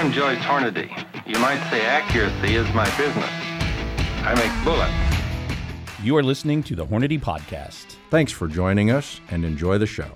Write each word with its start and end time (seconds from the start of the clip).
I'm 0.00 0.10
Joyce 0.12 0.38
Hornady. 0.38 0.88
You 1.26 1.38
might 1.40 1.62
say 1.68 1.84
accuracy 1.84 2.54
is 2.54 2.66
my 2.72 2.86
business. 2.96 3.28
I 4.24 4.34
make 4.34 4.64
bullets. 4.64 6.02
You 6.02 6.16
are 6.16 6.22
listening 6.22 6.62
to 6.62 6.74
the 6.74 6.86
Hornady 6.86 7.20
Podcast. 7.20 7.96
Thanks 8.08 8.32
for 8.32 8.48
joining 8.48 8.90
us 8.90 9.20
and 9.30 9.44
enjoy 9.44 9.76
the 9.76 9.86
show. 9.86 10.10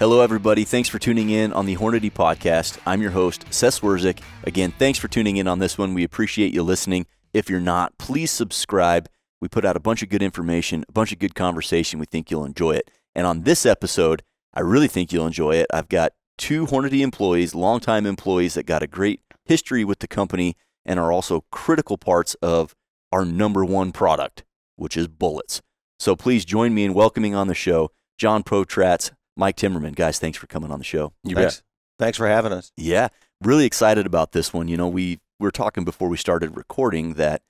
Hello, 0.00 0.22
everybody. 0.22 0.64
Thanks 0.64 0.88
for 0.88 0.98
tuning 0.98 1.30
in 1.30 1.52
on 1.52 1.66
the 1.66 1.76
Hornady 1.76 2.12
Podcast. 2.12 2.80
I'm 2.84 3.00
your 3.00 3.12
host, 3.12 3.44
Seth 3.50 3.80
Swerczek. 3.80 4.22
Again, 4.42 4.74
thanks 4.76 4.98
for 4.98 5.06
tuning 5.06 5.36
in 5.36 5.46
on 5.46 5.60
this 5.60 5.78
one. 5.78 5.94
We 5.94 6.02
appreciate 6.02 6.52
you 6.52 6.64
listening. 6.64 7.06
If 7.32 7.48
you're 7.48 7.60
not, 7.60 7.96
please 7.96 8.32
subscribe. 8.32 9.08
We 9.40 9.46
put 9.46 9.64
out 9.64 9.76
a 9.76 9.80
bunch 9.80 10.02
of 10.02 10.08
good 10.08 10.20
information, 10.20 10.84
a 10.88 10.92
bunch 10.92 11.12
of 11.12 11.20
good 11.20 11.36
conversation. 11.36 12.00
We 12.00 12.06
think 12.06 12.28
you'll 12.28 12.44
enjoy 12.44 12.72
it. 12.72 12.90
And 13.14 13.24
on 13.24 13.42
this 13.42 13.64
episode, 13.64 14.24
I 14.52 14.62
really 14.62 14.88
think 14.88 15.12
you'll 15.12 15.28
enjoy 15.28 15.52
it. 15.52 15.68
I've 15.72 15.88
got 15.88 16.10
two 16.38 16.66
Hornady 16.66 17.00
employees, 17.00 17.54
longtime 17.54 18.06
employees 18.06 18.54
that 18.54 18.64
got 18.64 18.82
a 18.82 18.86
great 18.86 19.20
history 19.44 19.84
with 19.84 19.98
the 19.98 20.08
company 20.08 20.56
and 20.86 20.98
are 20.98 21.12
also 21.12 21.44
critical 21.52 21.98
parts 21.98 22.34
of 22.40 22.74
our 23.12 23.24
number 23.24 23.64
one 23.64 23.92
product, 23.92 24.44
which 24.76 24.96
is 24.96 25.08
bullets. 25.08 25.60
So 25.98 26.16
please 26.16 26.44
join 26.44 26.74
me 26.74 26.84
in 26.84 26.94
welcoming 26.94 27.34
on 27.34 27.48
the 27.48 27.54
show 27.54 27.90
John 28.16 28.42
Potratz, 28.42 29.12
Mike 29.36 29.56
Timmerman. 29.56 29.94
Guys, 29.94 30.18
thanks 30.18 30.38
for 30.38 30.46
coming 30.46 30.70
on 30.70 30.78
the 30.78 30.84
show. 30.84 31.12
You 31.24 31.34
Thanks. 31.34 31.56
bet. 31.56 31.62
Thanks 31.98 32.18
for 32.18 32.28
having 32.28 32.52
us. 32.52 32.72
Yeah, 32.76 33.08
really 33.42 33.64
excited 33.64 34.06
about 34.06 34.32
this 34.32 34.52
one. 34.52 34.68
You 34.68 34.76
know, 34.76 34.88
we 34.88 35.18
were 35.40 35.50
talking 35.50 35.84
before 35.84 36.08
we 36.08 36.16
started 36.16 36.56
recording 36.56 37.14
that 37.14 37.42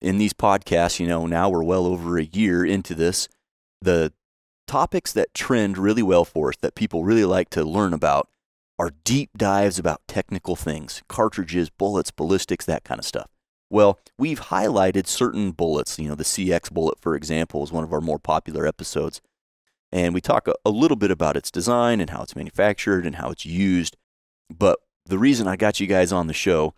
in 0.00 0.18
these 0.18 0.32
podcasts, 0.32 0.98
you 1.00 1.06
know, 1.06 1.26
now 1.26 1.48
we're 1.50 1.64
well 1.64 1.86
over 1.86 2.18
a 2.18 2.24
year 2.24 2.64
into 2.64 2.94
this. 2.94 3.28
The 3.80 4.12
topics 4.66 5.12
that 5.12 5.34
trend 5.34 5.78
really 5.78 6.02
well 6.02 6.24
for 6.24 6.50
us, 6.50 6.56
that 6.60 6.74
people 6.74 7.04
really 7.04 7.24
like 7.24 7.50
to 7.50 7.64
learn 7.64 7.92
about, 7.92 8.28
are 8.78 8.92
deep 9.04 9.30
dives 9.36 9.78
about 9.78 10.00
technical 10.08 10.56
things 10.56 11.02
cartridges, 11.08 11.70
bullets, 11.70 12.10
ballistics, 12.10 12.64
that 12.64 12.84
kind 12.84 12.98
of 12.98 13.04
stuff. 13.04 13.28
Well, 13.70 13.98
we've 14.18 14.40
highlighted 14.40 15.06
certain 15.06 15.52
bullets. 15.52 15.98
You 15.98 16.08
know, 16.08 16.14
the 16.14 16.24
CX 16.24 16.70
bullet, 16.70 16.98
for 17.00 17.14
example, 17.14 17.62
is 17.62 17.72
one 17.72 17.84
of 17.84 17.92
our 17.92 18.00
more 18.00 18.18
popular 18.18 18.66
episodes. 18.66 19.20
And 19.90 20.14
we 20.14 20.20
talk 20.20 20.48
a, 20.48 20.54
a 20.64 20.70
little 20.70 20.96
bit 20.96 21.10
about 21.10 21.36
its 21.36 21.50
design 21.50 22.00
and 22.00 22.10
how 22.10 22.22
it's 22.22 22.36
manufactured 22.36 23.06
and 23.06 23.16
how 23.16 23.30
it's 23.30 23.46
used. 23.46 23.96
But 24.50 24.80
the 25.06 25.18
reason 25.18 25.48
I 25.48 25.56
got 25.56 25.80
you 25.80 25.86
guys 25.86 26.12
on 26.12 26.26
the 26.26 26.34
show 26.34 26.74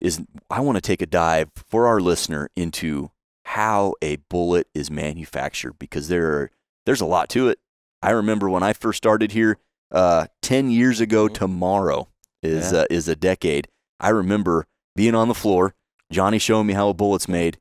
is 0.00 0.22
I 0.50 0.60
want 0.60 0.76
to 0.76 0.82
take 0.82 1.02
a 1.02 1.06
dive 1.06 1.50
for 1.54 1.86
our 1.86 2.00
listener 2.00 2.50
into 2.56 3.10
how 3.44 3.94
a 4.02 4.16
bullet 4.16 4.68
is 4.74 4.90
manufactured 4.90 5.78
because 5.78 6.08
there 6.08 6.26
are, 6.32 6.50
there's 6.86 7.00
a 7.00 7.06
lot 7.06 7.28
to 7.30 7.48
it. 7.48 7.58
I 8.02 8.10
remember 8.10 8.48
when 8.48 8.62
I 8.62 8.72
first 8.72 8.96
started 8.98 9.32
here, 9.32 9.58
uh, 9.90 10.26
10 10.42 10.70
years 10.70 11.00
ago 11.00 11.28
tomorrow 11.28 12.08
is, 12.42 12.72
Yeah. 12.72 12.80
uh, 12.80 12.84
is 12.90 13.08
a 13.08 13.16
decade. 13.16 13.68
I 14.00 14.10
remember 14.10 14.66
being 14.94 15.14
on 15.14 15.28
the 15.28 15.34
floor, 15.34 15.74
Johnny 16.12 16.38
showing 16.38 16.66
me 16.66 16.74
how 16.74 16.88
a 16.88 16.94
bullet's 16.94 17.28
made. 17.28 17.58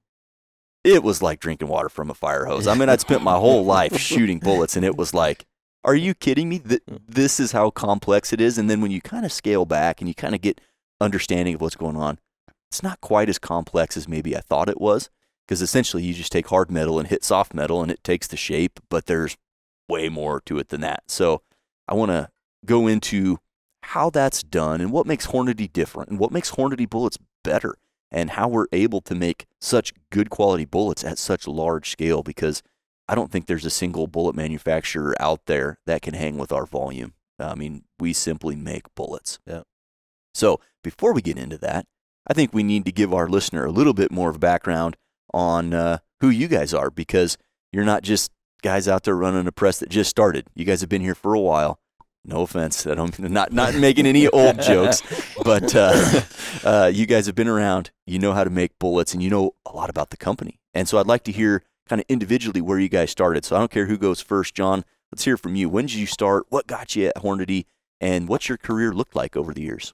It 0.84 1.04
was 1.04 1.22
like 1.22 1.40
drinking 1.40 1.68
water 1.68 1.90
from 1.90 2.10
a 2.10 2.14
fire 2.14 2.46
hose. 2.46 2.68
I 2.68 2.76
mean, 2.76 2.88
I'd 2.90 3.02
spent 3.02 3.24
my 3.24 3.36
whole 3.36 3.66
life 3.78 3.98
shooting 3.98 4.40
bullets, 4.40 4.76
and 4.76 4.86
it 4.86 4.96
was 4.96 5.14
like, 5.14 5.46
are 5.84 5.96
you 5.96 6.14
kidding 6.14 6.50
me? 6.50 6.60
Th- 6.60 6.82
this 6.88 7.40
is 7.40 7.52
how 7.52 7.70
complex 7.72 8.32
it 8.34 8.40
is. 8.42 8.58
And 8.58 8.70
then 8.70 8.82
when 8.82 8.92
you 8.92 9.02
kind 9.02 9.26
of 9.26 9.32
scale 9.32 9.66
back 9.66 10.00
and 10.02 10.08
you 10.08 10.14
kind 10.14 10.36
of 10.36 10.42
get 10.42 10.62
understanding 11.02 11.56
of 11.56 11.62
what's 11.62 11.76
going 11.76 11.96
on, 11.98 12.20
it's 12.72 12.84
not 12.84 13.00
quite 13.02 13.30
as 13.30 13.40
complex 13.40 13.96
as 13.98 14.08
maybe 14.08 14.36
I 14.36 14.42
thought 14.42 14.70
it 14.70 14.80
was. 14.82 15.10
Because 15.48 15.62
essentially, 15.62 16.04
you 16.04 16.14
just 16.14 16.32
take 16.32 16.48
hard 16.48 16.70
metal 16.70 17.00
and 17.00 17.08
hit 17.08 17.24
soft 17.24 17.54
metal, 17.54 17.82
and 17.82 17.90
it 17.92 18.04
takes 18.04 18.28
the 18.28 18.38
shape. 18.38 18.80
But 18.90 19.06
there's 19.06 19.38
way 19.88 20.10
more 20.10 20.42
to 20.42 20.60
it 20.60 20.70
than 20.70 20.82
that. 20.82 21.04
So 21.08 21.42
I 21.88 21.94
want 21.94 22.12
to 22.12 22.30
go 22.66 22.88
into 22.88 23.40
how 23.84 24.10
that's 24.10 24.44
done 24.44 24.82
and 24.82 24.92
what 24.92 25.08
makes 25.08 25.28
Hornady 25.28 25.72
different 25.72 26.10
and 26.10 26.20
what 26.20 26.32
makes 26.32 26.52
Hornady 26.52 26.90
bullets 26.90 27.18
better 27.44 27.76
and 28.12 28.32
how 28.32 28.48
we're 28.48 28.68
able 28.72 29.02
to 29.02 29.16
make 29.16 29.46
such 29.62 29.94
good 30.12 30.30
quality 30.30 30.66
bullets 30.66 31.04
at 31.04 31.18
such 31.18 31.48
large 31.48 31.90
scale 31.90 32.24
because 32.24 32.62
I 33.08 33.16
don't 33.16 33.32
think 33.32 33.46
there's 33.46 33.66
a 33.66 33.70
single 33.70 34.08
bullet 34.08 34.36
manufacturer 34.36 35.16
out 35.20 35.46
there 35.46 35.80
that 35.86 36.02
can 36.02 36.14
hang 36.14 36.38
with 36.38 36.52
our 36.52 36.66
volume. 36.66 37.14
I 37.40 37.56
mean, 37.56 37.84
we 38.00 38.14
simply 38.14 38.56
make 38.56 38.94
bullets. 38.96 39.40
Yeah. 39.46 39.62
So 40.34 40.60
before 40.84 41.14
we 41.14 41.22
get 41.22 41.38
into 41.38 41.58
that, 41.60 41.86
I 42.28 42.34
think 42.34 42.54
we 42.54 42.64
need 42.64 42.84
to 42.86 42.92
give 42.92 43.14
our 43.14 43.30
listener 43.30 43.66
a 43.66 43.72
little 43.72 43.94
bit 43.94 44.12
more 44.12 44.30
of 44.30 44.40
background 44.40 44.98
on 45.34 45.74
uh, 45.74 46.00
who 46.20 46.30
you 46.30 46.48
guys 46.48 46.74
are 46.74 46.90
because 46.90 47.38
you're 47.72 47.86
not 47.86 48.04
just 48.04 48.32
guys 48.62 48.88
out 48.88 49.04
there 49.04 49.16
running 49.16 49.48
a 49.48 49.52
press 49.52 49.80
that 49.80 49.90
just 49.90 50.10
started. 50.10 50.48
You 50.56 50.66
guys 50.66 50.82
have 50.82 50.90
been 50.90 51.02
here 51.02 51.16
for 51.16 51.34
a 51.34 51.40
while. 51.40 51.80
No 52.26 52.42
offense, 52.42 52.86
I 52.86 52.96
don't 52.96 53.18
not 53.20 53.54
not 53.54 53.76
making 53.76 54.06
any 54.06 54.28
old 54.28 54.62
jokes, 54.62 55.02
but 55.44 55.74
uh, 55.74 56.22
uh, 56.64 56.92
you 56.94 57.06
guys 57.06 57.26
have 57.26 57.36
been 57.36 57.48
around. 57.48 57.92
You 58.06 58.20
know 58.20 58.34
how 58.34 58.44
to 58.44 58.50
make 58.50 58.78
bullets, 58.80 59.14
and 59.14 59.24
you 59.24 59.30
know 59.30 59.56
a 59.66 59.72
lot 59.72 59.90
about 59.90 60.10
the 60.10 60.18
company. 60.18 60.60
And 60.74 60.88
so 60.90 60.98
I'd 60.98 61.08
like 61.08 61.24
to 61.24 61.32
hear 61.32 61.64
kind 61.88 62.02
of 62.02 62.06
individually 62.10 62.62
where 62.62 62.80
you 62.80 62.90
guys 62.90 63.12
started. 63.12 63.46
So 63.46 63.56
I 63.56 63.60
don't 63.60 63.72
care 63.72 63.86
who 63.86 63.98
goes 63.98 64.20
first, 64.20 64.56
John. 64.56 64.84
Let's 65.12 65.24
hear 65.24 65.38
from 65.38 65.56
you. 65.56 65.70
When 65.70 65.86
did 65.86 65.96
you 65.96 66.06
start? 66.06 66.46
What 66.50 66.68
got 66.68 66.96
you 66.96 67.08
at 67.08 67.16
Hornady? 67.16 67.66
And 68.00 68.28
what's 68.28 68.50
your 68.50 68.58
career 68.58 68.92
looked 68.92 69.16
like 69.16 69.36
over 69.36 69.54
the 69.54 69.62
years? 69.62 69.94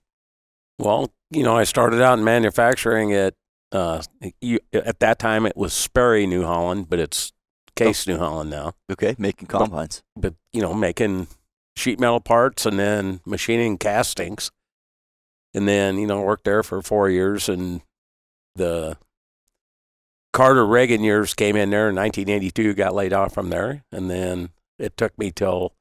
Well, 0.79 1.13
you 1.29 1.43
know, 1.43 1.55
I 1.55 1.63
started 1.63 2.01
out 2.01 2.17
in 2.17 2.25
manufacturing 2.25 3.13
at 3.13 3.35
uh, 3.73 4.01
you, 4.39 4.59
at 4.71 4.99
that 4.99 5.19
time 5.19 5.45
it 5.45 5.57
was 5.57 5.73
Sperry, 5.73 6.25
New 6.25 6.43
Holland, 6.43 6.89
but 6.89 6.99
it's 6.99 7.33
Case, 7.75 8.07
New 8.07 8.19
Holland 8.19 8.51
now. 8.51 8.73
Okay, 8.91 9.15
making 9.17 9.47
combines. 9.47 10.03
But 10.15 10.35
you 10.51 10.61
know, 10.61 10.75
making 10.75 11.27
sheet 11.75 11.99
metal 11.99 12.19
parts 12.19 12.67
and 12.67 12.77
then 12.77 13.19
machining 13.25 13.79
castings, 13.79 14.51
and 15.55 15.67
then 15.67 15.97
you 15.97 16.05
know 16.05 16.21
worked 16.21 16.45
there 16.45 16.61
for 16.61 16.83
four 16.83 17.09
years, 17.09 17.49
and 17.49 17.81
the 18.55 18.95
Carter 20.33 20.65
Reagan 20.65 21.03
years 21.03 21.33
came 21.33 21.55
in 21.55 21.71
there 21.71 21.89
in 21.89 21.95
1982, 21.95 22.75
got 22.75 22.93
laid 22.93 23.11
off 23.11 23.33
from 23.33 23.49
there, 23.49 23.83
and 23.91 24.09
then 24.09 24.49
it 24.77 24.95
took 24.95 25.17
me 25.17 25.31
till 25.31 25.73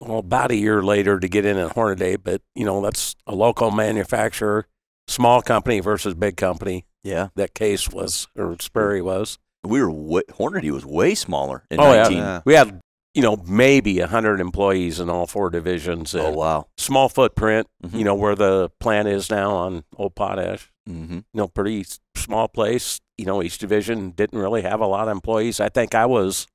well 0.00 0.18
about 0.18 0.50
a 0.50 0.56
year 0.56 0.82
later 0.82 1.20
to 1.20 1.28
get 1.28 1.44
in 1.44 1.56
at 1.58 1.76
Hornady. 1.76 2.18
But 2.20 2.42
you 2.56 2.64
know, 2.64 2.80
that's 2.80 3.14
a 3.24 3.34
local 3.36 3.70
manufacturer, 3.70 4.66
small 5.08 5.42
company 5.42 5.80
versus 5.80 6.14
big 6.14 6.36
company. 6.36 6.86
Yeah, 7.04 7.28
That 7.36 7.54
case 7.54 7.88
was 7.90 8.26
or 8.36 8.56
Sperry 8.60 9.00
was. 9.00 9.38
we 9.64 9.80
were 9.80 9.90
way, 9.90 10.22
Hornady 10.30 10.70
was 10.72 10.84
way 10.84 11.14
smaller 11.14 11.64
in 11.70 11.80
Oh, 11.80 11.92
yeah. 11.92 12.02
19. 12.02 12.18
Yeah. 12.18 12.40
We 12.44 12.54
had 12.54 12.80
you 13.14 13.22
know 13.22 13.36
maybe 13.46 13.98
hundred 14.00 14.40
employees 14.40 14.98
in 15.00 15.08
all 15.08 15.26
four 15.26 15.48
divisions. 15.50 16.14
Oh 16.14 16.26
and 16.26 16.36
wow. 16.36 16.66
Small 16.76 17.08
footprint. 17.08 17.66
Mhm. 17.84 17.98
You 17.98 18.04
know 18.04 18.14
where 18.14 18.34
the 18.34 18.70
plant 18.80 19.08
is 19.08 19.30
now 19.30 19.52
on 19.52 19.84
Old 19.96 20.14
Potash. 20.14 20.70
Mm-hmm. 20.88 21.14
You 21.14 21.22
know, 21.34 21.48
pretty 21.48 21.80
s- 21.80 22.00
small 22.16 22.48
place. 22.48 23.00
You 23.16 23.24
know, 23.26 23.42
each 23.42 23.58
division 23.58 24.10
didn't 24.10 24.38
really 24.38 24.62
have 24.62 24.80
a 24.80 24.86
lot 24.86 25.08
of 25.08 25.12
employees. 25.12 25.60
I 25.60 25.68
think 25.68 25.94
I 25.94 26.06
was 26.06 26.46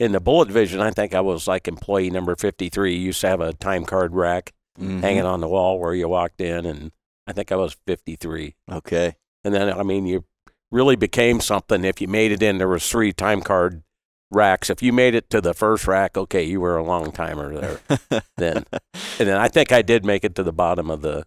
in 0.00 0.12
the 0.12 0.20
bullet 0.20 0.46
division. 0.48 0.80
I 0.80 0.90
think 0.92 1.14
I 1.14 1.20
was 1.20 1.46
like 1.48 1.66
employee 1.68 2.10
number 2.10 2.34
fifty-three. 2.36 2.94
You 2.94 3.06
used 3.06 3.20
to 3.22 3.28
have 3.28 3.40
a 3.40 3.52
time 3.52 3.84
card 3.84 4.14
rack 4.14 4.52
Mm-hmm. 4.78 5.00
hanging 5.00 5.24
on 5.24 5.40
the 5.40 5.48
wall 5.48 5.80
where 5.80 5.94
you 5.94 6.06
walked 6.06 6.40
in, 6.40 6.66
and 6.66 6.92
I 7.26 7.32
think 7.32 7.52
I 7.52 7.56
was 7.56 7.76
fifty-three. 7.86 8.54
Okay. 8.70 9.16
And 9.44 9.54
then, 9.54 9.72
I 9.72 9.84
mean, 9.84 10.06
you 10.06 10.24
really 10.72 10.96
became 10.96 11.40
something 11.40 11.84
if 11.84 12.00
you 12.00 12.08
made 12.08 12.32
it 12.32 12.42
in. 12.42 12.58
There 12.58 12.68
was 12.68 12.88
three 12.88 13.12
time 13.12 13.42
card 13.42 13.82
racks. 14.30 14.70
If 14.70 14.82
you 14.82 14.92
made 14.92 15.14
it 15.14 15.30
to 15.30 15.40
the 15.40 15.54
first 15.54 15.86
rack, 15.86 16.16
okay, 16.16 16.42
you 16.42 16.60
were 16.60 16.76
a 16.76 16.82
long 16.82 17.12
timer 17.12 17.54
there. 17.54 18.22
then, 18.36 18.64
and 18.72 19.28
then 19.28 19.36
I 19.38 19.48
think 19.48 19.72
I 19.72 19.82
did 19.82 20.04
make 20.04 20.24
it 20.24 20.34
to 20.36 20.42
the 20.42 20.52
bottom 20.52 20.90
of 20.90 21.02
the 21.02 21.26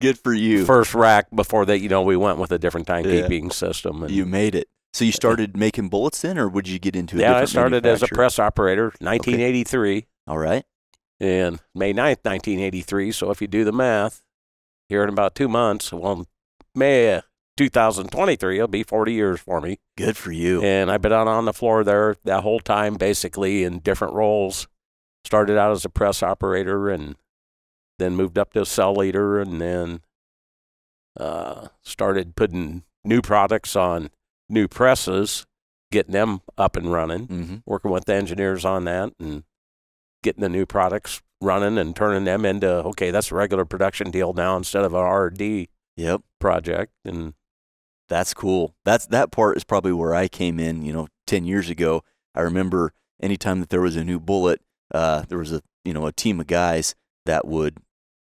Good 0.00 0.18
for 0.18 0.32
you. 0.32 0.64
first 0.64 0.94
rack 0.94 1.28
before 1.34 1.64
that. 1.66 1.80
You 1.80 1.88
know, 1.88 2.02
we 2.02 2.16
went 2.16 2.38
with 2.38 2.52
a 2.52 2.58
different 2.58 2.86
timekeeping 2.86 3.52
system. 3.52 4.02
And 4.02 4.10
you 4.10 4.24
made 4.24 4.54
it. 4.54 4.68
So 4.94 5.04
you 5.04 5.10
uh, 5.10 5.12
started 5.12 5.56
making 5.56 5.88
bullets 5.88 6.20
then, 6.22 6.38
or 6.38 6.48
would 6.48 6.68
you 6.68 6.78
get 6.78 6.96
into 6.96 7.16
a 7.16 7.20
yeah, 7.20 7.36
I 7.36 7.44
started 7.46 7.86
as 7.86 8.02
a 8.02 8.08
press 8.08 8.38
operator, 8.38 8.86
1983, 8.98 10.06
All 10.26 10.38
right. 10.38 10.64
and 11.20 11.60
May 11.74 11.92
9th, 11.92 12.24
1983. 12.24 13.12
So 13.12 13.30
if 13.30 13.40
you 13.40 13.46
do 13.46 13.64
the 13.64 13.72
math, 13.72 14.22
here 14.88 15.02
in 15.02 15.08
about 15.08 15.34
two 15.34 15.48
months, 15.48 15.92
well, 15.92 16.26
May 16.74 17.20
2023, 17.56 18.56
it'll 18.56 18.68
be 18.68 18.82
40 18.82 19.12
years 19.12 19.40
for 19.40 19.60
me. 19.60 19.78
Good 19.96 20.16
for 20.16 20.32
you. 20.32 20.62
And 20.62 20.90
I've 20.90 21.02
been 21.02 21.12
out 21.12 21.28
on 21.28 21.44
the 21.44 21.52
floor 21.52 21.84
there 21.84 22.16
that 22.24 22.42
whole 22.42 22.60
time, 22.60 22.94
basically 22.94 23.62
in 23.64 23.78
different 23.80 24.14
roles. 24.14 24.68
Started 25.24 25.56
out 25.58 25.70
as 25.72 25.84
a 25.84 25.88
press 25.88 26.22
operator 26.22 26.88
and 26.90 27.14
then 27.98 28.16
moved 28.16 28.36
up 28.38 28.52
to 28.54 28.62
a 28.62 28.66
cell 28.66 28.94
leader 28.94 29.38
and 29.38 29.60
then 29.60 30.00
uh, 31.18 31.68
started 31.82 32.34
putting 32.34 32.82
new 33.04 33.20
products 33.22 33.76
on 33.76 34.10
new 34.48 34.66
presses, 34.66 35.46
getting 35.92 36.12
them 36.12 36.40
up 36.58 36.76
and 36.76 36.90
running, 36.92 37.26
Mm-hmm. 37.28 37.56
working 37.66 37.90
with 37.90 38.06
the 38.06 38.14
engineers 38.14 38.64
on 38.64 38.84
that 38.84 39.12
and 39.20 39.44
getting 40.22 40.40
the 40.40 40.48
new 40.48 40.66
products 40.66 41.22
running 41.42 41.78
and 41.78 41.94
turning 41.94 42.24
them 42.24 42.44
into, 42.44 42.68
okay, 42.68 43.10
that's 43.10 43.30
a 43.30 43.34
regular 43.34 43.64
production 43.64 44.10
deal 44.10 44.32
now 44.32 44.56
instead 44.56 44.84
of 44.84 44.94
an 44.94 45.00
R&D 45.00 45.68
Yep. 45.96 46.22
project. 46.40 46.92
And 47.04 47.34
That's 48.08 48.34
cool. 48.34 48.74
That's 48.84 49.06
that 49.06 49.30
part 49.30 49.56
is 49.56 49.64
probably 49.64 49.92
where 49.92 50.14
I 50.14 50.28
came 50.28 50.60
in. 50.60 50.82
You 50.82 50.92
know, 50.92 51.08
ten 51.26 51.44
years 51.46 51.70
ago, 51.70 52.02
I 52.34 52.40
remember 52.42 52.92
anytime 53.22 53.60
that 53.60 53.70
there 53.70 53.80
was 53.80 53.96
a 53.96 54.04
new 54.04 54.20
bullet, 54.20 54.60
uh, 54.92 55.22
there 55.28 55.38
was 55.38 55.50
a 55.52 55.62
you 55.84 55.94
know 55.94 56.06
a 56.06 56.12
team 56.12 56.38
of 56.40 56.46
guys 56.46 56.94
that 57.26 57.46
would 57.46 57.78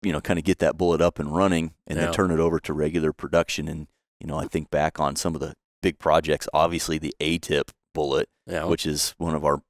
you 0.02 0.12
know, 0.12 0.20
kind 0.20 0.38
of 0.38 0.44
get 0.44 0.58
that 0.58 0.76
bullet 0.76 1.00
up 1.00 1.18
and 1.18 1.34
running 1.34 1.72
and 1.86 1.98
Yeah. 1.98 2.04
then 2.04 2.12
turn 2.12 2.30
it 2.30 2.38
over 2.38 2.60
to 2.60 2.72
regular 2.74 3.10
production. 3.10 3.68
And, 3.68 3.86
you 4.20 4.26
know, 4.26 4.36
I 4.36 4.46
think 4.46 4.68
back 4.70 5.00
on 5.00 5.16
some 5.16 5.34
of 5.34 5.40
the 5.40 5.54
big 5.82 5.98
projects, 5.98 6.46
obviously 6.52 6.98
the 6.98 7.14
A 7.20 7.38
tip 7.38 7.70
bullet, 7.94 8.28
Yeah. 8.46 8.64
which 8.66 8.84
is 8.84 9.14
one 9.16 9.34
of 9.34 9.46
our, 9.46 9.62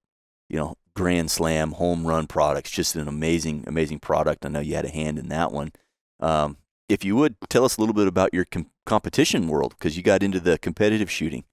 you 0.51 0.57
know, 0.59 0.75
grand 0.97 1.31
slam 1.31 1.73
home 1.73 2.07
run 2.07 2.27
products, 2.27 2.71
just 2.71 2.95
an 2.97 3.09
amazing, 3.09 3.65
amazing 3.67 3.99
product. 3.99 4.45
I 4.47 4.49
know 4.49 4.61
you 4.61 4.75
had 4.75 4.85
a 4.85 4.91
hand 4.91 5.19
in 5.19 5.29
that 5.29 5.53
one. 5.53 5.73
Um, 6.21 6.57
if 6.89 7.05
you 7.05 7.17
would 7.17 7.37
tell 7.49 7.65
us 7.65 7.77
a 7.77 7.81
little 7.81 7.95
bit 7.95 8.07
about 8.07 8.33
your 8.33 8.45
com- 8.45 8.71
competition 8.87 9.49
world, 9.49 9.75
because 9.79 9.97
you 9.97 10.03
got 10.03 10.23
into 10.23 10.39
the 10.41 10.59
competitive 10.59 11.11
shooting. 11.11 11.45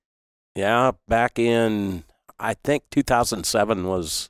Yeah, 0.55 0.91
back 1.07 1.39
in 1.39 2.03
I 2.39 2.53
think 2.55 2.83
2007 2.91 3.87
was. 3.87 4.29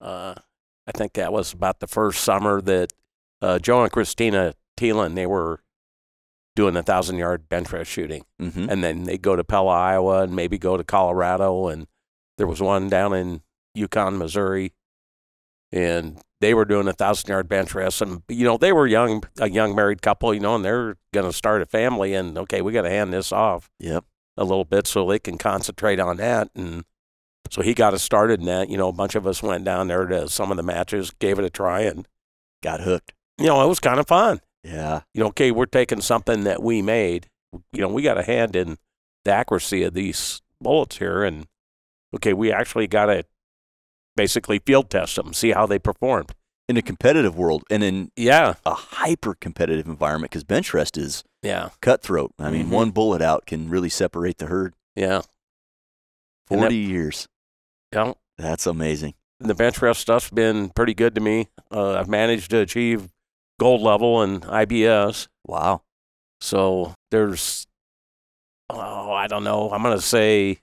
Uh, 0.00 0.34
I 0.86 0.92
think 0.92 1.14
that 1.14 1.32
was 1.32 1.52
about 1.52 1.80
the 1.80 1.86
first 1.86 2.22
summer 2.22 2.60
that 2.60 2.92
uh, 3.42 3.58
Joe 3.58 3.82
and 3.82 3.90
Christina 3.92 4.54
Thielen 4.78 5.14
they 5.14 5.26
were 5.26 5.60
doing 6.54 6.76
a 6.76 6.82
thousand 6.82 7.16
yard 7.16 7.48
bench 7.48 7.72
rest 7.72 7.90
shooting, 7.90 8.24
Mm-hmm. 8.40 8.68
and 8.70 8.84
then 8.84 9.04
they'd 9.04 9.22
go 9.22 9.34
to 9.36 9.44
Pella, 9.44 9.72
Iowa, 9.72 10.22
and 10.22 10.36
maybe 10.36 10.58
go 10.58 10.76
to 10.76 10.84
Colorado, 10.84 11.68
and 11.68 11.86
there 12.38 12.46
was 12.46 12.60
one 12.62 12.88
down 12.88 13.14
in 13.14 13.40
Yukon, 13.76 14.18
Missouri, 14.18 14.72
and 15.72 16.20
they 16.40 16.54
were 16.54 16.64
doing 16.64 16.86
a 16.88 16.92
thousand 16.92 17.28
yard 17.30 17.48
bench 17.48 17.74
rest, 17.74 18.02
and 18.02 18.22
you 18.28 18.44
know 18.44 18.56
they 18.56 18.72
were 18.72 18.86
young, 18.86 19.22
a 19.38 19.48
young 19.48 19.74
married 19.74 20.02
couple, 20.02 20.32
you 20.34 20.40
know, 20.40 20.54
and 20.54 20.64
they're 20.64 20.96
going 21.12 21.26
to 21.26 21.32
start 21.36 21.62
a 21.62 21.66
family, 21.66 22.14
and 22.14 22.36
okay, 22.38 22.60
we 22.62 22.72
got 22.72 22.82
to 22.82 22.90
hand 22.90 23.12
this 23.12 23.32
off 23.32 23.70
Yep. 23.80 24.04
a 24.36 24.44
little 24.44 24.64
bit 24.64 24.86
so 24.86 25.06
they 25.06 25.18
can 25.18 25.38
concentrate 25.38 25.98
on 25.98 26.18
that. 26.18 26.48
And 26.54 26.84
so 27.50 27.62
he 27.62 27.74
got 27.74 27.94
us 27.94 28.02
started 28.02 28.40
in 28.40 28.46
that. 28.46 28.68
You 28.68 28.76
know, 28.76 28.88
a 28.88 28.92
bunch 28.92 29.14
of 29.14 29.26
us 29.26 29.42
went 29.42 29.64
down 29.64 29.88
there 29.88 30.06
to 30.06 30.28
some 30.28 30.50
of 30.50 30.56
the 30.56 30.62
matches, 30.62 31.10
gave 31.18 31.38
it 31.38 31.44
a 31.44 31.50
try, 31.50 31.80
and 31.82 32.06
Got 32.62 32.80
hooked. 32.80 33.12
you 33.38 33.46
know, 33.46 33.62
it 33.64 33.68
was 33.68 33.80
kind 33.80 34.00
of 34.00 34.06
fun. 34.08 34.40
Yeah. 34.64 35.02
You 35.14 35.20
know, 35.22 35.28
okay, 35.28 35.50
we're 35.50 35.66
taking 35.66 36.00
something 36.00 36.44
that 36.44 36.62
we 36.62 36.82
made. 36.82 37.28
You 37.72 37.80
know, 37.82 37.88
we 37.88 38.02
got 38.02 38.18
a 38.18 38.22
hand 38.24 38.56
in 38.56 38.78
the 39.24 39.30
accuracy 39.32 39.82
of 39.84 39.94
these 39.94 40.42
bullets 40.60 40.98
here, 40.98 41.22
and 41.22 41.46
okay, 42.14 42.32
we 42.32 42.50
actually 42.52 42.86
got 42.86 43.06
to 43.06 43.24
basically 44.16 44.58
field 44.58 44.90
test 44.90 45.16
them, 45.16 45.32
see 45.34 45.52
how 45.52 45.66
they 45.66 45.78
performed. 45.78 46.32
In 46.68 46.76
a 46.76 46.82
competitive 46.82 47.36
world 47.36 47.62
and 47.70 47.84
in 47.84 48.10
Yeah, 48.16 48.54
a 48.64 48.74
hyper 48.74 49.34
competitive 49.34 49.86
environment, 49.86 50.32
because 50.32 50.42
bench 50.42 50.74
rest 50.74 50.96
is 50.98 51.22
yeah, 51.42 51.68
cutthroat. 51.80 52.32
I 52.40 52.50
mean, 52.50 52.66
Mhm. 52.66 52.70
one 52.70 52.90
bullet 52.90 53.22
out 53.22 53.46
can 53.46 53.68
really 53.68 53.88
separate 53.90 54.38
the 54.38 54.46
herd. 54.46 54.74
yeah, 54.96 55.22
And 56.50 56.58
that- 56.60 56.70
40 56.70 56.76
years. 56.76 57.28
yeah. 57.92 58.14
That's 58.38 58.66
amazing. 58.66 59.14
the 59.38 59.54
bench 59.54 59.80
rest 59.82 60.00
stuff's 60.00 60.30
been 60.30 60.70
pretty 60.70 60.94
good 60.94 61.14
to 61.14 61.20
me. 61.20 61.48
Uh, 61.70 61.92
I've 61.92 62.08
managed 62.08 62.50
to 62.52 62.58
achieve 62.60 63.10
gold 63.60 63.82
level 63.82 64.22
in 64.22 64.40
IBS. 64.40 65.28
Wow. 65.46 65.82
So 66.40 66.94
there's, 67.10 67.66
oh, 68.70 69.12
I 69.12 69.26
don't 69.26 69.44
know. 69.44 69.70
I'm 69.70 69.82
going 69.82 69.94
to 69.94 70.00
say 70.02 70.60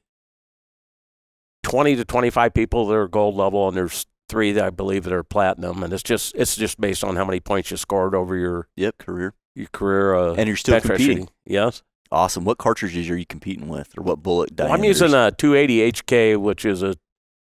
20 1.74 1.96
to 1.96 2.06
25 2.06 2.54
people 2.54 2.86
that 2.86 2.94
are 2.94 3.08
gold 3.08 3.34
level, 3.36 3.68
and 3.68 3.76
there's 3.76 4.06
three 4.30 4.52
that 4.52 4.64
I 4.64 4.70
believe 4.70 5.06
that 5.06 5.14
are 5.14 5.24
platinum. 5.24 5.82
And 5.82 5.92
it's 5.92 6.04
just 6.04 6.36
it's 6.36 6.56
just 6.56 6.80
based 6.80 7.04
on 7.04 7.16
how 7.16 7.26
many 7.26 7.40
points 7.40 7.72
you 7.72 7.78
scored 7.78 8.14
over 8.14 8.36
your 8.36 8.68
Yep. 8.78 9.00
Career. 9.00 9.34
your 9.56 9.68
career. 9.74 10.14
Uh, 10.16 10.36
And 10.36 10.46
you're 10.48 10.56
still 10.56 10.80
competing. 10.80 11.06
shooting. 11.08 11.30
Yes. 11.48 11.82
Awesome. 12.12 12.44
What 12.46 12.60
cartridges 12.60 13.10
are 13.10 13.18
you 13.18 13.26
competing 13.26 13.70
with, 13.70 13.98
or 13.98 14.04
what 14.04 14.22
bullet 14.22 14.52
Well. 14.56 14.72
I'm 14.72 14.84
using 14.84 15.16
a 15.16 15.32
280 15.32 15.82
HK, 15.82 16.36
which 16.38 16.64
is 16.64 16.84
a 16.84 16.96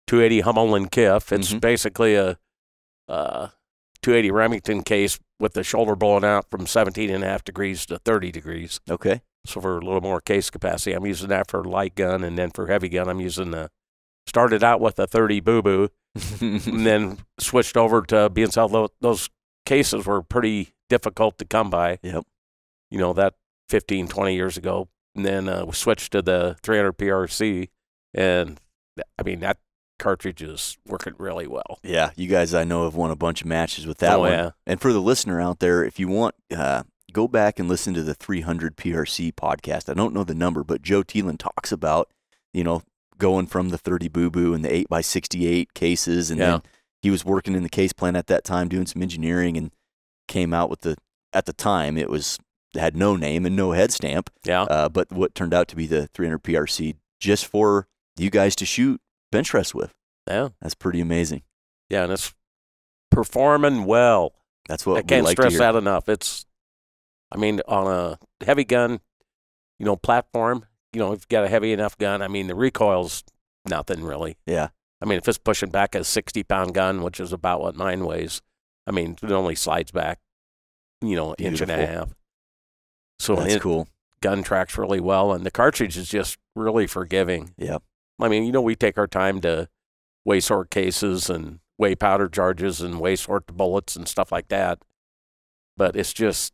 280 0.07 0.39
Hummel 0.41 0.75
and 0.75 0.89
Kiff. 0.89 1.33
It's 1.33 1.51
Mhm. 1.51 1.59
basically 1.59 2.15
a 2.15 2.37
uh, 3.09 3.49
280 4.01 4.31
Remington 4.31 4.81
case 4.83 5.19
with 5.41 5.53
the 5.55 5.63
shoulder 5.63 5.95
blown 5.97 6.23
out 6.23 6.49
from 6.49 6.65
17 6.67 7.09
and 7.09 7.21
a 7.23 7.27
half 7.27 7.43
degrees 7.43 7.85
to 7.87 7.97
30 7.99 8.31
degrees. 8.31 8.79
Okay. 8.89 9.21
So 9.45 9.59
for 9.59 9.77
a 9.77 9.81
little 9.81 9.99
more 10.01 10.21
case 10.21 10.49
capacity, 10.49 10.93
I'm 10.93 11.05
using 11.05 11.27
that 11.29 11.51
for 11.51 11.63
light 11.65 11.95
gun, 11.95 12.23
and 12.23 12.37
then 12.37 12.51
for 12.51 12.67
heavy 12.67 12.87
gun, 12.87 13.09
I'm 13.09 13.19
using 13.19 13.51
the. 13.51 13.69
Started 14.27 14.63
out 14.63 14.81
with 14.81 14.97
a 14.99 15.07
30 15.07 15.39
Boo 15.39 15.61
Boo, 15.61 15.89
and 16.41 16.85
then 16.85 17.19
switched 17.39 17.77
over 17.77 18.01
to 18.03 18.29
being 18.29 18.51
sold. 18.51 18.71
Those, 18.71 18.89
those 19.01 19.29
cases 19.65 20.05
were 20.05 20.21
pretty 20.21 20.73
difficult 20.89 21.37
to 21.37 21.45
come 21.45 21.69
by. 21.69 21.99
Yep. 22.01 22.25
You 22.91 22.97
know 22.99 23.13
that 23.13 23.35
15, 23.69 24.07
20 24.07 24.35
years 24.35 24.57
ago, 24.57 24.87
and 25.15 25.25
then 25.25 25.47
uh, 25.49 25.65
we 25.65 25.73
switched 25.73 26.11
to 26.13 26.21
the 26.21 26.55
300 26.63 26.97
PRC, 26.97 27.69
and 28.13 28.59
I 29.19 29.23
mean 29.23 29.39
that 29.41 29.57
cartridge 29.97 30.41
is 30.41 30.77
working 30.85 31.13
really 31.17 31.47
well. 31.47 31.79
yeah. 31.83 32.11
You 32.15 32.27
guys, 32.27 32.53
I 32.53 32.63
know, 32.65 32.83
have 32.83 32.95
won 32.95 33.11
a 33.11 33.15
bunch 33.15 33.41
of 33.41 33.47
matches 33.47 33.87
with 33.87 33.99
that 33.99 34.15
oh 34.15 34.19
one. 34.21 34.31
yeah, 34.31 34.49
And 34.67 34.81
for 34.81 34.91
the 34.91 34.99
listener 35.01 35.39
out 35.39 35.59
there, 35.59 35.85
if 35.85 35.99
you 35.99 36.07
want, 36.09 36.35
uh, 36.55 36.83
go 37.13 37.27
back 37.29 37.59
and 37.59 37.69
listen 37.69 37.93
to 37.93 38.03
the 38.03 38.13
300 38.13 38.75
PRC 38.75 39.33
podcast. 39.33 39.89
I 39.89 39.93
don't 39.93 40.13
know 40.13 40.25
the 40.25 40.33
number, 40.35 40.63
but 40.65 40.81
Joe 40.81 41.01
Thielen 41.01 41.37
talks 41.37 41.71
about, 41.71 42.11
you 42.53 42.63
know, 42.63 42.81
going 43.17 43.47
from 43.47 43.69
the 43.69 43.77
30 43.77 44.07
Boo 44.09 44.29
Boo 44.29 44.53
and 44.53 44.63
the 44.65 44.69
8x68 44.69 45.73
cases. 45.73 46.29
And 46.31 46.39
Yeah. 46.39 46.45
then 46.51 46.61
he 47.01 47.09
was 47.11 47.23
working 47.25 47.55
in 47.55 47.63
the 47.63 47.69
case 47.69 47.93
plant 47.93 48.17
at 48.17 48.27
that 48.27 48.43
time 48.43 48.67
doing 48.67 48.85
some 48.85 49.01
engineering 49.01 49.57
and 49.57 49.71
came 50.27 50.53
out 50.53 50.69
with 50.69 50.81
the, 50.81 50.95
at 51.33 51.45
the 51.45 51.53
time, 51.53 51.97
it 51.97 52.09
was, 52.09 52.39
had 52.75 52.95
no 52.97 53.15
name 53.15 53.45
and 53.45 53.55
no 53.55 53.71
head 53.71 53.91
stamp, 53.91 54.29
yeah, 54.43 54.63
uh, 54.63 54.89
but 54.89 55.11
what 55.11 55.33
turned 55.35 55.53
out 55.53 55.67
to 55.69 55.75
be 55.75 55.87
the 55.87 56.07
300 56.07 56.43
PRC 56.43 56.95
just 57.19 57.45
for 57.45 57.87
you 58.17 58.29
guys 58.29 58.55
to 58.57 58.65
shoot 58.65 58.99
bench 59.31 59.53
rest 59.53 59.73
with. 59.75 59.93
yeah, 60.27 60.49
That's 60.61 60.75
pretty 60.75 60.99
amazing. 60.99 61.43
yeah, 61.89 62.03
and 62.03 62.11
it's 62.11 62.33
performing 63.11 63.85
well. 63.85 64.33
That's 64.67 64.85
what 64.85 64.97
I 64.97 65.01
can't 65.03 65.23
like 65.25 65.37
to 65.37 65.43
stress 65.51 65.57
that 65.59 65.75
enough. 65.75 66.09
It's, 66.09 66.45
I 67.31 67.37
mean, 67.37 67.61
on 67.67 67.87
a 67.87 68.43
heavy 68.45 68.63
gun, 68.63 68.99
you 69.79 69.85
know, 69.85 69.95
platform, 69.95 70.65
you 70.95 70.99
know, 70.99 71.11
if 71.11 71.17
you've 71.19 71.27
got 71.27 71.43
a 71.43 71.49
heavy 71.49 71.73
enough 71.73 71.97
gun, 71.97 72.21
I 72.21 72.29
mean, 72.29 72.47
the 72.47 72.55
recoil's 72.55 73.23
nothing 73.67 74.01
really. 74.03 74.37
Yeah. 74.45 74.69
I 75.01 75.05
mean, 75.05 75.17
if 75.17 75.27
it's 75.27 75.37
pushing 75.37 75.69
back 75.69 75.93
a 75.93 76.03
60 76.03 76.43
pound 76.43 76.73
gun, 76.73 77.03
which 77.03 77.19
is 77.19 77.33
about 77.33 77.59
what 77.61 77.75
mine 77.75 78.05
weighs, 78.05 78.41
I 78.87 78.91
mean, 78.91 79.17
it 79.21 79.31
only 79.31 79.55
slides 79.55 79.91
back, 79.91 80.19
you 81.01 81.15
know, 81.15 81.35
an 81.37 81.45
inch 81.45 81.59
and 81.61 81.69
a 81.69 81.85
half. 81.85 82.15
So 83.19 83.35
That's 83.35 83.57
cool. 83.57 83.87
gun 84.21 84.41
tracks 84.41 84.77
really 84.77 84.99
well, 85.01 85.33
and 85.33 85.45
the 85.45 85.51
cartridge 85.51 85.97
is 85.97 86.09
just 86.09 86.37
really 86.55 86.87
forgiving. 86.87 87.53
Yeah. 87.57 87.79
I 88.19 88.29
mean, 88.29 88.45
you 88.45 88.51
know, 88.53 88.61
we 88.61 88.75
take 88.75 88.97
our 88.97 89.07
time 89.07 89.41
to 89.41 89.67
weigh 90.23 90.39
sort 90.39 90.69
cases 90.69 91.29
and 91.29 91.59
weigh 91.77 91.95
powder 91.95 92.29
charges 92.29 92.79
and 92.79 92.99
weigh 93.01 93.17
sort 93.17 93.47
the 93.47 93.53
bullets 93.53 93.95
and 93.97 94.07
stuff 94.07 94.31
like 94.31 94.47
that. 94.47 94.79
But 95.75 95.97
it's 95.97 96.13
just, 96.13 96.53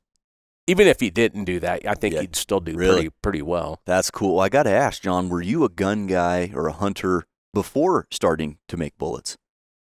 even 0.72 0.88
if 0.88 1.00
he 1.00 1.10
didn't 1.10 1.44
do 1.46 1.60
that, 1.60 1.86
I 1.86 1.94
think 1.94 2.16
Yeah. 2.16 2.22
he'd 2.22 2.36
still 2.36 2.60
do 2.60 2.74
Really? 2.76 2.94
pretty 2.96 3.10
pretty 3.22 3.42
well. 3.42 3.82
That's 3.86 4.10
cool. 4.10 4.40
I 4.40 4.50
got 4.50 4.64
to 4.64 4.72
ask, 4.72 5.02
John, 5.02 5.30
were 5.30 5.42
you 5.42 5.64
a 5.64 5.70
gun 5.70 6.08
guy 6.08 6.52
or 6.56 6.68
a 6.68 6.72
hunter 6.74 7.24
before 7.54 8.08
starting 8.12 8.58
to 8.70 8.78
make 8.78 8.98
bullets? 8.98 9.38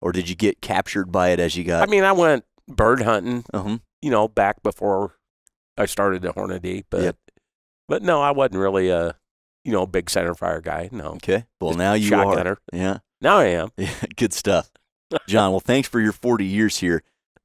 Or 0.02 0.12
did 0.12 0.28
you 0.28 0.35
get 0.35 0.61
captured 0.61 1.11
by 1.11 1.31
it 1.31 1.40
as 1.40 1.57
you 1.57 1.64
got? 1.64 1.83
I 1.88 1.90
mean, 1.90 2.04
I 2.04 2.12
went 2.12 2.45
bird 2.69 3.02
hunting, 3.02 3.45
uh-huh. 3.54 3.78
you 4.02 4.11
know, 4.11 4.28
back 4.28 4.62
before 4.62 5.16
I 5.78 5.87
started 5.87 6.23
the 6.23 6.33
Hornady, 6.33 6.85
but 6.90 7.02
Yep. 7.02 7.16
but 7.88 8.02
no, 8.02 8.21
I 8.21 8.31
wasn't 8.33 8.57
really 8.61 8.90
a 8.90 9.16
you 9.64 9.73
know 9.73 9.87
big 9.87 10.11
center 10.11 10.35
fire 10.35 10.61
guy. 10.61 10.88
No, 10.93 11.12
Okay. 11.14 11.45
Well, 11.61 11.71
Just 11.71 11.78
now 11.78 11.95
you 11.95 12.14
are. 12.14 12.25
shotgunner. 12.26 12.57
Yeah. 12.73 12.99
Now 13.21 13.38
I 13.38 13.47
am. 13.47 13.71
Yeah. 13.78 13.90
Good 14.16 14.33
stuff. 14.35 14.71
John, 15.28 15.52
well, 15.52 15.61
thanks 15.61 15.88
for 15.88 16.00
your 16.00 16.12
40 16.12 16.45
years 16.45 16.78
here. 16.78 17.02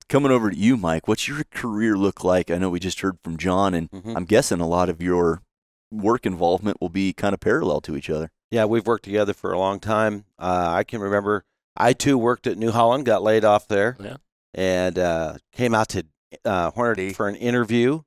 Coming 0.09 0.31
over 0.31 0.49
to 0.49 0.57
you, 0.57 0.75
Mike, 0.75 1.07
what's 1.07 1.27
your 1.27 1.43
career 1.51 1.95
look 1.95 2.23
like? 2.23 2.49
I 2.49 2.57
know 2.57 2.71
we 2.71 2.79
just 2.79 3.01
heard 3.01 3.19
from 3.23 3.37
John, 3.37 3.75
and 3.75 3.91
Mhm. 3.91 4.15
I'm 4.17 4.25
guessing 4.25 4.59
a 4.59 4.67
lot 4.67 4.89
of 4.89 5.03
your 5.03 5.43
work 5.91 6.25
involvement 6.25 6.81
will 6.81 6.89
be 6.89 7.13
kind 7.13 7.33
of 7.33 7.39
parallel 7.39 7.79
to 7.81 7.95
each 7.95 8.09
other. 8.09 8.31
Yeah, 8.49 8.65
we've 8.65 8.87
worked 8.87 9.05
together 9.05 9.33
for 9.33 9.51
a 9.51 9.59
long 9.59 9.79
time. 9.79 10.25
Uh, 10.39 10.67
I 10.71 10.83
can 10.83 10.99
remember 10.99 11.45
I 11.77 11.93
too 11.93 12.17
worked 12.17 12.47
at 12.47 12.57
New 12.57 12.71
Holland, 12.71 13.05
got 13.05 13.21
laid 13.21 13.45
off 13.45 13.67
there, 13.67 13.95
Yeah. 13.99 14.17
and 14.55 14.97
uh, 14.97 15.37
came 15.53 15.75
out 15.75 15.89
to 15.89 16.03
uh, 16.43 16.71
Hornady 16.71 17.15
for 17.15 17.27
an 17.27 17.35
interview. 17.35 18.01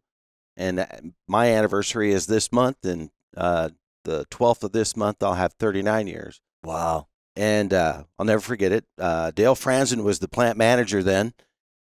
And 0.57 0.81
uh, 0.81 0.87
my 1.29 1.53
anniversary 1.53 2.13
is 2.13 2.27
this 2.27 2.51
month, 2.53 2.85
and 2.85 3.11
uh, 3.37 3.71
the 4.05 4.27
12th 4.27 4.65
of 4.65 4.73
this 4.73 4.97
month, 4.97 5.23
I'll 5.23 5.35
have 5.35 5.55
39 5.55 6.07
years. 6.09 6.41
Wow. 6.65 7.07
And 7.37 7.73
uh, 7.73 8.05
I'll 8.19 8.27
never 8.27 8.41
forget 8.41 8.73
it. 8.73 8.85
Uh, 8.99 9.31
Dale 9.31 9.55
Franzen 9.57 10.03
was 10.05 10.19
the 10.19 10.29
plant 10.29 10.59
manager 10.59 11.03
then, 11.03 11.33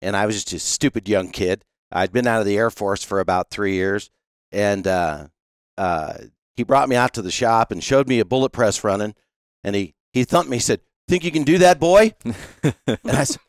and 0.05 0.15
I 0.15 0.25
was 0.25 0.35
just 0.35 0.53
a 0.53 0.59
stupid 0.59 1.09
young 1.09 1.31
kid. 1.31 1.65
I'd 1.91 2.11
been 2.11 2.27
out 2.27 2.39
of 2.39 2.45
the 2.45 2.57
Air 2.57 2.69
Force 2.69 3.03
for 3.03 3.19
about 3.19 3.49
three 3.49 3.73
years, 3.73 4.09
and 4.51 4.85
uh, 4.85 5.27
uh, 5.77 6.17
he 6.55 6.63
brought 6.63 6.89
me 6.89 6.95
out 6.95 7.13
to 7.15 7.21
the 7.21 7.31
shop 7.31 7.71
and 7.71 7.83
showed 7.83 8.07
me 8.07 8.19
a 8.19 8.25
bullet 8.25 8.51
press 8.51 8.83
running, 8.83 9.15
and 9.63 9.75
he 9.75 9.95
he 10.13 10.23
thumped 10.23 10.49
me. 10.49 10.57
He 10.57 10.61
said, 10.61 10.81
"Think 11.07 11.23
you 11.23 11.31
can 11.31 11.43
do 11.43 11.57
that, 11.57 11.79
boy?" 11.79 12.13
And 12.87 12.99
I 13.05 13.23
said, 13.23 13.41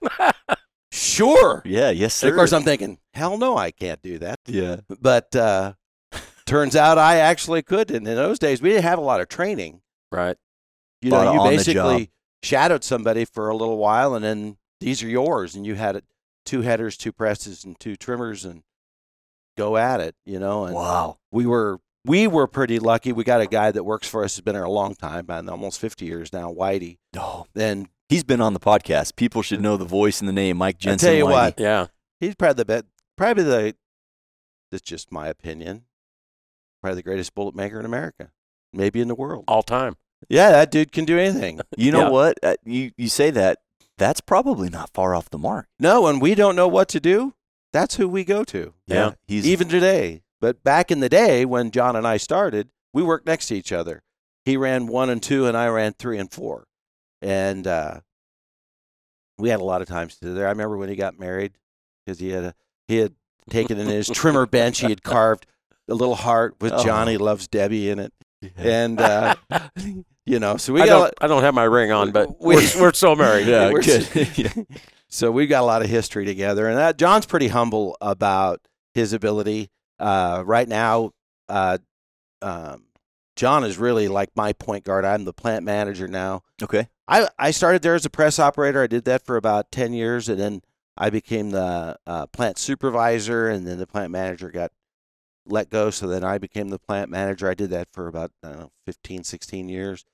"Sure." 0.90 1.62
yeah, 1.64 1.90
yes, 1.90 2.22
And 2.22 2.30
of 2.30 2.36
course, 2.36 2.52
I'm 2.52 2.62
thinking, 2.62 2.98
"Hell 3.12 3.36
no, 3.38 3.56
I 3.56 3.70
can't 3.70 4.00
do 4.02 4.18
that." 4.18 4.40
yeah. 4.46 4.76
But 5.00 5.36
uh, 5.36 5.74
turns 6.46 6.74
out 6.74 6.98
I 6.98 7.16
actually 7.16 7.62
could. 7.62 7.90
And 7.90 8.06
in 8.08 8.14
those 8.16 8.38
days, 8.38 8.62
we 8.62 8.70
didn't 8.70 8.84
have 8.84 8.98
a 8.98 9.02
lot 9.02 9.20
of 9.20 9.28
training. 9.28 9.82
Right. 10.10 10.36
You 11.02 11.10
know, 11.10 11.32
you 11.34 11.50
basically 11.50 12.10
shadowed 12.42 12.82
somebody 12.82 13.24
for 13.24 13.48
a 13.48 13.56
little 13.56 13.76
while, 13.76 14.14
and 14.14 14.24
then 14.24 14.56
these 14.80 15.02
are 15.02 15.08
yours, 15.08 15.54
and 15.54 15.66
you 15.66 15.74
had 15.74 15.96
it. 15.96 16.04
Two 16.46 16.62
headers, 16.62 16.96
two 16.96 17.12
presses, 17.12 17.64
and 17.64 17.78
two 17.78 17.96
trimmers, 17.96 18.44
and 18.44 18.62
go 19.58 19.76
at 19.76 20.00
it. 20.00 20.14
You 20.24 20.38
know, 20.38 20.64
and 20.64 20.74
Wow. 20.74 21.18
we 21.30 21.44
were 21.46 21.80
we 22.04 22.26
were 22.28 22.46
pretty 22.46 22.78
lucky. 22.78 23.12
We 23.12 23.24
got 23.24 23.40
a 23.40 23.46
guy 23.46 23.72
that 23.72 23.82
works 23.84 24.08
for 24.08 24.22
us 24.24 24.36
has 24.36 24.40
been 24.40 24.54
there 24.54 24.62
a 24.64 24.70
long 24.70 24.94
time, 24.94 25.26
almost 25.28 25.80
50 25.80 26.04
years 26.04 26.32
now, 26.32 26.52
Whitey. 26.52 26.98
Oh, 27.18 27.46
And 27.56 27.88
he's 28.08 28.22
been 28.22 28.40
on 28.40 28.54
the 28.54 28.60
podcast. 28.60 29.16
People 29.16 29.42
should 29.42 29.60
know 29.60 29.76
the 29.76 29.84
voice 29.84 30.20
and 30.20 30.28
the 30.28 30.32
name, 30.32 30.56
Mike 30.56 30.78
Jensen. 30.78 31.08
I 31.08 31.10
tell 31.10 31.18
you 31.18 31.24
Whitey. 31.26 31.30
what, 31.32 31.60
Yeah. 31.60 31.86
he's 32.20 32.36
probably 32.36 32.54
the 32.60 32.64
best, 32.64 32.84
probably 33.16 33.42
the. 33.42 33.74
That's 34.70 34.82
just 34.82 35.10
my 35.10 35.26
opinion. 35.26 35.84
Probably 36.80 36.96
the 36.96 37.02
greatest 37.02 37.34
bullet 37.34 37.56
maker 37.56 37.80
in 37.80 37.84
America, 37.86 38.30
maybe 38.72 39.00
in 39.00 39.08
the 39.08 39.14
world. 39.16 39.44
All 39.48 39.64
time. 39.64 39.96
Yeah, 40.28 40.50
that 40.50 40.70
dude 40.70 40.92
can 40.92 41.04
do 41.06 41.18
anything. 41.18 41.60
You 41.76 41.90
know 41.92 42.02
Yeah. 42.02 42.08
what? 42.10 42.38
Uh, 42.42 42.54
you 42.64 42.92
you 42.96 43.08
say 43.08 43.30
that. 43.32 43.58
That's 43.98 44.20
probably 44.20 44.68
not 44.68 44.90
far 44.92 45.14
off 45.14 45.30
the 45.30 45.38
mark. 45.38 45.68
No, 45.78 46.06
and 46.06 46.20
we 46.20 46.34
don't 46.34 46.56
know 46.56 46.68
what 46.68 46.88
to 46.90 47.00
do, 47.00 47.34
that's 47.72 47.96
who 47.96 48.08
we 48.08 48.24
go 48.24 48.44
to. 48.44 48.74
Yeah. 48.86 49.12
He's 49.26 49.46
Even 49.46 49.68
today. 49.68 50.22
But 50.40 50.62
back 50.62 50.90
in 50.90 51.00
the 51.00 51.08
day 51.08 51.44
when 51.44 51.70
John 51.70 51.96
and 51.96 52.06
I 52.06 52.18
started, 52.18 52.68
we 52.92 53.02
worked 53.02 53.26
next 53.26 53.48
to 53.48 53.54
each 53.56 53.72
other. 53.72 54.02
He 54.44 54.56
ran 54.56 54.86
one 54.86 55.10
and 55.10 55.22
two, 55.22 55.46
and 55.46 55.56
I 55.56 55.68
ran 55.68 55.92
three 55.94 56.18
and 56.18 56.30
four. 56.30 56.66
And 57.22 57.66
uh, 57.66 58.00
we 59.38 59.48
had 59.48 59.60
a 59.60 59.64
lot 59.64 59.82
of 59.82 59.88
times 59.88 60.16
together. 60.16 60.46
I 60.46 60.50
remember 60.50 60.76
when 60.76 60.88
he 60.88 60.96
got 60.96 61.18
married 61.18 61.52
because 62.04 62.18
he 62.20 62.30
had 62.30 62.44
a, 62.44 62.54
he 62.86 62.96
had 62.98 63.14
taken 63.50 63.78
in 63.78 63.86
his 63.88 64.08
trimmer 64.08 64.46
bench, 64.46 64.80
he 64.80 64.88
had 64.88 65.02
carved 65.04 65.46
a 65.88 65.94
little 65.94 66.14
heart 66.14 66.56
with 66.60 66.72
Oh. 66.72 66.84
Johnny 66.84 67.16
loves 67.16 67.48
Debbie 67.48 67.90
in 67.90 67.98
it. 67.98 68.12
And, 68.56 69.00
uh, 69.00 69.34
you 70.26 70.38
know, 70.38 70.56
so 70.56 70.72
we 70.72 70.82
I 70.82 70.86
got. 70.86 70.98
don't, 70.98 71.14
I 71.20 71.26
don't 71.26 71.42
have 71.42 71.54
my 71.54 71.64
ring 71.64 71.90
on, 71.92 72.10
but 72.12 72.40
We- 72.40 72.56
are 72.56 72.80
we're 72.80 72.92
still 72.92 73.16
married. 73.16 73.46
yeah, 73.46 73.70
we're- 73.72 73.82
good. 73.84 74.66
So 75.08 75.30
we've 75.32 75.48
got 75.48 75.62
a 75.62 75.66
lot 75.66 75.82
of 75.82 75.88
history 75.88 76.24
together, 76.24 76.66
and 76.68 76.76
that, 76.78 76.98
John's 76.98 77.26
pretty 77.26 77.48
humble 77.48 77.96
about 78.00 78.60
his 78.94 79.12
ability. 79.12 79.70
Uh, 79.98 80.42
right 80.44 80.68
now, 80.68 81.12
uh, 81.48 81.78
um, 82.42 82.84
John 83.36 83.64
is 83.64 83.78
really 83.78 84.08
like 84.08 84.30
my 84.34 84.52
point 84.52 84.84
guard. 84.84 85.04
I'm 85.04 85.24
the 85.24 85.32
plant 85.32 85.64
manager 85.64 86.08
now. 86.08 86.42
Okay. 86.62 86.88
I, 87.08 87.28
I 87.38 87.50
started 87.52 87.82
there 87.82 87.94
as 87.94 88.04
a 88.04 88.10
press 88.10 88.38
operator. 88.38 88.82
I 88.82 88.86
did 88.88 89.04
that 89.04 89.24
for 89.24 89.36
about 89.36 89.70
10 89.70 89.92
years, 89.92 90.28
and 90.28 90.38
then 90.40 90.62
I 90.98 91.10
became 91.10 91.50
the 91.50 91.96
uh, 92.06 92.26
plant 92.26 92.58
supervisor, 92.58 93.48
and 93.48 93.66
then 93.66 93.78
the 93.78 93.86
plant 93.86 94.10
manager 94.10 94.50
got 94.50 94.72
let 95.46 95.70
go. 95.70 95.90
So 95.90 96.06
then 96.06 96.24
I 96.24 96.38
became 96.38 96.68
the 96.68 96.78
plant 96.78 97.10
manager. 97.10 97.48
I 97.48 97.54
did 97.54 97.70
that 97.70 97.88
for 97.92 98.08
about 98.08 98.32
I 98.42 98.48
don't 98.48 98.60
know, 98.60 98.72
15, 98.86 99.24
16 99.24 99.68
years. 99.68 100.04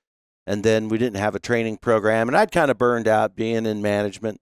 And 0.46 0.64
then 0.64 0.88
we 0.88 0.98
didn't 0.98 1.18
have 1.18 1.34
a 1.34 1.40
training 1.40 1.76
program, 1.76 2.28
and 2.28 2.36
I'd 2.36 2.50
kind 2.50 2.70
of 2.70 2.78
burned 2.78 3.06
out 3.06 3.36
being 3.36 3.64
in 3.64 3.80
management, 3.80 4.40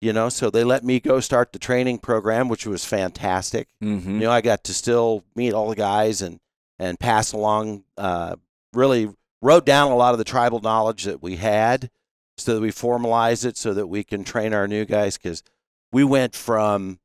you 0.00 0.12
know. 0.12 0.28
So 0.28 0.48
they 0.48 0.62
let 0.62 0.84
me 0.84 1.00
go 1.00 1.18
start 1.18 1.52
the 1.52 1.58
training 1.58 1.98
program, 1.98 2.48
which 2.48 2.66
was 2.66 2.84
fantastic. 2.84 3.68
Mm-hmm. 3.82 4.14
You 4.14 4.20
know, 4.20 4.30
I 4.30 4.42
got 4.42 4.62
to 4.64 4.74
still 4.74 5.24
meet 5.34 5.52
all 5.52 5.68
the 5.68 5.76
guys 5.76 6.22
and 6.22 6.38
and 6.78 7.00
pass 7.00 7.32
along. 7.32 7.82
Uh, 7.96 8.36
really 8.72 9.12
wrote 9.42 9.66
down 9.66 9.90
a 9.90 9.96
lot 9.96 10.14
of 10.14 10.18
the 10.18 10.24
tribal 10.24 10.60
knowledge 10.60 11.02
that 11.02 11.20
we 11.20 11.34
had, 11.34 11.90
so 12.38 12.54
that 12.54 12.60
we 12.60 12.70
formalize 12.70 13.44
it, 13.44 13.56
so 13.56 13.74
that 13.74 13.88
we 13.88 14.04
can 14.04 14.22
train 14.22 14.54
our 14.54 14.68
new 14.68 14.84
guys. 14.84 15.18
Because 15.18 15.42
we 15.90 16.04
went 16.04 16.36
from 16.36 16.99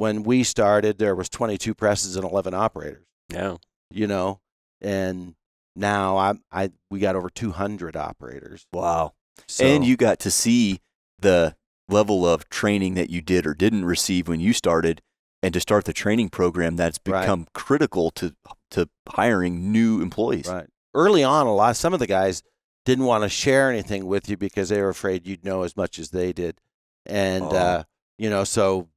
when 0.00 0.22
we 0.22 0.42
started, 0.42 0.98
there 0.98 1.14
was 1.14 1.28
22 1.28 1.74
presses 1.74 2.16
and 2.16 2.24
11 2.24 2.54
operators. 2.54 3.04
Yeah. 3.32 3.56
You 3.90 4.06
know, 4.06 4.40
and 4.80 5.34
now 5.76 6.16
I 6.16 6.34
I 6.50 6.70
we 6.90 6.98
got 7.00 7.16
over 7.16 7.28
200 7.30 7.96
operators. 7.96 8.66
Wow. 8.72 9.12
So, 9.48 9.64
and 9.64 9.84
you 9.84 9.96
got 9.96 10.18
to 10.20 10.30
see 10.30 10.80
the 11.18 11.54
level 11.88 12.26
of 12.26 12.48
training 12.48 12.94
that 12.94 13.10
you 13.10 13.20
did 13.20 13.46
or 13.46 13.54
didn't 13.54 13.84
receive 13.84 14.28
when 14.28 14.40
you 14.40 14.52
started, 14.52 15.02
and 15.42 15.52
to 15.54 15.60
start 15.60 15.84
the 15.86 15.92
training 15.92 16.28
program 16.30 16.76
that's 16.76 16.98
Right. 17.06 17.20
become 17.22 17.46
critical 17.52 18.10
to 18.12 18.34
to 18.72 18.88
hiring 19.08 19.72
new 19.72 20.00
employees. 20.00 20.46
Right. 20.48 20.68
Early 20.94 21.24
on, 21.24 21.46
a 21.46 21.54
lot 21.54 21.76
some 21.76 21.92
of 21.92 21.98
the 22.00 22.06
guys 22.06 22.42
didn't 22.84 23.04
want 23.06 23.24
to 23.24 23.28
share 23.28 23.70
anything 23.70 24.06
with 24.06 24.28
you 24.28 24.36
because 24.36 24.68
they 24.70 24.80
were 24.80 24.88
afraid 24.88 25.26
you'd 25.26 25.44
know 25.44 25.62
as 25.62 25.76
much 25.76 25.98
as 25.98 26.10
they 26.10 26.32
did, 26.32 26.60
and 27.06 27.44
Oh. 27.44 27.56
uh, 27.56 27.82
you 28.18 28.30
know, 28.30 28.44
so 28.44 28.88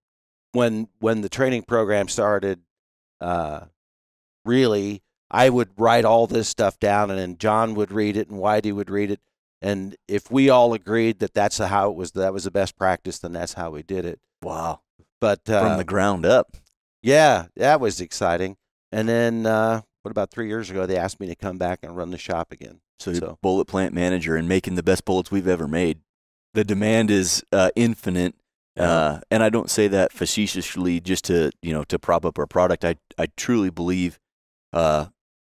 when 0.53 0.87
when 0.99 1.21
the 1.21 1.29
training 1.29 1.63
program 1.63 2.07
started, 2.07 2.61
uh, 3.21 3.65
really, 4.45 5.01
I 5.29 5.49
would 5.49 5.69
write 5.77 6.05
all 6.05 6.27
this 6.27 6.47
stuff 6.47 6.79
down, 6.79 7.09
and 7.11 7.19
then 7.19 7.37
John 7.37 7.75
would 7.75 7.91
read 7.91 8.17
it, 8.17 8.29
and 8.29 8.39
Whitey 8.39 8.73
would 8.73 8.89
read 8.89 9.11
it, 9.11 9.19
and 9.61 9.95
if 10.07 10.31
we 10.31 10.49
all 10.49 10.73
agreed 10.73 11.19
that 11.19 11.33
that's 11.33 11.57
how 11.57 11.89
it 11.89 11.95
was, 11.95 12.11
that 12.11 12.33
was 12.33 12.43
the 12.45 12.51
best 12.51 12.77
practice, 12.77 13.19
then 13.19 13.33
that's 13.33 13.53
how 13.53 13.71
we 13.71 13.83
did 13.83 14.05
it. 14.05 14.19
Wow. 14.41 14.81
But 15.21 15.49
uh, 15.49 15.61
From 15.61 15.77
the 15.77 15.83
ground 15.85 16.25
up. 16.25 16.57
yeah, 17.01 17.45
that 17.55 17.79
was 17.79 18.01
exciting. 18.01 18.57
And 18.91 19.07
then, 19.07 19.45
uh, 19.45 19.81
what 20.01 20.11
about 20.11 20.31
three 20.31 20.47
years 20.49 20.69
ago? 20.69 20.85
They 20.85 20.97
asked 20.97 21.19
me 21.19 21.27
to 21.27 21.35
come 21.35 21.57
back 21.57 21.79
and 21.81 21.95
run 21.95 22.11
the 22.11 22.17
shop 22.17 22.51
again. 22.51 22.81
So, 22.99 23.13
So- 23.13 23.39
bullet 23.41 23.65
plant 23.65 23.93
manager 23.93 24.35
and 24.35 24.47
making 24.49 24.75
the 24.75 24.83
best 24.83 25.05
bullets 25.05 25.31
we've 25.31 25.47
ever 25.47 25.67
made. 25.67 25.99
The 26.53 26.63
demand 26.65 27.09
is 27.09 27.41
uh, 27.51 27.71
infinite, 27.75 28.35
uh, 28.77 29.19
and 29.29 29.43
I 29.43 29.49
don't 29.49 29.69
say 29.69 29.87
that 29.87 30.11
facetiously 30.11 30.99
just 30.99 31.25
to 31.25 31.51
you 31.61 31.73
know 31.73 31.83
to 31.85 31.99
prop 31.99 32.25
up 32.25 32.39
our 32.39 32.47
product. 32.47 32.83
I 32.85 32.95
I 33.17 33.27
truly 33.37 33.69
believe, 33.69 34.19
uh, 34.71 35.07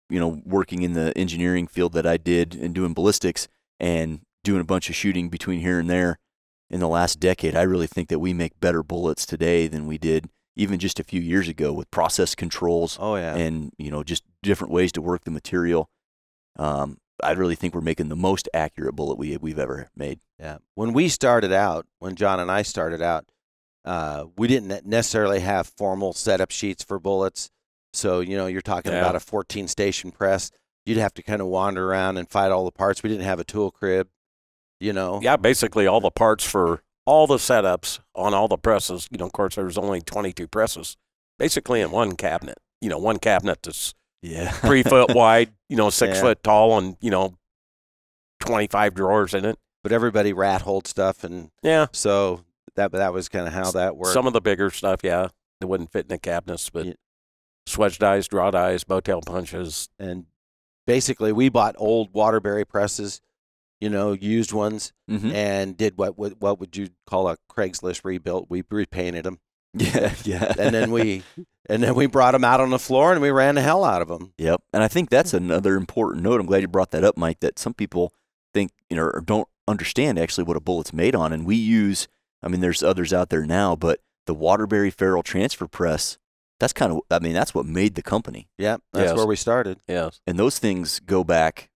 you 0.10 0.20
know, 0.20 0.42
working 0.46 0.82
in 0.82 0.94
the 0.94 1.18
engineering 1.18 1.68
field 1.68 1.94
that 1.94 2.06
I 2.06 2.18
did 2.18 2.56
and 2.56 2.74
doing 2.76 2.94
ballistics 2.94 3.48
and 3.80 4.22
doing 4.44 4.62
a 4.62 4.66
bunch 4.66 4.90
of 4.90 4.96
shooting 4.96 5.30
between 5.30 5.62
here 5.62 5.80
and 5.80 5.90
there 5.90 6.20
in 6.70 6.80
the 6.80 6.88
last 6.88 7.20
decade, 7.20 7.56
I 7.56 7.62
really 7.62 7.88
think 7.88 8.10
that 8.10 8.20
we 8.20 8.34
make 8.34 8.60
better 8.60 8.84
bullets 8.84 9.26
today 9.26 9.68
than 9.68 9.86
we 9.86 9.98
did 9.98 10.30
even 10.56 10.80
just 10.80 11.00
a 11.00 11.04
few 11.04 11.22
years 11.22 11.48
ago 11.48 11.74
with 11.74 11.90
process 11.92 12.36
controls 12.36 12.98
Oh 13.02 13.16
yeah. 13.16 13.36
and 13.36 13.72
you 13.78 13.90
know 13.90 14.04
just 14.04 14.24
different 14.42 14.74
ways 14.74 14.92
to 14.94 15.02
work 15.02 15.24
the 15.24 15.32
material. 15.32 15.90
Um, 16.58 16.98
I 17.24 17.32
really 17.32 17.56
think 17.56 17.74
we're 17.74 17.82
making 17.82 18.10
the 18.10 18.16
most 18.16 18.48
accurate 18.54 18.96
bullet 18.96 19.18
we 19.18 19.38
we've 19.38 19.60
ever 19.60 19.90
made. 19.96 20.20
Yeah. 20.40 20.58
When 20.76 20.94
we 20.94 21.10
started 21.10 21.52
out, 21.52 21.86
when 22.00 22.16
John 22.16 22.40
and 22.40 22.52
I 22.52 22.62
started 22.62 23.02
out, 23.02 23.26
uh, 23.86 24.26
we 24.38 24.48
didn't 24.48 24.86
necessarily 24.86 25.40
have 25.42 25.68
formal 25.68 26.14
setup 26.14 26.52
sheets 26.52 26.84
for 26.84 27.00
bullets. 27.00 27.50
So, 27.94 28.22
you 28.22 28.36
know, 28.38 28.48
you're 28.48 28.62
talking 28.62 28.92
Yeah. 28.92 29.00
about 29.00 29.16
a 29.16 29.20
14 29.20 29.68
station 29.68 30.12
press. 30.12 30.52
You'd 30.86 30.98
have 30.98 31.14
to 31.16 31.24
kind 31.24 31.42
of 31.42 31.48
wander 31.48 31.90
around 31.90 32.18
and 32.18 32.30
find 32.30 32.52
all 32.52 32.66
the 32.66 32.72
parts. 32.72 33.04
We 33.04 33.10
didn't 33.10 33.26
have 33.26 33.40
a 33.40 33.44
tool 33.44 33.72
crib, 33.72 34.10
you 34.80 34.94
know. 34.94 35.20
Yeah, 35.22 35.38
basically 35.38 35.88
all 35.88 36.02
the 36.02 36.12
parts 36.12 36.44
for 36.46 36.84
all 37.06 37.28
the 37.28 37.38
setups 37.38 38.00
on 38.16 38.34
all 38.34 38.48
the 38.48 38.58
presses. 38.58 39.08
You 39.12 39.18
know, 39.18 39.26
of 39.26 39.32
course, 39.34 39.56
there 39.56 39.66
was 39.66 39.78
only 39.78 40.02
22 40.02 40.48
presses, 40.48 40.98
basically 41.38 41.82
in 41.82 41.92
one 41.92 42.16
cabinet. 42.16 42.58
You 42.82 42.90
know, 42.90 42.98
one 42.98 43.18
cabinet 43.20 43.60
that's 43.64 43.94
Yeah, 44.24 44.50
three 44.52 44.82
foot 44.84 45.14
wide, 45.14 45.52
you 45.70 45.76
know, 45.78 45.90
six 45.92 46.16
Yeah. 46.18 46.22
foot 46.22 46.44
tall, 46.44 46.78
and 46.80 46.98
you 47.02 47.12
know, 47.12 47.38
25 48.40 48.94
drawers 48.94 49.34
in 49.34 49.46
it. 49.46 49.60
But 49.84 49.92
everybody 49.92 50.32
rat 50.34 50.62
holed 50.62 50.88
stuff. 50.88 51.24
And 51.24 51.50
Yeah, 51.62 51.88
so 51.92 52.46
that, 52.76 52.92
that 52.94 53.14
was 53.14 53.28
kind 53.30 53.48
of 53.48 53.54
how 53.54 53.72
that 53.72 53.98
worked. 53.98 54.14
some 54.14 54.26
of 54.28 54.34
the 54.34 54.42
bigger 54.42 54.70
stuff, 54.70 55.02
yeah, 55.04 55.28
it 55.62 55.66
wouldn't 55.66 55.92
fit 55.92 56.06
in 56.06 56.08
the 56.10 56.18
cabinets, 56.18 56.70
but 56.70 56.86
Yeah. 56.86 57.88
dies, 58.00 58.28
draw 58.28 58.50
dies, 58.52 58.84
boat 58.86 59.04
tail 59.04 59.22
punches. 59.22 59.90
and 60.00 60.26
basically, 60.88 61.32
we 61.34 61.50
bought 61.50 61.76
old 61.78 62.14
Waterbury 62.14 62.64
presses, 62.66 63.20
you 63.82 63.90
know, 63.90 64.14
used 64.14 64.54
ones, 64.54 64.94
hmm 65.10 65.32
and 65.32 65.76
did 65.76 65.98
what, 65.98 66.18
what, 66.18 66.40
what 66.40 66.60
would 66.62 66.78
you 66.78 66.90
call 67.06 67.28
a 67.28 67.38
Craigslist 67.52 68.06
rebuilt? 68.06 68.48
We 68.50 68.64
repainted 68.70 69.26
them. 69.26 69.40
yeah, 69.78 70.14
yeah. 70.24 70.54
and 70.60 70.74
then 70.74 70.92
we 70.92 71.24
and 71.70 71.82
then 71.82 71.96
we 71.96 72.06
brought 72.06 72.32
them 72.34 72.44
out 72.44 72.60
on 72.62 72.70
the 72.70 72.80
floor 72.80 73.12
and 73.12 73.22
we 73.22 73.32
ran 73.32 73.56
the 73.56 73.62
hell 73.62 73.84
out 73.84 74.02
of 74.02 74.08
them. 74.08 74.34
Yep. 74.38 74.62
And 74.74 74.84
I 74.84 74.88
think 74.88 75.10
that's 75.10 75.34
another 75.34 75.76
important 75.76 76.24
note. 76.24 76.40
I'm 76.40 76.46
glad 76.46 76.62
you 76.62 76.68
brought 76.68 76.92
that 76.92 77.04
up, 77.04 77.18
Mike, 77.18 77.40
that 77.40 77.58
some 77.58 77.74
people 77.74 78.14
think, 78.54 78.72
you 78.90 78.96
know, 78.98 79.04
or 79.04 79.22
don't 79.26 79.48
understand 79.68 80.20
actually 80.20 80.44
what 80.44 80.58
a 80.58 80.60
bullet's 80.60 80.94
made 80.94 81.16
on. 81.16 81.32
And 81.34 81.46
we 81.46 81.56
use, 81.56 82.08
I 82.44 82.50
mean, 82.50 82.62
there's 82.62 82.84
others 82.84 83.14
out 83.14 83.30
there 83.30 83.46
now, 83.46 83.76
but 83.76 84.00
the 84.28 84.34
Waterbury 84.34 84.92
Farrel 84.92 85.24
transfer 85.24 85.68
press, 85.68 86.18
that's 86.60 86.74
kind 86.74 86.92
of, 86.92 87.00
I 87.10 87.20
mean, 87.20 87.34
that's 87.34 87.56
what 87.56 87.66
made 87.66 87.96
the 87.96 88.04
company. 88.04 88.50
Yep, 88.58 88.82
that's 88.94 89.10
Yes. 89.10 89.18
where 89.18 89.26
we 89.26 89.36
started. 89.38 89.80
Yes. 89.88 90.20
And 90.28 90.38
those 90.38 90.60
things 90.60 91.00
go 91.00 91.24
back 91.24 91.70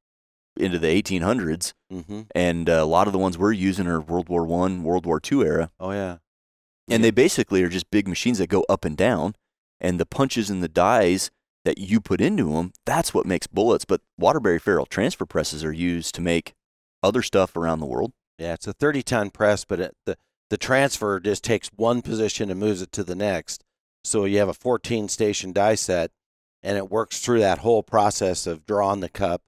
into 0.58 0.78
the 0.80 0.88
1800s. 0.88 1.74
hmm 1.90 2.22
And 2.36 2.70
uh, 2.70 2.74
a 2.74 2.86
lot 2.86 3.08
of 3.08 3.14
the 3.14 3.20
ones 3.20 3.38
we're 3.38 3.54
using 3.54 3.88
are 3.88 4.02
World 4.02 4.28
War 4.30 4.46
One, 4.46 4.84
World 4.84 5.06
War 5.06 5.20
Two 5.20 5.44
era. 5.44 5.72
Oh 5.80 5.92
yeah, 5.92 6.18
And 6.90 7.04
they 7.04 7.12
basically 7.12 7.64
are 7.64 7.70
just 7.70 7.92
big 7.92 8.08
machines 8.08 8.38
that 8.38 8.48
go 8.48 8.66
up 8.70 8.86
and 8.86 8.96
down. 8.96 9.36
And 9.80 10.00
the 10.00 10.06
punches 10.06 10.50
and 10.50 10.64
the 10.64 10.70
dies 10.70 11.32
that 11.66 11.78
you 11.78 12.00
put 12.00 12.22
into 12.22 12.54
them, 12.54 12.72
that's 12.86 13.14
what 13.14 13.26
makes 13.26 13.46
bullets. 13.46 13.86
But 13.86 14.02
Waterbury 14.18 14.60
Farrel 14.60 14.88
transfer 14.88 15.26
presses 15.26 15.64
are 15.64 15.74
used 15.74 16.16
to 16.16 16.22
make 16.22 16.54
other 17.04 17.22
stuff 17.22 17.56
around 17.56 17.80
the 17.80 17.86
world. 17.86 18.14
yeah. 18.40 18.54
It's 18.54 18.68
a 18.68 18.74
thirty 18.74 19.04
ton 19.04 19.30
press, 19.30 19.66
but 19.66 19.80
it, 19.80 19.96
the 20.06 20.18
the 20.50 20.58
transfer 20.58 21.20
just 21.20 21.44
takes 21.44 21.70
one 21.76 22.02
position 22.02 22.50
and 22.50 22.60
moves 22.60 22.82
it 22.82 22.92
to 22.94 23.04
the 23.04 23.16
next. 23.16 23.64
So 24.04 24.24
you 24.26 24.40
have 24.40 24.50
a 24.50 24.54
fourteen 24.54 25.10
station 25.10 25.52
die 25.52 25.76
set, 25.76 26.12
and 26.64 26.78
it 26.78 26.90
works 26.90 27.20
through 27.20 27.42
that 27.42 27.60
whole 27.60 27.84
process 27.84 28.48
of 28.48 28.66
drawing 28.66 29.02
the 29.02 29.10
cup, 29.10 29.42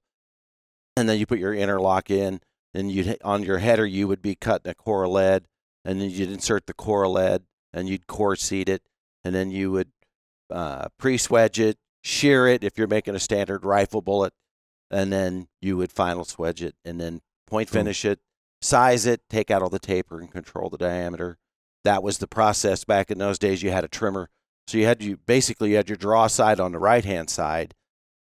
and 0.96 1.08
then 1.08 1.18
you 1.18 1.26
put 1.26 1.38
your 1.38 1.54
interlock 1.54 2.10
in, 2.10 2.40
and 2.74 2.92
you 2.92 3.16
on 3.24 3.42
your 3.42 3.58
header 3.58 3.86
you 3.86 4.06
would 4.06 4.22
be 4.22 4.34
cutting 4.34 4.70
a 4.70 4.74
core 4.74 5.08
lead, 5.08 5.46
and 5.84 6.00
then 6.00 6.10
you'd 6.10 6.30
insert 6.30 6.66
the 6.66 6.74
core 6.74 7.08
lead, 7.08 7.44
and 7.72 7.88
you'd 7.88 8.06
core 8.06 8.36
seat 8.36 8.68
it, 8.68 8.82
and 9.24 9.34
then 9.34 9.50
you 9.50 9.70
would 9.70 9.90
uh, 10.50 10.88
pre-swedge 10.98 11.58
it, 11.58 11.78
shear 12.02 12.46
it 12.46 12.64
if 12.64 12.76
you're 12.76 12.86
making 12.86 13.14
a 13.14 13.20
standard 13.20 13.64
rifle 13.64 14.02
bullet, 14.02 14.32
and 14.90 15.12
then 15.12 15.48
you 15.60 15.76
would 15.76 15.92
final 15.92 16.24
swedge 16.24 16.62
it, 16.62 16.74
and 16.84 17.00
then 17.00 17.20
point 17.46 17.68
finish 17.68 18.04
it, 18.04 18.18
size 18.60 19.06
it, 19.06 19.22
take 19.28 19.50
out 19.50 19.62
all 19.62 19.68
the 19.68 19.78
taper, 19.78 20.18
and 20.18 20.30
control 20.30 20.68
the 20.68 20.78
diameter. 20.78 21.38
That 21.84 22.02
was 22.02 22.18
the 22.18 22.26
process 22.26 22.84
back 22.84 23.10
in 23.10 23.18
those 23.18 23.38
days. 23.38 23.62
You 23.62 23.70
had 23.70 23.84
a 23.84 23.88
trimmer, 23.88 24.28
so 24.66 24.78
you 24.78 24.86
had 24.86 25.02
you 25.02 25.16
basically 25.16 25.70
you 25.70 25.76
had 25.76 25.88
your 25.88 25.96
draw 25.96 26.26
side 26.26 26.60
on 26.60 26.72
the 26.72 26.78
right 26.78 27.04
hand 27.04 27.30
side, 27.30 27.74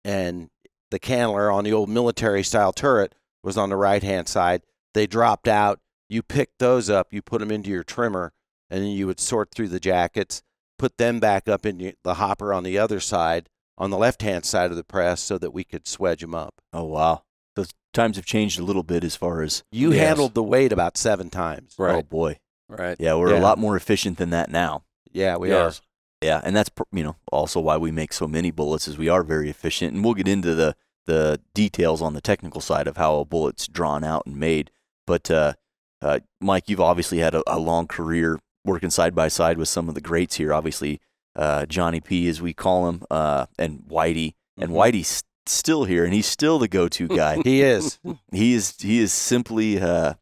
and 0.04 0.50
the 0.90 0.98
cannler 0.98 1.52
on 1.52 1.64
the 1.64 1.72
old 1.72 1.88
military 1.88 2.42
style 2.42 2.72
turret 2.72 3.14
was 3.42 3.56
on 3.56 3.70
the 3.70 3.76
right 3.76 4.02
hand 4.02 4.28
side. 4.28 4.62
They 4.94 5.06
dropped 5.06 5.48
out. 5.48 5.80
You 6.10 6.22
pick 6.22 6.50
those 6.58 6.90
up, 6.90 7.12
you 7.12 7.22
put 7.22 7.38
them 7.40 7.50
into 7.52 7.70
your 7.70 7.84
trimmer, 7.84 8.32
and 8.68 8.82
then 8.82 8.90
you 8.90 9.06
would 9.06 9.20
sort 9.20 9.52
through 9.54 9.68
the 9.68 9.80
jackets, 9.80 10.42
put 10.78 10.98
them 10.98 11.20
back 11.20 11.48
up 11.48 11.64
in 11.64 11.94
the 12.02 12.14
hopper 12.14 12.52
on 12.52 12.64
the 12.64 12.76
other 12.78 12.98
side, 13.00 13.48
on 13.78 13.90
the 13.90 13.96
left 13.96 14.20
hand 14.22 14.44
side 14.44 14.70
of 14.72 14.76
the 14.76 14.84
press, 14.84 15.20
so 15.22 15.38
that 15.38 15.52
we 15.52 15.62
could 15.64 15.84
swedge 15.86 16.20
them 16.20 16.34
up. 16.34 16.60
Oh 16.72 16.84
wow. 16.84 17.22
Those 17.56 17.70
times 17.94 18.16
have 18.16 18.26
changed 18.26 18.58
a 18.58 18.64
little 18.64 18.82
bit 18.82 19.04
as 19.04 19.14
far 19.16 19.40
as 19.42 19.62
You 19.70 19.92
Yes. 19.92 20.06
handled 20.08 20.34
the 20.34 20.42
weight 20.42 20.72
about 20.72 20.96
seven 20.98 21.30
times. 21.30 21.74
Right. 21.78 21.94
oh 21.94 22.02
boy. 22.02 22.38
Right. 22.68 22.96
Yeah, 23.00 23.14
we're 23.14 23.34
a 23.34 23.40
lot 23.40 23.58
more 23.58 23.76
efficient 23.76 24.18
than 24.18 24.30
that 24.30 24.50
now. 24.50 24.84
Yeah, 25.12 25.36
we 25.36 25.48
yes. 25.50 25.80
Yeah, 26.20 26.40
and 26.44 26.54
that's 26.54 26.70
you 26.92 27.02
know 27.04 27.16
also 27.32 27.60
why 27.60 27.76
we 27.76 27.90
make 27.92 28.12
so 28.12 28.26
many 28.26 28.50
bullets 28.50 28.86
is 28.88 28.98
we 28.98 29.08
are 29.08 29.22
very 29.22 29.48
efficient, 29.48 29.94
and 29.94 30.04
we'll 30.04 30.14
get 30.14 30.28
into 30.28 30.54
the 30.54 30.74
the 31.06 31.40
details 31.54 32.02
on 32.02 32.14
the 32.14 32.20
technical 32.20 32.60
side 32.60 32.86
of 32.86 32.96
how 32.96 33.16
a 33.20 33.24
bullet's 33.24 33.66
drawn 33.68 34.04
out 34.04 34.26
and 34.26 34.36
made. 34.36 34.70
But 35.06 35.30
uh, 35.30 35.54
uh, 36.02 36.20
Mike, 36.40 36.68
you've 36.68 36.80
obviously 36.80 37.18
had 37.18 37.34
a, 37.34 37.42
a 37.46 37.58
long 37.58 37.86
career 37.86 38.38
working 38.64 38.90
side 38.90 39.14
by 39.14 39.28
side 39.28 39.58
with 39.58 39.68
some 39.68 39.88
of 39.88 39.94
the 39.94 40.00
greats 40.00 40.36
here. 40.36 40.52
Obviously, 40.52 41.00
uh, 41.36 41.66
Johnny 41.66 42.00
P, 42.00 42.28
as 42.28 42.40
we 42.42 42.52
call 42.52 42.88
him, 42.88 43.02
uh, 43.10 43.46
and 43.58 43.80
Whitey, 43.88 44.34
and 44.58 44.70
Mhm. 44.70 44.74
Whitey's 44.76 45.22
still 45.46 45.84
here, 45.84 46.04
and 46.04 46.12
he's 46.14 46.26
still 46.26 46.58
the 46.58 46.68
go-to 46.68 47.08
guy. 47.08 47.40
He 47.44 47.62
is. 47.62 47.98
he 48.32 48.54
is 48.54 48.74
he 48.80 48.98
is 49.00 49.12
simply 49.12 49.80
uh, 49.80 50.14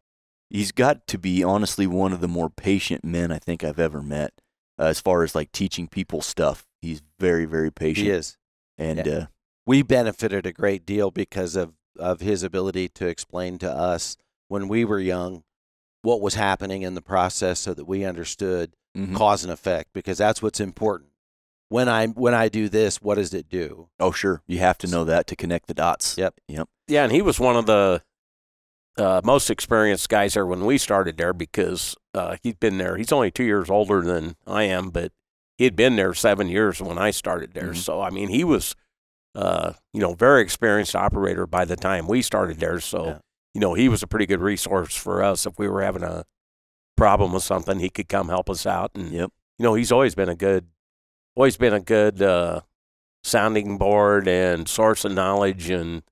he's 0.49 0.71
got 0.71 1.05
to 1.07 1.17
be 1.17 1.43
honestly 1.43 1.85
one 1.87 2.13
of 2.13 2.21
the 2.21 2.27
more 2.27 2.49
patient 2.49 3.03
men 3.03 3.31
I 3.31 3.39
think 3.39 3.63
I've 3.63 3.79
ever 3.79 4.01
met. 4.01 4.33
Uh, 4.79 4.83
as 4.85 4.99
far 5.01 5.23
as 5.23 5.35
like 5.35 5.51
teaching 5.51 5.87
people 5.87 6.21
stuff, 6.21 6.65
he's 6.81 7.01
very 7.19 7.45
very 7.45 7.71
patient. 7.71 8.05
he 8.07 8.11
is. 8.11 8.37
and 8.77 9.05
Yeah. 9.05 9.13
uh, 9.13 9.25
we 9.65 9.81
benefited 9.83 10.45
a 10.45 10.53
great 10.53 10.85
deal 10.85 11.11
because 11.11 11.55
of, 11.55 11.73
of 11.99 12.21
his 12.21 12.41
ability 12.43 12.87
to 12.89 13.07
explain 13.07 13.57
to 13.59 13.69
us 13.71 14.15
when 14.47 14.67
we 14.67 14.83
were 14.85 14.99
young 14.99 15.43
what 16.01 16.21
was 16.21 16.35
happening 16.35 16.81
in 16.81 16.95
the 16.95 17.01
process 17.01 17.59
so 17.59 17.73
that 17.73 17.85
we 17.85 18.05
understood 18.05 18.73
mhm. 18.97 19.15
cause 19.15 19.43
and 19.43 19.51
effect 19.51 19.89
because 19.93 20.17
that's 20.17 20.41
what's 20.41 20.59
important. 20.59 21.09
When 21.69 21.87
I 21.87 22.07
when 22.07 22.33
I 22.33 22.49
do 22.49 22.67
this, 22.67 23.01
what 23.01 23.15
does 23.15 23.33
it 23.33 23.49
do? 23.49 23.89
oh 23.99 24.11
sure, 24.11 24.41
you 24.47 24.59
have 24.59 24.77
to 24.79 24.87
know 24.87 25.03
that 25.05 25.27
to 25.27 25.35
connect 25.35 25.67
the 25.67 25.73
dots. 25.73 26.17
Yep. 26.17 26.35
Yep. 26.47 26.67
Yeah, 26.87 27.03
and 27.03 27.11
he 27.11 27.21
was 27.21 27.39
one 27.39 27.55
of 27.55 27.67
the 27.67 28.01
uh, 28.97 29.21
most 29.23 29.49
experienced 29.49 30.09
guys 30.09 30.33
there 30.33 30.45
when 30.45 30.65
we 30.65 30.77
started 30.77 31.17
there 31.17 31.31
because 31.33 31.95
uh, 32.13 32.37
he'd 32.41 32.59
been 32.59 32.77
there. 32.77 32.97
He's 32.97 33.11
only 33.11 33.31
two 33.31 33.43
years 33.43 33.69
older 33.69 34.01
than 34.01 34.35
I 34.47 34.63
am, 34.63 34.89
but 34.89 35.11
he'd 35.57 35.75
been 35.75 35.95
there 35.95 36.13
seven 36.13 36.47
years 36.49 36.81
when 36.81 36.97
I 36.97 37.11
started 37.11 37.53
there. 37.53 37.71
Mhm. 37.71 37.77
So 37.77 38.01
I 38.01 38.09
mean, 38.09 38.29
he 38.29 38.43
was, 38.43 38.75
uh, 39.35 39.73
you 39.93 40.01
know, 40.01 40.15
very 40.15 40.41
experienced 40.41 40.95
operator 40.95 41.45
by 41.45 41.65
the 41.65 41.75
time 41.75 42.07
we 42.07 42.21
started 42.23 42.59
there. 42.59 42.79
So 42.79 43.05
Yeah. 43.05 43.17
You 43.53 43.61
know, 43.61 43.73
he 43.73 43.89
was 43.89 44.03
a 44.03 44.07
pretty 44.07 44.25
good 44.25 44.41
resource 44.41 44.95
for 44.95 45.23
us 45.23 45.45
if 45.45 45.57
we 45.57 45.67
were 45.67 45.81
having 45.81 46.03
a 46.03 46.25
problem 46.95 47.33
with 47.33 47.43
something. 47.43 47.79
He 47.79 47.89
could 47.89 48.07
come 48.09 48.29
help 48.29 48.49
us 48.49 48.65
out, 48.65 48.91
and 48.95 49.11
Yep. 49.11 49.31
you 49.57 49.63
know, 49.63 49.73
he's 49.73 49.91
always 49.91 50.15
been 50.15 50.29
a 50.29 50.35
good, 50.35 50.67
always 51.35 51.57
been 51.57 51.73
a 51.73 51.79
good 51.79 52.21
uh, 52.21 52.61
sounding 53.23 53.77
board 53.77 54.27
and 54.27 54.67
source 54.67 55.05
of 55.05 55.13
knowledge. 55.13 55.69
And 55.69 56.03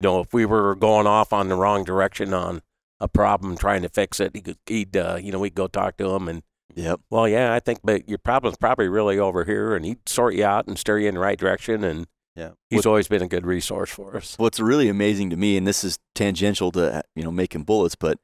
you 0.00 0.08
know, 0.08 0.20
if 0.20 0.32
we 0.34 0.44
were 0.44 0.74
going 0.74 1.06
off 1.06 1.32
on 1.32 1.48
the 1.48 1.54
wrong 1.56 1.84
direction 1.84 2.34
on 2.34 2.60
a 3.00 3.08
problem, 3.08 3.56
trying 3.56 3.82
to 3.82 3.88
fix 3.88 4.20
it, 4.20 4.32
he 4.34 4.40
could, 4.42 4.58
he'd, 4.66 4.96
uh, 4.96 5.18
you 5.20 5.32
know, 5.32 5.38
we'd 5.38 5.54
go 5.54 5.66
talk 5.66 5.96
to 5.98 6.14
him 6.14 6.28
and, 6.28 6.42
Yep. 6.74 7.00
well, 7.08 7.26
yeah, 7.26 7.54
I 7.54 7.60
think, 7.60 7.78
but 7.82 8.06
your 8.06 8.18
problem's 8.18 8.58
probably 8.58 8.88
really 8.88 9.18
over 9.18 9.44
here, 9.44 9.74
and 9.74 9.84
he'd 9.86 10.06
sort 10.06 10.34
you 10.34 10.44
out 10.44 10.66
and 10.66 10.78
steer 10.78 10.98
you 10.98 11.08
in 11.08 11.14
the 11.14 11.20
right 11.20 11.38
direction. 11.38 11.82
And 11.82 12.06
Yeah. 12.36 12.50
he's 12.68 12.84
always 12.86 13.08
been 13.08 13.22
a 13.22 13.28
good 13.28 13.46
resource 13.46 13.90
for 13.90 14.16
us. 14.16 14.34
What's 14.38 14.60
really 14.60 14.88
amazing 14.88 15.30
to 15.30 15.36
me, 15.36 15.56
and 15.56 15.66
this 15.66 15.82
is 15.84 15.98
tangential 16.14 16.70
to 16.72 17.02
you 17.14 17.22
know 17.22 17.30
making 17.32 17.64
bullets, 17.64 17.94
but 17.94 18.18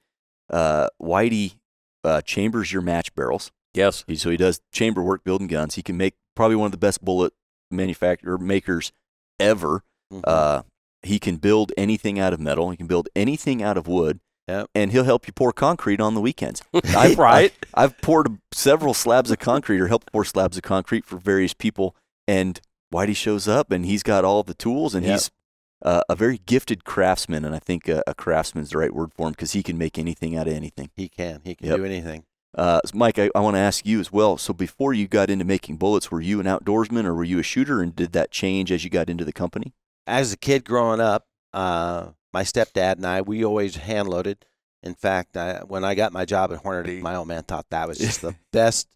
uh, 0.51 0.88
Whitey 1.01 1.57
uh, 2.05 2.20
chambers 2.20 2.72
your 2.72 2.83
match 2.83 3.14
barrels. 3.14 3.51
Yes. 3.75 4.05
He, 4.07 4.16
so 4.16 4.31
he 4.31 4.37
does 4.37 4.61
chamber 4.70 5.03
work 5.03 5.25
building 5.25 5.46
guns. 5.46 5.77
He 5.77 5.83
can 5.83 5.96
make 5.96 6.14
probably 6.37 6.57
one 6.57 6.66
of 6.66 6.72
the 6.72 6.79
best 6.79 7.03
bullet 7.03 7.33
manufacturer 7.70 8.38
makers 8.38 8.92
ever. 9.40 9.83
Mhm. 10.12 10.20
Uh, 10.25 10.62
he 11.03 11.18
can 11.18 11.37
build 11.37 11.72
anything 11.77 12.18
out 12.18 12.33
of 12.33 12.40
metal. 12.40 12.70
He 12.70 12.77
can 12.77 12.87
build 12.87 13.09
anything 13.16 13.62
out 13.62 13.77
of 13.77 13.88
wood. 13.88 14.20
Yep. 14.48 14.68
And 14.75 14.92
he'll 14.92 15.05
help 15.05 15.27
you 15.27 15.33
pour 15.33 15.53
concrete 15.53 16.01
on 16.01 16.14
the 16.14 16.20
weekends. 16.20 16.62
I've, 16.96 17.18
right. 17.18 17.53
I've 17.75 17.96
poured 18.03 18.38
several 18.53 18.92
slabs 18.92 19.31
of 19.31 19.38
concrete 19.38 19.81
or 19.81 19.88
helped 19.88 20.12
pour 20.12 20.25
slabs 20.25 20.57
of 20.57 20.62
concrete 20.62 21.05
for 21.07 21.16
various 21.16 21.55
people. 21.55 21.96
And 22.29 22.61
Whitey 22.93 23.17
shows 23.17 23.49
up 23.49 23.71
and 23.73 23.85
he's 23.87 24.03
got 24.03 24.25
all 24.25 24.43
the 24.43 24.55
tools 24.55 24.95
and 24.95 25.05
Yep. 25.05 25.13
he's 25.13 25.31
uh, 25.85 26.03
a 26.09 26.15
very 26.15 26.39
gifted 26.47 26.85
craftsman. 26.85 27.45
And 27.45 27.55
I 27.55 27.59
think 27.59 27.89
uh, 27.89 28.03
a 28.07 28.15
craftsman's 28.15 28.71
the 28.71 28.79
right 28.79 28.95
word 28.95 29.13
for 29.15 29.27
him 29.27 29.33
because 29.33 29.53
he 29.53 29.63
can 29.63 29.77
make 29.79 29.99
anything 29.99 30.37
out 30.37 30.47
of 30.47 30.53
anything. 30.55 30.91
he 30.95 31.09
can. 31.09 31.41
He 31.45 31.55
can 31.55 31.67
Yep. 31.69 31.77
do 31.79 31.85
anything. 31.85 32.25
Uh, 32.57 32.81
Mike, 32.93 33.19
I, 33.19 33.31
I 33.35 33.41
want 33.41 33.57
to 33.57 33.61
ask 33.61 33.87
you 33.87 33.99
as 33.99 34.13
well. 34.13 34.37
So 34.37 34.53
before 34.53 34.93
you 34.93 35.09
got 35.09 35.31
into 35.31 35.45
making 35.45 35.79
bullets, 35.79 36.11
were 36.11 36.21
you 36.21 36.39
an 36.39 36.47
outdoorsman 36.47 37.05
or 37.07 37.15
were 37.15 37.25
you 37.25 37.39
a 37.39 37.43
shooter? 37.43 37.81
And 37.81 37.97
did 37.97 38.13
that 38.13 38.31
change 38.31 38.71
as 38.71 38.85
you 38.85 38.91
got 38.91 39.09
into 39.09 39.25
the 39.25 39.33
company? 39.33 39.73
As 40.07 40.33
a 40.33 40.37
kid 40.37 40.65
growing 40.65 41.01
up, 41.01 41.27
uh, 41.55 42.09
my 42.33 42.43
stepdad 42.43 42.97
and 42.97 43.07
I, 43.07 43.23
we 43.23 43.45
always 43.45 43.77
hand 43.77 44.09
loaded. 44.09 44.45
In 44.83 44.95
fact, 44.95 45.37
I, 45.37 45.61
when 45.61 45.83
I 45.85 45.95
got 45.95 46.13
my 46.13 46.25
job 46.27 46.53
at 46.53 46.63
Hornady, 46.63 47.01
my 47.01 47.15
old 47.15 47.29
man 47.29 47.43
thought 47.45 47.67
that 47.71 47.89
was 47.89 47.99
just 47.99 48.21
the 48.21 48.35
best 48.53 48.87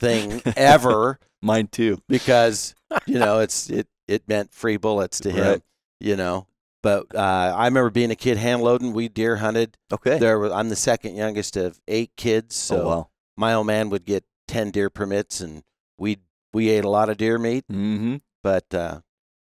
thing 0.00 0.40
ever 0.56 1.18
Mine 1.42 1.66
too. 1.66 2.00
because 2.08 2.74
you 3.06 3.18
know 3.18 3.40
it's 3.40 3.70
it 3.70 3.88
it 4.08 4.28
meant 4.28 4.52
free 4.52 4.76
bullets 4.76 5.20
to 5.20 5.30
him. 5.30 5.44
Right. 5.44 5.62
You 6.00 6.16
know, 6.16 6.46
but 6.82 7.14
uh, 7.14 7.54
I 7.56 7.66
remember 7.66 7.90
being 7.90 8.10
a 8.10 8.16
kid 8.16 8.36
hand 8.36 8.62
loading. 8.62 8.92
We 8.92 9.08
deer 9.08 9.36
hunted. 9.36 9.76
Okay. 9.92 10.18
There, 10.18 10.38
was, 10.38 10.50
I'm 10.50 10.68
the 10.68 10.76
second 10.76 11.14
youngest 11.14 11.56
of 11.56 11.80
eight 11.86 12.10
kids, 12.16 12.56
so 12.56 12.82
oh 12.82 12.88
wow. 12.88 13.08
my 13.36 13.54
old 13.54 13.68
man 13.68 13.88
would 13.90 14.04
get 14.04 14.24
ten 14.48 14.70
deer 14.70 14.90
permits, 14.90 15.40
and 15.40 15.62
we 15.96 16.18
we 16.52 16.70
ate 16.70 16.84
a 16.84 16.90
lot 16.90 17.08
of 17.08 17.16
deer 17.16 17.38
meat. 17.38 17.64
Mm-hmm. 17.70 18.16
But 18.42 18.74
uh, 18.74 19.00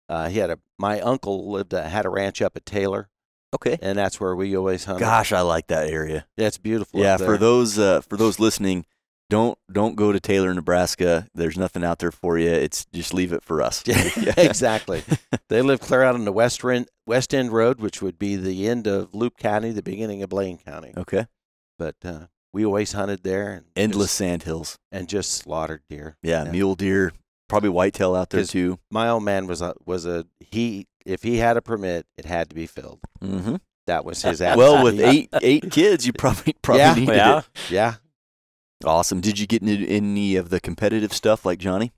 uh, 0.09 0.29
he 0.29 0.39
had 0.39 0.51
a 0.51 0.59
my 0.79 1.01
uncle 1.01 1.51
lived 1.51 1.73
uh, 1.73 1.83
had 1.89 2.05
a 2.05 2.11
ranch 2.11 2.43
up 2.43 2.57
at 2.57 2.67
Taylor, 2.67 3.09
Okay. 3.55 3.79
and 3.81 3.97
that's 3.97 4.21
where 4.21 4.37
we 4.37 4.55
always 4.57 4.85
hunted. 4.85 5.01
Gosh, 5.01 5.33
I 5.33 5.41
like 5.41 5.69
that 5.69 5.89
area. 5.89 6.27
that's 6.37 6.59
beautiful. 6.59 7.01
Yeah, 7.01 7.17
for 7.17 7.39
those 7.39 7.79
uh, 7.79 8.03
for 8.03 8.19
those 8.19 8.39
listening, 8.39 8.85
don't 9.31 9.57
don't 9.73 9.97
go 9.97 10.13
to 10.13 10.21
Taylor, 10.21 10.53
Nebraska. 10.53 11.27
There's 11.35 11.57
nothing 11.57 11.83
out 11.85 12.01
there 12.01 12.11
for 12.13 12.37
you. 12.37 12.51
It's 12.51 12.85
just 12.93 13.15
leave 13.15 13.33
it 13.33 13.43
for 13.43 13.63
us. 13.63 13.83
Yeah, 13.87 14.35
exactly. 14.37 15.03
they 15.49 15.63
live 15.63 15.81
clear 15.81 16.03
out 16.03 16.15
on 16.15 16.25
the 16.27 16.33
west 16.33 16.63
end, 16.65 16.89
west 17.07 17.33
end 17.33 17.53
road, 17.53 17.81
which 17.81 18.03
would 18.03 18.19
be 18.19 18.37
the 18.37 18.69
end 18.69 18.87
of 18.87 19.15
Loup 19.15 19.39
County, 19.39 19.71
the 19.71 19.83
beginning 19.83 20.23
of 20.23 20.29
Blaine 20.29 20.59
County. 20.59 20.93
Okay. 20.97 21.27
But 21.79 21.97
uh, 22.05 22.27
we 22.53 22.65
always 22.67 22.93
hunted 22.93 23.23
there 23.23 23.53
and 23.53 23.65
Endless 23.77 24.09
just, 24.09 24.17
sand 24.17 24.43
hills. 24.43 24.79
and 24.93 25.09
just 25.09 25.31
slaughtered 25.33 25.83
deer. 25.89 26.17
Yeah, 26.23 26.45
Yeah. 26.45 26.51
mule 26.51 26.75
deer, 26.75 27.13
probably 27.49 27.71
whitetail 27.71 28.15
out 28.15 28.31
there 28.31 28.45
too. 28.45 28.79
My 28.91 29.09
old 29.09 29.23
man 29.23 29.47
was 29.47 29.63
a 29.63 29.75
was 29.87 30.05
a 30.05 30.27
he. 30.41 30.87
If 31.07 31.23
he 31.23 31.39
had 31.39 31.57
a 31.57 31.63
permit, 31.63 32.05
it 32.19 32.27
had 32.27 32.51
to 32.51 32.55
be 32.55 32.67
filled. 32.67 33.01
Mm-hmm. 33.23 33.57
That 33.87 34.05
was 34.05 34.21
his. 34.25 34.43
Attitude. 34.43 34.59
Well, 34.59 34.85
with 34.85 35.01
eight 35.01 35.31
eight 35.41 35.71
kids, 35.71 36.07
you 36.07 36.13
probably 36.13 36.55
probably 36.61 36.83
Yeah. 36.83 36.95
needed 36.95 37.15
Yeah. 37.17 37.39
it. 37.39 37.45
yeah. 37.71 37.95
Awesome. 38.85 39.21
Did 39.21 39.39
you 39.39 39.47
get 39.47 39.63
into 39.63 39.87
any 39.87 40.37
of 40.37 40.49
the 40.51 40.61
competitive 40.61 41.13
stuff 41.13 41.45
like 41.45 41.59
Johnny? 41.59 41.93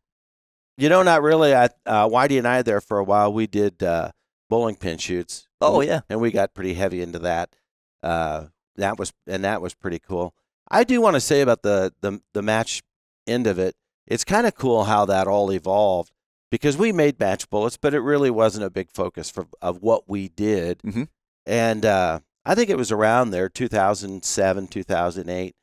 You 0.76 0.88
know, 0.88 1.02
not 1.02 1.22
really. 1.22 1.54
I, 1.54 1.66
uh, 1.86 2.08
Whitey 2.08 2.38
and 2.38 2.48
I 2.48 2.62
there 2.62 2.80
for 2.80 2.98
a 2.98 3.04
while. 3.04 3.32
We 3.32 3.46
did 3.46 3.82
uh, 3.82 4.12
bowling 4.50 4.76
pin 4.76 4.98
shoots. 4.98 5.46
Oh, 5.60 5.80
yeah. 5.80 6.00
and 6.08 6.20
we 6.20 6.30
got 6.32 6.54
pretty 6.54 6.74
heavy 6.74 7.00
into 7.02 7.18
that. 7.20 7.54
Uh, 8.02 8.46
that 8.76 8.98
was 8.98 9.12
and 9.26 9.44
that 9.44 9.60
was 9.62 9.74
pretty 9.74 9.98
cool. 10.00 10.34
I 10.68 10.82
do 10.84 11.00
want 11.00 11.14
to 11.14 11.20
say 11.20 11.40
about 11.40 11.62
the 11.62 11.92
the 12.00 12.20
the 12.32 12.42
match 12.42 12.82
end 13.26 13.46
of 13.46 13.58
it. 13.58 13.76
It's 14.06 14.24
kind 14.24 14.46
of 14.46 14.54
cool 14.54 14.84
how 14.84 15.04
that 15.04 15.28
all 15.28 15.52
evolved 15.52 16.10
because 16.50 16.76
we 16.76 16.90
made 16.90 17.20
match 17.20 17.48
bullets, 17.50 17.76
but 17.76 17.94
it 17.94 18.00
really 18.00 18.30
wasn't 18.30 18.64
a 18.64 18.70
big 18.70 18.90
focus 18.90 19.30
for 19.30 19.46
of 19.60 19.82
what 19.82 20.08
we 20.08 20.28
did. 20.28 20.78
Mhm. 20.78 21.08
And 21.46 21.84
uh, 21.84 22.20
I 22.44 22.54
think 22.54 22.70
it 22.70 22.78
was 22.78 22.90
around 22.90 23.30
there, 23.30 23.48
2007, 23.48 24.66
2008. 24.68 25.54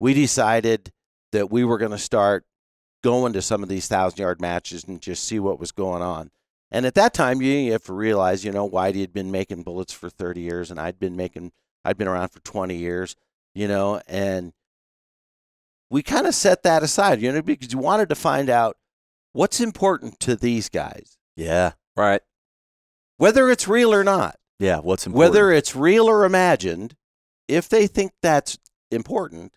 We 0.00 0.14
decided 0.14 0.92
that 1.32 1.50
we 1.50 1.64
were 1.64 1.78
going 1.78 1.90
to 1.92 1.98
start 1.98 2.44
going 3.02 3.32
to 3.34 3.42
some 3.42 3.62
of 3.62 3.68
these 3.68 3.88
thousand 3.88 4.18
yard 4.18 4.40
matches 4.40 4.84
and 4.84 5.00
just 5.00 5.24
see 5.24 5.38
what 5.38 5.58
was 5.60 5.72
going 5.72 6.02
on. 6.02 6.30
And 6.70 6.84
at 6.84 6.94
that 6.94 7.14
time, 7.14 7.40
you, 7.40 7.52
you 7.52 7.72
have 7.72 7.84
to 7.84 7.92
realize, 7.92 8.44
you 8.44 8.50
know, 8.52 8.68
Whitey 8.68 9.00
had 9.00 9.12
been 9.12 9.30
making 9.30 9.62
bullets 9.62 9.92
for 9.92 10.10
30 10.10 10.40
years, 10.40 10.70
and 10.70 10.80
I'd 10.80 10.98
been 10.98 11.14
making, 11.16 11.52
I'd 11.84 11.96
been 11.96 12.08
around 12.08 12.30
for 12.30 12.40
20 12.40 12.74
years, 12.76 13.14
you 13.54 13.68
know, 13.68 14.00
and 14.08 14.52
we 15.90 16.02
kind 16.02 16.26
of 16.26 16.34
set 16.34 16.64
that 16.64 16.82
aside, 16.82 17.22
you 17.22 17.30
know, 17.32 17.42
because 17.42 17.72
you 17.72 17.78
wanted 17.78 18.08
to 18.08 18.16
find 18.16 18.50
out 18.50 18.76
what's 19.32 19.60
important 19.60 20.18
to 20.20 20.34
these 20.34 20.68
guys, 20.68 21.16
Yeah. 21.36 21.72
Right. 21.96 22.22
whether 23.18 23.48
it's 23.50 23.68
real 23.68 23.94
or 23.94 24.02
not, 24.02 24.36
Yeah. 24.58 24.78
What's 24.80 25.06
important? 25.06 25.32
whether 25.32 25.52
it's 25.52 25.76
real 25.76 26.06
or 26.08 26.24
imagined. 26.24 26.96
If 27.46 27.68
they 27.68 27.86
think 27.86 28.10
that's 28.22 28.58
important, 28.90 29.52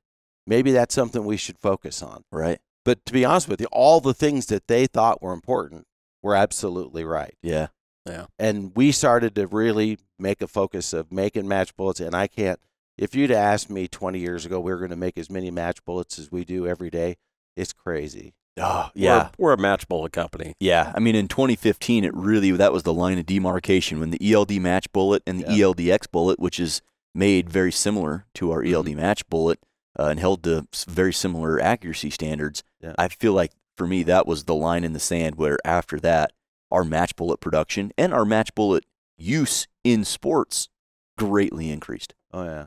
maybe 0.49 0.71
that's 0.71 0.95
something 0.95 1.23
we 1.23 1.37
should 1.37 1.59
focus 1.59 2.01
on. 2.01 2.23
right. 2.31 2.59
But 2.85 3.05
to 3.05 3.13
be 3.13 3.23
honest 3.23 3.47
with 3.47 3.61
you, 3.61 3.67
all 3.71 4.01
the 4.01 4.13
things 4.13 4.47
that 4.47 4.67
they 4.67 4.87
thought 4.87 5.21
were 5.21 5.33
important 5.33 5.85
were 6.23 6.35
absolutely 6.35 7.03
right. 7.03 7.35
Yeah. 7.43 7.67
Yeah. 8.05 8.25
And 8.39 8.71
we 8.75 8.91
started 8.91 9.35
to 9.35 9.45
really 9.45 9.99
make 10.17 10.41
a 10.41 10.47
focus 10.47 10.93
of 10.93 11.11
making 11.11 11.47
match 11.47 11.75
bullets. 11.75 11.99
And 11.99 12.15
I 12.15 12.27
can't, 12.27 12.59
if 12.97 13.13
you'd 13.13 13.31
asked 13.31 13.69
me 13.69 13.87
20 13.87 14.17
years 14.17 14.45
ago, 14.45 14.59
we 14.59 14.71
were 14.71 14.79
going 14.79 14.89
to 14.89 14.95
make 14.95 15.17
as 15.17 15.29
many 15.29 15.51
match 15.51 15.83
bullets 15.85 16.17
as 16.17 16.31
we 16.31 16.45
do 16.45 16.65
every 16.65 16.89
day, 16.89 17.17
it's 17.55 17.73
crazy. 17.73 18.33
Oh, 18.57 18.89
yeah. 18.95 19.29
We're, 19.37 19.49
we're 19.49 19.53
a 19.53 19.57
match 19.57 19.87
bullet 19.87 20.11
company. 20.11 20.55
Yeah, 20.59 20.91
I 20.95 20.99
mean, 20.99 21.15
in 21.15 21.27
2015, 21.27 22.03
it 22.03 22.15
really 22.15 22.51
that 22.51 22.73
was 22.73 22.83
the 22.83 22.93
line 22.93 23.19
of 23.19 23.25
demarcation 23.25 23.99
when 23.99 24.09
the 24.09 24.33
ELD 24.33 24.53
match 24.53 24.91
bullet 24.91 25.21
and 25.27 25.41
the 25.41 25.53
Yeah. 25.53 25.65
ELDX 25.65 26.09
bullet, 26.11 26.39
which 26.39 26.59
is 26.59 26.81
made 27.13 27.49
very 27.49 27.71
similar 27.71 28.25
to 28.35 28.51
our 28.51 28.63
ELD 28.63 28.87
mm-hmm. 28.87 28.97
match 28.97 29.27
bullet 29.29 29.59
uh, 29.97 30.05
and 30.07 30.19
held 30.19 30.43
to 30.43 30.67
very 30.87 31.13
similar 31.13 31.59
accuracy 31.59 32.09
standards. 32.09 32.63
Yeah. 32.81 32.93
I 32.97 33.07
feel 33.07 33.33
like 33.33 33.51
for 33.77 33.87
me 33.87 34.03
that 34.03 34.27
was 34.27 34.43
the 34.43 34.55
line 34.55 34.83
in 34.83 34.93
the 34.93 34.99
sand 34.99 35.35
where 35.35 35.57
after 35.63 35.99
that, 36.01 36.31
our 36.71 36.83
match 36.83 37.15
bullet 37.15 37.39
production 37.39 37.91
and 37.97 38.13
our 38.13 38.25
match 38.25 38.53
bullet 38.53 38.85
use 39.17 39.67
in 39.83 40.03
sports 40.05 40.69
greatly 41.17 41.71
increased. 41.71 42.13
Oh, 42.31 42.43
yeah. 42.43 42.65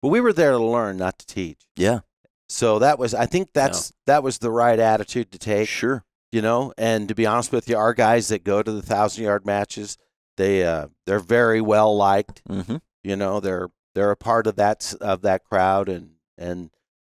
But 0.00 0.08
we 0.08 0.20
were 0.20 0.32
there 0.32 0.52
to 0.52 0.58
learn, 0.58 0.96
not 0.96 1.18
to 1.20 1.26
teach. 1.26 1.60
Yeah, 1.76 2.00
So 2.48 2.78
that 2.80 2.98
was, 2.98 3.14
I 3.14 3.26
think 3.26 3.52
that's, 3.52 3.92
that 4.06 4.22
was 4.22 4.38
the 4.38 4.50
right 4.50 4.78
attitude 4.78 5.30
to 5.32 5.38
take. 5.38 5.68
sure. 5.68 6.04
you 6.32 6.40
know 6.42 6.72
and 6.78 7.08
to 7.08 7.14
be 7.14 7.26
honest 7.26 7.52
with 7.52 7.68
you 7.68 7.76
our 7.76 7.92
guys 7.94 8.28
that 8.28 8.42
go 8.42 8.62
to 8.62 8.72
the 8.72 8.80
thousand 8.82 9.22
yard 9.24 9.44
matches 9.44 9.98
they 10.38 10.64
uh 10.64 10.86
they're 11.06 11.20
very 11.20 11.60
well 11.60 11.94
liked 11.94 12.42
Mm-hmm. 12.48 12.76
you 13.04 13.16
know 13.16 13.38
they're 13.38 13.68
they're 13.94 14.10
a 14.10 14.16
part 14.16 14.46
of 14.46 14.56
that 14.56 14.94
of 15.02 15.20
that 15.22 15.44
crowd 15.44 15.90
and 15.90 16.11
and 16.42 16.70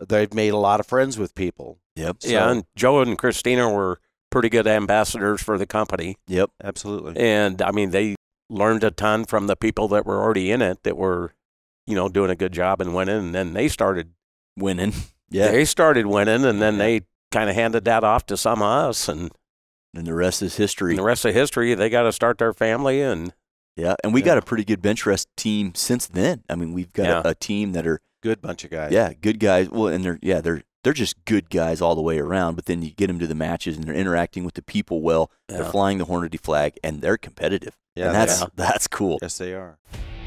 they've 0.08 0.32
made 0.34 0.52
a 0.52 0.56
lot 0.58 0.80
of 0.80 0.86
friends 0.86 1.18
with 1.18 1.34
people 1.34 1.78
Yep. 1.96 2.16
So- 2.20 2.28
yeah, 2.28 2.50
and 2.50 2.64
Joe 2.76 3.00
and 3.00 3.16
Christina 3.18 3.70
were 3.72 3.98
pretty 4.30 4.48
good 4.50 4.66
ambassadors 4.66 5.42
for 5.42 5.56
the 5.58 5.66
company. 5.66 6.16
Yep. 6.28 6.50
absolutely 6.62 7.16
And 7.18 7.62
I 7.62 7.70
mean, 7.72 7.90
they 7.90 8.16
learned 8.50 8.84
a 8.84 8.90
ton 8.90 9.24
from 9.24 9.46
the 9.46 9.56
people 9.56 9.88
that 9.88 10.04
were 10.04 10.20
already 10.22 10.50
in 10.50 10.60
it 10.62 10.82
that 10.82 10.96
were, 10.96 11.32
you 11.86 11.94
know, 11.94 12.08
doing 12.08 12.30
a 12.30 12.36
good 12.36 12.52
job 12.52 12.80
and 12.82 12.94
winning. 12.94 13.16
And 13.16 13.34
then 13.34 13.52
they 13.54 13.68
started, 13.68 14.12
Winning. 14.58 14.92
Yeah. 15.30 15.50
they 15.50 15.64
started 15.64 16.06
winning, 16.06 16.44
and 16.44 16.62
then 16.62 16.78
they 16.78 17.00
kind 17.32 17.50
of 17.50 17.56
handed 17.56 17.84
that 17.86 18.04
off 18.04 18.26
to 18.26 18.36
some 18.36 18.62
of 18.62 18.90
us. 18.90 19.08
And, 19.08 19.32
and 19.94 20.06
the 20.06 20.14
rest 20.14 20.40
is 20.42 20.54
history. 20.56 20.94
the 20.96 21.02
rest 21.02 21.24
of 21.24 21.34
history, 21.34 21.74
they 21.74 21.88
got 21.88 22.02
to 22.02 22.12
start 22.12 22.38
their 22.38 22.52
family. 22.52 23.00
And 23.02 23.32
Yeah, 23.76 23.94
and 24.04 24.12
we 24.14 24.20
Yeah. 24.20 24.26
got 24.26 24.38
a 24.38 24.42
pretty 24.42 24.64
good 24.64 24.80
bench 24.82 25.04
rest 25.06 25.28
team 25.36 25.74
since 25.74 26.06
then. 26.06 26.44
I 26.48 26.54
mean, 26.56 26.72
we've 26.74 26.92
got 26.92 27.04
Yeah. 27.06 27.22
a, 27.24 27.30
a 27.30 27.34
team 27.34 27.72
that 27.72 27.86
are 27.86 28.00
good 28.26 28.40
bunch 28.42 28.64
of 28.64 28.70
guys 28.70 28.90
yeah 28.92 29.12
good 29.20 29.38
guys. 29.38 29.70
Well, 29.70 29.88
and 29.94 30.04
they're 30.04 30.18
yeah 30.22 30.40
they're 30.40 30.62
they're 30.82 30.92
just 30.92 31.24
good 31.24 31.50
guys 31.50 31.80
all 31.80 31.94
the 31.96 32.02
way 32.02 32.18
around. 32.18 32.54
But 32.54 32.66
then 32.66 32.80
you 32.82 32.90
get 32.90 33.08
them 33.08 33.18
to 33.18 33.26
the 33.26 33.34
matches 33.34 33.76
and 33.76 33.84
they're 33.84 33.94
interacting 33.94 34.44
with 34.44 34.54
the 34.54 34.62
people 34.62 35.00
well. 35.00 35.30
They're 35.48 35.64
flying 35.64 35.98
the 35.98 36.06
Hornady 36.06 36.38
flag 36.40 36.78
and 36.84 37.00
they're 37.02 37.16
competitive. 37.16 37.76
yeah 37.96 38.06
and 38.06 38.14
that's 38.14 38.40
yeah. 38.40 38.46
that's 38.54 38.86
cool. 38.88 39.18
yes 39.22 39.38
they 39.38 39.52
are 39.52 39.78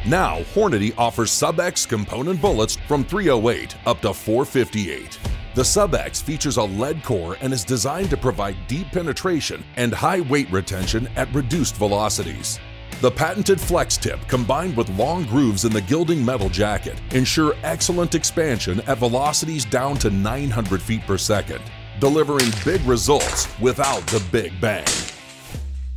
Now, 0.06 0.40
Hornady 0.54 0.94
offers 0.98 1.32
Sub-X 1.32 1.86
component 1.86 2.42
bullets 2.42 2.78
from 2.88 3.04
308 3.04 3.76
up 3.86 4.00
to 4.02 4.14
458. 4.14 5.20
The 5.56 5.66
Sub-X 5.66 6.22
features 6.22 6.58
a 6.58 6.64
lead 6.64 7.04
core 7.04 7.36
and 7.42 7.52
is 7.52 7.64
designed 7.66 8.10
to 8.12 8.18
provide 8.18 8.56
deep 8.68 8.88
penetration 8.92 9.64
and 9.76 9.94
high 9.94 10.22
weight 10.22 10.50
retention 10.52 11.08
at 11.16 11.34
reduced 11.34 11.76
velocities. 11.76 12.60
The 13.02 13.10
patented 13.10 13.62
flex 13.62 13.96
tip 13.96 14.20
combined 14.28 14.76
with 14.76 14.90
long 14.90 15.24
grooves 15.24 15.64
in 15.64 15.72
the 15.72 15.80
gilding 15.80 16.26
metal 16.26 16.50
jacket 16.50 17.00
ensure 17.12 17.56
excellent 17.64 18.14
expansion 18.14 18.82
at 18.88 18.98
velocities 18.98 19.64
down 19.64 19.96
to 20.00 20.10
900 20.10 20.82
feet 20.82 21.08
per 21.08 21.18
second, 21.18 21.62
delivering 22.02 22.50
big 22.66 22.82
results 22.82 23.48
without 23.62 24.06
the 24.08 24.22
big 24.34 24.60
bang. 24.60 24.86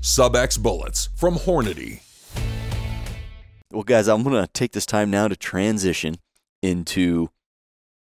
Sub-X 0.01 0.57
bullets 0.59 1.09
from 1.17 1.35
Hornady. 1.35 2.03
Well, 3.73 3.83
guys, 3.83 4.07
I'm 4.07 4.23
gonna 4.23 4.47
take 4.47 4.71
this 4.71 4.87
time 4.87 5.11
now 5.11 5.27
to 5.27 5.35
transition 5.35 6.19
into 6.63 7.31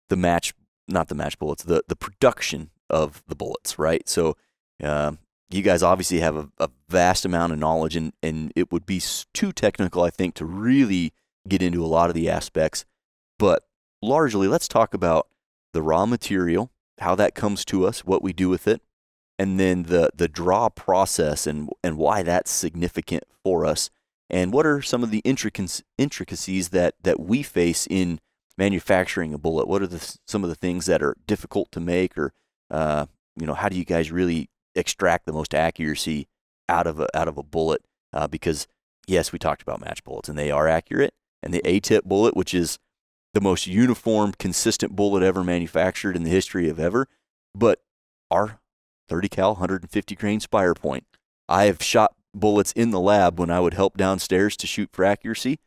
the 0.10 0.18
match, 0.18 0.54
not 0.90 1.08
the 1.08 1.16
match 1.16 1.40
bullets, 1.40 1.64
the 1.64 1.84
the 1.88 1.96
production 1.96 2.72
of 2.90 3.24
the 3.30 3.36
bullets, 3.36 3.80
right? 3.80 4.10
So, 4.10 4.36
um, 4.84 5.20
you 5.54 5.62
guys 5.62 5.84
obviously 5.84 6.20
have 6.20 6.36
a, 6.36 6.50
a 6.58 6.70
vast 6.90 7.26
amount 7.26 7.54
of 7.54 7.60
knowledge, 7.60 7.96
and 7.96 8.14
and 8.22 8.52
it 8.56 8.72
would 8.72 8.86
be 8.86 9.02
too 9.34 9.52
technical, 9.52 10.04
I 10.04 10.10
think, 10.10 10.36
to 10.36 10.46
really 10.46 11.14
get 11.48 11.62
into 11.62 11.84
a 11.84 11.88
lot 11.88 12.10
of 12.10 12.16
the 12.16 12.30
aspects. 12.30 12.86
But 13.40 13.64
largely, 14.02 14.48
let's 14.48 14.68
talk 14.68 14.94
about 14.94 15.28
the 15.74 15.82
raw 15.82 16.06
material, 16.06 16.72
how 17.00 17.16
that 17.16 17.36
comes 17.36 17.66
to 17.66 17.86
us, 17.86 18.06
what 18.06 18.24
we 18.24 18.34
do 18.34 18.50
with 18.50 18.68
it, 18.68 18.82
and 19.38 19.60
then 19.60 19.84
the 19.84 20.10
the 20.16 20.28
draw 20.28 20.70
process 20.70 21.48
and 21.48 21.70
and 21.84 21.98
why 21.98 22.24
that's 22.24 22.52
significant 22.52 23.24
for 23.44 23.66
us 23.66 23.90
and 24.34 24.52
what 24.52 24.66
are 24.66 24.82
some 24.82 25.04
of 25.04 25.12
the 25.12 25.22
intricacies 25.26 26.70
that, 26.70 26.96
that 27.04 27.20
we 27.20 27.44
face 27.44 27.88
in 27.88 28.20
manufacturing 28.58 29.32
a 29.32 29.38
bullet? 29.38 29.68
What 29.68 29.84
are 29.84 29.88
the, 29.88 30.18
some 30.26 30.44
of 30.44 30.50
the 30.50 30.56
things 30.56 30.88
that 30.88 31.04
are 31.04 31.16
difficult 31.28 31.72
to 31.74 31.80
make, 31.80 32.18
or 32.18 32.34
uh, 32.72 33.06
you 33.36 33.46
know, 33.46 33.54
how 33.54 33.70
do 33.70 33.78
you 33.78 33.86
guys 33.86 34.12
really 34.12 34.50
extract 34.76 35.26
the 35.26 35.34
most 35.34 35.54
accuracy 35.54 36.28
out 36.70 36.88
of 36.88 37.00
a, 37.00 37.08
out 37.18 37.28
of 37.28 37.38
a 37.38 37.44
bullet? 37.44 37.84
Uh, 38.12 38.28
because 38.28 38.68
yes, 39.08 39.32
we 39.32 39.40
talked 39.40 39.62
about 39.62 39.82
match 39.82 40.04
bullets, 40.04 40.30
and 40.30 40.38
they 40.38 40.52
are 40.52 40.68
accurate, 40.68 41.14
and 41.42 41.54
the 41.54 41.62
A-tip 41.66 42.06
bullet, 42.06 42.36
which 42.36 42.54
is 42.54 42.80
the 43.34 43.42
most 43.42 43.66
uniform, 43.68 44.34
consistent 44.38 44.96
bullet 44.96 45.24
ever 45.24 45.44
manufactured 45.44 46.16
in 46.16 46.24
the 46.24 46.30
history 46.30 46.70
of 46.70 46.80
ever, 46.80 47.08
but 47.56 47.82
our 48.30 48.60
30 49.10 49.30
cal 49.30 49.50
150 49.54 50.16
grain 50.16 50.40
spire 50.40 50.74
point. 50.74 51.06
I 51.50 51.66
have 51.66 51.82
shot 51.82 52.16
bullets 52.34 52.72
in 52.72 52.92
the 52.92 53.00
lab 53.00 53.40
when 53.40 53.50
I 53.50 53.60
would 53.60 53.74
help 53.74 53.98
downstairs 53.98 54.56
to 54.58 54.68
shoot 54.68 54.90
for 54.92 55.06
accuracy. 55.06 55.60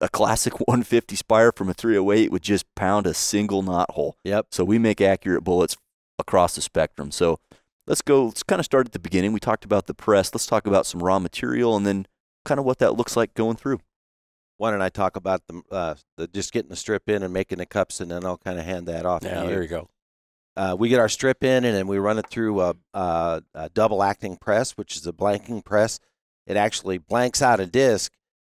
A 0.00 0.08
classic 0.08 0.60
150 0.68 1.16
spire 1.16 1.52
from 1.52 1.68
a 1.68 1.74
308 1.74 2.30
would 2.30 2.42
just 2.42 2.72
pound 2.74 3.06
a 3.06 3.14
single 3.14 3.62
knot 3.62 3.92
hole. 3.92 4.16
Yep. 4.24 4.48
So 4.52 4.64
we 4.64 4.78
make 4.78 5.00
accurate 5.00 5.44
bullets 5.44 5.76
across 6.18 6.54
the 6.54 6.60
spectrum. 6.60 7.10
So 7.10 7.40
let's 7.88 8.02
go, 8.02 8.26
let's 8.26 8.42
kind 8.42 8.60
of 8.60 8.64
start 8.64 8.86
at 8.86 8.92
the 8.92 8.98
beginning. 8.98 9.32
We 9.32 9.40
talked 9.40 9.64
about 9.64 9.86
the 9.86 9.94
press. 9.94 10.32
Let's 10.32 10.46
talk 10.46 10.66
about 10.66 10.86
some 10.86 11.02
raw 11.02 11.18
material 11.18 11.76
and 11.76 11.84
then 11.86 12.06
kind 12.44 12.60
of 12.60 12.66
what 12.66 12.78
that 12.78 12.94
looks 12.94 13.16
like 13.16 13.34
going 13.34 13.56
through. 13.56 13.80
why 14.56 14.70
don't 14.70 14.80
i 14.80 14.88
talk 14.88 15.16
about 15.16 15.42
the, 15.48 15.62
uh, 15.70 15.94
the 16.16 16.26
just 16.28 16.52
getting 16.52 16.70
the 16.70 16.76
strip 16.76 17.08
in 17.08 17.22
and 17.22 17.32
making 17.32 17.58
the 17.58 17.66
cups 17.66 18.00
and 18.00 18.10
then 18.10 18.24
i'll 18.24 18.38
kind 18.38 18.58
of 18.58 18.64
hand 18.64 18.86
that 18.86 19.04
off 19.04 19.22
yeah, 19.22 19.34
to 19.34 19.42
you 19.42 19.50
there 19.50 19.62
you 19.62 19.68
go. 19.68 19.88
uh, 20.56 20.74
we 20.78 20.88
get 20.88 20.98
our 20.98 21.08
strip 21.08 21.44
in 21.44 21.64
and 21.64 21.74
then 21.74 21.86
we 21.86 21.98
run 21.98 22.18
it 22.18 22.28
through 22.30 22.60
a, 22.60 22.74
a, 22.94 23.42
a 23.54 23.68
double 23.70 24.02
acting 24.02 24.36
press, 24.36 24.72
which 24.72 24.96
is 24.96 25.06
a 25.06 25.12
blanking 25.12 25.64
press. 25.64 26.00
It 26.46 26.56
actually 26.56 26.98
blanks 26.98 27.42
out 27.42 27.60
a 27.60 27.66
disc. 27.66 28.12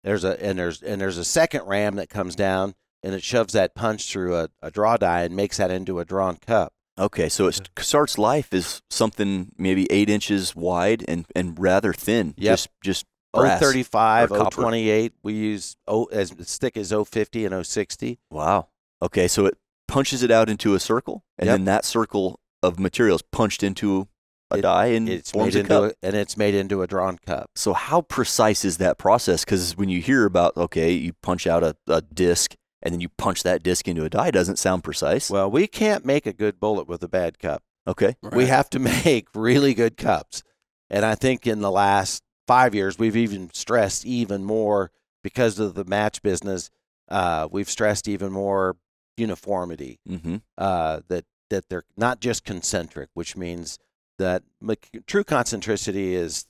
There's 0.04 0.22
a 0.24 0.42
and 0.44 0.58
there's 0.58 0.82
and 0.82 1.00
there's 1.00 1.18
a 1.18 1.24
second 1.24 1.66
ram 1.66 1.96
that 1.96 2.08
comes 2.08 2.36
down 2.36 2.74
and 3.02 3.14
it 3.14 3.22
shoves 3.22 3.52
that 3.54 3.74
punch 3.74 4.12
through 4.12 4.36
a, 4.36 4.48
a 4.60 4.70
draw 4.70 4.96
die 4.96 5.22
and 5.22 5.34
makes 5.34 5.56
that 5.56 5.70
into 5.70 5.98
a 5.98 6.04
drawn 6.04 6.36
cup. 6.36 6.72
Okay, 6.98 7.28
so 7.28 7.46
it 7.46 7.60
starts 7.78 8.18
life 8.18 8.52
is 8.52 8.82
something 8.90 9.52
maybe 9.56 9.86
eight 9.90 10.10
inches 10.10 10.56
wide 10.56 11.04
and, 11.06 11.26
and 11.36 11.58
rather 11.58 11.92
thin. 11.92 12.34
Yep. 12.36 12.52
Just 12.52 12.68
just 12.82 13.06
oh 13.34 13.40
brass 13.42 13.60
035, 13.60 14.32
or 14.32 14.50
028. 14.50 15.12
We 15.22 15.32
use 15.34 15.76
o, 15.86 16.04
as 16.06 16.30
thick 16.32 16.76
as 16.76 16.90
050 16.92 17.44
and 17.44 17.64
060. 17.66 18.18
Wow. 18.30 18.68
Okay, 19.00 19.28
so 19.28 19.46
it 19.46 19.56
punches 19.86 20.22
it 20.24 20.30
out 20.30 20.48
into 20.48 20.74
a 20.74 20.80
circle, 20.80 21.22
and 21.38 21.46
Yep. 21.46 21.54
then 21.54 21.64
that 21.66 21.84
circle 21.84 22.40
of 22.62 22.80
material 22.80 23.14
is 23.16 23.22
punched 23.22 23.62
into 23.62 24.08
a 24.50 24.58
It- 24.58 24.62
die 24.62 24.86
and 24.86 25.08
It's 25.08 25.30
forms 25.30 25.54
made 25.54 25.58
a 25.58 25.60
into 25.60 25.68
cup. 25.68 25.84
a, 26.02 26.06
and 26.06 26.16
it's 26.16 26.36
made 26.36 26.54
into 26.54 26.82
a 26.82 26.86
drawn 26.88 27.18
cup. 27.18 27.50
So 27.54 27.74
how 27.74 28.00
precise 28.00 28.64
is 28.64 28.78
that 28.78 28.98
process? 28.98 29.44
Because 29.44 29.76
when 29.76 29.88
you 29.88 30.00
hear 30.00 30.24
about 30.24 30.56
okay, 30.56 30.90
you 30.92 31.12
punch 31.22 31.46
out 31.46 31.62
a, 31.62 31.76
a 31.86 32.00
disc 32.02 32.56
and 32.82 32.92
then 32.92 33.00
you 33.00 33.08
punch 33.08 33.42
that 33.42 33.62
disc 33.62 33.88
into 33.88 34.04
a 34.04 34.10
die, 34.10 34.30
doesn't 34.30 34.58
sound 34.58 34.84
precise. 34.84 35.30
Well, 35.30 35.50
we 35.50 35.66
can't 35.66 36.04
make 36.04 36.26
a 36.26 36.32
good 36.32 36.60
bullet 36.60 36.88
with 36.88 37.02
a 37.02 37.08
bad 37.08 37.38
cup. 37.38 37.62
okay. 37.86 38.16
We 38.32 38.46
have 38.46 38.70
to 38.70 38.78
make 39.04 39.28
really 39.34 39.74
good 39.74 39.96
cups. 39.96 40.42
And 40.90 41.04
I 41.04 41.14
think 41.14 41.46
in 41.46 41.60
the 41.60 41.70
last 41.70 42.22
five 42.46 42.74
years, 42.74 42.98
we've 42.98 43.16
even 43.16 43.50
stressed 43.52 44.06
even 44.06 44.44
more 44.44 44.90
because 45.22 45.58
of 45.58 45.74
the 45.74 45.84
match 45.84 46.22
business. 46.22 46.70
Uh, 47.08 47.48
we've 47.50 47.68
stressed 47.68 48.08
even 48.08 48.32
more 48.32 48.76
uniformity. 49.16 49.98
Mm-hmm. 50.08 50.36
Uh, 50.56 51.00
that 51.08 51.24
that 51.50 51.68
they're 51.68 51.84
not 51.96 52.20
just 52.20 52.44
concentric, 52.44 53.08
which 53.14 53.36
means 53.36 53.78
that 54.18 54.42
mc- 54.60 55.06
true 55.06 55.24
concentricity 55.24 56.12
is 56.14 56.46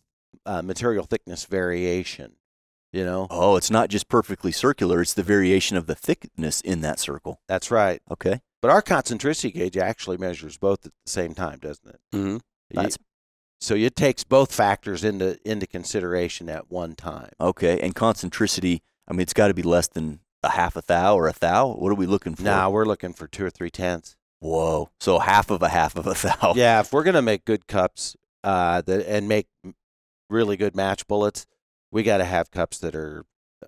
uh, 0.47 0.63
material 0.63 1.05
thickness 1.05 1.45
variation. 1.45 2.33
You 2.93 3.05
know, 3.05 3.27
Oh, 3.31 3.57
it's 3.57 3.71
not 3.71 3.91
just 3.91 4.09
perfectly 4.09 4.51
circular; 4.53 5.03
it's 5.03 5.15
the 5.15 5.23
variation 5.23 5.77
of 5.77 5.87
the 5.87 5.95
thickness 5.95 6.61
in 6.63 6.81
that 6.81 6.99
circle. 6.99 7.41
that's 7.49 7.71
right. 7.71 8.01
Okay. 8.11 8.41
But 8.63 8.71
our 8.71 8.83
concentricity 8.83 9.53
gauge 9.53 9.77
actually 9.77 10.17
measures 10.17 10.57
both 10.59 10.85
at 10.87 10.93
the 11.05 11.11
same 11.11 11.35
time, 11.35 11.59
doesn't 11.61 11.89
it? 11.89 12.01
hmm 12.13 12.27
You- 12.37 12.41
That's 12.73 12.99
so 13.61 13.75
it 13.75 13.95
takes 13.97 14.25
both 14.25 14.53
factors 14.55 15.03
into 15.05 15.39
into 15.45 15.67
consideration 15.67 16.49
at 16.49 16.71
one 16.71 16.95
time. 16.95 17.31
okay. 17.41 17.79
And 17.81 17.95
concentricity, 17.95 18.81
I 19.07 19.13
mean, 19.13 19.21
it's 19.21 19.33
got 19.35 19.49
to 19.49 19.55
be 19.55 19.63
less 19.63 19.89
than 19.89 20.21
a 20.43 20.51
half 20.51 20.77
a 20.77 20.83
thou 20.87 21.17
or 21.17 21.27
a 21.29 21.33
thou. 21.39 21.73
What 21.75 21.91
are 21.93 21.97
we 21.97 22.07
looking 22.07 22.37
for? 22.37 22.43
Now 22.45 22.71
we're 22.71 22.85
looking 22.87 23.13
for 23.13 23.27
two 23.27 23.45
or 23.45 23.51
three 23.51 23.71
tenths. 23.71 24.17
Whoa. 24.41 24.91
So 25.01 25.19
half 25.19 25.51
of 25.51 25.63
a 25.63 25.69
half 25.69 25.97
of 25.97 26.07
a 26.07 26.15
thou. 26.15 26.55
Yeah, 26.57 26.81
if 26.81 26.93
we're 26.93 27.03
gonna 27.05 27.21
make 27.23 27.45
good 27.45 27.67
cups, 27.67 28.17
uh, 28.45 28.81
that 28.83 29.07
and 29.09 29.29
make 29.29 29.49
really 30.31 30.57
good 30.57 30.77
match 30.77 31.07
bullets, 31.09 31.45
we 31.91 32.03
got 32.03 32.19
to 32.19 32.25
have 32.25 32.51
cups 32.51 32.79
that 32.79 32.95
are 32.95 33.25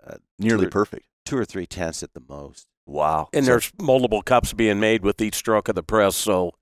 uh, 0.07 0.17
Nearly 0.39 0.65
two 0.65 0.69
or- 0.69 0.71
perfect. 0.71 1.07
two 1.25 1.37
or 1.37 1.45
three 1.45 1.67
tenths 1.67 2.03
at 2.03 2.13
the 2.15 2.23
most. 2.29 2.67
Wow. 2.87 3.29
And 3.33 3.45
So- 3.45 3.53
there's 3.53 3.73
multiple 3.81 4.23
cups 4.23 4.53
being 4.53 4.81
made 4.81 5.03
with 5.05 5.21
each 5.21 5.35
stroke 5.35 5.69
of 5.69 5.75
the 5.75 5.83
press. 5.83 6.17
So, 6.17 6.53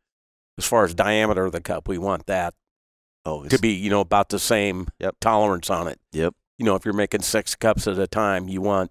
as 0.59 0.65
far 0.67 0.85
as 0.85 0.95
diameter 0.95 1.45
of 1.47 1.53
the 1.53 1.61
cup, 1.61 1.87
we 1.89 1.99
want 1.99 2.27
that 2.27 2.55
oh, 3.25 3.41
to 3.41 3.47
it's- 3.47 3.61
be, 3.61 3.73
you 3.73 3.91
know, 3.91 4.01
about 4.01 4.29
the 4.31 4.39
same 4.39 4.89
Yep. 4.99 5.17
tolerance 5.21 5.71
on 5.71 5.89
it. 5.89 6.01
Yep. 6.13 6.35
You 6.59 6.65
know, 6.65 6.75
if 6.75 6.85
you're 6.85 6.95
making 6.95 7.23
six 7.23 7.55
cups 7.55 7.87
at 7.87 7.99
a 7.99 8.07
time, 8.09 8.49
you 8.49 8.61
want 8.61 8.91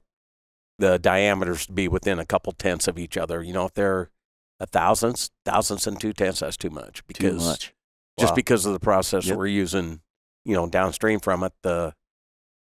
the 0.80 0.98
diameters 1.00 1.66
to 1.66 1.74
be 1.74 1.88
within 1.88 2.20
a 2.20 2.26
couple 2.26 2.54
tenths 2.54 2.88
of 2.88 2.98
each 3.00 3.18
other. 3.18 3.42
You 3.44 3.52
know, 3.54 3.66
if 3.66 3.74
they're 3.74 4.12
a 4.60 4.66
thousandths, 4.68 5.32
thousandths 5.46 5.88
and 5.88 6.00
two 6.00 6.14
tenths, 6.14 6.40
that's 6.42 6.56
too 6.58 6.70
much 6.70 6.98
too 7.00 7.04
because 7.08 7.46
much. 7.46 7.74
just 8.20 8.32
Wow. 8.32 8.36
because 8.36 8.66
of 8.66 8.74
the 8.74 8.80
process 8.80 9.26
Yep. 9.26 9.38
we're 9.38 9.48
using, 9.48 10.02
you 10.46 10.54
know, 10.56 10.68
downstream 10.68 11.20
from 11.20 11.44
it, 11.44 11.54
the 11.64 11.94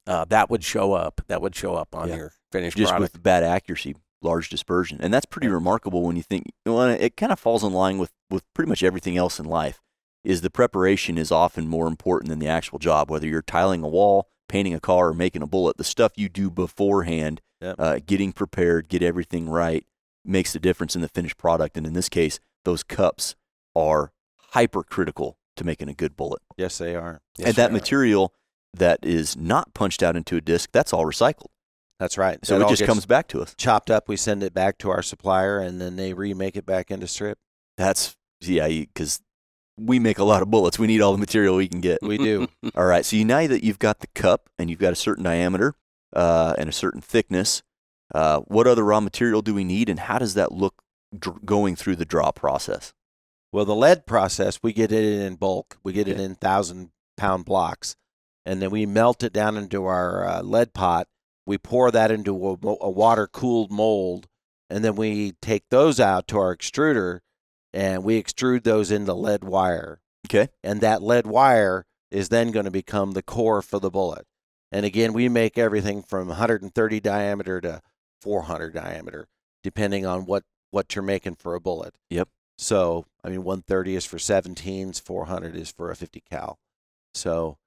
uh, 0.08 0.26
that 0.26 0.50
would 0.50 0.64
show 0.64 0.94
up. 0.94 1.22
That 1.28 1.42
would 1.42 1.56
show 1.56 1.76
up 1.76 1.96
on 1.96 2.10
Yeah. 2.10 2.16
your 2.16 2.32
finished 2.52 2.78
just 2.78 2.92
product. 2.92 3.14
with 3.14 3.24
bad 3.24 3.44
accuracy, 3.44 3.96
large 4.22 4.50
dispersion, 4.50 5.00
and 5.02 5.14
that's 5.14 5.26
pretty 5.26 5.48
remarkable 5.48 6.04
when 6.04 6.16
you 6.16 6.24
think. 6.24 6.46
Well, 6.66 6.82
it 6.84 7.16
kind 7.18 7.32
of 7.32 7.40
falls 7.40 7.64
in 7.64 7.74
line 7.74 7.98
with 7.98 8.12
with 8.30 8.44
pretty 8.54 8.70
much 8.70 8.84
everything 8.84 9.18
else 9.18 9.40
in 9.40 9.46
life. 9.46 9.82
Is 10.24 10.42
the 10.42 10.50
preparation 10.52 11.18
is 11.18 11.32
often 11.32 11.68
more 11.68 11.88
important 11.88 12.30
than 12.30 12.40
the 12.40 12.48
actual 12.48 12.78
job. 12.80 13.10
Whether 13.10 13.28
you're 13.28 13.42
tiling 13.42 13.84
a 13.84 13.88
wall, 13.88 14.28
painting 14.48 14.74
a 14.76 14.80
car, 14.80 15.10
or 15.10 15.14
making 15.14 15.42
a 15.42 15.48
bullet, 15.48 15.78
the 15.78 15.84
stuff 15.84 16.12
you 16.16 16.30
do 16.30 16.50
beforehand, 16.52 17.42
Yep. 17.62 17.76
uh, 17.80 18.00
getting 18.06 18.32
prepared, 18.32 18.88
get 18.88 19.02
everything 19.04 19.50
right, 19.50 19.86
makes 20.26 20.54
the 20.54 20.60
difference 20.60 20.96
in 20.96 21.02
the 21.02 21.08
finished 21.08 21.38
product. 21.38 21.76
And 21.78 21.86
in 21.88 21.94
this 21.94 22.10
case, 22.10 22.40
those 22.66 22.84
cups 22.84 23.36
are 23.76 24.12
hypercritical 24.54 25.38
to 25.58 25.64
making 25.64 25.90
a 25.90 25.94
good 25.94 26.16
bullet. 26.16 26.42
Yes, 26.58 26.78
they 26.78 26.96
are. 26.96 27.22
Yes, 27.38 27.48
and 27.50 27.56
that 27.58 27.70
sir. 27.70 27.74
material 27.74 28.34
that 28.74 29.00
is 29.04 29.36
not 29.36 29.74
punched 29.74 30.02
out 30.04 30.16
into 30.16 30.38
a 30.38 30.42
disc, 30.42 30.70
that's 30.72 30.94
all 30.94 31.06
recycled. 31.06 31.48
That's 32.00 32.18
right. 32.18 32.44
So 32.44 32.58
That 32.58 32.66
it 32.66 32.70
just 32.70 32.86
comes 32.86 33.06
back 33.06 33.28
to 33.30 33.42
us. 33.42 33.54
chopped 33.58 33.92
up. 33.92 34.08
We 34.08 34.18
send 34.18 34.42
it 34.42 34.54
back 34.54 34.78
to 34.80 34.90
our 34.90 35.04
supplier, 35.04 35.60
and 35.60 35.80
then 35.80 35.98
they 35.98 36.14
remake 36.14 36.56
it 36.56 36.66
back 36.66 36.90
into 36.90 37.08
strip. 37.08 37.38
That's 37.78 38.16
yeah, 38.42 38.68
because 38.68 39.22
we 39.78 40.00
make 40.00 40.18
a 40.18 40.24
lot 40.24 40.42
of 40.42 40.50
bullets. 40.50 40.80
We 40.80 40.88
need 40.88 41.02
all 41.02 41.12
the 41.12 41.20
material 41.20 41.56
we 41.58 41.68
can 41.68 41.80
get. 41.80 42.00
We 42.02 42.18
do. 42.18 42.48
all 42.76 42.86
right. 42.86 43.06
So 43.06 43.16
you 43.18 43.26
now 43.26 43.46
that 43.46 43.64
you've 43.64 43.80
got 43.80 44.00
the 44.00 44.08
cup 44.16 44.50
and 44.58 44.70
you've 44.70 44.80
got 44.80 44.94
a 44.94 44.96
certain 44.96 45.24
diameter 45.24 45.76
uh, 46.16 46.56
and 46.58 46.68
a 46.68 46.74
certain 46.74 47.02
thickness, 47.02 47.62
uh, 48.16 48.40
what 48.42 48.66
other 48.66 48.84
raw 48.84 49.00
material 49.00 49.42
do 49.44 49.54
we 49.54 49.64
need, 49.64 49.88
and 49.88 50.00
how 50.00 50.18
does 50.18 50.34
that 50.34 50.52
look 50.52 50.82
dr- 51.18 51.46
going 51.46 51.76
through 51.76 51.98
the 51.98 52.06
draw 52.06 52.32
process? 52.32 52.94
Well, 53.52 53.66
the 53.66 53.76
lead 53.76 54.08
process, 54.08 54.60
we 54.64 54.74
get 54.74 54.92
it 54.92 55.04
in 55.04 55.36
bulk. 55.36 55.78
We 55.84 55.94
get 55.94 56.08
it 56.08 56.20
in 56.20 56.34
thousand 56.36 56.90
pound 57.18 57.46
blocks, 57.46 57.96
and 58.46 58.62
then 58.62 58.72
we 58.72 58.86
melt 58.86 59.24
it 59.24 59.34
down 59.34 59.58
into 59.58 59.86
our 59.86 60.28
uh, 60.28 60.42
lead 60.42 60.74
pot. 60.74 61.08
We 61.46 61.58
pour 61.58 61.92
that 61.92 62.12
into 62.12 62.34
a, 62.36 62.58
a 62.82 62.90
water 62.90 63.28
cooled 63.28 63.72
mold, 63.72 64.28
and 64.70 64.84
then 64.84 64.96
we 64.96 65.34
take 65.42 65.70
those 65.70 66.00
out 66.00 66.28
to 66.30 66.38
our 66.38 66.56
extruder, 66.56 67.20
and 67.74 68.04
we 68.04 68.22
extrude 68.22 68.64
those 68.64 68.92
into 68.92 69.14
lead 69.14 69.44
wire. 69.44 70.02
Okay. 70.28 70.50
And 70.64 70.82
that 70.82 71.02
lead 71.02 71.26
wire 71.26 71.86
is 72.10 72.30
then 72.30 72.52
going 72.52 72.66
to 72.66 72.72
become 72.72 73.12
the 73.12 73.24
core 73.24 73.62
for 73.62 73.80
the 73.80 73.90
bullet. 73.90 74.26
And 74.72 74.86
again, 74.86 75.14
we 75.14 75.28
make 75.28 75.58
everything 75.58 76.02
from 76.02 76.28
130 76.28 77.00
diameter 77.00 77.60
to 77.62 77.82
400 78.22 78.74
diameter, 78.74 79.28
depending 79.64 80.06
on 80.06 80.26
what 80.26 80.44
what 80.70 80.96
you're 80.96 81.04
making 81.04 81.36
for 81.36 81.54
a 81.54 81.60
bullet. 81.60 81.94
Yep. 82.10 82.30
So, 82.58 83.06
I 83.24 83.30
mean, 83.30 83.44
130 83.44 83.96
is 83.96 84.06
for 84.06 84.18
17s, 84.18 85.02
400 85.02 85.56
is 85.56 85.72
for 85.72 85.92
a 85.92 85.96
50 85.96 86.22
cal. 86.30 86.60
So, 87.14 87.58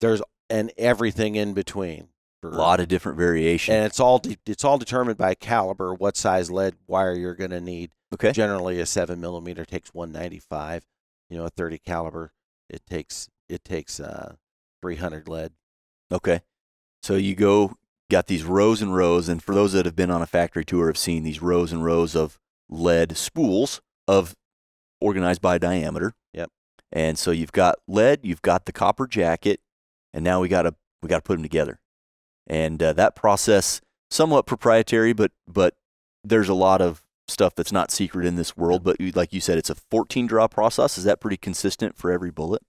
there's 0.00 0.22
and 0.50 0.72
everything 0.78 1.34
in 1.36 1.54
between. 1.54 2.08
For, 2.42 2.50
A 2.50 2.56
lot 2.56 2.80
of 2.80 2.88
different 2.88 3.16
variation. 3.18 3.74
and 3.74 3.84
it's 3.86 3.98
all 3.98 4.18
de- 4.18 4.36
it's 4.46 4.64
all 4.64 4.76
determined 4.78 5.16
by 5.16 5.34
caliber, 5.34 5.94
what 5.94 6.16
size 6.16 6.50
lead 6.50 6.74
wire 6.86 7.14
you're 7.14 7.34
going 7.34 7.50
to 7.50 7.60
need. 7.60 7.92
okay. 8.14 8.32
Generally, 8.32 8.78
a 8.80 8.86
seven 8.86 9.20
millimeter 9.20 9.64
takes 9.64 9.94
195. 9.94 10.86
You 11.30 11.38
know, 11.38 11.44
a 11.46 11.50
30 11.50 11.78
caliber 11.78 12.32
it 12.68 12.82
takes 12.86 13.28
it 13.48 13.64
takes 13.64 13.98
uh 14.00 14.34
300 14.82 15.28
lead. 15.28 15.52
Okay. 16.12 16.40
So 17.02 17.14
you 17.14 17.34
go, 17.34 17.76
got 18.10 18.26
these 18.26 18.44
rows 18.44 18.82
and 18.82 18.94
rows, 18.94 19.28
and 19.28 19.42
for 19.42 19.54
those 19.54 19.72
that 19.72 19.86
have 19.86 19.96
been 19.96 20.10
on 20.10 20.22
a 20.22 20.26
factory 20.26 20.64
tour 20.64 20.86
have 20.88 20.98
seen 20.98 21.22
these 21.22 21.40
rows 21.40 21.72
and 21.72 21.84
rows 21.84 22.14
of 22.14 22.38
lead 22.68 23.16
spools 23.16 23.80
of 24.08 24.34
organized 25.00 25.40
by 25.40 25.58
diameter. 25.58 26.12
Yep. 26.34 26.50
And 26.92 27.18
so 27.18 27.30
you've 27.30 27.52
got 27.52 27.76
lead, 27.88 28.20
you've 28.22 28.42
got 28.42 28.66
the 28.66 28.72
copper 28.72 29.06
jacket, 29.06 29.60
and 30.16 30.24
now 30.24 30.40
we 30.40 30.48
got 30.48 30.62
to 30.62 30.74
we 31.02 31.08
got 31.08 31.18
to 31.18 31.22
put 31.22 31.34
them 31.34 31.42
together. 31.44 31.78
And 32.48 32.82
uh, 32.82 32.92
that 32.94 33.14
process 33.14 33.80
somewhat 34.10 34.46
proprietary, 34.46 35.12
but 35.12 35.30
but 35.46 35.74
there's 36.24 36.48
a 36.48 36.54
lot 36.54 36.80
of 36.80 37.02
stuff 37.28 37.54
that's 37.54 37.72
not 37.72 37.90
secret 37.90 38.24
in 38.26 38.36
this 38.36 38.56
world. 38.56 38.82
But 38.82 38.96
like 39.14 39.32
you 39.32 39.40
said, 39.40 39.58
it's 39.58 39.70
a 39.70 39.74
14 39.74 40.26
draw 40.26 40.48
process. 40.48 40.96
Is 40.96 41.04
that 41.04 41.20
pretty 41.20 41.36
consistent 41.36 41.96
for 41.96 42.10
every 42.10 42.30
bullet? 42.30 42.62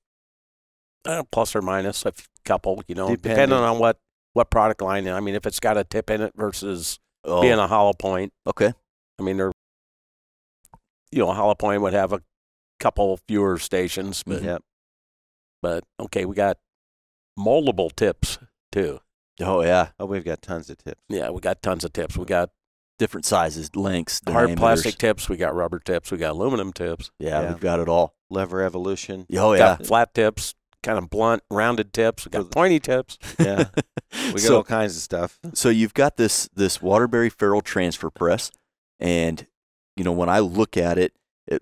uh, 1.05 1.23
plus 1.31 1.55
or 1.55 1.61
minus 1.61 2.05
a 2.05 2.11
couple, 2.43 2.83
you 2.87 2.95
know, 2.95 3.09
Depending. 3.11 3.31
depending 3.35 3.57
on 3.59 3.79
what 3.79 3.97
what 4.33 4.49
product 4.49 4.81
line. 4.81 5.07
I 5.07 5.19
mean, 5.21 5.35
if 5.35 5.45
it's 5.45 5.59
got 5.61 5.77
a 5.77 5.83
tip 5.85 6.09
in 6.09 6.21
it 6.21 6.33
versus 6.35 6.99
Oh, 7.23 7.41
being 7.41 7.53
a 7.59 7.67
hollow 7.67 7.93
point. 7.93 8.33
okay. 8.45 8.73
I 9.19 9.23
mean, 9.23 9.37
they're 9.37 9.51
you 11.11 11.19
know, 11.19 11.29
a 11.29 11.33
hollow 11.33 11.55
point 11.55 11.81
would 11.81 11.93
have 11.93 12.11
a 12.13 12.21
couple 12.79 13.17
fewer 13.27 13.57
stations, 13.57 14.23
but 14.25 14.43
Yep. 14.43 14.61
but 15.61 15.83
okay, 15.99 16.25
we 16.25 16.35
got 16.35 16.57
moldable 17.37 17.95
tips 17.95 18.39
too. 18.71 18.99
Oh 19.39 19.61
yeah, 19.61 19.89
Oh, 19.99 20.05
we've 20.05 20.25
got 20.25 20.41
tons 20.41 20.69
of 20.69 20.77
tips. 20.77 21.01
Yeah, 21.09 21.29
we 21.29 21.39
got 21.41 21.61
tons 21.61 21.83
of 21.83 21.93
tips. 21.93 22.17
We 22.17 22.25
got 22.25 22.49
different 22.97 23.25
sizes, 23.25 23.75
lengths, 23.75 24.21
hard 24.27 24.57
plastic 24.57 24.97
tips. 24.97 25.29
We 25.29 25.37
got 25.37 25.53
rubber 25.53 25.79
tips. 25.79 26.11
We 26.11 26.17
got 26.17 26.31
aluminum 26.31 26.73
tips. 26.73 27.11
Yeah, 27.19 27.41
Yeah. 27.41 27.49
we've 27.51 27.59
got 27.59 27.79
it 27.79 27.87
all. 27.87 28.15
Lever 28.29 28.63
evolution. 28.63 29.25
Oh 29.33 29.53
yeah. 29.53 29.77
Got 29.77 29.85
flat 29.85 30.13
tips, 30.15 30.55
kind 30.81 30.97
of 30.97 31.09
blunt, 31.09 31.43
rounded 31.51 31.93
tips. 31.93 32.25
We 32.25 32.31
got 32.31 32.49
pointy 32.51 32.79
tips. 32.79 33.17
Yeah. 33.39 33.65
We 34.27 34.31
got 34.33 34.39
so, 34.39 34.55
all 34.57 34.63
kinds 34.63 34.95
of 34.95 35.01
stuff. 35.01 35.37
so 35.53 35.67
you've 35.67 35.93
got 35.93 36.15
this 36.15 36.49
this 36.55 36.81
Waterbury 36.81 37.29
Farrel 37.29 37.61
transfer 37.61 38.09
press, 38.09 38.51
and 39.01 39.45
you 39.97 40.03
know 40.05 40.13
when 40.13 40.29
I 40.29 40.39
look 40.39 40.77
at 40.77 40.97
it, 40.97 41.13
it 41.45 41.61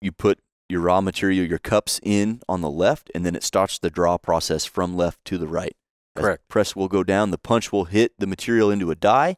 you 0.00 0.10
put 0.10 0.38
your 0.68 0.80
raw 0.80 1.00
material, 1.00 1.46
your 1.46 1.58
cups 1.58 2.00
in 2.02 2.40
on 2.48 2.60
the 2.60 2.70
left, 2.70 3.10
and 3.14 3.24
then 3.24 3.36
it 3.36 3.42
starts 3.42 3.78
the 3.78 3.90
draw 3.90 4.18
process 4.18 4.64
from 4.64 4.96
left 4.96 5.24
to 5.26 5.38
the 5.38 5.46
right. 5.46 5.76
As 6.16 6.22
Correct. 6.22 6.48
Press 6.48 6.74
will 6.74 6.88
go 6.88 7.04
down. 7.04 7.30
The 7.30 7.38
punch 7.38 7.72
will 7.72 7.84
hit 7.84 8.12
the 8.18 8.26
material 8.26 8.70
into 8.70 8.90
a 8.90 8.94
die. 8.94 9.36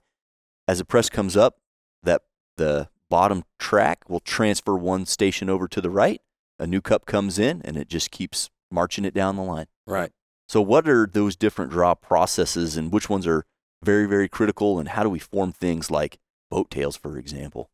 As 0.67 0.79
the 0.79 0.85
press 0.85 1.09
comes 1.09 1.37
up, 1.37 1.59
that 2.03 2.23
the 2.57 2.89
bottom 3.11 3.45
track 3.59 4.09
will 4.09 4.21
transfer 4.21 4.77
one 4.77 5.07
station 5.07 5.51
over 5.51 5.67
to 5.69 5.81
the 5.81 5.91
right. 5.91 6.21
A 6.59 6.67
new 6.67 6.81
cup 6.81 7.07
comes 7.07 7.39
in, 7.39 7.63
and 7.65 7.77
it 7.77 7.89
just 7.89 8.11
keeps 8.11 8.51
marching 8.71 9.05
it 9.05 9.15
down 9.15 9.37
the 9.37 9.43
line. 9.43 9.67
Right. 9.87 10.13
So, 10.49 10.61
what 10.61 10.89
are 10.89 11.07
those 11.07 11.37
different 11.37 11.71
draw 11.71 11.95
processes, 11.95 12.77
and 12.77 12.93
which 12.93 13.09
ones 13.09 13.27
are 13.27 13.45
very, 13.83 14.07
very 14.07 14.29
critical, 14.29 14.79
and 14.79 14.89
how 14.89 15.03
do 15.03 15.11
we 15.11 15.19
form 15.19 15.53
things 15.53 15.91
like 15.91 16.19
boat 16.51 16.71
tails, 16.71 16.97
for 16.97 17.17
example? 17.17 17.71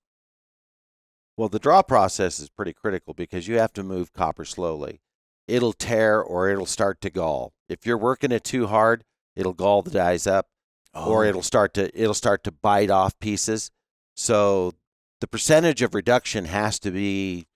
Well, 1.36 1.48
the 1.48 1.58
draw 1.58 1.82
process 1.82 2.38
is 2.38 2.48
pretty 2.48 2.72
critical 2.72 3.12
because 3.14 3.48
you 3.48 3.58
have 3.58 3.72
to 3.74 3.82
move 3.82 4.12
copper 4.12 4.44
slowly. 4.44 5.00
It'll 5.48 5.72
tear 5.72 6.22
or 6.22 6.48
it'll 6.48 6.66
start 6.66 7.00
to 7.02 7.10
gall. 7.10 7.52
If 7.68 7.84
you're 7.84 7.98
working 7.98 8.32
it 8.32 8.44
too 8.44 8.68
hard, 8.68 9.04
it'll 9.34 9.52
gall 9.52 9.82
the 9.82 9.90
dies 9.90 10.26
up 10.26 10.48
Oh. 10.96 11.10
or 11.10 11.24
it'll 11.24 11.42
start 11.42 11.74
to 11.74 11.90
it'll 12.00 12.14
start 12.14 12.44
to 12.44 12.52
bite 12.52 12.88
off 12.88 13.18
pieces. 13.18 13.72
So 14.14 14.74
the 15.20 15.26
percentage 15.26 15.82
of 15.82 15.92
reduction 15.92 16.44
has 16.44 16.78
to 16.80 16.92
be 16.92 17.46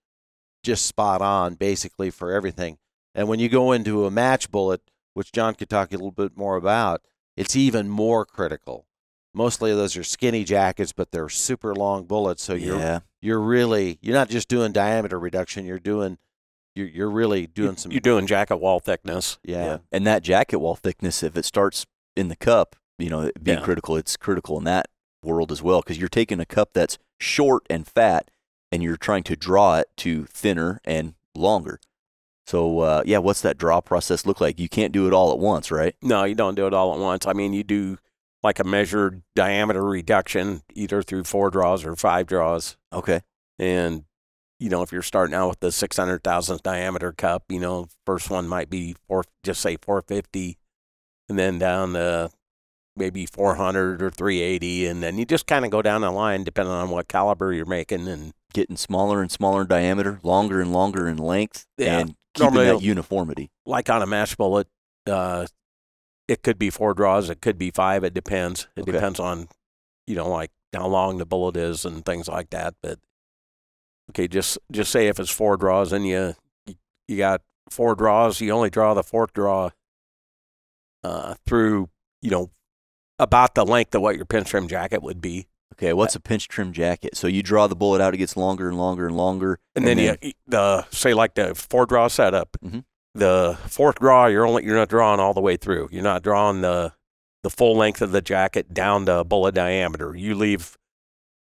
just 0.65 0.85
spot 0.87 1.23
on 1.23 1.55
basically 1.55 2.11
for 2.11 2.33
everything. 2.33 2.79
And 3.15 3.29
when 3.29 3.39
you 3.39 3.49
go 3.49 3.71
into 3.71 4.07
a 4.07 4.11
match 4.11 4.51
bullet, 4.51 4.81
which 5.15 5.31
John 5.31 5.55
could 5.55 5.71
talk 5.71 5.93
a 5.93 5.97
little 5.97 6.11
bit 6.11 6.37
more 6.37 6.57
about, 6.57 7.03
it's 7.37 7.55
even 7.55 7.89
more 7.89 8.27
critical. 8.27 8.88
Mostly 9.35 9.73
those 9.75 9.97
are 9.97 10.03
skinny 10.05 10.43
jackets, 10.45 10.93
but 10.93 11.13
they're 11.13 11.29
super 11.29 11.75
long 11.75 12.05
bullets, 12.05 12.43
so 12.43 12.55
you're 12.55 12.79
yeah, 12.79 13.01
you're 13.21 13.41
really 13.41 13.99
you're 14.03 14.15
not 14.15 14.29
just 14.31 14.49
doing 14.49 14.73
diameter 14.73 15.19
reduction 15.19 15.65
you're 15.67 15.79
doing 15.79 16.19
you're, 16.75 16.87
you're 16.89 17.11
really 17.11 17.47
doing 17.47 17.77
some 17.77 17.91
You're 17.93 18.01
doing 18.01 18.27
jacket 18.27 18.57
wall 18.59 18.79
thickness. 18.81 19.39
yeah, 19.43 19.79
And 19.91 20.07
that 20.07 20.23
jacket 20.23 20.59
wall 20.59 20.77
thickness, 20.77 21.23
if 21.25 21.37
it 21.37 21.45
starts 21.45 21.87
in 22.17 22.29
the 22.29 22.37
cup, 22.37 22.77
you 22.99 23.11
know, 23.11 23.23
it 23.23 23.43
being 23.43 23.59
Yeah. 23.59 23.65
critical, 23.65 23.97
it's 23.97 24.17
critical 24.17 24.57
in 24.59 24.65
that 24.65 24.87
world 25.25 25.51
as 25.51 25.61
well 25.61 25.81
because 25.81 25.99
you're 25.99 26.09
taking 26.09 26.39
a 26.39 26.47
cup 26.47 26.71
that's 26.75 26.97
short 27.19 27.65
and 27.69 27.87
fat 27.87 28.31
and 28.71 28.83
you're 28.83 28.97
trying 28.97 29.25
to 29.25 29.35
draw 29.35 29.79
it 29.79 29.89
to 29.99 30.25
thinner 30.27 30.81
and 30.85 31.15
longer. 31.35 31.81
So 32.47 32.79
uh, 32.81 33.03
yeah, 33.05 33.19
what's 33.19 33.41
that 33.43 33.59
draw 33.59 33.81
process 33.81 34.25
look 34.25 34.41
like? 34.41 34.61
You 34.61 34.69
can't 34.69 34.93
do 34.93 35.07
it 35.09 35.13
all 35.13 35.33
at 35.33 35.39
once, 35.39 35.71
right? 35.73 35.97
No, 36.01 36.23
you 36.25 36.35
don't 36.37 36.55
do 36.55 36.67
it 36.69 36.75
all 36.75 36.93
at 36.95 37.01
once. 37.01 37.27
I 37.27 37.33
mean, 37.33 37.53
you 37.55 37.65
do 37.65 37.99
like 38.43 38.59
a 38.59 38.65
measured 38.65 39.23
diameter 39.35 39.83
reduction, 39.85 40.63
either 40.75 41.03
through 41.03 41.25
four 41.25 41.51
draws 41.51 41.85
or 41.85 41.97
five 41.97 42.27
draws. 42.27 42.77
Okay. 42.93 43.21
And 43.59 44.05
you 44.61 44.69
know, 44.69 44.83
if 44.83 44.91
you're 44.91 45.03
starting 45.03 45.35
out 45.37 45.49
with 45.51 45.61
the 45.61 45.71
600 45.71 46.25
thousandth 46.25 46.63
diameter 46.65 47.13
cup, 47.13 47.45
you 47.49 47.61
know, 47.61 47.87
first 48.05 48.29
one 48.29 48.49
might 48.49 48.69
be 48.69 48.97
four, 49.07 49.23
just 49.45 49.61
say 49.61 49.77
450, 49.81 50.59
and 51.29 51.39
then 51.39 51.59
down 51.61 51.93
to 51.93 52.31
maybe 52.97 53.25
400 53.25 54.03
or 54.03 54.11
380, 54.11 54.87
and 54.87 55.01
then 55.01 55.17
you 55.17 55.25
just 55.25 55.47
kind 55.47 55.65
of 55.65 55.71
go 55.71 55.81
down 55.81 56.01
the 56.01 56.11
line 56.11 56.43
depending 56.43 56.73
on 56.75 56.91
what 56.91 57.07
caliber 57.09 57.53
you're 57.53 57.67
making 57.67 58.09
and 58.09 58.33
Getting 58.55 58.79
smaller 58.79 59.21
and 59.21 59.31
smaller 59.31 59.61
in 59.61 59.67
diameter, 59.69 60.21
longer 60.23 60.63
and 60.63 60.73
longer 60.73 61.07
in 61.07 61.19
length, 61.19 61.67
Yeah. 61.77 61.99
and 61.99 62.17
keeping 62.33 62.55
that 62.55 62.81
uniformity. 62.81 63.51
like 63.67 63.91
on 63.91 64.01
a 64.01 64.07
match 64.07 64.39
bullet, 64.39 64.67
uh, 65.07 65.47
it 66.29 66.43
could 66.43 66.59
be 66.59 66.71
four 66.71 66.95
draws, 66.95 67.31
it 67.31 67.41
could 67.41 67.59
be 67.59 67.71
five. 67.71 68.05
It 68.05 68.15
depends. 68.15 68.69
It 68.77 68.83
Okay. 68.83 68.93
depends 68.93 69.19
on, 69.19 69.49
you 70.07 70.15
know, 70.15 70.29
like 70.29 70.51
how 70.75 70.87
long 70.87 71.19
the 71.19 71.27
bullet 71.27 71.57
is 71.57 71.85
and 71.85 72.05
things 72.05 72.29
like 72.29 72.51
that. 72.51 72.75
But 72.83 72.99
okay, 74.11 74.29
just 74.29 74.59
just 74.71 74.93
say 74.93 75.09
if 75.09 75.19
it's 75.19 75.31
four 75.31 75.57
draws 75.57 75.93
and 75.93 76.07
you 76.07 76.35
you, 77.09 77.17
got 77.17 77.41
four 77.71 77.95
draws, 77.95 78.41
you 78.41 78.51
only 78.51 78.69
draw 78.71 78.93
the 78.95 79.03
fourth 79.03 79.33
draw 79.33 79.71
uh, 81.03 81.35
through, 81.47 81.89
you 82.21 82.31
know, 82.31 82.51
about 83.19 83.55
the 83.55 83.65
length 83.65 83.95
of 83.95 84.03
what 84.03 84.17
your 84.17 84.27
pinch 84.27 84.49
trim 84.51 84.69
jacket 84.69 85.03
would 85.03 85.21
be, 85.21 85.47
Okay, 85.75 85.93
what's 85.93 86.15
a 86.17 86.21
pinch 86.21 86.49
trim 86.49 86.73
jacket? 86.73 87.17
So 87.17 87.27
you 87.29 87.43
draw 87.43 87.67
the 87.67 87.77
bullet 87.77 88.01
out, 88.03 88.13
it 88.13 88.19
gets 88.19 88.37
longer 88.37 88.69
and 88.69 88.77
longer 88.77 89.07
and 89.07 89.17
longer, 89.17 89.59
and, 89.77 89.87
then, 89.87 89.99
you 89.99 90.33
the 90.47 90.85
say 90.91 91.15
like 91.15 91.35
the 91.35 91.55
four 91.55 91.87
draw 91.87 92.09
setup. 92.09 92.57
Mhm. 92.65 92.85
The 93.19 93.59
fourth 93.67 93.99
draw, 93.99 94.27
you're 94.27 94.47
only 94.47 94.65
you're 94.65 94.77
not 94.77 94.89
drawing 94.89 95.19
all 95.19 95.35
the 95.35 95.41
way 95.41 95.57
through. 95.57 95.89
You're 95.91 96.03
not 96.03 96.23
drawing 96.23 96.61
the 96.61 96.93
the 97.43 97.51
full 97.51 97.77
length 97.77 98.01
of 98.03 98.13
the 98.13 98.23
jacket 98.23 98.73
down 98.73 99.07
to 99.07 99.25
bullet 99.25 99.55
diameter. 99.55 100.15
You 100.15 100.35
leave 100.35 100.79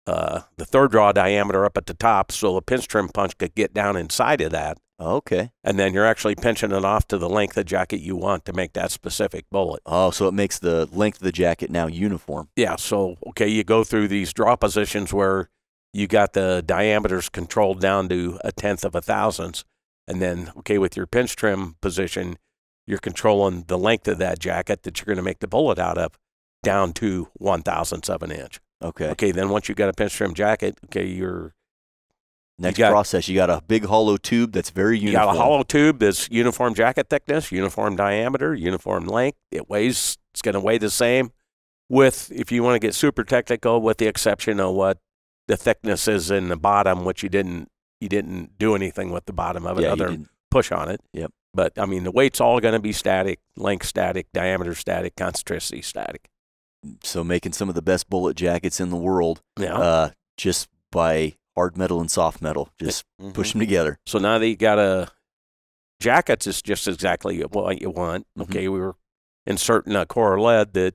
uh, 0.06 0.40
the 0.56 0.64
third 0.64 0.90
draw 0.90 1.12
diameter 1.12 1.64
up 1.64 1.76
at 1.76 1.86
the 1.86 1.94
top, 1.94 2.32
so 2.32 2.54
the 2.54 2.62
pinch 2.62 2.88
trim 2.88 3.08
punch 3.08 3.38
could 3.38 3.54
get 3.54 3.72
down 3.72 3.96
inside 3.96 4.40
of 4.40 4.50
that, 4.50 4.78
okay. 5.00 5.52
and 5.62 5.78
then 5.78 5.94
you're 5.94 6.06
actually 6.06 6.34
pinching 6.34 6.72
it 6.72 6.84
off 6.84 7.06
to 7.08 7.18
the 7.18 7.28
length 7.28 7.56
of 7.56 7.66
jacket 7.66 8.00
you 8.00 8.16
want 8.16 8.44
to 8.46 8.52
make 8.52 8.72
that 8.72 8.90
specific 8.90 9.46
bullet. 9.50 9.80
Oh, 9.86 10.10
so 10.10 10.26
it 10.28 10.34
makes 10.34 10.58
the 10.58 10.86
length 10.92 11.18
of 11.18 11.24
the 11.24 11.32
jacket 11.32 11.70
now 11.70 11.86
uniform. 11.86 12.48
Yeah, 12.56 12.76
so 12.76 13.16
okay, 13.28 13.48
you 13.48 13.64
go 13.64 13.84
through 13.84 14.08
these 14.08 14.32
draw 14.32 14.56
positions 14.56 15.12
where 15.12 15.48
you 15.92 16.06
got 16.06 16.32
the 16.32 16.62
diameters 16.66 17.28
controlled 17.28 17.80
down 17.80 18.08
to 18.08 18.38
a 18.42 18.50
tenth 18.50 18.84
of 18.84 18.94
a 18.94 19.02
thousandth, 19.02 19.62
and 20.08 20.20
then 20.20 20.52
okay, 20.58 20.78
with 20.78 20.96
your 20.96 21.06
pinch 21.06 21.36
trim 21.36 21.76
position, 21.80 22.36
you're 22.86 22.98
controlling 22.98 23.64
the 23.68 23.78
length 23.78 24.08
of 24.08 24.18
that 24.18 24.38
jacket 24.38 24.82
that 24.82 24.98
you're 24.98 25.06
going 25.06 25.16
to 25.16 25.22
make 25.22 25.38
the 25.40 25.48
bullet 25.48 25.78
out 25.78 25.98
of 25.98 26.18
down 26.62 26.92
to 26.94 27.28
one 27.34 27.62
thousandths 27.62 28.08
of 28.10 28.22
an 28.22 28.30
inch. 28.32 28.60
Okay. 28.82 29.08
Okay, 29.10 29.30
then 29.30 29.48
once 29.48 29.68
you've 29.68 29.78
got 29.78 29.88
a 29.88 29.92
pinch 29.92 30.12
trim 30.14 30.34
jacket, 30.34 30.76
okay, 30.86 31.06
you're 31.06 31.54
Next 32.58 32.78
got- 32.78 32.90
process, 32.90 33.28
you 33.28 33.34
got 33.36 33.50
a 33.50 33.62
big 33.66 33.84
hollow 33.86 34.16
tube 34.16 34.52
that's 34.52 34.70
very 34.70 34.98
uniform. 34.98 35.22
you 35.22 35.26
got 35.26 35.36
a 35.36 35.38
hollow 35.38 35.62
tube 35.62 35.98
that's 36.00 36.28
uniform 36.30 36.74
jacket 36.74 37.08
thickness, 37.08 37.50
uniform 37.50 37.96
diameter, 37.96 38.54
uniform 38.54 39.06
length. 39.06 39.38
It 39.50 39.68
weighs 39.68 40.18
it's 40.32 40.42
going 40.42 40.54
to 40.54 40.60
weigh 40.60 40.78
the 40.78 40.90
same. 40.90 41.32
With 41.88 42.30
if 42.32 42.50
you 42.52 42.62
want 42.62 42.74
to 42.76 42.78
get 42.86 42.94
super 42.94 43.22
technical, 43.24 43.80
with 43.80 43.98
the 43.98 44.06
exception 44.06 44.60
of 44.60 44.74
what 44.74 44.98
the 45.48 45.56
thickness 45.56 46.08
is 46.08 46.30
in 46.30 46.48
the 46.48 46.56
bottom, 46.56 47.04
which 47.04 47.22
you 47.22 47.28
didn't 47.28 47.68
you 48.02 48.08
didn't 48.08 48.58
do 48.58 48.74
anything 48.74 49.10
with 49.10 49.24
the 49.26 49.32
bottom 49.32 49.64
of 49.66 49.78
it 49.78 49.82
Yeah, 49.82 49.92
other 49.92 50.08
didn't- 50.08 50.28
push 50.50 50.70
on 50.72 50.90
it. 50.90 51.00
Yep. 51.14 51.30
But 51.54 51.78
I 51.78 51.86
mean, 51.86 52.04
the 52.04 52.10
weight's 52.10 52.40
all 52.40 52.60
going 52.60 52.74
to 52.74 52.80
be 52.80 52.92
static, 52.92 53.38
length 53.56 53.86
static, 53.86 54.26
diameter 54.34 54.74
static, 54.74 55.14
concentricity 55.16 55.82
static. 55.84 56.28
so 57.04 57.22
making 57.22 57.52
some 57.52 57.68
of 57.68 57.76
the 57.76 57.80
best 57.82 58.10
bullet 58.10 58.36
jackets 58.36 58.80
in 58.80 58.90
the 58.90 58.96
world, 58.96 59.40
Yeah. 59.56 59.76
uh, 59.78 60.10
just 60.36 60.68
by 60.90 61.34
hard 61.56 61.76
metal 61.76 62.00
and 62.00 62.10
soft 62.10 62.42
metal, 62.42 62.70
just 62.80 63.04
Mhm. 63.20 63.32
push 63.34 63.52
them 63.52 63.60
together. 63.60 64.00
So 64.04 64.18
now 64.18 64.38
that 64.40 64.48
you 64.48 64.56
got 64.56 64.80
a 64.80 65.08
jackets 66.00 66.46
is 66.46 66.60
just 66.60 66.88
exactly 66.88 67.40
what 67.40 67.80
you 67.80 67.88
want. 67.90 68.26
Mhm. 68.36 68.42
Okay, 68.44 68.66
we 68.68 68.80
were 68.80 68.96
inserting 69.46 69.94
a 69.94 70.06
core 70.06 70.40
lead 70.40 70.72
that 70.72 70.94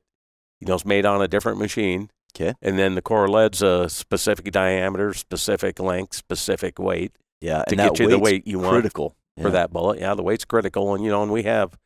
you 0.59 0.67
know 0.67 0.75
is 0.75 0.85
made 0.85 1.05
on 1.05 1.21
a 1.21 1.27
different 1.27 1.57
machine. 1.57 2.09
'Kay. 2.37 2.53
And 2.61 2.77
then 2.77 2.95
the 2.95 3.01
core 3.01 3.27
lead's 3.27 3.61
a 3.61 3.89
specific 3.89 4.51
diameter, 4.51 5.13
specific 5.13 5.79
length, 5.79 6.15
specific 6.15 6.77
weight 6.77 7.13
Yeah, 7.41 7.63
to 7.63 7.75
get 7.75 7.99
you 7.99 8.07
the 8.07 8.19
weight 8.19 8.47
you 8.47 8.59
want 8.59 8.73
critical 8.73 9.15
for 9.41 9.49
that 9.49 9.71
bullet. 9.71 9.99
Yeah, 9.99 10.13
the 10.15 10.23
weight's 10.23 10.45
critical, 10.45 10.93
and 10.93 11.03
you 11.03 11.09
know, 11.09 11.23
and 11.23 11.31
we 11.31 11.43
have 11.43 11.77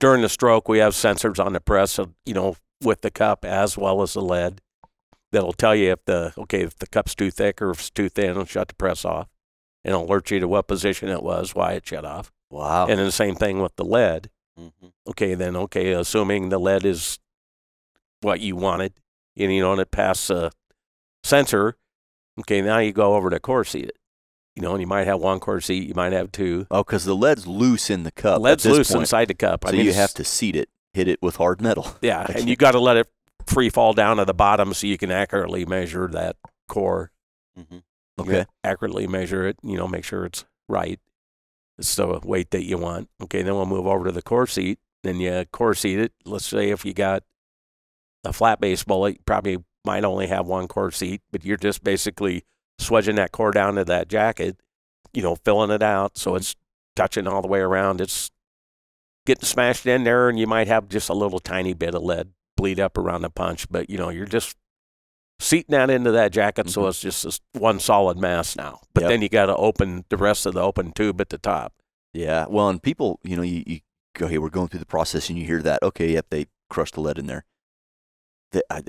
during 0.00 0.22
the 0.22 0.28
stroke 0.28 0.68
we 0.68 0.78
have 0.78 0.92
sensors 0.94 1.44
on 1.44 1.52
the 1.52 1.60
press, 1.60 1.98
of, 1.98 2.12
you 2.26 2.34
know, 2.34 2.56
with 2.82 3.02
the 3.02 3.10
cup 3.10 3.44
as 3.44 3.78
well 3.78 4.02
as 4.02 4.14
the 4.14 4.20
lead 4.22 4.60
that'll 5.30 5.52
tell 5.52 5.74
you 5.74 5.92
if 5.92 6.04
the 6.04 6.32
okay 6.36 6.62
if 6.62 6.76
the 6.78 6.86
cup's 6.86 7.14
too 7.14 7.30
thick 7.30 7.62
or 7.62 7.70
if 7.70 7.78
it's 7.78 7.90
too 7.90 8.08
thin, 8.08 8.30
it'll 8.30 8.44
shut 8.44 8.68
the 8.68 8.74
press 8.74 9.04
off 9.04 9.28
and 9.84 9.94
it'll 9.94 10.04
alert 10.06 10.30
you 10.32 10.40
to 10.40 10.48
what 10.48 10.66
position 10.66 11.08
it 11.08 11.22
was, 11.22 11.54
why 11.54 11.72
it 11.72 11.86
shut 11.86 12.04
off. 12.04 12.32
Wow. 12.50 12.86
And 12.86 12.98
then 12.98 13.06
the 13.06 13.12
same 13.12 13.34
thing 13.36 13.60
with 13.62 13.76
the 13.76 13.84
lead. 13.84 14.30
Mhm. 14.60 14.92
Okay, 15.08 15.34
then 15.34 15.56
okay, 15.56 15.92
assuming 15.92 16.48
the 16.50 16.58
lead 16.58 16.84
is 16.84 17.18
what 18.20 18.40
you 18.40 18.54
wanted, 18.56 18.92
and 19.36 19.52
you 19.52 19.60
know, 19.60 19.72
and 19.72 19.80
it 19.80 19.90
passed 19.90 20.30
a 20.30 20.50
sensor. 21.24 21.76
Okay, 22.40 22.60
now 22.62 22.78
you 22.78 22.92
go 22.92 23.14
over 23.14 23.30
to 23.30 23.38
core 23.40 23.64
seat 23.64 23.86
it. 23.86 23.96
You 24.56 24.62
know, 24.62 24.72
and 24.72 24.80
you 24.82 24.86
might 24.86 25.06
have 25.06 25.18
one 25.20 25.40
core 25.40 25.60
seat, 25.62 25.88
you 25.88 25.94
might 25.94 26.12
have 26.12 26.30
two. 26.30 26.66
oh, 26.70 26.82
because 26.84 27.04
the 27.06 27.14
lead's 27.16 27.46
loose 27.46 27.88
in 27.88 28.02
the 28.02 28.10
cup. 28.12 28.42
Lead's 28.42 28.66
loose 28.66 28.90
point, 28.90 29.00
inside 29.02 29.28
the 29.28 29.34
cup. 29.34 29.64
So 29.64 29.70
I 29.70 29.72
mean, 29.72 29.86
you 29.86 29.92
have 29.94 30.12
to 30.14 30.24
seat 30.24 30.56
it, 30.56 30.68
hit 30.92 31.08
it 31.08 31.20
with 31.22 31.36
hard 31.36 31.62
metal. 31.62 31.96
yeah, 32.02 32.26
and 32.34 32.48
you 32.48 32.56
got 32.56 32.72
to 32.72 32.80
let 32.80 32.96
it 32.98 33.08
free 33.46 33.70
fall 33.70 33.94
down 33.94 34.18
to 34.18 34.24
the 34.26 34.34
bottom 34.34 34.74
so 34.74 34.86
you 34.86 34.98
can 34.98 35.10
accurately 35.10 35.64
measure 35.64 36.06
that 36.08 36.36
core. 36.68 37.10
Mhm. 37.58 37.82
Okay. 38.20 38.44
accurately 38.62 39.06
measure 39.06 39.46
it. 39.46 39.56
You 39.62 39.76
know, 39.78 39.88
make 39.88 40.04
sure 40.04 40.26
it's 40.26 40.44
right. 40.68 41.00
It's 41.78 41.96
the 41.96 42.20
weight 42.22 42.50
that 42.50 42.64
you 42.64 42.76
want. 42.76 43.08
Okay, 43.22 43.40
then 43.42 43.54
we'll 43.54 43.64
move 43.66 43.86
over 43.86 44.04
to 44.04 44.12
the 44.12 44.22
core 44.22 44.46
seat. 44.46 44.78
Then 45.02 45.18
you 45.18 45.46
core 45.50 45.74
seat 45.74 45.98
it. 45.98 46.12
Let's 46.26 46.44
say 46.46 46.68
if 46.70 46.84
you 46.84 46.92
got 46.92 47.22
a 48.24 48.32
flat 48.32 48.60
base 48.60 48.84
bullet, 48.84 49.14
you 49.14 49.20
probably 49.26 49.58
might 49.84 50.04
only 50.04 50.26
have 50.28 50.46
one 50.46 50.68
core 50.68 50.90
seat, 50.90 51.22
but 51.32 51.44
you're 51.44 51.56
just 51.56 51.82
basically 51.82 52.44
swedging 52.80 53.16
that 53.16 53.32
core 53.32 53.50
down 53.50 53.74
to 53.74 53.84
that 53.84 54.08
jacket, 54.08 54.56
you 55.12 55.22
know, 55.22 55.34
filling 55.36 55.70
it 55.70 55.82
out 55.82 56.16
so 56.16 56.34
it's 56.36 56.54
touching 56.94 57.26
all 57.26 57.42
the 57.42 57.48
way 57.48 57.60
around. 57.60 58.00
It's 58.00 58.30
getting 59.26 59.44
smashed 59.44 59.86
in 59.86 60.04
there, 60.04 60.28
and 60.28 60.38
you 60.38 60.46
might 60.46 60.68
have 60.68 60.88
just 60.88 61.08
a 61.08 61.14
little 61.14 61.38
tiny 61.40 61.74
bit 61.74 61.94
of 61.94 62.02
lead 62.02 62.30
bleed 62.56 62.78
up 62.78 62.96
around 62.98 63.22
the 63.22 63.30
punch, 63.30 63.66
but 63.70 63.88
you 63.90 63.98
know, 63.98 64.08
you're 64.10 64.26
just 64.26 64.56
seating 65.40 65.72
that 65.72 65.90
into 65.90 66.12
that 66.12 66.30
jacket 66.30 66.68
so 66.70 66.82
Mhm. 66.82 66.88
it's 66.90 67.00
just 67.00 67.24
this 67.24 67.40
one 67.54 67.80
solid 67.80 68.16
mass 68.18 68.54
now. 68.54 68.80
But 68.94 69.02
Yep. 69.02 69.08
then 69.10 69.22
you 69.22 69.28
got 69.28 69.46
to 69.46 69.56
open 69.56 70.04
the 70.10 70.16
rest 70.16 70.46
of 70.46 70.54
the 70.54 70.60
open 70.60 70.92
tube 70.92 71.20
at 71.20 71.30
the 71.30 71.38
top. 71.38 71.72
Yeah. 72.12 72.46
Well, 72.48 72.68
and 72.68 72.80
people, 72.80 73.18
you 73.24 73.34
know, 73.36 73.42
you, 73.42 73.64
you 73.66 73.80
go, 74.14 74.28
hey, 74.28 74.38
we're 74.38 74.50
going 74.50 74.68
through 74.68 74.80
the 74.80 74.86
process, 74.86 75.28
and 75.30 75.38
you 75.38 75.44
hear 75.46 75.62
that. 75.62 75.82
Okay, 75.82 76.12
yep, 76.12 76.26
they 76.30 76.46
crushed 76.70 76.94
the 76.94 77.00
lead 77.00 77.18
in 77.18 77.26
there. 77.26 77.44
That 78.52 78.64
I, 78.70 78.82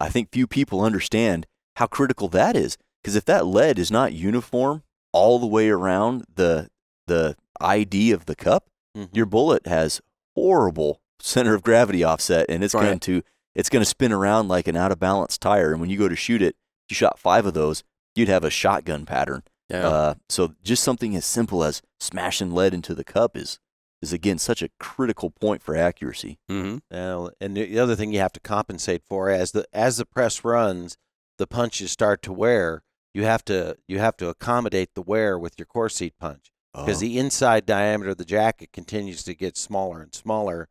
I 0.00 0.08
think 0.08 0.30
few 0.32 0.46
people 0.46 0.80
understand 0.82 1.46
how 1.76 1.86
critical 1.86 2.28
that 2.28 2.56
is. 2.56 2.76
Because 3.02 3.16
if 3.16 3.24
that 3.26 3.46
lead 3.46 3.78
is 3.78 3.90
not 3.90 4.12
uniform 4.12 4.82
all 5.12 5.38
the 5.38 5.46
way 5.46 5.68
around 5.68 6.24
the 6.34 6.68
the 7.06 7.36
ID 7.60 8.12
of 8.12 8.26
the 8.26 8.34
cup, 8.36 8.68
Mhm. 8.96 9.08
your 9.12 9.26
bullet 9.26 9.66
has 9.66 10.00
horrible 10.34 11.00
center 11.20 11.54
of 11.54 11.62
gravity 11.62 12.02
offset, 12.02 12.46
and 12.48 12.64
it's 12.64 12.74
Right. 12.74 12.84
going 12.86 13.00
to 13.00 13.22
it's 13.54 13.68
going 13.68 13.80
to 13.82 13.88
spin 13.88 14.12
around 14.12 14.46
like 14.48 14.68
an 14.68 14.76
out 14.76 14.92
of 14.92 15.00
balance 15.00 15.36
tire. 15.36 15.72
And 15.72 15.80
when 15.80 15.90
you 15.90 15.98
go 15.98 16.08
to 16.08 16.14
shoot 16.16 16.40
it, 16.40 16.54
if 16.86 16.90
you 16.90 16.94
shot 16.94 17.18
five 17.18 17.46
of 17.46 17.52
those, 17.54 17.82
you'd 18.14 18.28
have 18.28 18.44
a 18.44 18.50
shotgun 18.50 19.04
pattern. 19.04 19.42
Yeah. 19.68 19.88
Uh, 19.88 20.14
so 20.28 20.54
just 20.62 20.84
something 20.84 21.16
as 21.16 21.24
simple 21.24 21.64
as 21.64 21.82
smashing 21.98 22.52
lead 22.52 22.72
into 22.74 22.94
the 22.94 23.02
cup 23.04 23.36
is 23.36 23.58
is 24.02 24.12
again 24.12 24.38
such 24.38 24.62
a 24.62 24.70
critical 24.78 25.30
point 25.30 25.62
for 25.62 25.76
accuracy. 25.76 26.38
mm-hmm. 26.48 26.78
Now, 26.90 27.30
and 27.40 27.56
the 27.56 27.78
other 27.78 27.96
thing 27.96 28.12
you 28.12 28.20
have 28.20 28.32
to 28.32 28.40
compensate 28.40 29.02
for 29.04 29.30
as 29.30 29.52
the 29.52 29.66
as 29.72 29.98
the 29.98 30.06
press 30.06 30.44
runs, 30.44 30.96
the 31.38 31.46
punches 31.46 31.90
start 31.90 32.22
to 32.22 32.32
wear. 32.32 32.82
You 33.12 33.24
have 33.24 33.44
to 33.46 33.76
you 33.88 33.98
have 33.98 34.16
to 34.18 34.28
accommodate 34.28 34.94
the 34.94 35.02
wear 35.02 35.38
with 35.38 35.54
your 35.58 35.66
core 35.66 35.88
seat 35.88 36.14
punch 36.18 36.52
because 36.72 36.98
Oh, 36.98 37.00
the 37.00 37.18
inside 37.18 37.66
diameter 37.66 38.10
of 38.10 38.18
the 38.18 38.24
jacket 38.24 38.72
continues 38.72 39.22
to 39.24 39.34
get 39.34 39.56
smaller 39.56 40.00
and 40.00 40.14
smaller. 40.14 40.68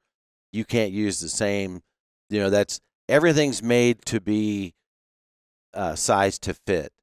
You 0.52 0.66
can't 0.66 0.92
use 0.92 1.20
the 1.20 1.30
same. 1.30 1.82
You 2.30 2.40
know 2.40 2.50
that's 2.50 2.80
everything's 3.08 3.62
made 3.62 4.06
to 4.06 4.20
be 4.22 4.74
uh, 5.74 5.96
size 5.96 6.40
to 6.40 6.54
fit. 6.54 6.94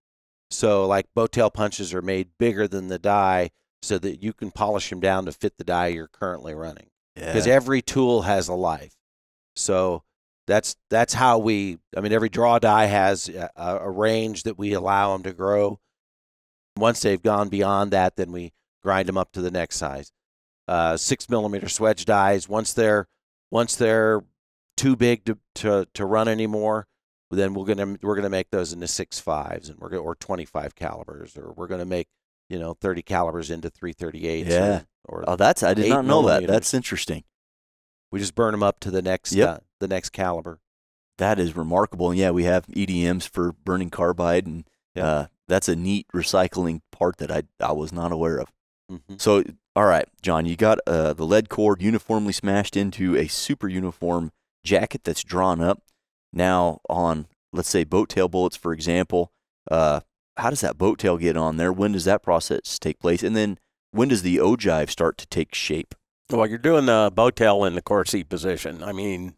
So 0.50 0.86
like 0.86 1.06
boat 1.14 1.32
tail 1.32 1.50
punches 1.50 1.92
are 1.92 2.02
made 2.02 2.30
bigger 2.38 2.66
than 2.66 2.88
the 2.88 2.98
die 2.98 3.50
so 3.82 3.98
that 3.98 4.22
you 4.22 4.32
can 4.32 4.50
polish 4.50 4.90
them 4.90 5.00
down 5.00 5.26
to 5.26 5.32
fit 5.32 5.58
the 5.58 5.64
die 5.64 5.88
you're 5.88 6.08
currently 6.08 6.54
running 6.54 6.88
because 7.14 7.46
yeah. 7.46 7.54
every 7.54 7.82
tool 7.82 8.22
has 8.22 8.48
a 8.48 8.54
life. 8.54 8.94
So 9.54 10.02
that's 10.46 10.76
that's 10.90 11.14
how 11.14 11.38
we. 11.38 11.78
I 11.96 12.00
mean, 12.00 12.12
every 12.12 12.28
draw 12.28 12.58
die 12.58 12.86
has 12.86 13.28
a, 13.28 13.50
a 13.56 13.90
range 13.90 14.44
that 14.44 14.58
we 14.58 14.72
allow 14.72 15.12
them 15.12 15.22
to 15.24 15.32
grow. 15.32 15.78
once 16.76 17.00
they've 17.00 17.22
gone 17.22 17.48
beyond 17.48 17.90
that, 17.92 18.16
then 18.16 18.32
we 18.32 18.52
grind 18.82 19.08
them 19.08 19.18
up 19.18 19.32
to 19.32 19.40
the 19.40 19.50
next 19.50 19.76
size. 19.76 20.12
Uh, 20.68 20.96
six 20.96 21.28
millimeter 21.28 21.66
swedge 21.66 22.04
dies. 22.04 22.48
Once 22.48 22.72
they're 22.72 23.08
once 23.50 23.76
they're 23.76 24.22
too 24.76 24.96
big 24.96 25.24
to, 25.24 25.38
to, 25.54 25.88
to 25.94 26.04
run 26.04 26.28
anymore, 26.28 26.86
then 27.30 27.54
we're 27.54 27.64
gonna 27.64 27.96
we're 28.02 28.16
gonna 28.16 28.30
make 28.30 28.50
those 28.50 28.72
into 28.72 28.86
six 28.86 29.18
fives 29.18 29.68
and 29.68 29.78
we're 29.78 29.88
gonna, 29.88 30.02
or 30.02 30.14
twenty 30.14 30.44
five 30.44 30.74
calibers, 30.74 31.36
or 31.36 31.52
we're 31.52 31.66
gonna 31.66 31.84
make 31.84 32.08
you 32.49 32.59
know 32.59 32.74
thirty 32.74 33.03
calibers 33.03 33.51
into 33.51 33.70
three 33.70 33.92
thirty 33.92 34.26
eight. 34.26 34.47
Yeah. 34.47 34.82
Or, 35.05 35.20
or 35.20 35.24
Oh, 35.30 35.36
that's 35.36 35.62
I 35.62 35.74
did 35.74 35.88
not 35.88 36.05
know 36.05 36.22
that. 36.28 36.47
That's 36.47 36.74
interesting. 36.74 37.24
we 38.12 38.20
just 38.20 38.34
burn 38.34 38.53
them 38.53 38.62
up 38.62 38.80
to 38.80 38.90
the 38.90 39.03
next 39.03 39.32
Yep. 39.32 39.49
uh, 39.49 39.59
the 39.80 39.88
next 39.88 40.11
caliber. 40.11 40.61
That 41.18 41.38
is 41.38 41.57
remarkable. 41.57 42.11
And 42.11 42.18
yeah, 42.18 42.30
we 42.30 42.44
have 42.44 42.66
EDMs 42.66 43.28
for 43.28 43.53
burning 43.53 43.90
carbide, 43.90 44.47
and 44.47 44.64
uh, 44.97 45.26
that's 45.49 45.68
a 45.68 45.76
neat 45.76 46.07
recycling 46.14 46.82
part 46.92 47.16
that 47.18 47.30
I 47.30 47.44
I 47.61 47.72
was 47.72 47.92
not 47.92 48.12
aware 48.12 48.38
of. 48.38 48.53
hmm 48.88 49.14
So, 49.18 49.42
all 49.74 49.86
right, 49.86 50.07
John, 50.22 50.44
you 50.47 50.57
got 50.57 50.78
uh, 50.86 51.12
the 51.14 51.24
lead 51.26 51.49
core 51.49 51.76
uniformly 51.80 52.32
smashed 52.32 52.76
into 52.76 53.16
a 53.16 53.28
super 53.28 53.68
uniform 53.68 54.30
jacket 54.64 55.05
that's 55.05 55.22
drawn 55.24 55.61
up. 55.61 55.82
Now, 56.32 56.80
on 56.88 57.26
let's 57.53 57.70
say 57.70 57.84
boat 57.84 58.09
tail 58.11 58.28
bullets, 58.28 58.57
for 58.57 58.72
example, 58.72 59.32
uh, 59.70 60.01
how 60.39 60.51
does 60.51 60.61
that 60.61 60.78
boat 60.78 60.99
tail 60.99 61.16
get 61.16 61.37
on 61.37 61.57
there? 61.57 61.72
When 61.72 61.93
does 61.93 62.05
that 62.05 62.22
process 62.22 62.78
take 62.78 62.99
place? 63.01 63.22
And 63.22 63.34
then 63.37 63.59
when 63.93 64.09
does 64.09 64.22
the 64.22 64.37
ogive 64.37 64.91
start 64.91 65.16
to 65.18 65.26
take 65.26 65.55
shape? 65.55 65.95
Well, 66.30 66.47
you're 66.47 66.59
doing 66.59 66.87
the 66.87 67.11
boat 67.14 67.37
tail 67.37 67.64
in 67.64 67.74
the 67.74 67.82
core 67.82 68.05
seat 68.05 68.28
position. 68.28 68.82
I 68.82 68.93
mean, 68.93 69.34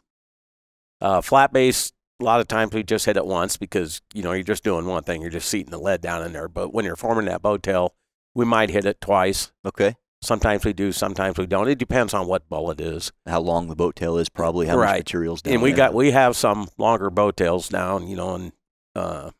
uh, 1.01 1.21
flat 1.21 1.53
base. 1.53 1.91
A 2.19 2.25
lot 2.25 2.41
of 2.41 2.47
times 2.47 2.73
we 2.73 2.83
just 2.83 3.05
hit 3.05 3.15
it 3.15 3.25
once 3.25 3.55
because 3.55 4.01
you 4.13 4.21
know 4.23 4.33
you're 4.33 4.43
just 4.43 4.63
doing 4.63 4.85
one 4.85 5.03
thing. 5.03 5.21
You're 5.21 5.29
just 5.31 5.47
seating 5.47 5.71
the 5.71 5.77
lead 5.79 6.01
down 6.01 6.23
in 6.23 6.33
there. 6.33 6.49
But 6.49 6.73
when 6.73 6.83
you're 6.83 6.97
forming 6.97 7.25
that 7.25 7.41
boat 7.41 7.63
tail, 7.63 7.95
we 8.35 8.43
might 8.43 8.69
hit 8.71 8.85
it 8.85 8.99
twice. 8.99 9.53
Okay, 9.65 9.95
Sometimes 10.21 10.65
we 10.65 10.73
do. 10.73 10.91
Sometimes 10.91 11.37
we 11.37 11.45
don't. 11.45 11.69
It 11.69 11.77
depends 11.77 12.13
on 12.13 12.27
what 12.27 12.49
bullet 12.49 12.81
is. 12.81 13.13
how 13.25 13.39
long 13.39 13.69
the 13.69 13.75
boat 13.75 13.95
tail 13.95 14.17
is, 14.17 14.27
probably 14.27 14.67
how 14.67 14.75
much 14.75 14.83
Right. 14.83 14.99
materials 14.99 15.41
down 15.41 15.53
and 15.53 15.61
we 15.63 15.69
there. 15.69 15.77
got 15.77 15.93
we 15.93 16.11
have 16.11 16.35
some 16.35 16.67
longer 16.77 17.09
boat 17.09 17.37
tails 17.37 17.69
down. 17.69 18.07
You 18.09 18.17
know, 18.17 18.35
and 18.35 18.51
uh, 18.95 19.31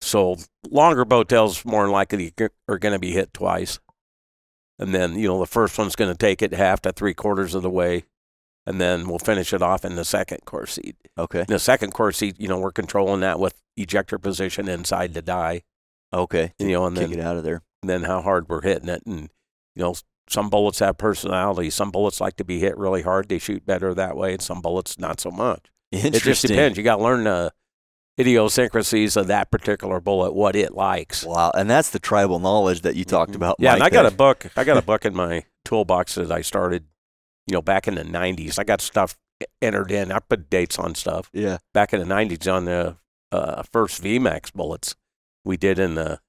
so 0.00 0.36
longer 0.70 1.04
bow 1.04 1.24
tails 1.24 1.64
more 1.64 1.82
than 1.82 1.92
likely 1.92 2.32
are 2.68 2.78
going 2.78 2.92
to 2.94 2.98
be 2.98 3.12
hit 3.12 3.32
twice. 3.34 3.80
And 4.78 4.94
then 4.94 5.18
you 5.18 5.26
know 5.28 5.40
the 5.40 5.46
first 5.46 5.76
one's 5.78 5.96
going 5.96 6.12
to 6.12 6.16
take 6.16 6.40
it 6.42 6.52
half 6.52 6.80
to 6.82 6.92
three 6.92 7.14
quarters 7.14 7.54
of 7.54 7.62
the 7.62 7.70
way, 7.70 8.04
and 8.64 8.80
then 8.80 9.08
we'll 9.08 9.18
finish 9.18 9.52
it 9.52 9.60
off 9.62 9.84
in 9.84 9.96
the 9.96 10.04
second 10.04 10.44
core 10.44 10.66
seat. 10.66 10.96
okay, 11.18 11.40
In 11.40 11.46
the 11.48 11.58
second 11.58 11.92
core 11.92 12.12
seat, 12.12 12.36
you 12.38 12.46
know, 12.48 12.58
we're 12.60 12.70
controlling 12.70 13.20
that 13.22 13.40
with 13.40 13.54
ejector 13.76 14.18
position 14.18 14.68
inside 14.68 15.14
the 15.14 15.22
die. 15.22 15.62
okay, 16.12 16.52
You 16.60 16.68
know, 16.72 16.86
and 16.86 16.96
kick 16.96 17.10
then 17.10 17.18
it 17.18 17.22
out 17.24 17.36
of 17.36 17.42
there. 17.44 17.62
and 17.82 17.90
then 17.90 18.04
how 18.04 18.22
hard 18.22 18.48
we're 18.48 18.62
hitting 18.62 18.88
it. 18.88 19.02
And, 19.04 19.30
you 19.74 19.82
know, 19.82 19.94
some 20.28 20.48
bullets 20.48 20.78
have 20.80 20.96
personality. 20.98 21.70
Some 21.70 21.90
bullets 21.90 22.20
like 22.20 22.36
to 22.36 22.44
be 22.44 22.60
hit 22.60 22.76
really 22.78 23.02
hard. 23.02 23.28
They 23.28 23.38
shoot 23.38 23.64
better 23.66 23.94
that 23.94 24.16
way. 24.16 24.32
And 24.34 24.42
some 24.42 24.60
bullets 24.60 24.98
not 24.98 25.20
so 25.20 25.30
much. 25.32 25.66
Interesting. 25.90 26.14
It 26.14 26.22
just 26.22 26.46
depends. 26.46 26.78
You 26.78 26.84
got 26.84 26.96
to 26.96 27.02
learn 27.02 27.24
the 27.24 27.52
idiosyncrasies 28.18 29.16
of 29.16 29.26
that 29.28 29.50
particular 29.50 30.00
bullet, 30.00 30.32
what 30.34 30.56
it 30.56 30.74
likes. 30.74 31.24
Wow, 31.24 31.50
and 31.54 31.68
that's 31.70 31.90
the 31.90 31.98
tribal 31.98 32.38
knowledge 32.38 32.82
that 32.82 32.96
you 32.96 33.04
talked 33.04 33.32
Mhm. 33.32 33.36
about. 33.36 33.54
Mm-hmm. 33.56 33.64
Yeah, 33.64 33.74
and 33.74 33.82
I 33.82 33.90
got 33.90 34.02
there. 34.02 34.12
a 34.12 34.14
book. 34.14 34.46
I 34.56 34.64
got 34.64 34.76
a 34.76 34.82
book 34.92 35.04
in 35.04 35.14
my 35.14 35.44
toolbox 35.64 36.14
that 36.16 36.30
I 36.32 36.42
started, 36.42 36.84
you 37.46 37.52
know, 37.54 37.62
back 37.62 37.86
in 37.88 37.94
the 37.94 38.04
90s. 38.04 38.58
I 38.58 38.64
got 38.64 38.80
stuff 38.80 39.16
entered 39.62 39.90
in. 39.90 40.10
I 40.10 40.18
put 40.18 40.50
dates 40.50 40.78
on 40.78 40.94
stuff. 40.94 41.30
Yeah, 41.32 41.58
back 41.72 41.92
in 41.92 42.00
the 42.00 42.06
90s 42.06 42.52
on 42.52 42.64
the 42.64 42.96
uh, 43.30 43.62
first 43.72 44.02
VMAX 44.02 44.52
bullets 44.52 44.96
we 45.44 45.56
did 45.56 45.78
in 45.78 45.94
the 45.94 46.20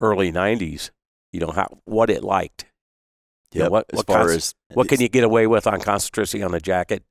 early 0.00 0.32
90s. 0.32 0.90
You 1.32 1.40
know 1.40 1.50
how 1.50 1.68
what 1.84 2.10
it 2.10 2.22
liked. 2.24 2.66
You 3.52 3.64
know, 3.64 3.70
what 3.70 3.86
as 3.92 3.98
what, 3.98 4.06
far 4.06 4.24
conce- 4.26 4.36
as 4.36 4.54
what 4.72 4.88
can 4.88 5.00
you 5.00 5.08
get 5.08 5.24
away 5.24 5.46
with 5.46 5.66
on 5.66 5.80
concentricity 5.80 6.44
on 6.44 6.52
the 6.52 6.60
jacket? 6.60 7.02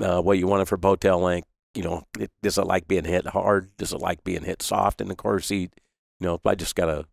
Uh, 0.00 0.20
what 0.20 0.38
you 0.38 0.46
wanted 0.46 0.68
for 0.68 0.76
boat 0.76 1.00
tail 1.00 1.18
length? 1.18 1.48
You 1.78 1.84
know, 1.84 2.02
it, 2.18 2.32
does 2.42 2.58
it 2.58 2.66
like 2.66 2.88
being 2.88 3.04
hit 3.04 3.28
hard? 3.28 3.70
Does 3.76 3.92
it 3.92 4.00
like 4.00 4.24
being 4.24 4.42
hit 4.42 4.62
soft 4.62 5.00
in 5.00 5.06
the 5.06 5.14
core 5.14 5.38
seat? 5.38 5.72
You 6.18 6.26
know, 6.26 6.40
I 6.44 6.56
just 6.56 6.74
got 6.74 6.88
a 6.88 7.04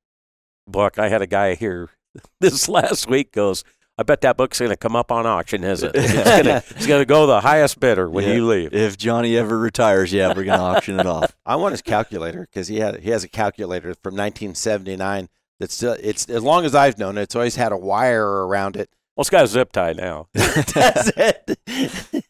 book. 0.67 0.97
I 0.97 1.09
had 1.09 1.21
a 1.21 1.27
guy 1.27 1.53
here 1.53 1.89
this 2.41 2.67
last 2.67 3.07
week 3.07 3.31
goes. 3.31 3.63
I 3.97 4.01
bet 4.03 4.21
that 4.21 4.37
book's 4.37 4.57
going 4.57 4.71
to 4.71 4.75
come 4.75 4.95
up 4.95 5.11
on 5.11 5.27
auction, 5.27 5.63
isn't 5.63 5.95
it? 5.95 6.01
It's 6.03 6.13
going 6.13 6.43
to 6.45 6.63
it's 6.75 6.87
going 6.87 7.01
to 7.01 7.05
go 7.05 7.27
the 7.27 7.41
highest 7.41 7.79
bidder 7.79 8.09
when 8.09 8.25
Yeah. 8.25 8.33
you 8.33 8.47
leave. 8.47 8.73
If 8.73 8.97
Johnny 8.97 9.37
ever 9.37 9.57
retires, 9.57 10.11
yeah, 10.11 10.33
we're 10.35 10.43
gonna 10.45 10.63
auction 10.63 10.99
it 10.99 11.05
off. 11.05 11.35
I 11.45 11.55
want 11.57 11.73
his 11.73 11.81
calculator 11.83 12.41
because 12.41 12.67
he 12.67 12.79
had 12.79 13.01
he 13.01 13.11
has 13.11 13.23
a 13.23 13.29
calculator 13.29 13.93
from 13.93 14.15
1979 14.15 15.29
that's 15.59 15.75
still 15.75 15.95
it's 16.01 16.27
as 16.29 16.41
long 16.43 16.65
as 16.65 16.73
I've 16.73 16.97
known 16.97 17.17
it. 17.19 17.21
It's 17.21 17.35
always 17.35 17.55
had 17.55 17.71
a 17.71 17.77
wire 17.77 18.27
around 18.47 18.75
it. 18.75 18.89
Well, 19.15 19.21
it's 19.21 19.29
got 19.29 19.43
a 19.45 19.47
zip 19.47 19.71
tie 19.71 19.93
now. 19.93 20.27
That's 20.33 21.09
it. 21.15 21.57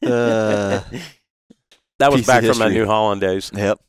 Uh, 0.06 0.82
That 2.00 2.12
was 2.12 2.26
back 2.26 2.44
from 2.44 2.58
my. 2.60 2.70
New 2.70 2.86
Holland 2.86 3.22
days. 3.22 3.52
Yep, 3.54 3.80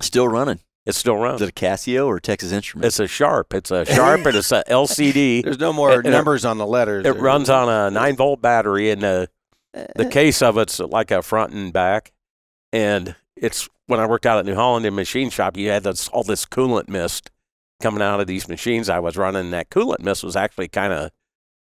still 0.00 0.28
running. 0.28 0.60
It's 0.84 0.96
still 0.96 1.16
running. 1.16 1.36
Is 1.36 1.42
it 1.42 1.48
a 1.48 1.52
Casio 1.52 2.06
or 2.06 2.20
Texas 2.20 2.52
Instruments? 2.52 2.86
It's 2.86 3.00
a 3.00 3.12
Sharp. 3.12 3.52
It's 3.54 3.72
a 3.72 3.84
Sharp 3.92 4.24
and 4.24 4.36
it's 4.36 4.52
a 4.52 4.62
LCD. 4.68 5.42
There's 5.42 5.58
no 5.58 5.72
more 5.72 6.00
It- 6.00 6.06
it- 6.06 6.10
numbers 6.10 6.44
on 6.44 6.58
the 6.58 6.66
letters. 6.66 7.04
It 7.04 7.16
runs 7.16 7.50
on 7.50 7.68
a 7.68 7.90
nine 7.90 8.14
volt 8.16 8.40
battery, 8.40 8.90
and 8.90 9.02
the 9.02 9.28
the 9.72 10.04
uh, 10.04 10.06
uh. 10.06 10.10
case 10.10 10.42
of 10.42 10.56
it's 10.58 10.78
like 10.78 11.10
a 11.10 11.22
front 11.22 11.52
and 11.52 11.72
back. 11.72 12.12
And 12.72 13.16
it's 13.34 13.68
when 13.86 14.00
I 14.00 14.06
worked 14.06 14.26
out 14.26 14.38
at 14.38 14.46
New 14.46 14.54
Holland 14.54 14.86
in 14.86 14.94
machine 14.94 15.30
shop, 15.30 15.56
you 15.56 15.70
had 15.70 15.82
this 15.82 16.08
all 16.08 16.22
this 16.22 16.46
coolant 16.46 16.88
mist 16.88 17.30
coming 17.82 18.00
out 18.00 18.20
of 18.20 18.26
these 18.26 18.48
machines 18.48 18.88
I 18.88 19.00
was 19.00 19.16
running. 19.16 19.40
And 19.46 19.52
that 19.52 19.70
coolant 19.70 20.00
mist 20.00 20.22
was 20.24 20.36
actually 20.36 20.68
kind 20.68 20.92
of 20.92 21.10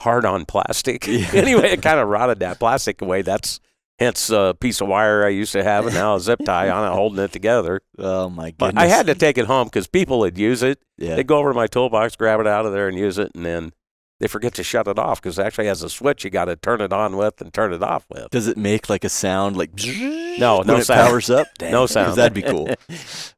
hard 0.01 0.25
on 0.25 0.47
plastic. 0.47 1.07
Yeah. 1.07 1.29
anyway, 1.35 1.73
it 1.73 1.83
kind 1.83 2.01
of 2.01 2.09
rotted 2.09 2.41
that 2.41 2.59
plastic 2.59 3.03
away. 3.03 3.23
That's 3.23 3.61
hence 4.03 4.29
a 4.31 4.55
piece 4.59 4.81
of 4.81 4.89
wire 4.89 5.25
I 5.25 5.31
used 5.31 5.53
to 5.53 5.63
have, 5.65 5.87
and 5.87 5.95
now 5.95 6.17
a 6.17 6.21
zip 6.21 6.41
tie 6.45 6.69
on 6.71 6.91
it 6.91 6.95
holding 6.95 7.23
it 7.25 7.33
together. 7.33 7.81
oh 7.99 8.29
my 8.29 8.53
But! 8.57 8.77
I 8.77 8.87
had 8.87 9.07
to 9.07 9.15
take 9.15 9.39
it 9.39 9.47
home 9.47 9.67
because 9.69 9.87
people 9.87 10.19
would 10.21 10.37
use 10.37 10.63
it. 10.63 10.81
Yeah. 10.99 11.17
They 11.17 11.25
go 11.25 11.39
over 11.39 11.51
to 11.51 11.55
my 11.55 11.67
toolbox, 11.67 12.17
grab 12.17 12.41
it 12.41 12.47
out 12.47 12.67
of 12.67 12.73
there, 12.73 12.89
and 12.89 12.99
use 12.99 13.19
it, 13.19 13.33
and 13.35 13.45
then 13.47 13.73
they 14.21 14.29
forget 14.29 14.55
to 14.55 14.63
shut 14.63 14.87
it 14.87 14.99
off 15.01 15.21
because 15.21 15.37
it 15.39 15.45
actually 15.45 15.67
has 15.67 15.83
a 15.83 15.91
switch 15.91 16.23
you 16.23 16.31
got 16.31 16.45
to 16.45 16.55
turn 16.55 16.81
it 16.81 16.93
on 16.93 17.17
with 17.17 17.41
and 17.41 17.53
turn 17.53 17.73
it 17.73 17.83
off 17.83 18.07
with. 18.09 18.31
Does 18.31 18.47
it 18.47 18.57
make 18.57 18.89
like 18.89 19.03
a 19.03 19.09
sound 19.09 19.57
like 19.57 19.71
No, 19.77 20.63
no 20.67 20.77
it 20.77 20.85
sound. 20.85 21.09
powers 21.09 21.29
up? 21.29 21.49
Dang, 21.59 21.73
No 21.73 21.87
sound. 21.87 22.17
That'd 22.17 22.33
be 22.35 22.43
cool. 22.43 22.69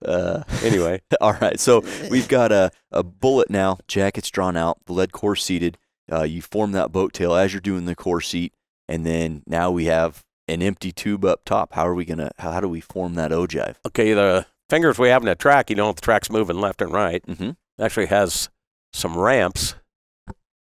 Uh, 0.05 0.43
Anyway, 0.63 1.01
all 1.23 1.33
right, 1.41 1.59
so 1.59 1.83
we've 2.11 2.29
got 2.29 2.53
a, 2.53 2.71
a 2.91 3.03
bullet 3.03 3.49
now. 3.49 3.79
Jacket's 3.89 4.31
drawn 4.31 4.57
out. 4.59 4.79
The 4.85 4.93
lead 4.93 5.13
core 5.13 5.37
seated. 5.37 5.79
Uh, 6.13 6.23
you 6.25 6.43
form 6.43 6.73
that 6.73 6.93
boat 6.93 7.15
tail 7.15 7.35
as 7.35 7.55
you're 7.55 7.61
doing 7.63 7.87
the 7.87 7.95
core 7.95 8.21
seat, 8.21 8.53
and 8.87 9.07
then 9.07 9.43
now 9.47 9.71
we 9.71 9.87
have 9.87 10.23
an 10.49 10.63
empty 10.63 10.93
tube 10.93 11.25
up 11.25 11.45
top. 11.45 11.73
How 11.75 11.87
are 11.87 11.95
we 11.95 12.05
gonna? 12.05 12.31
How, 12.39 12.53
how 12.53 12.61
do 12.61 12.69
we 12.69 12.81
form 12.81 13.15
that 13.15 13.31
ogive? 13.31 13.77
okay, 13.87 14.13
the 14.13 14.47
fingers 14.69 14.99
we 14.99 15.09
have 15.09 15.23
in 15.23 15.27
the 15.27 15.35
track, 15.35 15.71
you 15.71 15.77
know, 15.77 15.93
the 15.93 16.01
track's 16.01 16.31
moving 16.31 16.61
left 16.61 16.83
and 16.83 16.93
right. 16.93 17.25
Mm-hmm. 17.27 17.51
actually 17.81 18.07
has 18.07 18.49
some 18.93 19.17
ramps, 19.17 19.75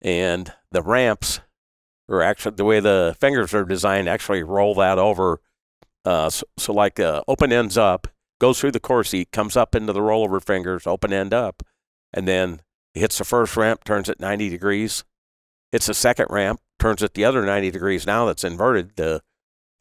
and 0.01 0.53
the 0.71 0.81
ramps 0.81 1.41
are 2.09 2.21
actually 2.21 2.55
the 2.55 2.65
way 2.65 2.79
the 2.79 3.15
fingers 3.19 3.53
are 3.53 3.65
designed. 3.65 4.09
Actually, 4.09 4.43
roll 4.43 4.75
that 4.75 4.97
over. 4.99 5.39
Uh, 6.03 6.29
so, 6.29 6.45
so 6.57 6.73
like 6.73 6.99
uh, 6.99 7.21
open 7.27 7.53
ends 7.53 7.77
up, 7.77 8.07
goes 8.39 8.59
through 8.59 8.71
the 8.71 8.79
core 8.79 9.03
seat, 9.03 9.31
comes 9.31 9.55
up 9.55 9.75
into 9.75 9.93
the 9.93 9.99
rollover 9.99 10.43
fingers, 10.43 10.87
open 10.87 11.13
end 11.13 11.33
up, 11.33 11.63
and 12.13 12.27
then 12.27 12.61
hits 12.93 13.17
the 13.17 13.23
first 13.23 13.55
ramp, 13.55 13.83
turns 13.83 14.09
it 14.09 14.19
90 14.19 14.49
degrees. 14.49 15.03
Hits 15.71 15.85
the 15.85 15.93
second 15.93 16.27
ramp, 16.29 16.59
turns 16.79 17.01
it 17.01 17.13
the 17.13 17.23
other 17.23 17.45
90 17.45 17.71
degrees. 17.71 18.05
Now 18.05 18.25
that's 18.25 18.43
inverted. 18.43 18.97
The 18.97 19.21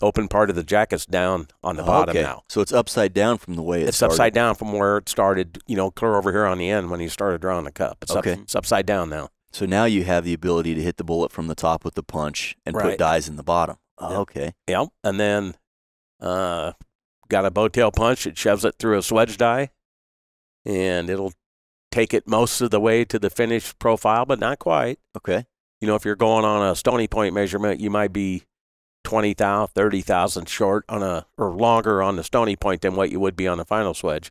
open 0.02 0.28
part 0.28 0.50
of 0.50 0.56
the 0.56 0.62
jacket's 0.64 1.06
down 1.06 1.48
on 1.62 1.76
the 1.76 1.82
bottom 1.82 2.16
okay. 2.16 2.22
now. 2.22 2.42
So 2.48 2.60
it's 2.60 2.72
upside 2.72 3.12
down 3.12 3.38
from 3.38 3.54
the 3.56 3.62
way 3.62 3.82
it 3.82 3.88
It's 3.88 3.96
started. 3.98 4.14
upside 4.14 4.34
down 4.34 4.54
from 4.54 4.72
where 4.72 4.96
it 4.98 5.08
started, 5.08 5.58
you 5.66 5.76
know, 5.76 5.90
clear 5.90 6.14
over 6.16 6.32
here 6.32 6.46
on 6.46 6.58
the 6.58 6.70
end 6.70 6.90
when 6.90 7.00
you 7.00 7.08
started 7.08 7.40
drawing 7.40 7.64
the 7.64 7.72
cup. 7.72 7.98
It's, 8.02 8.10
Okay. 8.14 8.32
up, 8.32 8.38
it's 8.40 8.54
upside 8.54 8.86
down 8.86 9.10
now. 9.10 9.28
So 9.52 9.66
now 9.66 9.84
you 9.84 10.04
have 10.04 10.24
the 10.24 10.32
ability 10.32 10.74
to 10.74 10.82
hit 10.82 10.96
the 10.96 11.04
bullet 11.04 11.32
from 11.32 11.48
the 11.48 11.54
top 11.54 11.84
with 11.84 11.94
the 11.94 12.02
punch 12.02 12.56
and 12.64 12.76
put 12.76 12.98
dies 12.98 13.28
in 13.28 13.36
the 13.36 13.42
bottom. 13.42 13.76
Oh, 13.98 14.10
Yep. 14.10 14.18
okay. 14.20 14.52
Yep. 14.68 14.88
And 15.04 15.20
then 15.20 15.54
uh, 16.20 16.72
got 17.28 17.44
a 17.44 17.50
boat 17.50 17.72
tail 17.72 17.90
punch. 17.90 18.26
It 18.26 18.38
shoves 18.38 18.64
it 18.64 18.76
through 18.78 18.96
a 18.96 19.02
swedge 19.02 19.36
die, 19.36 19.70
and 20.64 21.10
it'll 21.10 21.32
take 21.90 22.14
it 22.14 22.26
most 22.28 22.60
of 22.60 22.70
the 22.70 22.80
way 22.80 23.04
to 23.04 23.18
the 23.18 23.30
finished 23.30 23.78
profile, 23.78 24.24
but 24.24 24.38
not 24.38 24.58
quite. 24.58 24.98
Okay. 25.16 25.46
You 25.80 25.88
know, 25.88 25.94
if 25.96 26.04
you're 26.04 26.14
going 26.16 26.44
on 26.44 26.62
a 26.70 26.76
Stoney 26.76 27.08
Point 27.08 27.34
measurement, 27.34 27.80
you 27.80 27.90
might 27.90 28.12
be 28.12 28.44
20,000, 29.10 29.74
30,000 29.74 30.48
short 30.48 30.84
on 30.88 31.02
a, 31.02 31.26
or 31.36 31.50
longer 31.50 32.00
on 32.00 32.14
the 32.14 32.22
Stoney 32.22 32.54
Point 32.54 32.82
than 32.82 32.94
what 32.94 33.10
you 33.10 33.18
would 33.18 33.34
be 33.34 33.48
on 33.48 33.58
the 33.58 33.64
final 33.64 33.92
swedge. 33.92 34.30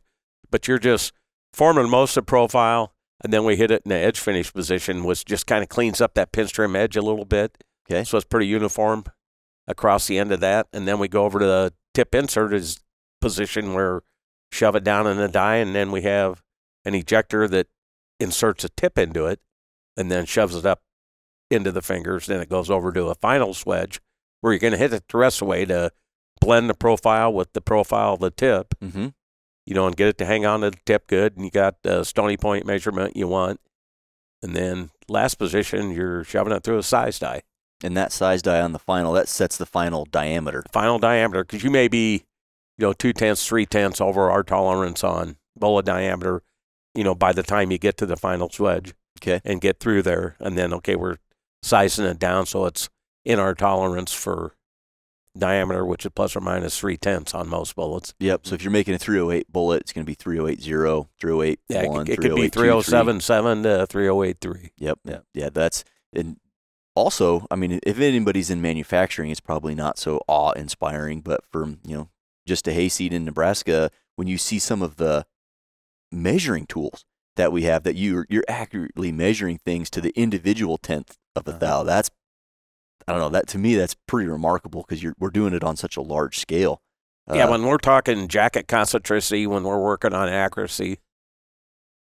But 0.50 0.66
you're 0.66 0.78
just 0.78 1.12
forming 1.52 1.90
most 1.90 2.16
of 2.16 2.24
the 2.24 2.28
profile, 2.28 2.94
and 3.22 3.30
then 3.30 3.44
we 3.44 3.56
hit 3.56 3.70
it 3.70 3.82
in 3.84 3.90
the 3.90 3.96
edge 3.96 4.18
finish 4.18 4.50
position, 4.50 5.04
which 5.04 5.26
just 5.26 5.46
kind 5.46 5.62
of 5.62 5.68
cleans 5.68 6.00
up 6.00 6.14
that 6.14 6.32
pinch 6.32 6.54
trim 6.54 6.74
edge 6.74 6.96
a 6.96 7.02
little 7.02 7.26
bit. 7.26 7.62
Okay. 7.90 8.04
So 8.04 8.16
it's 8.16 8.24
pretty 8.24 8.46
uniform 8.46 9.04
across 9.68 10.06
the 10.06 10.18
end 10.18 10.32
of 10.32 10.40
that. 10.40 10.66
And 10.72 10.88
then 10.88 10.98
we 10.98 11.08
go 11.08 11.26
over 11.26 11.38
to 11.38 11.44
the 11.44 11.74
tip 11.92 12.14
insert 12.14 12.54
is 12.54 12.80
position 13.20 13.74
where 13.74 14.00
shove 14.50 14.76
it 14.76 14.84
down 14.84 15.06
in 15.06 15.18
the 15.18 15.28
die, 15.28 15.56
and 15.56 15.74
then 15.74 15.92
we 15.92 16.02
have 16.02 16.42
an 16.86 16.94
ejector 16.94 17.46
that 17.48 17.66
inserts 18.18 18.64
a 18.64 18.70
tip 18.70 18.96
into 18.96 19.26
it 19.26 19.40
and 19.94 20.10
then 20.10 20.24
shoves 20.24 20.54
it 20.54 20.64
up 20.64 20.80
into 21.50 21.70
the 21.70 21.82
fingers. 21.82 22.24
Then 22.24 22.40
it 22.40 22.48
goes 22.48 22.70
over 22.70 22.92
to 22.92 23.08
a 23.08 23.14
final 23.14 23.52
swedge 23.52 24.00
where 24.40 24.52
you're 24.52 24.58
going 24.60 24.72
to 24.72 24.78
hit 24.78 24.92
it 24.92 25.04
the 25.08 25.18
rest 25.18 25.36
of 25.36 25.46
the 25.46 25.50
way 25.50 25.64
to 25.64 25.90
blend 26.40 26.70
the 26.70 26.74
profile 26.74 27.32
with 27.32 27.52
the 27.52 27.60
profile 27.60 28.14
of 28.14 28.20
the 28.20 28.30
tip, 28.30 28.74
Mm-hmm. 28.80 29.08
you 29.66 29.74
know, 29.74 29.86
and 29.86 29.96
get 29.96 30.08
it 30.08 30.18
to 30.18 30.24
hang 30.24 30.46
on 30.46 30.60
to 30.62 30.70
the 30.70 30.78
tip 30.86 31.06
good. 31.06 31.36
And 31.36 31.44
you 31.44 31.50
got 31.50 31.76
the 31.82 32.04
Stoney 32.04 32.36
Point 32.36 32.66
measurement 32.66 33.16
you 33.16 33.28
want. 33.28 33.60
And 34.42 34.56
then 34.56 34.90
last 35.08 35.34
position, 35.34 35.90
you're 35.90 36.24
shoving 36.24 36.52
it 36.52 36.62
through 36.62 36.78
a 36.78 36.82
size 36.82 37.18
die, 37.18 37.42
And 37.84 37.94
that 37.96 38.10
size 38.12 38.40
die 38.40 38.60
on 38.60 38.72
the 38.72 38.78
final 38.78 39.12
that 39.12 39.28
sets 39.28 39.56
the 39.58 39.66
final 39.66 40.06
diameter. 40.06 40.64
final 40.72 40.98
diameter, 40.98 41.44
because 41.44 41.62
you 41.62 41.70
may 41.70 41.88
be, 41.88 42.24
you 42.78 42.86
know, 42.86 42.92
two 42.94 43.12
tenths, 43.12 43.46
three 43.46 43.66
tenths 43.66 44.00
over 44.00 44.30
our 44.30 44.42
tolerance 44.42 45.04
on 45.04 45.36
bullet 45.58 45.84
diameter, 45.84 46.42
you 46.94 47.04
know, 47.04 47.14
by 47.14 47.32
the 47.34 47.42
time 47.42 47.70
you 47.70 47.76
get 47.76 47.98
to 47.98 48.06
the 48.06 48.16
final 48.16 48.48
swedge. 48.48 48.92
Okay. 49.20 49.40
and 49.44 49.60
get 49.60 49.78
through 49.80 50.00
there. 50.00 50.36
And 50.40 50.56
then, 50.56 50.72
okay, 50.72 50.96
we're 50.96 51.16
sizing 51.62 52.06
it 52.06 52.18
down 52.18 52.46
so 52.46 52.64
it's 52.64 52.88
in 53.30 53.38
our 53.38 53.54
tolerance 53.54 54.12
for 54.12 54.54
diameter, 55.38 55.86
which 55.86 56.04
is 56.04 56.10
plus 56.14 56.34
or 56.34 56.40
minus 56.40 56.78
three 56.78 56.96
tenths 56.96 57.34
on 57.34 57.48
most 57.48 57.76
bullets. 57.76 58.14
Yep. 58.18 58.46
So 58.46 58.54
if 58.56 58.62
you're 58.62 58.72
making 58.72 58.94
a 58.94 58.98
308 58.98 59.52
bullet, 59.52 59.82
it's 59.82 59.92
going 59.92 60.04
to 60.04 60.10
be 60.10 60.14
3080, 60.14 61.08
308 61.20 61.60
Yeah, 61.68 61.82
it, 61.82 62.08
it 62.08 62.16
could 62.20 62.34
be 62.34 62.48
308 62.48 62.52
3077 62.52 63.62
to 63.62 63.86
3083. 63.86 64.70
Yep. 64.78 64.98
Yeah. 65.04 65.18
Yeah. 65.34 65.48
That's 65.50 65.84
and 66.12 66.36
also, 66.96 67.46
I 67.50 67.54
mean, 67.56 67.78
if 67.84 68.00
anybody's 68.00 68.50
in 68.50 68.60
manufacturing, 68.60 69.30
it's 69.30 69.40
probably 69.40 69.74
not 69.76 69.96
so 69.98 70.20
awe 70.26 70.50
inspiring. 70.52 71.20
But 71.20 71.44
from 71.50 71.78
you 71.86 71.96
know, 71.96 72.08
just 72.46 72.66
a 72.66 72.72
hayseed 72.72 73.12
in 73.12 73.24
Nebraska, 73.24 73.90
when 74.16 74.26
you 74.26 74.36
see 74.36 74.58
some 74.58 74.82
of 74.82 74.96
the 74.96 75.24
measuring 76.10 76.66
tools 76.66 77.04
that 77.36 77.52
we 77.52 77.62
have, 77.62 77.84
that 77.84 77.94
you 77.94 78.24
you're 78.28 78.44
accurately 78.48 79.12
measuring 79.12 79.58
things 79.58 79.88
to 79.90 80.00
the 80.00 80.12
individual 80.16 80.76
tenth 80.76 81.16
of 81.36 81.46
a 81.46 81.50
Uh-huh. 81.50 81.58
thou. 81.60 81.82
That's 81.84 82.10
I 83.08 83.12
don't 83.12 83.20
know. 83.20 83.28
That 83.30 83.46
to 83.48 83.58
me, 83.58 83.74
that's 83.76 83.96
pretty 84.06 84.28
remarkable 84.28 84.82
because 84.86 85.02
you're 85.02 85.14
we're 85.18 85.30
doing 85.30 85.54
it 85.54 85.64
on 85.64 85.76
such 85.76 85.96
a 85.96 86.02
large 86.02 86.38
scale. 86.38 86.80
yeah, 87.32 87.46
Uh, 87.46 87.50
when 87.50 87.64
we're 87.64 87.78
talking 87.78 88.28
jacket 88.28 88.66
concentricity, 88.68 89.46
when 89.46 89.62
we're 89.64 89.82
working 89.82 90.12
on 90.14 90.28
accuracy, 90.28 90.98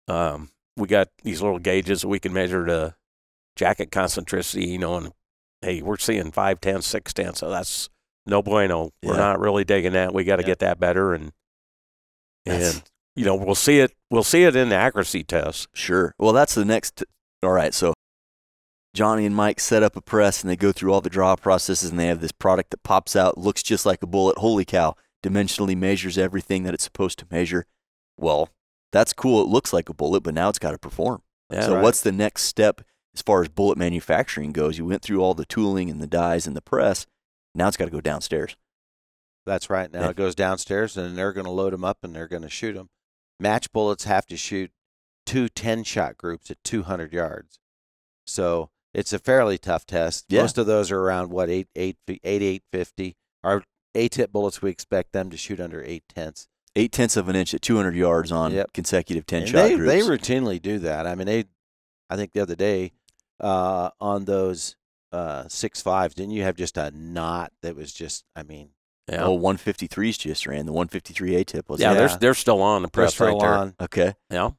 um, 0.08 0.50
we 0.78 0.88
got 0.88 1.10
these 1.24 1.42
little 1.42 1.60
gauges 1.60 2.02
that 2.02 2.08
we 2.08 2.20
can 2.20 2.34
measure 2.34 2.66
the 2.66 2.96
jacket 3.56 3.92
concentricity, 3.92 4.68
you 4.68 4.78
know, 4.80 4.96
and 4.98 5.14
hey, 5.62 5.82
we're 5.82 5.98
seeing 5.98 6.32
five 6.32 6.60
tenths, 6.60 6.88
six 6.88 7.14
tenths, 7.14 7.40
so 7.40 7.50
that's 7.50 7.90
no 8.26 8.42
bueno. 8.42 8.92
We're 9.04 9.18
not 9.18 9.40
really 9.40 9.64
digging 9.64 9.94
that. 9.94 10.14
We 10.14 10.24
got 10.24 10.38
to 10.38 10.42
Yeah. 10.44 10.48
get 10.48 10.60
that 10.60 10.80
better, 10.80 11.14
and 11.14 11.32
That's- 12.46 12.76
and 12.76 12.84
you 13.16 13.26
know, 13.26 13.36
we'll 13.36 13.54
see 13.56 13.80
it. 13.80 13.94
We'll 14.10 14.24
see 14.24 14.44
it 14.44 14.56
in 14.56 14.70
the 14.70 14.76
accuracy 14.76 15.24
test. 15.24 15.68
Sure. 15.74 16.16
Well, 16.18 16.34
that's 16.34 16.56
the 16.56 16.66
next. 16.66 17.04
All 17.44 17.52
right. 17.52 17.74
So 17.74 17.93
Johnny 18.94 19.26
and 19.26 19.36
Mike 19.36 19.60
set 19.60 19.82
up 19.84 19.96
a 19.96 20.02
press 20.02 20.42
and 20.42 20.50
they 20.50 20.56
go 20.56 20.72
through 20.72 20.94
all 20.94 21.02
the 21.02 21.10
draw 21.10 21.36
processes 21.36 21.90
and 21.90 22.00
they 22.00 22.08
have 22.08 22.22
this 22.22 22.32
product 22.32 22.70
that 22.72 22.84
pops 22.84 23.16
out, 23.16 23.38
looks 23.38 23.64
just 23.64 23.86
like 23.86 24.04
a 24.04 24.08
bullet. 24.08 24.38
Holy 24.38 24.66
cow. 24.66 24.96
Dimensionally 25.24 25.76
measures 25.76 26.18
everything 26.18 26.64
that 26.64 26.74
it's 26.74 26.84
supposed 26.84 27.18
to 27.20 27.26
measure. 27.32 27.66
Well, 28.18 28.50
that's 28.92 29.14
cool. 29.14 29.42
It 29.42 29.48
looks 29.48 29.74
like 29.74 29.90
a 29.90 29.94
bullet, 29.94 30.22
but 30.22 30.34
now 30.34 30.50
it's 30.50 30.60
got 30.60 30.72
to 30.72 30.78
perform. 30.78 31.24
Yeah, 31.52 31.62
so, 31.62 31.76
right. 31.76 31.84
what's 31.84 32.02
the 32.02 32.12
next 32.12 32.44
step 32.44 32.82
as 33.16 33.22
far 33.22 33.42
as 33.42 33.48
bullet 33.50 33.78
manufacturing 33.78 34.52
goes? 34.52 34.78
You 34.78 34.86
went 34.86 35.02
through 35.02 35.22
all 35.22 35.34
the 35.34 35.46
tooling 35.46 35.90
and 35.90 36.00
the 36.02 36.08
dies 36.08 36.46
and 36.46 36.56
the 36.56 36.62
press. 36.62 37.08
Now 37.56 37.68
it's 37.68 37.78
got 37.78 37.86
to 37.86 37.92
go 37.92 38.02
downstairs. 38.02 38.56
That's 39.46 39.70
right. 39.70 39.92
Now 39.92 40.02
Yeah. 40.02 40.10
it 40.10 40.16
goes 40.16 40.36
downstairs, 40.36 40.96
and 40.98 41.18
they're 41.18 41.34
going 41.34 41.46
to 41.46 41.52
load 41.52 41.74
them 41.74 41.84
up, 41.84 42.00
and 42.04 42.16
they're 42.16 42.28
going 42.28 42.44
to 42.44 42.50
shoot 42.50 42.74
them. 42.74 42.90
Match 43.40 43.72
bullets 43.72 44.04
have 44.06 44.26
to 44.28 44.38
shoot 44.38 44.72
two 45.26 45.50
10 45.50 45.84
shot 45.84 46.18
groups 46.18 46.52
at 46.52 46.64
200 46.64 47.12
yards. 47.14 47.60
So 48.26 48.70
it's 48.94 49.14
a 49.14 49.20
fairly 49.20 49.58
tough 49.58 49.86
test. 49.86 50.26
Yeah. 50.30 50.42
Most 50.42 50.58
of 50.58 50.66
those 50.66 50.92
are 50.92 51.00
around 51.00 51.30
what 51.32 51.50
eight 51.50 51.68
eight 51.76 51.98
eight 52.08 52.42
eight 52.42 52.64
fifty. 52.72 53.16
Our 53.44 53.64
A 53.96 54.08
tip 54.08 54.32
bullets 54.32 54.62
we 54.62 54.70
expect 54.70 55.12
them 55.14 55.30
to 55.30 55.38
shoot 55.38 55.60
under 55.60 55.84
eight 55.84 56.04
tenths. 56.14 56.48
Eight 56.76 56.92
tenths 56.92 57.16
of 57.18 57.30
an 57.30 57.36
inch 57.36 57.54
at 57.54 57.62
200 57.62 57.96
yards 57.96 58.32
on 58.32 58.52
Yep. 58.52 58.74
consecutive 58.74 59.28
10 59.28 59.42
And 59.44 59.50
shot 59.52 59.56
they, 59.58 59.76
groups. 59.76 59.92
They 59.92 60.00
routinely 60.02 60.60
do 60.62 60.80
that. 60.80 61.06
I 61.06 61.14
mean, 61.16 61.28
they. 61.28 61.46
I 62.10 62.16
think 62.16 62.32
the 62.34 62.40
other 62.42 62.56
day, 62.56 62.94
uh, 63.40 63.90
on 64.02 64.26
those 64.26 64.76
uh, 65.12 65.48
six 65.48 65.82
fives, 65.82 66.16
didn't 66.16 66.32
you 66.32 66.42
have 66.44 66.56
just 66.56 66.78
a 66.78 66.90
knot 66.92 67.52
that 67.62 67.76
was 67.76 67.94
just? 67.94 68.24
I 68.36 68.42
mean, 68.44 68.70
yeah, 69.08 69.24
Oh, 69.26 69.38
153s 69.38 70.18
just 70.20 70.48
ran. 70.48 70.66
The 70.66 70.72
153 70.74 71.36
A 71.36 71.44
tip 71.46 71.70
was 71.70 71.80
yeah. 71.80 71.92
yeah. 71.94 72.08
They're 72.08 72.18
they're 72.18 72.34
still 72.34 72.62
on 72.62 72.82
the 72.82 72.88
press 72.88 73.18
they're 73.18 73.28
right 73.28 73.32
still 73.38 73.40
there. 73.48 73.58
on. 73.58 73.76
Okay. 73.82 74.14
Yeah, 74.32 74.52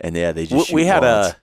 And 0.00 0.14
yeah, 0.16 0.32
they 0.32 0.44
just 0.46 0.72
we 0.72 0.82
shoot 0.82 0.88
had 0.88 1.02
wads. 1.02 1.28
a 1.28 1.36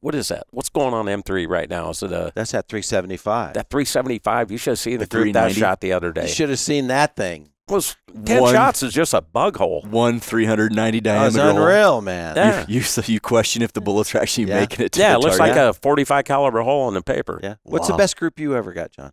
what 0.00 0.14
is 0.14 0.28
that? 0.28 0.44
What's 0.50 0.68
going 0.68 0.94
on 0.94 1.06
M3 1.06 1.48
right 1.48 1.68
now? 1.68 1.90
Is 1.90 2.02
it 2.02 2.12
a 2.12 2.32
That's 2.34 2.52
at 2.54 2.68
three 2.68 2.82
seventy 2.82 3.16
five. 3.16 3.54
that 3.54 3.70
375? 3.70 4.50
You 4.50 4.58
should 4.58 4.70
have 4.72 4.78
seen 4.78 4.98
The 4.98 5.06
the 5.06 5.16
group 5.16 5.32
that 5.34 5.52
shot 5.52 5.80
the 5.80 5.92
other 5.92 6.12
day. 6.12 6.22
You 6.22 6.28
should 6.28 6.50
have 6.50 6.58
seen 6.58 6.88
that 6.88 7.16
thing. 7.16 7.50
was 7.68 7.96
ten 8.24 8.42
One- 8.42 8.54
shots 8.54 8.82
is 8.82 8.92
just 8.94 9.12
a 9.14 9.20
bug 9.20 9.56
hole. 9.56 9.82
one 9.90 10.20
390 10.20 11.00
That 11.00 11.24
was 11.24 11.34
diameter. 11.34 11.58
hole. 11.58 11.62
unreal, 11.68 12.00
man. 12.02 12.36
Yeah. 12.36 12.64
You, 12.68 12.76
you, 12.76 12.80
so 12.82 13.02
you 13.06 13.20
question 13.20 13.62
if 13.62 13.72
the 13.72 13.80
bullets 13.80 14.14
are 14.14 14.18
actually 14.18 14.48
Yeah. 14.48 14.60
making 14.60 14.84
it 14.86 14.92
to 14.92 15.00
Yeah, 15.00 15.12
the 15.12 15.18
it 15.18 15.22
looks 15.24 15.36
target. 15.38 15.56
like 15.56 15.64
a 15.70 15.72
45 15.74 16.24
caliber 16.24 16.62
hole 16.62 16.88
in 16.88 16.94
the 16.94 17.02
paper. 17.02 17.40
Yeah. 17.42 17.54
What's 17.64 17.88
Wow. 17.90 17.96
the 17.96 18.02
best 18.02 18.16
group 18.16 18.38
you 18.40 18.54
ever 18.56 18.72
got, 18.72 18.90
John? 18.92 19.12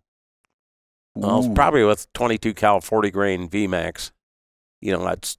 Well, 1.16 1.40
it's 1.40 1.48
probably 1.54 1.84
with 1.86 2.12
22 2.14 2.54
cal 2.54 2.82
40 2.82 3.10
grain 3.12 3.50
VMAX. 3.50 4.12
You 4.82 4.92
know, 4.98 5.04
that's. 5.06 5.38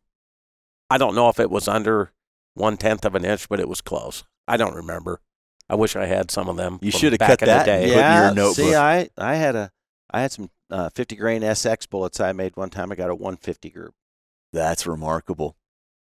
I 0.88 0.96
don't 0.98 1.14
know 1.14 1.28
if 1.28 1.38
it 1.40 1.50
was 1.50 1.68
under 1.68 2.12
one 2.54 2.76
tenth 2.76 3.04
of 3.04 3.14
an 3.14 3.24
inch, 3.24 3.48
but 3.48 3.60
it 3.60 3.68
was 3.68 3.80
close. 3.80 4.24
I 4.48 4.56
don't 4.56 4.74
remember. 4.74 5.20
I 5.68 5.74
wish 5.74 5.96
I 5.96 6.06
had 6.06 6.30
some 6.30 6.48
of 6.48 6.56
them. 6.56 6.78
You 6.80 6.90
should 6.90 7.12
have 7.12 7.18
back 7.18 7.30
cut 7.40 7.42
in 7.42 7.46
that 7.48 7.66
The 7.66 7.72
and 7.72 7.82
day. 7.82 7.88
put 7.88 7.92
in 7.92 7.98
yeah. 7.98 8.24
your 8.26 8.34
notebook. 8.34 8.56
See, 8.56 8.74
I 8.74 9.08
I 9.18 9.34
had 9.36 9.56
a 9.56 9.70
I 10.10 10.20
had 10.22 10.32
some 10.32 10.50
uh, 10.70 10.88
50 10.90 11.16
grain 11.16 11.42
SX 11.42 11.88
bullets 11.90 12.20
I 12.20 12.32
made 12.32 12.56
one 12.56 12.70
time. 12.70 12.90
I 12.92 12.94
got 12.94 13.10
a 13.10 13.14
150 13.14 13.70
group. 13.70 13.94
That's 14.52 14.86
remarkable. 14.86 15.56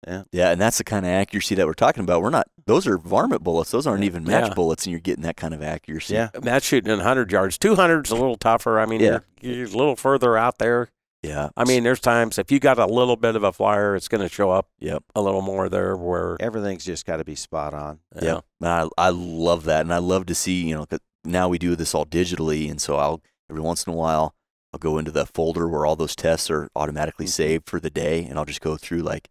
Yeah. 0.07 0.23
Yeah, 0.31 0.51
and 0.51 0.61
that's 0.61 0.77
the 0.77 0.85
kind 0.85 1.05
of 1.05 1.11
accuracy 1.11 1.55
that 1.55 1.67
we're 1.67 1.73
talking 1.73 2.03
about. 2.03 2.21
We're 2.21 2.29
not; 2.29 2.47
those 2.65 2.87
are 2.87 2.97
varmint 2.97 3.43
bullets. 3.43 3.69
Those 3.71 3.85
aren't 3.85 4.05
even 4.05 4.23
match 4.23 4.47
Yeah. 4.47 4.53
bullets, 4.53 4.85
and 4.85 4.91
you're 4.91 5.01
getting 5.01 5.23
that 5.23 5.35
kind 5.35 5.53
of 5.53 5.61
accuracy. 5.61 6.13
Yeah. 6.13 6.29
That's 6.33 6.65
shooting 6.65 6.89
in 6.89 6.99
100 6.99 7.29
yards. 7.33 7.57
200's 7.57 8.09
a 8.09 8.15
little 8.15 8.37
tougher. 8.37 8.79
I 8.79 8.85
mean, 8.85 9.01
Yeah. 9.01 9.19
you're, 9.41 9.53
you're 9.55 9.65
a 9.67 9.71
little 9.71 9.97
further 9.97 10.37
out 10.37 10.57
there. 10.57 10.89
Yeah. 11.23 11.49
I 11.57 11.65
mean, 11.65 11.83
there's 11.83 11.99
times 11.99 12.37
if 12.37 12.51
you 12.51 12.59
got 12.59 12.79
a 12.79 12.85
little 12.85 13.15
bit 13.15 13.35
of 13.35 13.43
a 13.43 13.51
flyer, 13.53 13.95
it's 13.95 14.07
going 14.07 14.21
to 14.21 14.29
show 14.33 14.51
up 14.51 14.67
Yep. 14.79 15.03
a 15.15 15.21
little 15.21 15.41
more 15.41 15.69
there 15.69 15.95
where. 15.97 16.37
Everything's 16.39 16.85
just 16.85 17.05
got 17.05 17.17
to 17.17 17.23
be 17.25 17.35
spot 17.35 17.73
on. 17.73 17.99
Yeah. 18.21 18.35
Yep. 18.35 18.45
I 18.63 18.87
I 18.97 19.09
love 19.09 19.65
that, 19.65 19.81
and 19.81 19.93
I 19.93 19.97
love 19.99 20.25
to 20.27 20.35
see 20.35 20.63
you 20.67 20.75
know 20.75 20.85
now 21.25 21.49
we 21.49 21.57
do 21.57 21.75
this 21.75 21.93
all 21.93 22.05
digitally, 22.05 22.69
and 22.71 22.81
so 22.81 22.95
I'll 22.97 23.21
every 23.49 23.61
once 23.61 23.85
in 23.85 23.93
a 23.93 23.95
while 23.95 24.33
I'll 24.73 24.79
go 24.79 24.97
into 24.97 25.11
the 25.11 25.25
folder 25.25 25.67
where 25.67 25.85
all 25.85 25.95
those 25.95 26.15
tests 26.15 26.49
are 26.51 26.69
automatically 26.75 27.25
Mhm. 27.25 27.29
saved 27.29 27.69
for 27.69 27.79
the 27.79 27.89
day, 27.89 28.23
and 28.25 28.37
I'll 28.37 28.45
just 28.45 28.61
go 28.61 28.77
through 28.77 29.01
like, 29.01 29.29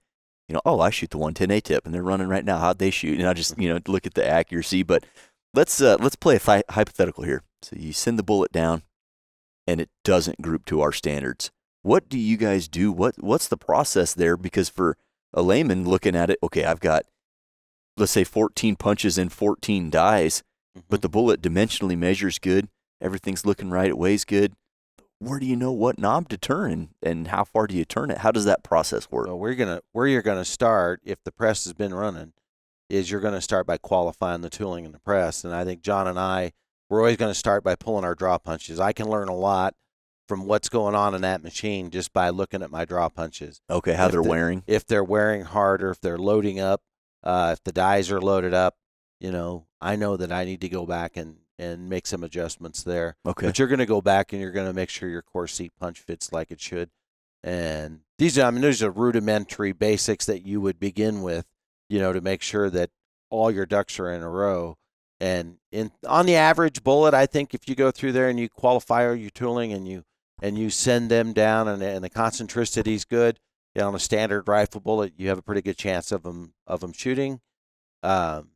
you 0.48 0.54
know, 0.54 0.60
oh 0.66 0.80
I 0.80 0.90
shoot 0.90 1.10
the 1.10 1.18
110 1.18 1.50
A 1.56 1.60
tip, 1.60 1.86
and 1.86 1.94
they're 1.94 2.02
running 2.02 2.28
right 2.28 2.44
now. 2.44 2.58
How'd 2.58 2.78
they 2.78 2.90
shoot? 2.90 3.18
And 3.18 3.28
I 3.28 3.32
just 3.32 3.56
you 3.58 3.68
know 3.72 3.80
look 3.86 4.06
at 4.06 4.14
the 4.14 4.26
accuracy. 4.28 4.82
But 4.82 5.04
let's 5.54 5.80
uh, 5.80 5.96
let's 6.00 6.16
play 6.16 6.36
a 6.36 6.62
hypothetical 6.72 7.24
here. 7.24 7.42
So 7.62 7.76
you 7.76 7.92
send 7.92 8.18
the 8.18 8.22
bullet 8.24 8.52
down, 8.52 8.82
and 9.66 9.80
it 9.80 9.90
doesn't 10.04 10.42
group 10.42 10.64
to 10.66 10.80
our 10.80 10.92
standards. 10.92 11.50
What 11.82 12.08
do 12.08 12.18
you 12.18 12.36
guys 12.36 12.68
do? 12.68 12.92
What 12.92 13.14
what's 13.22 13.48
the 13.48 13.56
process 13.56 14.14
there? 14.14 14.36
Because 14.36 14.68
for 14.68 14.96
a 15.32 15.42
layman 15.42 15.84
looking 15.84 16.16
at 16.16 16.30
it, 16.30 16.38
okay, 16.42 16.64
I've 16.64 16.80
got 16.80 17.04
let's 17.96 18.12
say 18.12 18.24
14 18.24 18.76
punches 18.76 19.18
and 19.18 19.32
14 19.32 19.90
dies, 19.90 20.42
but 20.74 20.82
mm-hmm. 20.82 20.96
the 21.00 21.08
bullet 21.08 21.42
dimensionally 21.42 21.98
measures 21.98 22.38
good. 22.38 22.68
Everything's 23.00 23.46
looking 23.46 23.70
right. 23.70 23.88
It 23.88 23.98
weighs 23.98 24.24
good. 24.24 24.54
Where 25.20 25.40
do 25.40 25.46
you 25.46 25.56
know 25.56 25.72
what 25.72 25.98
knob 25.98 26.28
to 26.28 26.38
turn 26.38 26.90
and, 27.02 27.28
how 27.28 27.42
far 27.42 27.66
do 27.66 27.76
you 27.76 27.84
turn 27.84 28.10
it? 28.10 28.18
How 28.18 28.30
does 28.30 28.44
that 28.44 28.62
process 28.62 29.10
work? 29.10 29.26
So 29.26 29.34
we're 29.34 29.54
gonna 29.54 29.80
where 29.92 30.06
you're 30.06 30.22
gonna 30.22 30.44
start 30.44 31.00
if 31.04 31.22
the 31.24 31.32
press 31.32 31.64
has 31.64 31.72
been 31.72 31.92
running, 31.92 32.32
is 32.88 33.10
you're 33.10 33.20
gonna 33.20 33.40
start 33.40 33.66
by 33.66 33.78
qualifying 33.78 34.42
the 34.42 34.50
tooling 34.50 34.84
in 34.84 34.92
the 34.92 35.00
press. 35.00 35.44
And 35.44 35.52
I 35.52 35.64
think 35.64 35.82
John 35.82 36.06
and 36.06 36.18
I 36.18 36.52
we're 36.88 37.00
always 37.00 37.16
gonna 37.16 37.34
start 37.34 37.64
by 37.64 37.74
pulling 37.74 38.04
our 38.04 38.14
draw 38.14 38.38
punches. 38.38 38.78
I 38.78 38.92
can 38.92 39.08
learn 39.08 39.28
a 39.28 39.34
lot 39.34 39.74
from 40.28 40.46
what's 40.46 40.68
going 40.68 40.94
on 40.94 41.14
in 41.14 41.22
that 41.22 41.42
machine 41.42 41.90
just 41.90 42.12
by 42.12 42.28
looking 42.28 42.62
at 42.62 42.70
my 42.70 42.84
draw 42.84 43.08
punches. 43.08 43.60
Okay, 43.68 43.94
how 43.94 44.06
If 44.06 44.12
they're 44.12 44.22
the- 44.22 44.28
wearing. 44.28 44.62
If 44.66 44.86
they're 44.86 45.02
wearing 45.02 45.42
hard 45.42 45.82
or 45.82 45.90
if 45.90 46.00
they're 46.00 46.18
loading 46.18 46.60
up, 46.60 46.82
uh, 47.24 47.50
if 47.54 47.64
the 47.64 47.72
dies 47.72 48.10
are 48.10 48.20
loaded 48.20 48.54
up, 48.54 48.76
you 49.18 49.32
know, 49.32 49.66
I 49.80 49.96
know 49.96 50.16
that 50.16 50.30
I 50.30 50.44
need 50.44 50.60
to 50.60 50.68
go 50.68 50.86
back 50.86 51.16
and 51.16 51.38
and 51.60 51.88
make 51.88 52.06
some 52.06 52.22
adjustments 52.22 52.84
there. 52.84 53.16
Okay. 53.26 53.46
But 53.46 53.58
you're 53.58 53.66
going 53.66 53.80
to 53.80 53.86
go 53.86 54.00
back 54.00 54.32
and 54.32 54.40
you're 54.40 54.52
going 54.52 54.68
to 54.68 54.72
make 54.72 54.90
sure 54.90 55.08
your 55.08 55.22
core 55.22 55.48
seat 55.48 55.72
punch 55.80 55.98
fits 55.98 56.30
like 56.32 56.52
it 56.52 56.60
should. 56.60 56.90
And 57.42 58.02
these, 58.16 58.38
are, 58.38 58.44
I 58.46 58.50
mean, 58.52 58.62
these 58.62 58.80
are 58.80 58.92
rudimentary 58.92 59.72
basics 59.72 60.24
that 60.26 60.46
you 60.46 60.60
would 60.60 60.78
begin 60.78 61.20
with, 61.20 61.46
you 61.88 61.98
know, 61.98 62.12
to 62.12 62.20
make 62.20 62.42
sure 62.42 62.70
that 62.70 62.90
all 63.28 63.50
your 63.50 63.66
ducks 63.66 63.98
are 63.98 64.12
in 64.12 64.22
a 64.22 64.28
row. 64.28 64.76
And 65.18 65.56
in 65.72 65.90
on 66.06 66.26
the 66.26 66.36
average 66.36 66.84
bullet, 66.84 67.12
I 67.12 67.26
think 67.26 67.54
if 67.54 67.68
you 67.68 67.74
go 67.74 67.90
through 67.90 68.12
there 68.12 68.28
and 68.28 68.38
you 68.38 68.48
qualify 68.48 69.08
all 69.08 69.16
your 69.16 69.30
tooling 69.30 69.72
and 69.72 69.88
you 69.88 70.04
and 70.42 70.58
you 70.58 70.70
send 70.70 71.10
them 71.10 71.32
down 71.32 71.68
and, 71.68 71.82
and 71.82 72.04
the 72.04 72.10
concentricity 72.10 72.94
is 72.94 73.04
good, 73.04 73.38
you 73.74 73.82
know, 73.82 73.88
on 73.88 73.94
a 73.94 74.00
standard 74.00 74.48
rifle 74.48 74.80
bullet, 74.80 75.12
you 75.16 75.28
have 75.28 75.38
a 75.38 75.42
pretty 75.42 75.62
good 75.62 75.76
chance 75.76 76.12
of 76.12 76.22
them 76.22 76.54
of 76.66 76.80
them 76.80 76.92
shooting. 76.92 77.40
Um, 78.02 78.50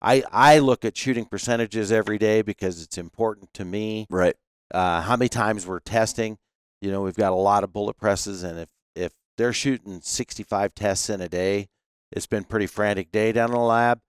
I 0.00 0.22
I 0.30 0.58
look 0.58 0.84
at 0.84 0.96
shooting 0.96 1.24
percentages 1.24 1.90
every 1.90 2.18
day 2.18 2.42
because 2.42 2.82
it's 2.82 2.98
important 2.98 3.52
to 3.54 3.64
me. 3.64 4.06
Right. 4.10 4.36
Uh, 4.72 5.00
how 5.02 5.16
many 5.16 5.28
times 5.28 5.66
we're 5.66 5.80
testing? 5.80 6.38
You 6.80 6.90
know, 6.90 7.02
we've 7.02 7.16
got 7.16 7.32
a 7.32 7.36
lot 7.36 7.64
of 7.64 7.72
bullet 7.72 7.96
presses, 7.96 8.42
and 8.42 8.58
if 8.58 8.68
if 8.94 9.12
they're 9.36 9.52
shooting 9.52 10.00
65 10.00 10.74
tests 10.74 11.10
in 11.10 11.20
a 11.20 11.28
day, 11.28 11.68
it's 12.12 12.26
been 12.26 12.44
pretty 12.44 12.66
frantic 12.66 13.10
day 13.10 13.32
down 13.32 13.50
in 13.50 13.54
the 13.54 13.60
lab. 13.60 14.00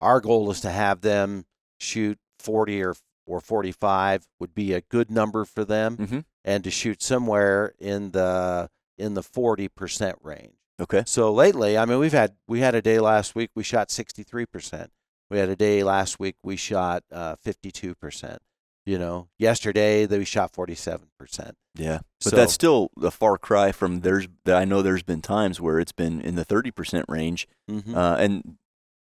Our 0.00 0.20
goal 0.20 0.50
is 0.50 0.60
to 0.62 0.70
have 0.70 1.00
them 1.00 1.44
shoot 1.78 2.18
40 2.38 2.82
or 2.82 2.94
or 3.30 3.40
45 3.40 4.26
would 4.40 4.54
be 4.54 4.72
a 4.72 4.80
good 4.80 5.10
number 5.10 5.44
for 5.44 5.64
them, 5.64 5.96
Mhm. 5.96 6.24
and 6.44 6.64
to 6.64 6.70
shoot 6.70 7.02
somewhere 7.02 7.74
in 7.78 8.10
the 8.10 8.68
in 8.98 9.14
the 9.14 9.22
40% 9.22 10.16
range. 10.22 10.56
Okay. 10.78 11.02
So 11.06 11.32
lately, 11.32 11.78
I 11.78 11.84
mean, 11.86 11.98
we've 11.98 12.12
had 12.12 12.36
we 12.46 12.60
had 12.60 12.74
a 12.74 12.82
day 12.82 12.98
last 12.98 13.34
week 13.34 13.50
we 13.54 13.62
shot 13.62 13.88
63%. 13.90 14.90
We 15.30 15.38
had 15.38 15.48
a 15.48 15.56
day 15.56 15.82
last 15.82 16.18
week 16.20 16.36
we 16.42 16.56
shot 16.56 17.04
uh, 17.12 17.36
52%. 17.36 18.38
You 18.86 18.98
know, 18.98 19.28
yesterday 19.38 20.06
they 20.06 20.18
we 20.18 20.24
shot 20.24 20.52
47%. 20.52 21.52
Yeah. 21.76 22.00
But 22.24 22.30
So- 22.30 22.36
that's 22.36 22.52
still 22.52 22.90
a 23.00 23.10
far 23.10 23.38
cry 23.38 23.72
from 23.72 24.00
there's. 24.00 24.26
That 24.44 24.56
I 24.56 24.64
know 24.64 24.82
there's 24.82 25.02
been 25.04 25.22
times 25.22 25.60
where 25.60 25.78
it's 25.78 25.92
been 25.92 26.20
in 26.20 26.34
the 26.34 26.44
30% 26.44 27.04
range, 27.08 27.46
Mhm. 27.70 27.94
uh, 27.94 28.16
and 28.18 28.56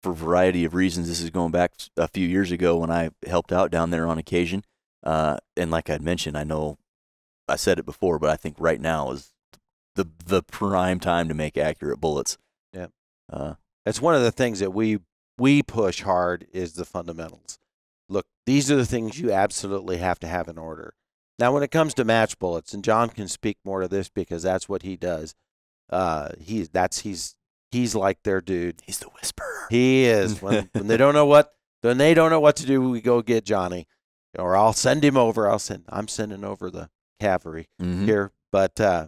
for 0.06 0.12
a 0.12 0.16
variety 0.16 0.66
of 0.66 0.76
reasons. 0.76 1.08
This 1.08 1.20
is 1.20 1.32
going 1.32 1.51
back 1.51 1.74
a 1.97 2.08
few 2.08 2.28
years 2.28 2.51
ago 2.51 2.78
when 2.78 2.91
I 2.91 3.10
helped 3.26 3.51
out 3.51 3.72
down 3.72 3.89
there 3.89 4.06
on 4.06 4.20
occasion. 4.20 4.64
Uh, 5.03 5.38
and 5.58 5.72
like 5.72 5.89
I'd 5.89 6.03
mentioned, 6.03 6.38
I 6.38 6.43
know 6.43 6.78
I 7.47 7.56
said 7.56 7.80
it 7.80 7.88
before, 7.88 8.20
but 8.20 8.30
I 8.30 8.36
think 8.36 8.58
right 8.60 8.80
now 8.80 9.10
is 9.10 9.34
the 9.95 10.08
the 10.24 10.43
prime 10.43 10.99
time 10.99 11.28
to 11.28 11.34
make 11.34 11.58
accurate 11.58 11.99
bullets. 11.99 12.38
Yep. 12.72 12.91
Uh, 13.34 13.53
That's 13.84 13.99
one 13.99 14.14
of 14.14 14.22
the 14.22 14.32
things 14.32 14.60
that 14.60 14.76
we 14.76 14.99
we 15.39 15.64
push 15.64 16.03
hard 16.03 16.45
is 16.53 16.74
the 16.74 16.86
fundamentals. 16.86 17.58
Look, 18.08 18.28
these 18.45 18.70
are 18.70 18.76
the 18.76 18.86
things 18.86 19.20
you 19.20 19.32
absolutely 19.32 19.97
have 19.97 20.20
to 20.20 20.28
have 20.28 20.47
in 20.47 20.60
order. 20.60 20.93
Now, 21.39 21.51
when 21.51 21.64
it 21.64 21.72
comes 21.72 21.95
to 21.95 22.06
match 22.06 22.38
bullets, 22.38 22.76
and 22.76 22.84
John 22.84 23.10
can 23.10 23.28
speak 23.28 23.58
more 23.66 23.82
to 23.82 23.88
this 23.88 24.10
because 24.10 24.43
that's 24.43 24.70
what 24.70 24.84
he 24.84 24.97
does. 24.97 25.34
Uh, 25.89 26.30
he 26.39 26.62
that's 26.62 26.99
he's 26.99 27.36
he's 27.76 27.93
like 27.95 28.23
their 28.23 28.41
dude. 28.41 28.82
he's 28.86 28.99
the 28.99 29.09
whisperer. 29.09 29.67
He 29.69 30.05
is. 30.05 30.41
When 30.41 30.69
when 30.73 30.88
they 30.88 30.97
don't 30.97 31.13
know 31.13 31.26
what 31.26 31.53
when 31.82 31.97
they 31.97 32.13
don't 32.13 32.30
know 32.30 32.39
what 32.39 32.55
to 32.57 32.65
do, 32.65 32.89
we 32.89 33.01
go 33.01 33.21
get 33.21 33.45
Johnny, 33.45 33.88
or 34.38 34.55
I'll 34.55 34.73
send 34.73 35.03
him 35.03 35.17
over. 35.17 35.49
I'll 35.49 35.59
send. 35.59 35.86
I'm 35.89 36.07
sending 36.07 36.43
over 36.43 36.69
the 36.71 36.89
cavalry 37.19 37.67
Mhm. 37.82 38.05
here, 38.05 38.32
but 38.51 38.80
uh, 38.80 39.07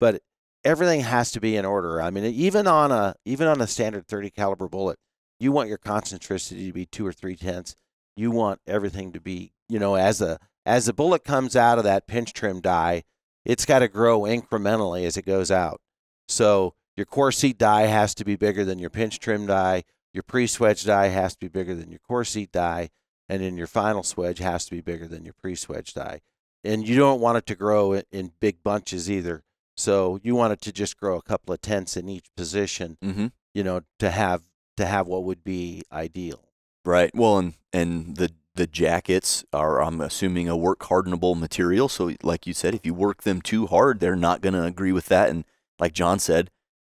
but 0.00 0.22
everything 0.64 1.00
has 1.00 1.30
to 1.32 1.40
be 1.40 1.56
in 1.56 1.64
order. 1.64 2.00
I 2.00 2.10
mean, 2.10 2.24
even 2.24 2.66
on 2.66 2.92
a 2.92 3.14
even 3.24 3.48
on 3.48 3.60
a 3.60 3.66
standard 3.66 4.06
30 4.06 4.30
caliber 4.30 4.68
bullet, 4.68 4.98
you 5.40 5.52
want 5.52 5.68
your 5.68 5.78
concentricity 5.78 6.66
to 6.66 6.72
be 6.72 6.86
two 6.86 7.06
or 7.06 7.12
three 7.12 7.36
tenths. 7.36 7.76
You 8.16 8.30
want 8.30 8.60
everything 8.66 9.12
to 9.12 9.20
be, 9.20 9.52
you 9.68 9.78
know, 9.78 9.94
as 9.96 10.20
a 10.20 10.38
as 10.66 10.86
the 10.86 10.92
bullet 10.92 11.24
comes 11.24 11.56
out 11.56 11.78
of 11.78 11.84
that 11.84 12.06
pinch 12.06 12.32
trim 12.32 12.60
die, 12.60 13.02
it's 13.44 13.66
got 13.66 13.80
to 13.80 13.88
grow 13.88 14.20
incrementally 14.20 15.04
as 15.04 15.16
it 15.16 15.26
goes 15.26 15.50
out. 15.50 15.80
So 16.28 16.74
your 16.96 17.06
core 17.06 17.32
seat 17.32 17.58
die 17.58 17.82
has 17.86 18.14
to 18.16 18.24
be 18.24 18.36
bigger 18.36 18.64
than 18.64 18.78
your 18.78 18.90
pinch 18.90 19.18
trim 19.18 19.46
die. 19.46 19.84
Your 20.12 20.22
pre-swedge 20.22 20.84
die 20.86 21.08
has 21.08 21.32
to 21.34 21.40
be 21.40 21.48
bigger 21.48 21.74
than 21.74 21.90
your 21.90 21.98
core 22.06 22.24
seat 22.24 22.52
die, 22.52 22.90
and 23.28 23.42
then 23.42 23.56
your 23.56 23.66
final 23.66 24.02
swedge 24.02 24.38
has 24.38 24.64
to 24.66 24.70
be 24.70 24.80
bigger 24.80 25.08
than 25.08 25.24
your 25.24 25.34
pre-swedge 25.34 25.92
die. 25.92 26.20
And 26.62 26.86
you 26.86 26.96
don't 26.96 27.20
want 27.20 27.36
it 27.38 27.46
to 27.46 27.54
grow 27.56 27.92
in, 28.12 28.32
big 28.40 28.62
bunches 28.62 29.10
either. 29.10 29.42
So 29.76 30.20
you 30.22 30.36
want 30.36 30.52
it 30.52 30.60
to 30.62 30.72
just 30.72 30.96
grow 30.96 31.16
a 31.16 31.22
couple 31.22 31.52
of 31.52 31.60
tenths 31.60 31.96
in 31.96 32.08
each 32.08 32.26
position, 32.36 32.96
Mhm. 33.02 33.32
you 33.52 33.64
know, 33.64 33.80
to 33.98 34.10
have 34.10 34.44
to 34.76 34.86
have 34.86 35.06
what 35.08 35.24
would 35.24 35.42
be 35.44 35.82
ideal. 35.92 36.48
Right. 36.84 37.10
Well, 37.14 37.38
and 37.38 37.54
and 37.72 38.16
the 38.16 38.30
the 38.56 38.66
jackets 38.68 39.44
are, 39.52 39.82
I'm 39.82 40.00
assuming, 40.00 40.48
a 40.48 40.56
work 40.56 40.78
hardenable 40.78 41.36
material. 41.36 41.88
So, 41.88 42.12
like 42.22 42.46
you 42.46 42.54
said, 42.54 42.72
if 42.72 42.86
you 42.86 42.94
work 42.94 43.24
them 43.24 43.42
too 43.42 43.66
hard, 43.66 43.98
they're 43.98 44.14
not 44.14 44.42
going 44.42 44.52
to 44.52 44.62
agree 44.62 44.92
with 44.92 45.06
that. 45.06 45.28
And 45.28 45.44
like 45.80 45.92
John 45.92 46.20
said, 46.20 46.50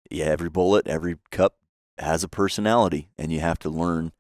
yeah, 0.10 0.26
every 0.26 0.49
bullet, 0.49 0.88
every 0.88 1.18
cup 1.32 1.56
has 1.97 2.24
a 2.24 2.28
personality, 2.28 3.10
and 3.18 3.32
you 3.32 3.39
have 3.39 3.60
to 3.60 3.70
learn. 3.70 4.12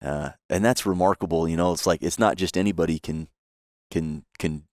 Uh, 0.00 0.30
and 0.50 0.64
that's 0.64 0.84
remarkable. 0.84 1.48
You 1.48 1.56
know, 1.56 1.72
it's 1.72 1.86
like 1.86 2.02
it's 2.02 2.18
not 2.18 2.36
just 2.36 2.56
anybody 2.56 2.98
can 2.98 3.28
can 3.90 4.24
can 4.38 4.64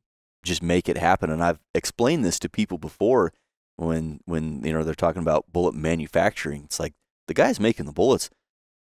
just 0.44 0.64
make 0.64 0.90
it 0.90 0.98
happen. 0.98 1.30
And 1.30 1.44
I've 1.44 1.60
explained 1.76 2.26
this 2.26 2.40
to 2.40 2.50
people 2.50 2.78
before 2.78 3.34
when 3.76 4.20
when 4.26 4.64
you 4.64 4.74
know 4.74 4.84
they're 4.84 4.96
talking 4.96 5.22
about 5.22 5.52
bullet 5.52 5.76
manufacturing. 5.76 6.64
It's 6.66 6.80
like 6.80 6.94
the 7.28 7.34
guys 7.34 7.60
making 7.60 7.86
the 7.86 7.92
bullets 7.92 8.30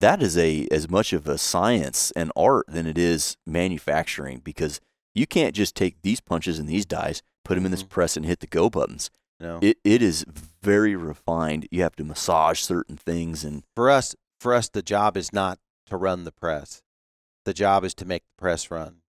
that 0.01 0.21
is 0.21 0.37
a 0.37 0.67
as 0.71 0.89
much 0.89 1.13
of 1.13 1.27
a 1.27 1.37
science 1.37 2.11
and 2.11 2.31
art 2.35 2.65
than 2.67 2.85
it 2.85 2.97
is 2.97 3.37
manufacturing 3.47 4.39
because 4.39 4.81
you 5.13 5.25
can't 5.25 5.55
just 5.55 5.75
take 5.75 6.01
these 6.01 6.19
punches 6.19 6.59
and 6.59 6.67
these 6.67 6.85
dies, 6.85 7.23
put 7.45 7.55
them 7.55 7.65
in 7.65 7.71
this 7.71 7.83
Mhm. 7.83 7.89
press 7.89 8.17
and 8.17 8.25
hit 8.25 8.41
the 8.41 8.47
go 8.47 8.69
buttons. 8.69 9.09
You 9.45 9.51
know, 9.51 9.59
It 9.61 9.77
it 9.83 10.01
is 10.01 10.25
very 10.61 10.95
refined. 10.95 11.67
You 11.71 11.83
have 11.83 11.95
to 11.97 12.03
massage 12.03 12.59
certain 12.61 12.97
things 12.97 13.43
and 13.43 13.63
for 13.75 13.89
us, 13.91 14.15
for 14.39 14.53
us, 14.53 14.69
the 14.69 14.81
job 14.81 15.15
is 15.17 15.31
not 15.31 15.59
to 15.87 15.97
run 15.97 16.23
the 16.23 16.31
press. 16.31 16.81
The 17.45 17.53
job 17.53 17.83
is 17.83 17.93
to 17.95 18.05
make 18.05 18.23
the 18.23 18.41
press 18.41 18.71
run. 18.71 19.01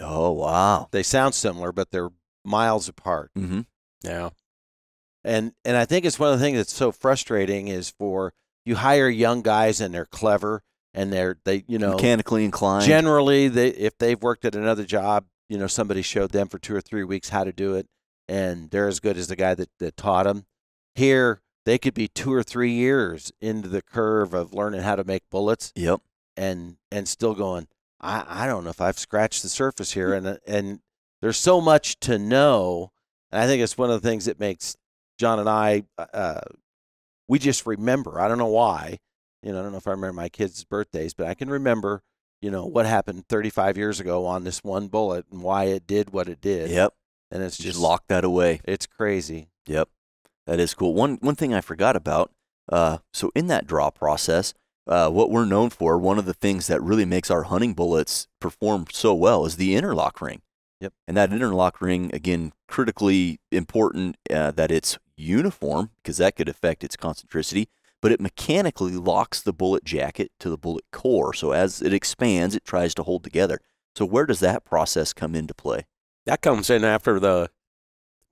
oh 0.00 0.30
wow. 0.32 0.88
They 0.92 1.02
sound 1.02 1.34
similar, 1.34 1.72
but 1.72 1.90
they're 1.90 2.10
miles 2.44 2.88
apart. 2.88 3.30
Mm-hmm. 3.36 3.60
Yeah. 4.04 4.30
and 5.24 5.52
and 5.64 5.76
I 5.76 5.84
think 5.84 6.04
it's 6.04 6.18
one 6.18 6.32
of 6.32 6.38
the 6.38 6.44
things 6.44 6.58
that's 6.58 6.72
so 6.74 6.92
frustrating 6.92 7.68
is 7.68 7.90
for 7.90 8.32
you 8.64 8.76
hire 8.76 9.08
young 9.08 9.42
guys 9.42 9.80
and 9.80 9.92
they're 9.94 10.06
clever 10.06 10.62
and 10.94 11.12
they're 11.12 11.38
they 11.44 11.64
you 11.66 11.78
know 11.78 11.92
Mechanically 11.94 12.44
inclined. 12.44 12.84
generally 12.86 13.48
they 13.48 13.68
if 13.68 13.96
they've 13.98 14.20
worked 14.20 14.44
at 14.44 14.54
another 14.54 14.84
job 14.84 15.26
you 15.48 15.58
know 15.58 15.66
somebody 15.68 16.02
showed 16.02 16.30
them 16.30 16.48
for 16.48 16.58
two 16.58 16.74
or 16.74 16.80
three 16.80 17.04
weeks 17.04 17.28
how 17.30 17.44
to 17.44 17.52
do 17.52 17.74
it 17.74 17.86
and 18.28 18.70
they're 18.70 18.88
as 18.88 19.00
good 19.00 19.16
as 19.16 19.28
the 19.28 19.36
guy 19.36 19.54
that, 19.54 19.70
that 19.78 19.96
taught 19.96 20.24
them 20.24 20.46
here 20.94 21.40
they 21.64 21.78
could 21.78 21.94
be 21.94 22.08
two 22.08 22.32
or 22.32 22.42
three 22.42 22.72
years 22.72 23.32
into 23.40 23.68
the 23.68 23.82
curve 23.82 24.34
of 24.34 24.52
learning 24.52 24.82
how 24.82 24.96
to 24.96 25.04
make 25.04 25.22
bullets 25.30 25.72
yep. 25.76 26.00
and 26.36 26.76
and 26.90 27.08
still 27.08 27.34
going 27.34 27.66
I, 28.00 28.24
I 28.26 28.46
don't 28.46 28.64
know 28.64 28.70
if 28.70 28.80
I've 28.80 28.98
scratched 28.98 29.42
the 29.42 29.48
surface 29.48 29.92
here 29.92 30.10
mm. 30.10 30.18
and 30.18 30.26
uh, 30.26 30.36
and 30.46 30.80
there's 31.20 31.38
so 31.38 31.60
much 31.60 31.98
to 32.00 32.18
know 32.18 32.92
and 33.30 33.40
I 33.40 33.46
think 33.46 33.62
it's 33.62 33.78
one 33.78 33.90
of 33.90 34.00
the 34.00 34.08
things 34.08 34.26
that 34.26 34.40
makes 34.40 34.76
John 35.18 35.38
and 35.38 35.48
I 35.48 35.84
uh, 35.98 36.06
uh, 36.12 36.40
we 37.28 37.38
just 37.38 37.66
remember 37.66 38.20
I 38.20 38.28
don't 38.28 38.38
know 38.38 38.46
why 38.46 38.98
you 39.42 39.52
know 39.52 39.60
I 39.60 39.62
don't 39.62 39.72
know 39.72 39.78
if 39.78 39.86
I 39.86 39.92
remember 39.92 40.14
my 40.14 40.28
kids' 40.28 40.64
birthdays 40.64 41.14
but 41.14 41.26
I 41.26 41.34
can 41.34 41.48
remember 41.48 42.02
you 42.40 42.50
know 42.50 42.66
what 42.66 42.86
happened 42.86 43.28
35 43.28 43.78
years 43.78 44.00
ago 44.00 44.26
on 44.26 44.44
this 44.44 44.64
one 44.64 44.88
bullet 44.88 45.26
and 45.30 45.42
why 45.42 45.64
it 45.64 45.86
did 45.86 46.10
what 46.12 46.28
it 46.28 46.40
did 46.40 46.70
Yep. 46.70 46.94
And 47.32 47.42
it's 47.42 47.56
Just 47.56 47.66
just 47.66 47.80
lock 47.80 48.04
that 48.08 48.22
away. 48.24 48.60
it's 48.64 48.86
crazy 48.86 49.48
Yep. 49.66 49.88
That 50.46 50.60
is 50.60 50.74
cool. 50.74 50.92
One 50.94 51.18
one 51.20 51.36
thing 51.36 51.54
I 51.54 51.60
forgot 51.60 51.96
about. 51.96 52.32
Uh, 52.68 52.98
so 53.12 53.30
in 53.34 53.46
that 53.48 53.66
draw 53.66 53.90
process, 53.90 54.54
uh, 54.88 55.08
what 55.08 55.30
we're 55.30 55.44
known 55.44 55.70
for, 55.70 55.96
one 55.98 56.18
of 56.18 56.24
the 56.26 56.34
things 56.34 56.66
that 56.66 56.82
really 56.82 57.04
makes 57.04 57.30
our 57.30 57.44
hunting 57.44 57.74
bullets 57.74 58.26
perform 58.40 58.86
so 58.90 59.14
well 59.14 59.46
is 59.46 59.56
the 59.56 59.74
interlock 59.76 60.20
ring. 60.20 60.42
Yep. 60.80 60.92
And 61.06 61.16
that 61.16 61.32
interlock 61.32 61.80
ring, 61.80 62.10
again, 62.12 62.52
critically 62.66 63.38
important 63.52 64.16
uh, 64.32 64.50
that 64.52 64.72
it's 64.72 64.98
uniform 65.16 65.90
because 66.02 66.16
that 66.16 66.34
could 66.34 66.48
affect 66.48 66.82
its 66.82 66.96
concentricity, 66.96 67.68
but 68.00 68.10
it 68.10 68.20
mechanically 68.20 68.92
locks 68.96 69.40
the 69.40 69.52
bullet 69.52 69.84
jacket 69.84 70.32
to 70.40 70.50
the 70.50 70.58
bullet 70.58 70.84
core. 70.90 71.32
So 71.34 71.52
as 71.52 71.80
it 71.80 71.92
expands, 71.92 72.56
it 72.56 72.64
tries 72.64 72.94
to 72.96 73.04
hold 73.04 73.22
together. 73.22 73.60
So 73.96 74.04
where 74.04 74.26
does 74.26 74.40
that 74.40 74.64
process 74.64 75.12
come 75.12 75.36
into 75.36 75.54
play? 75.54 75.86
That 76.26 76.42
comes 76.42 76.70
in 76.70 76.84
after 76.84 77.18
the 77.20 77.50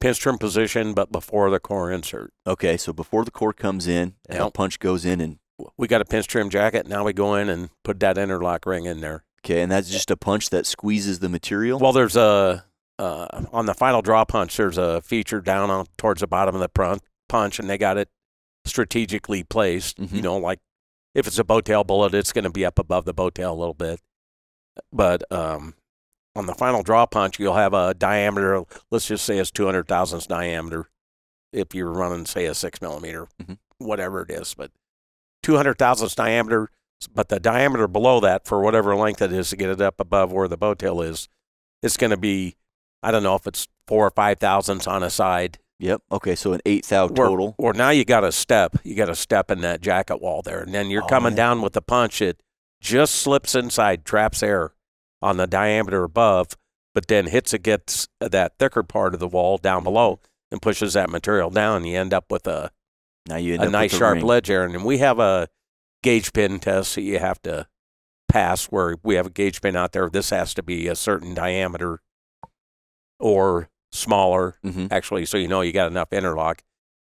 pinch 0.00 0.18
trim 0.20 0.38
position, 0.38 0.94
but 0.94 1.10
before 1.12 1.50
the 1.50 1.60
core 1.60 1.90
insert. 1.90 2.32
Okay, 2.46 2.76
so 2.76 2.92
before 2.92 3.24
the 3.24 3.30
core 3.30 3.52
comes 3.52 3.86
in, 3.86 4.14
and 4.28 4.40
the 4.40 4.50
punch 4.50 4.78
goes 4.78 5.04
in 5.04 5.20
and 5.20 5.38
We 5.76 5.88
got 5.88 6.00
a 6.00 6.04
pinch 6.06 6.26
trim 6.26 6.48
jacket. 6.50 6.86
Now 6.86 7.04
we 7.04 7.12
go 7.12 7.34
in 7.34 7.48
and 7.50 7.68
put 7.84 8.00
that 8.00 8.16
interlock 8.16 8.64
ring 8.64 8.86
in 8.86 9.00
there. 9.00 9.24
Okay, 9.44 9.60
and 9.62 9.70
that's 9.72 9.90
just 9.90 10.10
a 10.10 10.16
punch 10.16 10.50
that 10.50 10.66
squeezes 10.66 11.18
the 11.18 11.28
material. 11.28 11.78
Well, 11.78 11.92
there's 11.92 12.16
a 12.16 12.64
uh, 12.98 13.26
on 13.52 13.66
the 13.66 13.74
final 13.74 14.02
draw 14.02 14.24
punch. 14.24 14.56
There's 14.56 14.76
a 14.78 15.00
feature 15.02 15.40
down 15.40 15.70
on 15.70 15.86
towards 15.98 16.20
the 16.20 16.26
bottom 16.26 16.54
of 16.54 16.60
the 16.60 16.68
prun- 16.68 17.00
punch, 17.28 17.58
and 17.58 17.68
they 17.68 17.78
got 17.78 17.96
it 17.96 18.08
strategically 18.66 19.42
placed. 19.42 19.98
You 19.98 20.06
Mhm. 20.06 20.22
know, 20.22 20.36
like 20.36 20.58
if 21.14 21.26
it's 21.26 21.38
a 21.38 21.44
boat 21.44 21.64
tail 21.64 21.82
bullet, 21.84 22.14
it's 22.14 22.32
going 22.32 22.44
to 22.44 22.50
be 22.50 22.64
up 22.64 22.78
above 22.78 23.04
the 23.06 23.14
boat 23.14 23.34
tail 23.34 23.52
a 23.52 23.56
little 23.58 23.74
bit. 23.74 24.00
But 24.92 25.22
um, 25.32 25.74
on 26.36 26.46
the 26.46 26.54
final 26.54 26.82
draw 26.82 27.06
punch, 27.06 27.38
you'll 27.38 27.54
have 27.56 27.74
a 27.74 27.94
diameter. 27.94 28.62
Let's 28.90 29.06
just 29.08 29.24
say 29.24 29.38
it's 29.38 29.50
200 29.50 29.86
thousandths 29.88 30.26
diameter. 30.26 30.88
If 31.52 31.74
you're 31.74 31.90
running, 31.90 32.26
say, 32.26 32.46
a 32.46 32.54
six 32.54 32.80
millimeter, 32.80 33.26
Mhm. 33.42 33.58
whatever 33.78 34.22
it 34.22 34.30
is, 34.30 34.54
but 34.54 34.70
200 35.42 35.78
thousandths 35.78 36.14
diameter. 36.14 36.68
But 37.12 37.30
the 37.30 37.40
diameter 37.40 37.88
below 37.88 38.20
that, 38.20 38.46
for 38.46 38.60
whatever 38.60 38.94
length 38.94 39.22
it 39.22 39.32
is 39.32 39.50
to 39.50 39.56
get 39.56 39.70
it 39.70 39.80
up 39.80 39.98
above 40.00 40.30
where 40.32 40.46
the 40.48 40.58
boat 40.58 40.78
tail 40.78 41.00
is, 41.00 41.28
it's 41.82 41.96
going 41.96 42.10
to 42.10 42.16
be, 42.18 42.56
I 43.02 43.10
don't 43.10 43.22
know 43.22 43.34
if 43.34 43.46
it's 43.46 43.66
four 43.88 44.06
or 44.06 44.10
five 44.10 44.38
thousandths 44.38 44.86
on 44.86 45.02
a 45.02 45.10
side. 45.10 45.58
yep. 45.78 46.02
Okay, 46.12 46.34
so 46.36 46.52
an 46.52 46.60
eighth 46.66 46.90
thou 46.90 47.08
total. 47.08 47.54
Or, 47.58 47.72
now 47.72 47.88
you 47.88 48.04
got 48.04 48.22
a 48.22 48.30
step. 48.32 48.76
You 48.84 48.94
got 48.94 49.08
a 49.08 49.14
step 49.16 49.50
in 49.50 49.62
that 49.62 49.80
jacket 49.80 50.20
wall 50.20 50.42
there, 50.42 50.60
and 50.60 50.74
then 50.74 50.90
you're 50.90 51.02
Oh, 51.04 51.08
coming 51.08 51.32
yeah. 51.32 51.36
down 51.38 51.62
with 51.62 51.72
the 51.72 51.80
punch 51.82 52.20
It 52.20 52.42
just 52.82 53.14
slips 53.14 53.54
inside, 53.54 54.04
traps 54.04 54.42
air 54.42 54.74
on 55.22 55.36
the 55.36 55.46
diameter 55.46 56.04
above, 56.04 56.56
but 56.94 57.06
then 57.08 57.26
hits 57.26 57.52
against 57.52 58.08
that 58.20 58.52
thicker 58.58 58.82
part 58.82 59.14
of 59.14 59.20
the 59.20 59.28
wall 59.28 59.58
down 59.58 59.84
below 59.84 60.20
and 60.50 60.60
pushes 60.62 60.94
that 60.94 61.10
material 61.10 61.50
down. 61.50 61.84
You 61.84 61.98
end 61.98 62.12
up 62.14 62.26
with 62.30 62.46
a, 62.46 62.70
Now 63.28 63.36
you 63.36 63.60
a 63.60 63.68
nice 63.68 63.96
sharp 63.96 64.16
ring. 64.16 64.24
ledge 64.26 64.50
air. 64.50 64.64
And 64.64 64.84
we 64.84 64.98
have 64.98 65.18
a 65.18 65.48
gauge 66.02 66.32
pin 66.32 66.58
test 66.58 66.94
that 66.94 67.02
you 67.02 67.18
have 67.18 67.40
to 67.42 67.66
pass 68.28 68.66
where 68.66 68.96
we 69.02 69.16
have 69.16 69.26
a 69.26 69.30
gauge 69.30 69.60
pin 69.60 69.76
out 69.76 69.92
there. 69.92 70.08
This 70.08 70.30
has 70.30 70.54
to 70.54 70.62
be 70.62 70.86
a 70.88 70.94
certain 70.96 71.34
diameter 71.34 72.00
or 73.18 73.68
smaller, 73.92 74.56
Mhm. 74.64 74.88
actually, 74.90 75.26
so 75.26 75.36
you 75.36 75.48
know 75.48 75.60
you 75.60 75.72
got 75.72 75.90
enough 75.90 76.12
interlock. 76.12 76.62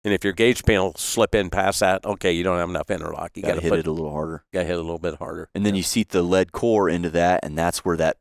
And 0.05 0.13
if 0.13 0.23
your 0.23 0.33
gauge 0.33 0.63
pin 0.63 0.79
will 0.79 0.93
slip 0.95 1.33
in 1.33 1.49
past 1.49 1.79
that, 1.79 2.05
okay, 2.05 2.31
you 2.31 2.43
don't 2.43 2.59
have 2.59 2.69
enough 2.69 2.91
interlock. 2.91 3.31
You 3.35 3.41
Gotta 3.41 3.55
got 3.55 3.59
to 3.59 3.63
hit 3.63 3.69
put, 3.71 3.79
it 3.79 3.87
a 3.87 3.91
little 3.91 4.11
harder. 4.11 4.45
got 4.53 4.59
to 4.61 4.65
hit 4.65 4.73
it 4.73 4.79
a 4.79 4.81
little 4.81 4.99
bit 4.99 5.15
harder. 5.15 5.49
And 5.55 5.65
then 5.65 5.73
you 5.73 5.81
seat 5.81 6.09
the 6.09 6.21
lead 6.21 6.51
core 6.51 6.87
into 6.87 7.09
that, 7.09 7.43
and 7.43 7.57
that's 7.57 7.83
where 7.83 7.97
that 7.97 8.17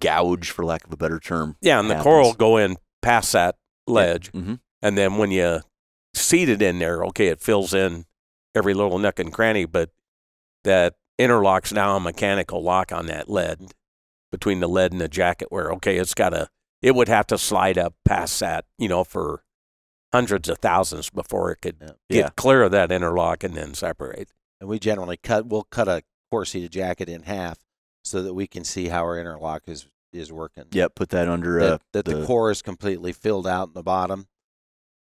gouge, 0.00 0.50
for 0.50 0.64
lack 0.64 0.84
of 0.86 0.92
a 0.92 0.96
better 0.96 1.20
term. 1.20 1.56
Yeah, 1.60 1.78
and 1.78 1.90
the 1.90 2.00
core 2.02 2.22
will 2.22 2.32
go 2.32 2.56
in 2.56 2.78
past 3.02 3.32
that 3.32 3.56
ledge. 3.86 4.30
hmm 4.30 4.54
And 4.80 4.96
then 4.96 5.18
when 5.18 5.30
you 5.30 5.60
seat 6.14 6.48
it 6.48 6.62
in 6.62 6.78
there, 6.78 7.04
okay, 7.04 7.26
it 7.26 7.40
fills 7.42 7.74
in 7.74 8.06
every 8.54 8.72
little 8.72 8.98
nook 8.98 9.18
and 9.18 9.30
cranny, 9.30 9.66
but 9.66 9.90
that 10.64 10.94
interlocks 11.20 11.70
now 11.72 11.96
a 11.96 12.00
mechanical 12.00 12.62
lock 12.62 12.92
on 12.92 13.06
that 13.06 13.28
lead 13.28 13.72
between 14.32 14.60
the 14.60 14.68
lead 14.68 14.92
and 14.92 15.00
the 15.02 15.08
jacket 15.08 15.48
where, 15.50 15.70
okay, 15.72 15.98
it's 15.98 16.14
got 16.14 16.30
to, 16.30 16.48
it 16.80 16.94
would 16.94 17.08
have 17.08 17.26
to 17.26 17.36
slide 17.36 17.76
up 17.76 17.94
past 18.06 18.40
that, 18.40 18.64
you 18.78 18.88
know, 18.88 19.04
for 19.04 19.42
hundreds 20.16 20.48
of 20.48 20.58
thousands 20.58 21.10
before 21.10 21.50
it 21.50 21.60
could 21.60 21.76
Yeah. 21.80 21.86
get 22.08 22.18
Yeah. 22.18 22.28
clear 22.36 22.62
of 22.62 22.70
that 22.72 22.90
interlock 22.90 23.44
and 23.44 23.54
then 23.54 23.74
separate. 23.74 24.30
And 24.60 24.68
we 24.68 24.78
generally 24.78 25.16
cut. 25.18 25.46
We'll 25.46 25.64
cut 25.64 25.88
a 25.88 26.02
core 26.30 26.44
seated 26.46 26.72
jacket 26.72 27.08
in 27.08 27.22
half 27.24 27.58
so 28.02 28.22
that 28.22 28.32
we 28.34 28.46
can 28.46 28.64
see 28.64 28.88
how 28.88 29.02
our 29.02 29.18
interlock 29.18 29.62
is 29.66 29.88
is 30.12 30.32
working. 30.32 30.64
Yep, 30.72 30.94
put 30.94 31.10
that 31.10 31.28
under 31.28 31.60
uh, 31.60 31.66
That, 31.70 31.82
that 31.92 32.04
the, 32.06 32.14
the- 32.20 32.26
core 32.26 32.50
is 32.50 32.62
completely 32.62 33.12
filled 33.12 33.46
out 33.46 33.68
in 33.68 33.74
the 33.74 33.82
bottom. 33.82 34.28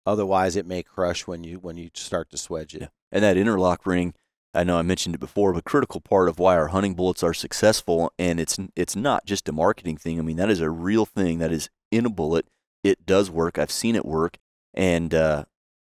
Otherwise, 0.06 0.56
it 0.56 0.66
may 0.66 0.82
crush 0.82 1.26
when 1.26 1.44
you 1.44 1.58
when 1.58 1.76
you 1.76 1.90
start 1.94 2.30
to 2.30 2.36
swedge 2.38 2.74
it. 2.74 2.80
Yeah. 2.82 2.88
And 3.12 3.22
that 3.22 3.36
interlock 3.36 3.84
ring, 3.86 4.14
I 4.54 4.64
know 4.64 4.78
I 4.78 4.82
mentioned 4.82 5.14
it 5.14 5.18
before, 5.20 5.52
but 5.52 5.64
critical 5.64 6.00
part 6.00 6.28
of 6.28 6.38
why 6.38 6.56
our 6.56 6.68
hunting 6.68 6.94
bullets 6.94 7.22
are 7.22 7.34
successful, 7.34 8.12
and 8.18 8.40
it's 8.40 8.56
it's 8.74 8.96
not 8.96 9.26
just 9.26 9.48
a 9.48 9.52
marketing 9.52 9.98
thing. 9.98 10.18
I 10.18 10.22
mean, 10.22 10.36
that 10.38 10.50
is 10.50 10.60
a 10.60 10.70
real 10.70 11.04
thing 11.04 11.38
that 11.40 11.52
is 11.52 11.68
in 11.90 12.06
a 12.06 12.10
bullet. 12.10 12.46
It 12.82 13.04
does 13.06 13.30
work. 13.30 13.58
I've 13.58 13.70
seen 13.70 13.94
it 13.94 14.04
work. 14.06 14.38
And 14.74 15.12
uh, 15.14 15.44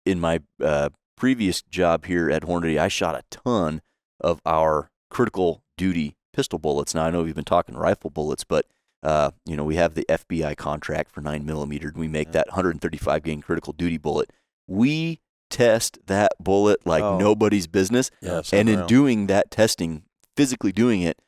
in 0.05 0.19
my 0.19 0.41
uh, 0.63 0.89
previous 1.15 1.61
job 1.61 2.05
here 2.05 2.29
at 2.29 2.43
Hornady, 2.43 2.79
I 2.79 2.88
shot 2.88 3.15
a 3.15 3.23
ton 3.29 3.82
of 4.19 4.41
our 4.45 4.89
critical 5.09 5.63
duty 5.77 6.15
pistol 6.34 6.59
bullets. 6.59 6.95
Now 6.95 7.05
I 7.05 7.09
know 7.11 7.23
we've 7.23 7.36
been 7.36 7.43
talking 7.43 7.75
rifle 7.75 8.09
bullets, 8.09 8.43
but 8.43 8.65
uh, 9.03 9.32
you 9.45 9.55
know 9.57 9.63
we 9.63 9.75
have 9.75 9.93
the 9.95 10.05
FBI 10.09 10.55
contract 10.57 11.11
for 11.11 11.21
nine 11.21 11.45
millimeter. 11.45 11.89
And 11.89 11.97
we 11.97 12.07
make 12.07 12.27
Yeah. 12.29 12.34
that 12.34 12.47
135 12.49 13.23
gain 13.23 13.41
critical 13.41 13.73
duty 13.73 13.97
bullet. 13.97 14.32
We 14.67 15.19
test 15.49 15.99
that 16.07 16.32
bullet 16.39 16.86
like 16.86 17.03
Oh. 17.03 17.17
nobody's 17.17 17.67
business. 17.67 18.09
Yes. 18.21 18.53
And 18.53 18.69
in 18.69 18.86
doing 18.88 19.27
that 19.27 19.51
testing, 19.51 20.03
physically 20.38 20.71
doing 20.71 21.01
it, 21.01 21.19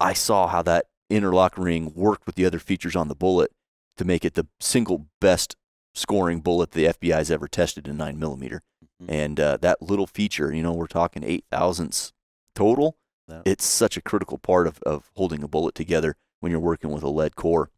I 0.00 0.14
saw 0.14 0.46
how 0.46 0.62
that 0.62 0.86
interlock 1.10 1.58
ring 1.58 1.92
worked 1.94 2.24
with 2.26 2.34
the 2.36 2.46
other 2.46 2.58
features 2.58 2.96
on 2.96 3.08
the 3.08 3.14
bullet 3.14 3.50
to 3.98 4.04
make 4.06 4.24
it 4.24 4.34
the 4.34 4.46
single 4.60 5.06
best 5.20 5.56
scoring 5.94 6.40
bullet 6.40 6.72
the 6.72 6.86
FBI's 6.86 7.30
ever 7.30 7.48
tested 7.48 7.88
in 7.88 7.96
nine 7.96 8.18
millimeter. 8.18 8.62
Mhm. 9.02 9.06
And 9.08 9.40
uh, 9.40 9.56
that 9.58 9.82
little 9.82 10.06
feature, 10.06 10.52
you 10.52 10.62
know, 10.62 10.72
we're 10.72 10.86
talking 10.86 11.24
eight 11.24 11.44
thousandths 11.50 12.12
total. 12.54 12.96
Yeah. 13.28 13.42
It's 13.44 13.64
such 13.64 13.96
a 13.96 14.02
critical 14.02 14.38
part 14.38 14.66
of, 14.66 14.82
of 14.84 15.10
holding 15.14 15.42
a 15.42 15.48
bullet 15.48 15.74
together 15.74 16.16
when 16.40 16.50
you're 16.50 16.60
working 16.60 16.90
with 16.90 17.02
a 17.02 17.08
lead 17.10 17.36
core. 17.36 17.70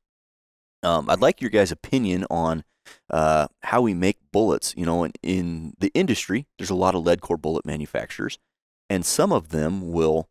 Um, 0.82 1.11
I'd 1.11 1.20
like 1.20 1.40
your 1.40 1.50
guys' 1.50 1.72
opinion 1.72 2.24
on 2.30 2.64
uh, 3.11 3.48
how 3.62 3.82
we 3.82 3.92
make 3.92 4.18
bullets. 4.32 4.74
You 4.76 4.86
know, 4.86 5.04
in, 5.04 5.12
in 5.22 5.74
the 5.78 5.90
industry, 5.94 6.46
there's 6.58 6.70
a 6.70 6.74
lot 6.74 6.94
of 6.94 7.02
lead 7.02 7.20
core 7.20 7.36
bullet 7.36 7.66
manufacturers, 7.66 8.38
and 8.88 9.04
some 9.04 9.32
of 9.32 9.48
them 9.48 9.92
will 9.92 10.28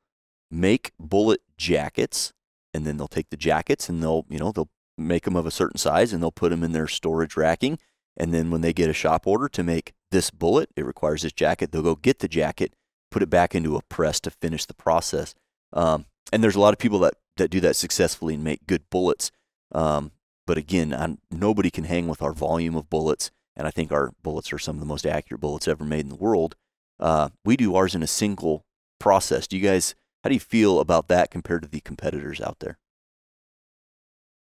make 0.49 0.91
bullet 0.99 1.41
jackets, 1.57 2.33
and 2.73 2.85
then 2.85 2.97
they'll 2.97 3.07
take 3.07 3.29
the 3.29 3.37
jackets 3.37 3.89
and 3.89 4.01
they'll, 4.01 4.25
you 4.29 4.39
know, 4.39 4.51
they'll 4.51 4.69
make 4.99 5.23
them 5.23 5.35
of 5.35 5.45
a 5.45 5.51
certain 5.51 5.77
size 5.77 6.13
and 6.13 6.21
they'll 6.21 6.31
put 6.31 6.49
them 6.49 6.63
in 6.63 6.71
their 6.71 6.87
storage 6.87 7.37
racking. 7.37 7.79
And 8.17 8.33
then 8.33 8.51
when 8.51 8.61
they 8.61 8.73
get 8.73 8.89
a 8.89 8.93
shop 8.93 9.25
order 9.25 9.47
to 9.49 9.63
make 9.63 9.93
this 10.11 10.29
bullet, 10.29 10.69
it 10.75 10.85
requires 10.85 11.21
this 11.21 11.31
jacket. 11.31 11.71
They'll 11.71 11.81
go 11.81 11.95
get 11.95 12.19
the 12.19 12.27
jacket, 12.27 12.73
put 13.11 13.23
it 13.23 13.29
back 13.29 13.55
into 13.55 13.75
a 13.75 13.81
press 13.83 14.19
to 14.21 14.31
finish 14.31 14.65
the 14.65 14.73
process. 14.73 15.33
Um, 15.71 16.05
and 16.33 16.43
there's 16.43 16.55
a 16.55 16.59
lot 16.59 16.73
of 16.73 16.79
people 16.79 16.99
that, 16.99 17.13
that 17.37 17.49
do 17.49 17.59
that 17.61 17.75
successfully 17.75 18.35
and 18.35 18.43
make 18.43 18.67
good 18.67 18.89
bullets. 18.89 19.31
Um, 19.71 20.11
but 20.45 20.57
again, 20.57 20.93
I'm, 20.93 21.19
nobody 21.31 21.69
can 21.69 21.85
hang 21.85 22.07
with 22.07 22.21
our 22.21 22.33
volume 22.33 22.75
of 22.75 22.89
bullets. 22.89 23.31
And 23.55 23.67
I 23.67 23.71
think 23.71 23.91
our 23.91 24.13
bullets 24.23 24.51
are 24.53 24.59
some 24.59 24.75
of 24.75 24.79
the 24.79 24.85
most 24.85 25.05
accurate 25.05 25.41
bullets 25.41 25.67
ever 25.67 25.83
made 25.83 26.01
in 26.01 26.09
the 26.09 26.15
world. 26.15 26.55
Uh, 26.99 27.29
we 27.45 27.55
do 27.55 27.75
ours 27.75 27.95
in 27.95 28.03
a 28.03 28.07
single 28.07 28.65
process. 28.99 29.47
Do 29.47 29.57
you 29.57 29.63
guys, 29.63 29.95
how 30.23 30.29
do 30.29 30.33
you 30.33 30.39
feel 30.39 30.79
about 30.79 31.07
that 31.07 31.31
compared 31.31 31.61
to 31.61 31.67
the 31.67 31.79
competitors 31.81 32.41
out 32.41 32.59
there? 32.59 32.77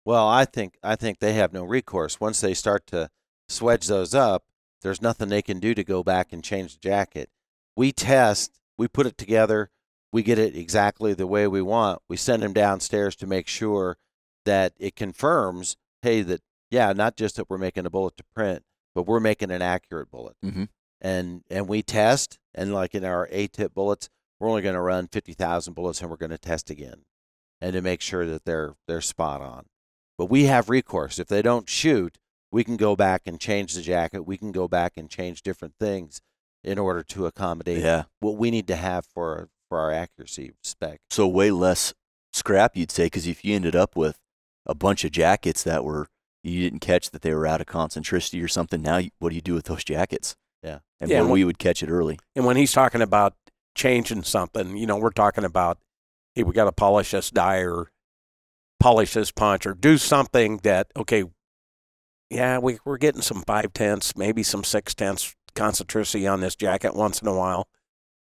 Well, 0.07 0.29
I 0.29 0.45
think 0.45 0.77
I 0.81 0.95
think 0.95 1.19
they 1.19 1.33
have 1.33 1.51
no 1.51 1.65
recourse 1.65 2.17
once 2.17 2.39
they 2.39 2.53
start 2.53 2.87
to 2.87 3.09
swedge 3.49 3.87
those 3.87 4.15
up. 4.15 4.45
There's 4.81 5.01
nothing 5.01 5.27
they 5.27 5.41
can 5.41 5.59
do 5.59 5.73
to 5.73 5.83
go 5.83 6.01
back 6.01 6.31
and 6.31 6.41
change 6.41 6.75
the 6.75 6.79
jacket. 6.79 7.29
We 7.75 7.91
test, 7.91 8.61
we 8.77 8.87
put 8.87 9.05
it 9.05 9.17
together, 9.17 9.69
we 10.13 10.23
get 10.23 10.39
it 10.39 10.55
exactly 10.55 11.13
the 11.13 11.27
way 11.27 11.45
we 11.45 11.61
want. 11.61 12.01
We 12.07 12.15
send 12.15 12.41
them 12.41 12.53
downstairs 12.53 13.17
to 13.17 13.27
make 13.27 13.49
sure 13.49 13.97
that 14.45 14.71
it 14.79 14.95
confirms, 14.95 15.75
hey, 16.03 16.21
that 16.21 16.39
yeah, 16.71 16.93
not 16.93 17.17
just 17.17 17.35
that 17.35 17.49
we're 17.49 17.57
making 17.57 17.85
a 17.85 17.89
bullet 17.89 18.15
to 18.15 18.23
print, 18.33 18.63
but 18.95 19.07
we're 19.07 19.19
making 19.19 19.51
an 19.51 19.61
accurate 19.61 20.09
bullet. 20.09 20.37
Mhm. 20.41 20.69
And 21.01 21.43
and 21.49 21.67
we 21.67 21.83
test, 21.83 22.39
and 22.55 22.73
like 22.73 22.95
in 22.95 23.03
our 23.03 23.27
A-tip 23.29 23.73
bullets, 23.73 24.07
we're 24.39 24.47
only 24.47 24.61
going 24.61 24.75
to 24.75 24.79
run 24.79 25.09
fifty 25.09 25.33
thousand 25.33 25.73
bullets, 25.73 25.99
and 25.99 26.09
we're 26.09 26.15
going 26.15 26.29
to 26.29 26.37
test 26.37 26.69
again, 26.69 27.03
and 27.59 27.73
to 27.73 27.81
make 27.81 27.99
sure 27.99 28.25
that 28.25 28.45
they're 28.45 28.75
they're 28.87 29.01
spot 29.01 29.41
on. 29.41 29.65
But 30.17 30.25
we 30.25 30.45
have 30.45 30.69
recourse. 30.69 31.19
If 31.19 31.27
they 31.27 31.41
don't 31.41 31.69
shoot, 31.69 32.17
we 32.51 32.63
can 32.63 32.77
go 32.77 32.95
back 32.95 33.23
and 33.25 33.39
change 33.39 33.73
the 33.73 33.81
jacket. 33.81 34.21
We 34.25 34.37
can 34.37 34.51
go 34.51 34.67
back 34.67 34.93
and 34.97 35.09
change 35.09 35.41
different 35.43 35.75
things 35.79 36.21
in 36.63 36.79
order 36.79 37.03
to 37.03 37.25
accommodate 37.25 37.83
Yeah. 37.83 38.03
what 38.19 38.37
we 38.37 38.51
need 38.51 38.67
to 38.67 38.75
have 38.75 39.05
for 39.05 39.49
for 39.69 39.79
our 39.79 39.91
accuracy 39.91 40.53
spec. 40.63 41.01
So 41.09 41.27
way 41.27 41.51
less 41.51 41.93
scrap, 42.31 42.77
you'd 42.77 42.89
say, 42.91 43.07
because 43.07 43.27
if 43.27 43.43
you 43.43 43.53
ended 43.53 43.75
up 43.75 43.97
with 43.97 44.17
a 44.65 44.73
bunch 44.73 45.03
of 45.03 45.11
jackets 45.11 45.61
that 45.63 45.83
were 45.83 46.07
you 46.41 46.61
didn't 46.61 46.79
catch 46.79 47.11
that 47.11 47.21
they 47.21 47.33
were 47.33 47.45
out 47.45 47.59
of 47.59 47.67
concentricity 47.67 48.41
or 48.41 48.47
something, 48.47 48.81
now 48.81 48.95
you, 48.97 49.09
what 49.19 49.29
do 49.29 49.35
you 49.35 49.41
do 49.41 49.53
with 49.53 49.65
those 49.65 49.83
jackets? 49.83 50.37
Yeah. 50.63 50.79
and 51.01 51.09
Yeah, 51.11 51.17
boy, 51.19 51.23
and 51.25 51.31
we 51.33 51.43
would 51.43 51.59
catch 51.59 51.83
it 51.83 51.89
early. 51.89 52.17
And 52.35 52.45
when 52.45 52.55
he's 52.55 52.71
talking 52.71 53.01
about 53.01 53.33
changing 53.75 54.23
something, 54.23 54.77
you 54.77 54.85
know, 54.87 54.95
we're 54.95 55.09
talking 55.09 55.43
about, 55.43 55.79
hey, 56.35 56.43
we 56.43 56.53
got 56.53 56.63
to 56.65 56.71
polish 56.71 57.11
this 57.11 57.29
die 57.29 57.57
or 57.65 57.91
polish 58.79 59.13
this 59.13 59.31
punch 59.31 59.65
or 59.65 59.73
do 59.73 59.97
something 59.97 60.57
that, 60.63 60.87
okay, 60.95 61.23
yeah, 62.29 62.57
we, 62.59 62.79
we're 62.85 62.97
getting 62.97 63.21
some 63.21 63.43
five 63.47 63.73
tenths, 63.73 64.15
maybe 64.15 64.43
some 64.43 64.63
six 64.63 64.93
tenths 64.93 65.35
concentricity 65.55 66.31
on 66.31 66.41
this 66.41 66.55
jacket 66.55 66.95
once 66.95 67.21
in 67.21 67.27
a 67.27 67.33
while. 67.35 67.67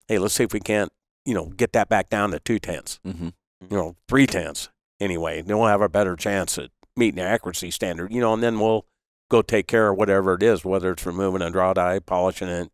Hey, 0.08 0.18
let's 0.18 0.34
see 0.34 0.44
if 0.44 0.54
we 0.54 0.60
can't, 0.60 0.92
you 1.26 1.34
know, 1.34 1.48
get 1.48 1.74
that 1.74 1.90
back 1.90 2.10
down 2.10 2.32
to 2.32 2.40
two 2.40 2.60
tenths, 2.60 3.00
hmm 3.06 3.30
you 3.70 3.78
know, 3.78 3.96
three 4.08 4.26
tenths 4.26 4.70
anyway. 5.00 5.40
Then 5.44 5.60
we'll 5.60 5.68
have 5.68 5.82
a 5.82 5.90
better 5.90 6.16
chance 6.16 6.58
at 6.58 6.72
meeting 6.98 7.18
the 7.18 7.22
accuracy 7.30 7.70
standard, 7.70 8.12
you 8.12 8.20
know, 8.20 8.34
and 8.34 8.42
then 8.42 8.60
we'll 8.60 8.88
go 9.30 9.44
take 9.44 9.68
care 9.68 9.90
of 9.90 9.98
whatever 9.98 10.34
it 10.34 10.42
is, 10.42 10.66
whether 10.66 10.92
it's 10.92 11.06
removing 11.06 11.44
a 11.44 11.52
draw 11.52 11.72
die, 11.74 12.00
polishing 12.00 12.48
it, 12.48 12.70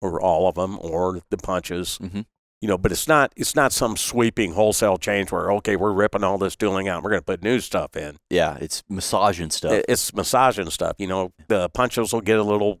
or 0.00 0.20
all 0.20 0.48
of 0.48 0.56
them, 0.56 0.78
or 0.80 1.20
the 1.30 1.36
punches. 1.36 1.98
Mhm. 2.02 2.26
You 2.62 2.68
know, 2.68 2.78
but 2.78 2.92
it's 2.92 3.08
not 3.08 3.32
it's 3.36 3.54
not 3.56 3.72
some 3.72 3.96
sweeping 3.96 4.52
wholesale 4.52 4.96
change 4.96 5.30
where 5.32 5.50
okay, 5.52 5.74
we're 5.76 5.92
ripping 5.92 6.22
all 6.24 6.38
this 6.38 6.54
tooling 6.56 6.88
out, 6.88 6.96
and 6.98 7.04
we're 7.04 7.10
going 7.10 7.20
to 7.20 7.26
put 7.26 7.42
new 7.42 7.58
stuff 7.60 7.96
in. 7.96 8.16
Yeah, 8.30 8.56
it's 8.60 8.82
massaging 8.88 9.50
stuff. 9.50 9.72
It- 9.72 9.86
It's 9.88 10.14
massaging 10.14 10.70
stuff. 10.70 10.94
You 10.98 11.08
know, 11.08 11.32
the 11.48 11.68
punches 11.70 12.12
will 12.12 12.20
get 12.22 12.38
a 12.38 12.42
little. 12.44 12.78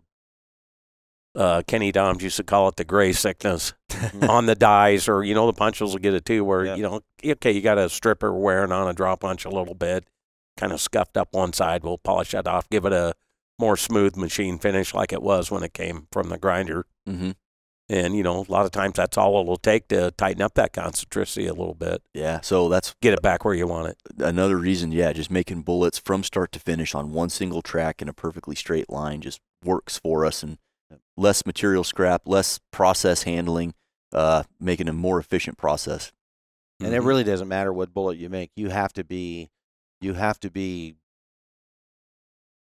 Uh, 1.34 1.62
Kenny 1.66 1.90
Doms 1.92 2.22
used 2.22 2.36
to 2.36 2.44
call 2.44 2.68
it 2.68 2.76
the 2.76 2.84
gray 2.84 3.12
sickness 3.12 3.72
on 4.28 4.44
the 4.46 4.54
dies, 4.54 5.08
or 5.08 5.24
you 5.24 5.34
know, 5.34 5.46
the 5.46 5.52
punches 5.54 5.92
will 5.92 5.98
get 5.98 6.12
it 6.14 6.24
too, 6.26 6.44
where 6.44 6.64
Yep. 6.66 6.76
you 6.76 6.82
know, 6.82 7.00
okay, 7.24 7.50
you 7.50 7.62
got 7.62 7.78
a 7.78 7.88
stripper 7.88 8.32
wearing 8.34 8.70
on 8.70 8.86
a 8.86 8.92
draw 8.92 9.16
punch 9.16 9.44
a 9.46 9.50
little 9.50 9.74
bit, 9.74 10.04
kind 10.58 10.72
of 10.72 10.80
scuffed 10.80 11.16
up 11.16 11.28
one 11.32 11.54
side. 11.54 11.82
We'll 11.84 11.96
polish 11.98 12.32
that 12.32 12.46
off, 12.46 12.68
give 12.68 12.84
it 12.84 12.92
a 12.92 13.14
more 13.58 13.78
smooth 13.78 14.14
machine 14.16 14.58
finish 14.58 14.92
like 14.92 15.10
it 15.12 15.22
was 15.22 15.50
when 15.50 15.62
it 15.62 15.72
came 15.72 16.06
from 16.12 16.28
the 16.28 16.36
grinder. 16.38 16.84
hmm 17.06 17.30
And 17.92 18.16
you 18.16 18.22
know, 18.22 18.38
a 18.40 18.50
lot 18.50 18.64
of 18.64 18.70
times 18.70 18.94
that's 18.96 19.18
all 19.18 19.38
it'll 19.42 19.58
take 19.58 19.88
to 19.88 20.10
tighten 20.12 20.40
up 20.40 20.54
that 20.54 20.72
concentricity 20.72 21.46
a 21.46 21.52
little 21.52 21.74
bit, 21.74 22.02
Yeah, 22.14 22.40
so 22.40 22.70
that's 22.70 22.94
get 23.02 23.12
it 23.12 23.20
back 23.20 23.44
where 23.44 23.52
you 23.54 23.66
want 23.66 23.88
it. 23.88 23.98
another 24.18 24.56
reason. 24.56 24.92
Yeah, 24.92 25.12
just 25.12 25.30
making 25.30 25.60
bullets 25.62 25.98
from 25.98 26.24
start 26.24 26.52
to 26.52 26.58
finish 26.58 26.94
on 26.94 27.12
one 27.12 27.28
single 27.28 27.60
track 27.60 28.00
in 28.00 28.08
a 28.08 28.14
perfectly 28.14 28.56
straight 28.56 28.88
line 28.88 29.20
just 29.20 29.40
works 29.62 29.98
for 29.98 30.24
us, 30.24 30.42
and 30.42 30.56
less 31.18 31.44
material 31.44 31.84
scrap, 31.84 32.22
less 32.24 32.60
process 32.70 33.24
handling, 33.24 33.74
uh, 34.14 34.44
making 34.58 34.88
a 34.88 34.92
more 34.94 35.18
efficient 35.18 35.58
process. 35.58 36.12
And 36.80 36.94
it 36.94 37.02
Mhm. 37.02 37.06
really 37.06 37.24
doesn't 37.24 37.48
matter 37.48 37.72
what 37.74 37.92
bullet 37.92 38.16
you 38.16 38.30
make. 38.30 38.52
You 38.56 38.70
have 38.70 38.94
to 38.94 39.04
be, 39.04 39.50
you 40.00 40.14
have 40.14 40.40
to 40.40 40.50
be, 40.50 40.96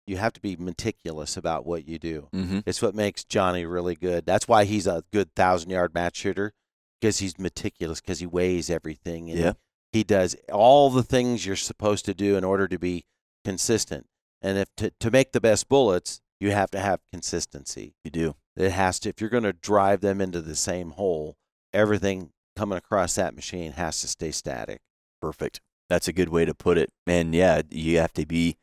you 0.05 0.17
have 0.17 0.33
to 0.33 0.41
be 0.41 0.55
meticulous 0.55 1.37
about 1.37 1.65
what 1.65 1.87
you 1.87 1.97
do. 1.99 2.27
Mm-hmm. 2.33 2.59
It's 2.65 2.81
what 2.81 2.95
makes 2.95 3.23
Johnny 3.23 3.65
really 3.65 3.95
good. 3.95 4.25
That's 4.25 4.47
why 4.47 4.65
he's 4.65 4.87
a 4.87 5.03
good 5.13 5.33
thousand 5.35 5.69
yard 5.69 5.93
match 5.93 6.17
shooter 6.17 6.53
because 6.99 7.19
he's 7.19 7.37
meticulous 7.39 8.01
because 8.01 8.19
he 8.19 8.25
weighs 8.25 8.69
everything 8.69 9.29
and 9.29 9.39
Yeah. 9.39 9.53
he, 9.91 9.99
he 9.99 10.03
does 10.03 10.35
all 10.51 10.89
the 10.89 11.03
things 11.03 11.45
you're 11.45 11.55
supposed 11.55 12.05
to 12.05 12.13
do 12.13 12.35
in 12.37 12.43
order 12.43 12.67
to 12.67 12.77
be 12.79 13.05
consistent. 13.45 14.07
And 14.41 14.57
if 14.57 14.67
to, 14.77 14.91
to 14.99 15.11
make 15.11 15.31
the 15.31 15.41
best 15.41 15.69
bullets, 15.69 16.21
you 16.39 16.51
have 16.51 16.71
to 16.71 16.79
have 16.79 16.99
consistency. 17.11 17.95
You 18.03 18.11
do. 18.11 18.35
It 18.57 18.71
has 18.71 18.99
to 19.01 19.09
if 19.09 19.21
you're 19.21 19.29
going 19.29 19.43
to 19.43 19.53
drive 19.53 20.01
them 20.01 20.19
into 20.21 20.41
the 20.41 20.55
same 20.55 20.91
hole, 20.91 21.37
everything 21.73 22.31
coming 22.55 22.77
across 22.77 23.15
that 23.15 23.35
machine 23.35 23.71
has 23.73 24.01
to 24.01 24.07
stay 24.07 24.31
static. 24.31 24.81
Perfect. 25.21 25.61
That's 25.89 26.07
a 26.07 26.13
good 26.13 26.29
way 26.29 26.45
to 26.45 26.53
put 26.53 26.77
it. 26.77 26.91
And 27.07 27.33
yeah, 27.33 27.61
you 27.69 27.97
have 27.99 28.13
to 28.13 28.25
be 28.25 28.57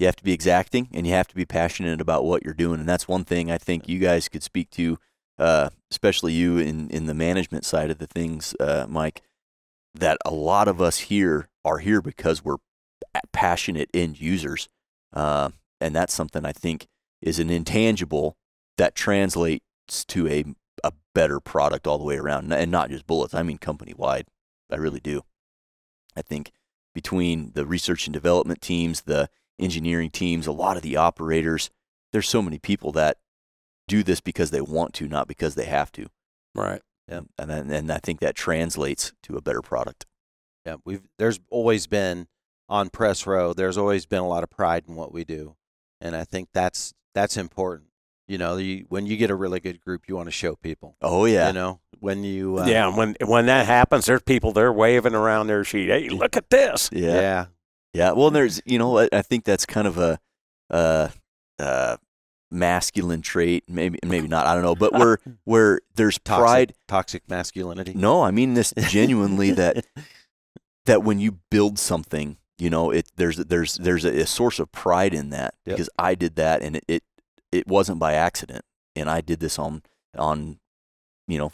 you 0.00 0.06
have 0.06 0.16
to 0.16 0.24
be 0.24 0.32
exacting 0.32 0.88
and 0.94 1.06
you 1.06 1.12
have 1.12 1.28
to 1.28 1.34
be 1.34 1.44
passionate 1.44 2.00
about 2.00 2.24
what 2.24 2.42
you're 2.42 2.54
doing. 2.54 2.80
And 2.80 2.88
that's 2.88 3.06
one 3.06 3.24
thing 3.24 3.50
I 3.50 3.58
think 3.58 3.86
you 3.86 3.98
guys 3.98 4.28
could 4.28 4.42
speak 4.42 4.70
to, 4.70 4.98
uh, 5.38 5.68
especially 5.90 6.32
you 6.32 6.56
in, 6.56 6.88
in 6.88 7.04
the 7.04 7.14
management 7.14 7.66
side 7.66 7.90
of 7.90 7.98
the 7.98 8.06
things, 8.06 8.54
uh, 8.58 8.86
Mike, 8.88 9.20
that 9.94 10.16
a 10.24 10.30
lot 10.30 10.68
of 10.68 10.80
us 10.80 10.98
here 10.98 11.50
are 11.66 11.78
here 11.78 12.00
because 12.00 12.42
we're 12.42 12.56
passionate 13.32 13.90
end 13.92 14.18
users. 14.18 14.70
Uh, 15.12 15.50
and 15.82 15.94
that's 15.94 16.14
something 16.14 16.46
I 16.46 16.52
think 16.52 16.86
is 17.20 17.38
an 17.38 17.50
intangible 17.50 18.38
that 18.78 18.94
translates 18.94 19.64
to 20.06 20.26
a, 20.28 20.44
a 20.82 20.92
better 21.14 21.40
product 21.40 21.86
all 21.86 21.98
the 21.98 22.04
way 22.04 22.16
around. 22.16 22.50
And 22.50 22.70
not 22.70 22.88
just 22.88 23.06
bullets, 23.06 23.34
I 23.34 23.42
mean 23.42 23.58
company 23.58 23.92
wide. 23.94 24.28
I 24.72 24.76
really 24.76 25.00
do. 25.00 25.22
I 26.16 26.22
think 26.22 26.52
between 26.94 27.52
the 27.52 27.66
research 27.66 28.06
and 28.06 28.14
development 28.14 28.62
teams, 28.62 29.02
the 29.02 29.28
engineering 29.60 30.10
teams, 30.10 30.46
a 30.46 30.52
lot 30.52 30.76
of 30.76 30.82
the 30.82 30.96
operators, 30.96 31.70
there's 32.12 32.28
so 32.28 32.42
many 32.42 32.58
people 32.58 32.92
that 32.92 33.18
do 33.88 34.02
this 34.02 34.20
because 34.20 34.50
they 34.50 34.60
want 34.60 34.94
to, 34.94 35.08
not 35.08 35.28
because 35.28 35.54
they 35.54 35.66
have 35.66 35.92
to. 35.92 36.06
Right. 36.54 36.82
Yeah. 37.08 37.20
And 37.38 37.50
then, 37.50 37.70
and 37.70 37.92
I 37.92 37.98
think 37.98 38.20
that 38.20 38.34
translates 38.34 39.12
to 39.24 39.36
a 39.36 39.42
better 39.42 39.62
product. 39.62 40.06
Yeah, 40.66 40.76
we've 40.84 41.02
there's 41.18 41.40
always 41.50 41.86
been 41.86 42.28
on 42.68 42.90
press 42.90 43.26
row. 43.26 43.52
There's 43.52 43.78
always 43.78 44.06
been 44.06 44.20
a 44.20 44.28
lot 44.28 44.42
of 44.42 44.50
pride 44.50 44.84
in 44.86 44.94
what 44.94 45.12
we 45.12 45.24
do, 45.24 45.56
and 46.00 46.14
I 46.14 46.24
think 46.24 46.50
that's 46.52 46.92
that's 47.14 47.36
important. 47.36 47.88
You 48.28 48.38
know, 48.38 48.58
you, 48.58 48.84
when 48.88 49.06
you 49.06 49.16
get 49.16 49.30
a 49.30 49.34
really 49.34 49.58
good 49.58 49.80
group, 49.80 50.02
you 50.06 50.16
want 50.16 50.28
to 50.28 50.32
show 50.32 50.54
people. 50.54 50.96
Oh 51.00 51.24
yeah. 51.24 51.48
You 51.48 51.52
know, 51.54 51.80
when 51.98 52.22
you 52.22 52.58
uh, 52.58 52.66
yeah. 52.66 52.94
When 52.94 53.16
when 53.24 53.46
that 53.46 53.66
happens, 53.66 54.06
there's 54.06 54.22
people 54.22 54.52
they're 54.52 54.72
waving 54.72 55.14
around 55.14 55.46
their 55.46 55.64
sheet. 55.64 55.88
Hey, 55.88 56.10
look 56.10 56.36
at 56.36 56.50
this. 56.50 56.90
yeah. 56.92 57.14
yeah, 57.20 57.46
Yeah. 57.94 58.12
Well, 58.12 58.30
there's, 58.30 58.60
you 58.64 58.78
know, 58.78 58.98
I, 58.98 59.08
I 59.12 59.22
think 59.22 59.44
that's 59.44 59.66
kind 59.66 59.86
of 59.86 59.98
a, 59.98 60.18
uh, 60.70 61.08
uh, 61.58 61.96
masculine 62.52 63.22
trait, 63.22 63.64
maybe, 63.68 63.98
maybe 64.04 64.26
not. 64.26 64.46
I 64.46 64.54
don't 64.54 64.64
know, 64.64 64.74
but 64.74 64.92
where, 64.92 65.18
where 65.44 65.80
there's 65.94 66.18
toxic, 66.18 66.44
pride. 66.44 66.74
toxic 66.88 67.22
masculinity. 67.28 67.94
No, 67.94 68.22
I 68.22 68.30
mean 68.32 68.54
this 68.54 68.72
genuinely 68.88 69.52
that 69.52 69.84
that 70.86 71.02
when 71.04 71.20
you 71.20 71.38
build 71.50 71.78
something, 71.78 72.38
you 72.58 72.68
know, 72.70 72.90
it 72.90 73.08
there's 73.16 73.36
there's 73.36 73.76
there's 73.76 74.04
a, 74.04 74.20
a 74.22 74.26
source 74.26 74.58
of 74.58 74.72
pride 74.72 75.14
in 75.14 75.30
that 75.30 75.54
Yep. 75.64 75.76
because 75.76 75.90
I 75.98 76.14
did 76.16 76.34
that 76.36 76.62
and 76.62 76.76
it, 76.76 76.84
it 76.88 77.02
it 77.52 77.66
wasn't 77.68 77.98
by 78.00 78.14
accident, 78.14 78.64
and 78.96 79.08
I 79.08 79.20
did 79.20 79.38
this 79.40 79.58
on 79.58 79.82
on, 80.18 80.58
you 81.28 81.38
know, 81.38 81.52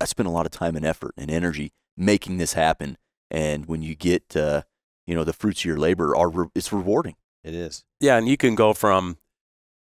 I 0.00 0.04
spent 0.04 0.26
a 0.28 0.32
lot 0.32 0.44
of 0.46 0.52
time 0.52 0.76
and 0.76 0.84
effort 0.84 1.12
and 1.16 1.30
energy 1.30 1.72
making 1.96 2.36
this 2.38 2.52
happen, 2.52 2.98
and 3.30 3.64
when 3.66 3.80
you 3.82 3.94
get, 3.94 4.36
uh, 4.36 4.62
you 5.06 5.14
know, 5.14 5.24
the 5.24 5.32
fruits 5.32 5.60
of 5.60 5.64
your 5.66 5.76
labor 5.78 6.16
are 6.16 6.28
re- 6.28 6.48
it's 6.54 6.72
rewarding. 6.72 7.16
it 7.44 7.54
is. 7.54 7.84
Yeah, 8.00 8.16
and 8.16 8.28
you 8.28 8.36
can 8.36 8.54
go 8.54 8.72
from, 8.72 9.18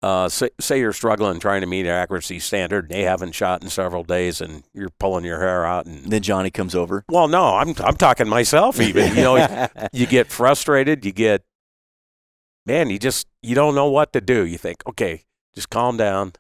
uh, 0.03 0.29
say, 0.29 0.51
say 0.61 0.79
you're 0.79 0.93
struggling 0.93 1.41
trying 1.41 1.61
to 1.63 1.67
meet 1.67 1.81
an 1.87 1.93
accuracy 1.93 2.39
standard, 2.39 2.85
and 2.85 2.93
they 2.95 3.03
haven't 3.03 3.33
shot 3.33 3.63
in 3.63 3.69
several 3.69 4.05
days, 4.05 4.41
and 4.41 4.63
you're 4.73 4.91
pulling 5.01 5.25
your 5.25 5.41
hair 5.41 5.65
out, 5.67 5.87
and 5.87 6.05
And 6.05 6.13
then 6.13 6.23
Johnny 6.23 6.51
comes 6.51 6.75
over. 6.75 7.05
well, 7.09 7.27
no, 7.29 7.57
I'm 7.57 7.75
I'm 7.79 7.97
talking 7.97 8.29
myself 8.29 8.81
even. 8.81 9.15
You 9.17 9.23
know, 9.23 9.69
you 9.93 10.07
get 10.07 10.29
frustrated, 10.31 11.05
you 11.05 11.13
get, 11.13 11.43
man, 12.67 12.91
you 12.91 12.99
just 12.99 13.27
you 13.43 13.55
don't 13.55 13.75
know 13.75 13.91
what 13.91 14.13
to 14.13 14.21
do. 14.21 14.47
You 14.47 14.59
think, 14.59 14.83
okay, 14.87 15.25
just 15.55 15.71
calm 15.71 15.97
down. 15.97 16.33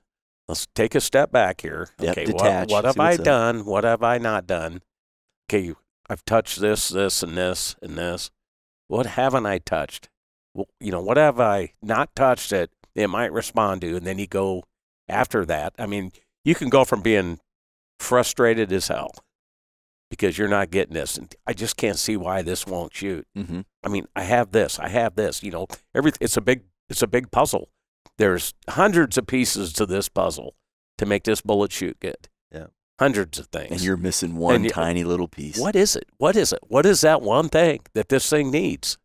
Let's 0.46 0.66
take 0.74 0.94
a 0.94 1.00
step 1.00 1.30
back 1.30 1.60
here. 1.60 1.90
Yep, 2.00 2.10
okay, 2.10 2.24
detach, 2.24 2.70
what, 2.70 2.84
what 2.84 2.84
have 2.86 2.98
I 2.98 3.08
what's 3.10 3.18
up. 3.18 3.24
done? 3.24 3.64
What 3.66 3.84
have 3.84 4.02
I 4.02 4.16
not 4.18 4.46
done? 4.46 4.82
Okay, 5.50 5.74
I've 6.08 6.24
touched 6.24 6.60
this, 6.60 6.88
this, 6.88 7.22
and 7.22 7.36
this, 7.36 7.76
and 7.82 7.98
this. 7.98 8.30
What 8.88 9.06
haven't 9.06 9.46
I 9.46 9.58
touched? 9.58 10.08
Well, 10.54 10.68
you 10.80 10.90
know, 10.90 11.00
what 11.00 11.16
have 11.16 11.38
I 11.38 11.72
not 11.82 12.14
touched 12.16 12.50
that 12.50 12.70
it 12.94 13.08
might 13.08 13.32
respond 13.32 13.82
to? 13.82 13.96
And 13.96 14.06
then 14.06 14.18
you 14.18 14.26
go 14.26 14.64
after 15.08 15.44
that. 15.44 15.74
I 15.78 15.86
mean, 15.86 16.12
you 16.44 16.54
can 16.54 16.68
go 16.68 16.84
from 16.84 17.02
being 17.02 17.38
frustrated 18.00 18.72
as 18.72 18.88
hell 18.88 19.12
because 20.10 20.38
you're 20.38 20.48
not 20.48 20.70
getting 20.70 20.94
this, 20.94 21.16
and 21.18 21.34
I 21.46 21.52
just 21.52 21.76
can't 21.76 21.98
see 21.98 22.16
why 22.16 22.42
this 22.42 22.66
won't 22.66 22.94
shoot. 22.94 23.26
Mm-hmm. 23.36 23.60
I 23.84 23.88
mean, 23.88 24.06
I 24.16 24.22
have 24.22 24.52
this, 24.52 24.78
I 24.78 24.88
have 24.88 25.14
this. 25.16 25.42
You 25.42 25.50
know, 25.50 25.66
every 25.94 26.12
it's 26.20 26.36
a 26.36 26.40
big 26.40 26.62
it's 26.88 27.02
a 27.02 27.06
big 27.06 27.30
puzzle. 27.30 27.68
There's 28.16 28.54
hundreds 28.68 29.18
of 29.18 29.26
pieces 29.26 29.72
to 29.74 29.86
this 29.86 30.08
puzzle 30.08 30.54
to 30.96 31.06
make 31.06 31.24
this 31.24 31.40
bullet 31.40 31.72
shoot 31.72 32.00
good. 32.00 32.28
Yeah. 33.00 33.04
hundreds 33.04 33.38
of 33.38 33.46
things. 33.46 33.70
And 33.70 33.80
you're 33.82 33.96
missing 33.96 34.36
one 34.36 34.64
you- 34.64 34.70
tiny 34.70 35.04
little 35.04 35.28
piece. 35.28 35.58
What 35.58 35.76
is 35.76 35.96
it? 35.96 36.08
What 36.18 36.36
is 36.36 36.52
it? 36.52 36.60
What 36.68 36.86
is 36.86 37.00
that 37.02 37.22
one 37.22 37.48
thing 37.48 37.80
that 37.94 38.08
this 38.08 38.28
thing 38.28 38.50
needs? 38.50 38.98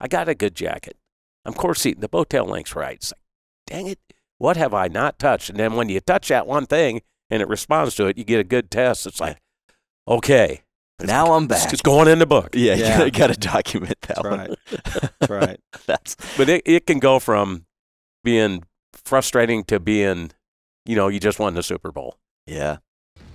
I 0.00 0.08
got 0.08 0.28
a 0.28 0.34
good 0.34 0.54
jacket. 0.54 0.96
I'm 1.44 1.54
core 1.54 1.74
seating. 1.74 2.00
The 2.00 2.08
boat 2.08 2.30
tail 2.30 2.46
link's 2.46 2.74
right. 2.74 2.96
It's 2.96 3.12
like, 3.12 3.20
dang 3.66 3.86
it. 3.86 3.98
What 4.38 4.56
have 4.56 4.74
I 4.74 4.88
not 4.88 5.18
touched? 5.18 5.50
And 5.50 5.58
then 5.58 5.74
when 5.74 5.88
you 5.88 6.00
touch 6.00 6.28
that 6.28 6.46
one 6.46 6.66
thing 6.66 7.02
and 7.30 7.40
it 7.40 7.48
responds 7.48 7.94
to 7.96 8.06
it, 8.06 8.18
you 8.18 8.24
get 8.24 8.40
a 8.40 8.44
good 8.44 8.70
test. 8.70 9.06
It's 9.06 9.20
like, 9.20 9.38
okay. 10.08 10.62
Now 11.02 11.32
I'm 11.34 11.46
back. 11.46 11.72
it's 11.72 11.82
going 11.82 12.08
in 12.08 12.18
the 12.20 12.26
book. 12.26 12.50
Yeah, 12.54 12.74
Yeah. 12.74 13.04
you 13.04 13.10
got 13.10 13.26
to 13.28 13.34
document 13.34 14.00
that 14.02 14.16
That's 14.22 14.24
one. 14.24 14.38
right. 14.38 14.58
That's 15.20 15.30
right. 15.30 15.60
That's 15.86 16.16
But 16.36 16.48
it, 16.48 16.62
it 16.66 16.86
can 16.86 16.98
go 16.98 17.18
from 17.18 17.66
being 18.22 18.64
frustrating 18.92 19.64
to 19.64 19.80
being, 19.80 20.30
you 20.86 20.96
know, 20.96 21.08
you 21.08 21.20
just 21.20 21.38
won 21.38 21.54
the 21.54 21.62
Super 21.62 21.90
Bowl. 21.92 22.18
yeah. 22.46 22.78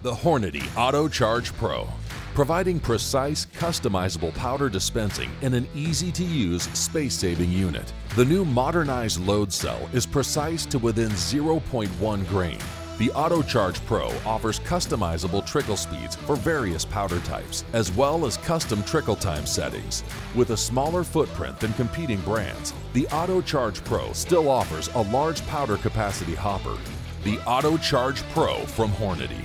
The 0.02 0.14
Hornady 0.14 0.66
Auto 0.78 1.10
Charge 1.10 1.52
Pro, 1.56 1.86
providing 2.34 2.80
precise, 2.80 3.46
customizable 3.48 4.34
powder 4.34 4.70
dispensing 4.70 5.30
in 5.42 5.54
an 5.54 5.68
easy 5.76 6.10
to 6.14 6.24
use, 6.24 6.70
space 6.70 7.16
saving 7.16 7.52
unit. 7.52 7.92
The 8.16 8.24
new 8.24 8.46
modernized 8.46 9.20
load 9.20 9.52
cell 9.52 9.90
is 9.92 10.06
precise 10.06 10.66
to 10.68 10.80
within 10.80 11.10
0.1 11.10 12.30
grain. 12.30 12.58
The 12.98 13.12
Auto 13.12 13.42
Charge 13.42 13.86
Pro 13.86 14.08
offers 14.26 14.62
customizable 14.62 15.46
trickle 15.46 15.76
speeds 15.76 16.16
for 16.16 16.38
various 16.38 16.86
powder 16.86 17.20
types, 17.20 17.66
as 17.74 17.92
well 17.92 18.26
as 18.26 18.38
custom 18.38 18.82
trickle 18.84 19.18
time 19.18 19.46
settings. 19.46 20.06
With 20.34 20.52
a 20.52 20.58
smaller 20.58 21.04
footprint 21.04 21.60
than 21.60 21.74
competing 21.74 22.22
brands, 22.22 22.74
the 22.94 23.06
Auto 23.10 23.42
Charge 23.42 23.84
Pro 23.84 24.14
still 24.14 24.48
offers 24.48 24.88
a 24.96 25.02
large 25.02 25.46
powder 25.48 25.76
capacity 25.76 26.36
hopper. 26.36 26.78
The 27.26 27.38
Auto 27.40 27.76
Charge 27.76 28.24
Pro 28.30 28.60
from 28.60 28.92
Hornady. 28.92 29.44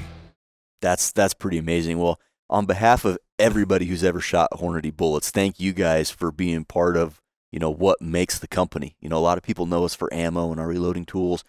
That's 0.85 1.13
that's 1.13 1.33
pretty 1.33 1.57
amazing. 1.57 1.99
Well, 1.99 2.21
on 2.51 2.67
behalf 2.67 3.07
of 3.07 3.17
everybody 3.39 3.87
who's 3.87 4.05
ever 4.05 4.21
shot 4.21 4.51
Hornady 4.53 4.95
bullets, 4.95 5.31
thank 5.31 5.59
you 5.59 5.73
guys 5.73 6.11
for 6.11 6.31
being 6.31 6.67
part 6.67 6.95
of 6.99 7.23
you 7.51 7.59
know 7.59 7.71
what 7.71 8.03
makes 8.03 8.39
the 8.39 8.47
company. 8.47 8.95
You 9.01 9.09
know, 9.09 9.17
a 9.17 9.25
lot 9.25 9.39
of 9.39 9.43
people 9.45 9.65
know 9.65 9.87
us 9.87 9.95
for 9.95 10.13
ammo 10.13 10.51
and 10.53 10.61
our 10.61 10.67
reloading 10.69 11.07
tools, 11.07 11.43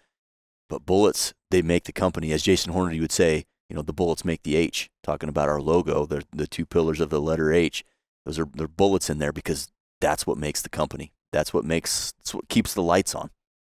but 0.70 0.86
bullets 0.86 1.34
they 1.50 1.60
make 1.60 1.84
the 1.84 1.92
company. 1.92 2.32
As 2.32 2.42
Jason 2.42 2.72
Hornady 2.72 2.98
would 2.98 3.12
say, 3.12 3.44
you 3.68 3.76
know, 3.76 3.82
the 3.82 3.92
bullets 3.92 4.24
make 4.24 4.42
the 4.42 4.56
H. 4.56 4.88
Talking 5.02 5.28
about 5.28 5.50
our 5.50 5.60
logo, 5.60 6.06
they're 6.06 6.22
the 6.32 6.46
two 6.46 6.64
pillars 6.64 6.98
of 6.98 7.10
the 7.10 7.20
letter 7.20 7.52
H. 7.52 7.84
Those 8.24 8.38
are 8.38 8.48
they're 8.54 8.66
bullets 8.66 9.10
in 9.10 9.18
there 9.18 9.34
because 9.34 9.68
that's 10.00 10.26
what 10.26 10.38
makes 10.38 10.62
the 10.62 10.70
company. 10.70 11.12
That's 11.30 11.52
what 11.52 11.62
makes 11.62 12.12
that's 12.12 12.34
what 12.34 12.48
keeps 12.48 12.72
the 12.72 12.82
lights 12.82 13.14
on, 13.14 13.28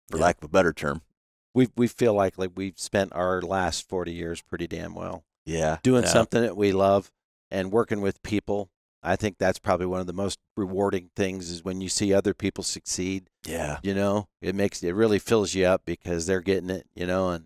for 0.08 0.18
Yeah. 0.20 0.26
lack 0.26 0.38
of 0.38 0.43
a 0.43 0.49
better 0.49 0.72
term. 0.72 1.01
We 1.55 1.70
we 1.76 1.88
feel 1.88 2.14
like 2.14 2.38
like 2.38 2.51
we've 2.55 2.78
spent 2.78 3.12
our 3.14 3.41
last 3.41 3.89
forty 3.89 4.14
years 4.14 4.43
pretty 4.43 4.68
damn 4.68 4.93
well 4.93 5.24
Yeah. 5.48 5.78
doing 5.84 6.04
Yeah. 6.04 6.10
something 6.10 6.41
that 6.41 6.56
we 6.58 6.72
love 6.72 7.12
and 7.50 7.72
working 7.72 8.02
with 8.02 8.22
people. 8.24 8.70
I 9.04 9.16
think 9.16 9.38
that's 9.38 9.60
probably 9.60 9.86
one 9.86 10.02
of 10.02 10.08
the 10.08 10.14
most 10.14 10.39
rewarding 10.58 11.10
things 11.16 11.50
is 11.50 11.64
when 11.64 11.80
you 11.82 11.88
see 11.89 12.14
other 12.14 12.34
people 12.34 12.64
succeed. 12.64 13.30
Yeah. 13.45 13.80
You 13.82 13.93
know, 13.93 14.28
it 14.41 14.54
makes 14.56 14.84
it 14.84 14.91
really 14.93 15.20
fills 15.20 15.54
you 15.54 15.66
up 15.66 15.84
because 15.86 16.26
they're 16.26 16.41
getting 16.41 16.70
it. 16.70 16.88
You 16.95 17.06
know, 17.08 17.30
and 17.30 17.45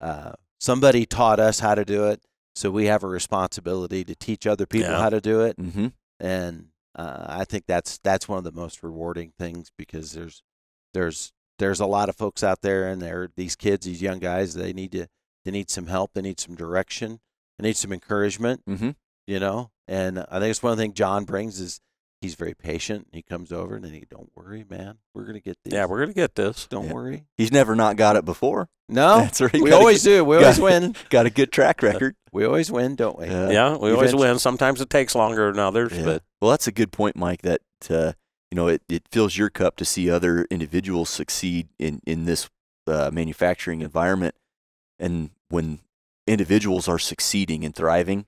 uh, 0.00 0.32
somebody 0.60 1.06
taught 1.06 1.40
us 1.40 1.60
how 1.60 1.74
to 1.74 1.84
do 1.84 2.04
it, 2.06 2.22
so 2.54 2.70
we 2.70 2.86
have 2.86 3.02
a 3.02 3.08
responsibility 3.08 4.04
to 4.04 4.14
teach 4.14 4.46
other 4.46 4.66
people 4.66 4.90
Yeah. 4.90 4.98
how 5.00 5.10
to 5.10 5.20
do 5.20 5.40
it. 5.40 5.56
Mm-hmm. 5.56 5.88
and 6.20 6.66
uh, 6.94 7.24
I 7.28 7.44
think 7.44 7.64
that's 7.66 7.98
that's 7.98 8.28
one 8.28 8.38
of 8.38 8.44
the 8.44 8.52
most 8.52 8.82
rewarding 8.82 9.32
things 9.38 9.70
because 9.76 10.12
there's 10.12 10.42
there's 10.94 11.32
there's 11.58 11.80
a 11.80 11.86
lot 11.86 12.08
of 12.08 12.16
folks 12.16 12.42
out 12.44 12.62
there 12.62 12.88
and 12.88 13.00
there 13.00 13.28
these 13.36 13.54
kids 13.56 13.86
these 13.86 14.02
young 14.02 14.18
guys 14.18 14.54
they 14.54 14.72
need 14.72 14.92
to 14.92 15.06
they 15.44 15.50
need 15.52 15.70
some 15.70 15.86
help 15.86 16.12
they 16.14 16.22
need 16.22 16.40
some 16.40 16.54
direction 16.56 17.20
they 17.62 17.68
need 17.68 17.76
some 17.76 17.92
encouragement 17.92 18.62
Mhm. 18.68 18.94
you 19.26 19.38
know. 19.40 19.70
And 19.88 20.18
I 20.20 20.38
think 20.38 20.50
it's 20.50 20.62
one 20.62 20.72
of 20.72 20.78
the 20.78 20.84
things 20.84 20.94
John 20.94 21.24
brings 21.24 21.58
is 21.60 21.80
he's 22.20 22.34
very 22.34 22.54
patient. 22.54 23.08
He 23.12 23.22
comes 23.22 23.50
over 23.52 23.74
and 23.76 23.84
then 23.84 23.92
he 23.92 24.04
don't 24.08 24.30
worry, 24.36 24.64
man. 24.68 24.98
We're 25.14 25.24
gonna 25.24 25.40
get 25.40 25.56
this. 25.64 25.72
Yeah, 25.72 25.86
we're 25.86 26.00
gonna 26.00 26.12
get 26.14 26.34
this. 26.36 26.66
don't 26.68 26.86
Yeah. 26.86 26.92
worry. 26.92 27.24
He's 27.36 27.50
never 27.50 27.74
not 27.74 27.96
got 27.96 28.14
it 28.16 28.24
before. 28.24 28.68
No, 28.88 29.18
That's 29.20 29.40
right. 29.40 29.52
we 29.52 29.60
Gotta 29.70 29.76
always 29.76 30.02
do. 30.02 30.24
We 30.24 30.36
always 30.36 30.58
got- 30.58 30.64
win. 30.64 30.96
Got 31.10 31.26
a 31.26 31.30
good 31.30 31.50
track 31.52 31.82
record. 31.82 32.16
We 32.32 32.44
always 32.44 32.70
win, 32.70 32.94
don't 32.96 33.18
we? 33.18 33.26
Yeah. 33.26 33.50
yeah, 33.50 33.76
we 33.76 33.90
always 33.92 34.14
win. 34.14 34.38
Sometimes 34.38 34.80
it 34.80 34.90
takes 34.90 35.14
longer 35.14 35.50
than 35.50 35.58
others, 35.60 35.92
Yeah. 35.92 36.04
but 36.04 36.22
Well, 36.40 36.50
that's 36.52 36.66
a 36.66 36.72
good 36.72 36.90
point, 36.92 37.16
Mike. 37.16 37.42
That 37.42 37.60
uh, 37.88 38.12
you 38.50 38.56
know, 38.56 38.66
it, 38.68 38.82
it 38.88 39.04
fills 39.10 39.36
your 39.36 39.48
cup 39.50 39.76
to 39.76 39.84
see 39.84 40.10
other 40.10 40.44
individuals 40.50 41.08
succeed 41.08 41.68
in 41.78 42.00
in 42.06 42.24
this 42.26 42.48
uh, 42.86 43.10
manufacturing 43.12 43.80
environment, 43.80 44.34
and 44.98 45.30
when 45.48 45.80
individuals 46.30 46.88
are 46.88 46.98
succeeding 46.98 47.64
and 47.64 47.74
thriving, 47.74 48.26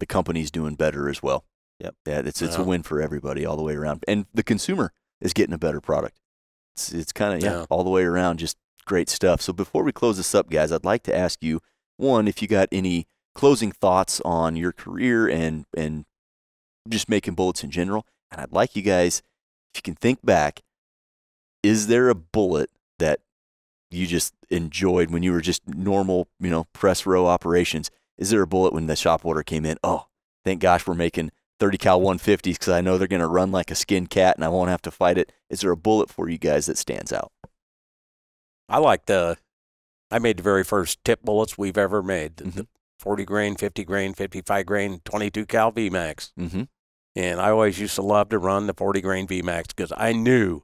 the 0.00 0.06
company's 0.06 0.50
doing 0.50 0.74
better 0.74 1.08
as 1.08 1.22
well. 1.22 1.44
Yep. 1.80 1.94
Yeah, 2.06 2.22
it's 2.24 2.40
it's 2.42 2.56
a 2.56 2.62
win 2.64 2.82
for 2.82 3.00
everybody 3.00 3.44
all 3.44 3.56
the 3.56 3.62
way 3.62 3.74
around, 3.74 4.04
and 4.08 4.26
the 4.32 4.42
consumer 4.42 4.92
is 5.20 5.32
getting 5.32 5.54
a 5.54 5.58
better 5.58 5.80
product. 5.80 6.18
It's 6.76 6.92
it's 6.92 7.12
kind 7.12 7.34
of 7.34 7.42
yeah, 7.42 7.60
Yeah. 7.60 7.66
all 7.70 7.84
the 7.84 7.90
way 7.90 8.04
around, 8.04 8.38
just 8.38 8.56
great 8.86 9.08
stuff. 9.08 9.40
So 9.42 9.52
before 9.52 9.82
we 9.84 9.92
close 9.92 10.16
this 10.16 10.34
up, 10.34 10.48
guys, 10.50 10.72
I'd 10.72 10.84
like 10.84 11.02
to 11.04 11.16
ask 11.16 11.42
you 11.42 11.60
one 11.96 12.26
if 12.28 12.40
you 12.42 12.48
got 12.48 12.68
any 12.72 13.06
closing 13.34 13.72
thoughts 13.72 14.20
on 14.24 14.56
your 14.56 14.72
career 14.72 15.28
and 15.28 15.64
and 15.76 16.04
just 16.88 17.08
making 17.08 17.34
bullets 17.34 17.62
in 17.64 17.70
general. 17.70 18.06
And 18.30 18.40
I'd 18.40 18.52
like 18.52 18.74
you 18.76 18.82
guys, 18.82 19.22
if 19.74 19.78
you 19.78 19.82
can 19.82 19.94
think 19.96 20.24
back, 20.24 20.60
is 21.62 21.86
there 21.88 22.08
a 22.08 22.14
bullet 22.14 22.70
that 22.98 23.20
you 23.92 24.06
just 24.06 24.34
enjoyed 24.50 25.10
when 25.10 25.22
you 25.22 25.32
were 25.32 25.40
just 25.40 25.62
normal, 25.66 26.28
you 26.40 26.50
know, 26.50 26.64
press 26.72 27.04
row 27.06 27.26
operations? 27.26 27.90
Is 28.18 28.30
there 28.30 28.42
a 28.42 28.46
bullet 28.46 28.72
when 28.72 28.86
the 28.86 28.96
shop 28.96 29.24
order 29.24 29.42
came 29.42 29.64
in? 29.64 29.78
Oh, 29.82 30.06
thank 30.44 30.60
gosh 30.60 30.86
we're 30.86 30.94
making 30.94 31.30
30 31.60 31.78
cal 31.78 32.00
150s 32.00 32.42
because 32.42 32.68
I 32.68 32.80
know 32.80 32.98
they're 32.98 33.06
going 33.08 33.20
to 33.20 33.26
run 33.26 33.50
like 33.52 33.70
a 33.70 33.74
skinned 33.74 34.10
cat 34.10 34.36
and 34.36 34.44
I 34.44 34.48
won't 34.48 34.70
have 34.70 34.82
to 34.82 34.90
fight 34.90 35.18
it. 35.18 35.32
Is 35.50 35.60
there 35.60 35.70
a 35.70 35.76
bullet 35.76 36.10
for 36.10 36.28
you 36.28 36.38
guys 36.38 36.66
that 36.66 36.78
stands 36.78 37.12
out? 37.12 37.32
I 38.68 38.78
like 38.78 39.06
the. 39.06 39.36
I 40.10 40.18
made 40.18 40.36
the 40.38 40.42
very 40.42 40.64
first 40.64 41.02
tip 41.04 41.22
bullets 41.22 41.56
we've 41.56 41.78
ever 41.78 42.02
made. 42.02 42.36
The- 42.36 42.44
the 42.44 42.62
Mhm. 42.64 42.66
40 42.98 43.24
grain, 43.24 43.56
50 43.56 43.84
grain, 43.84 44.14
55 44.14 44.66
grain, 44.66 45.00
22 45.04 45.46
cal 45.46 45.72
VMAX. 45.72 46.32
Mm-hmm. 46.38 46.62
And 47.16 47.40
I 47.40 47.50
always 47.50 47.80
used 47.80 47.94
to 47.96 48.02
love 48.02 48.28
to 48.28 48.38
run 48.38 48.66
the 48.66 48.74
40 48.74 49.00
grain 49.00 49.26
VMAX 49.26 49.68
because 49.68 49.92
I 49.96 50.12
knew 50.12 50.62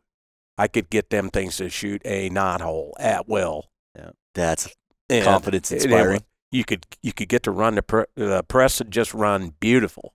I 0.59 0.69
could 0.69 0.91
get 0.91 1.11
them 1.11 1.31
things 1.31 1.57
to 1.59 1.71
shoot 1.71 2.03
a 2.05 2.29
knot 2.31 2.61
hole 2.61 2.95
at 2.99 3.29
will. 3.29 3.71
Yeah. 3.97 4.11
That's 4.35 4.69
And 5.09 5.25
confidence 5.25 5.71
inspiring. 5.73 6.23
you 6.51 6.65
could 6.65 6.85
you 7.03 7.13
could 7.13 7.29
get 7.29 7.45
to 7.45 7.51
run 7.51 7.77
the, 7.77 7.83
pre- 7.83 8.05
the 8.17 8.43
press 8.43 8.79
would 8.81 8.91
just 8.91 9.15
run 9.15 9.55
beautiful. 9.61 10.15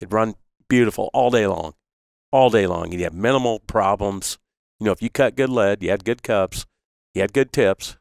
It'd 0.00 0.12
run 0.12 0.34
beautiful 0.68 1.08
all 1.14 1.30
day 1.30 1.46
long, 1.46 1.74
all 2.32 2.50
day 2.50 2.66
long. 2.66 2.92
You'd 2.92 3.00
have 3.02 3.14
minimal 3.14 3.60
problems. 3.60 4.38
You 4.80 4.86
know, 4.86 4.92
if 4.92 5.00
you 5.00 5.08
cut 5.08 5.36
good 5.36 5.48
lead, 5.50 5.82
you 5.82 5.90
had 5.90 6.04
good 6.04 6.22
cups, 6.22 6.66
you 7.14 7.22
had 7.22 7.32
good 7.32 7.52
tips. 7.52 7.96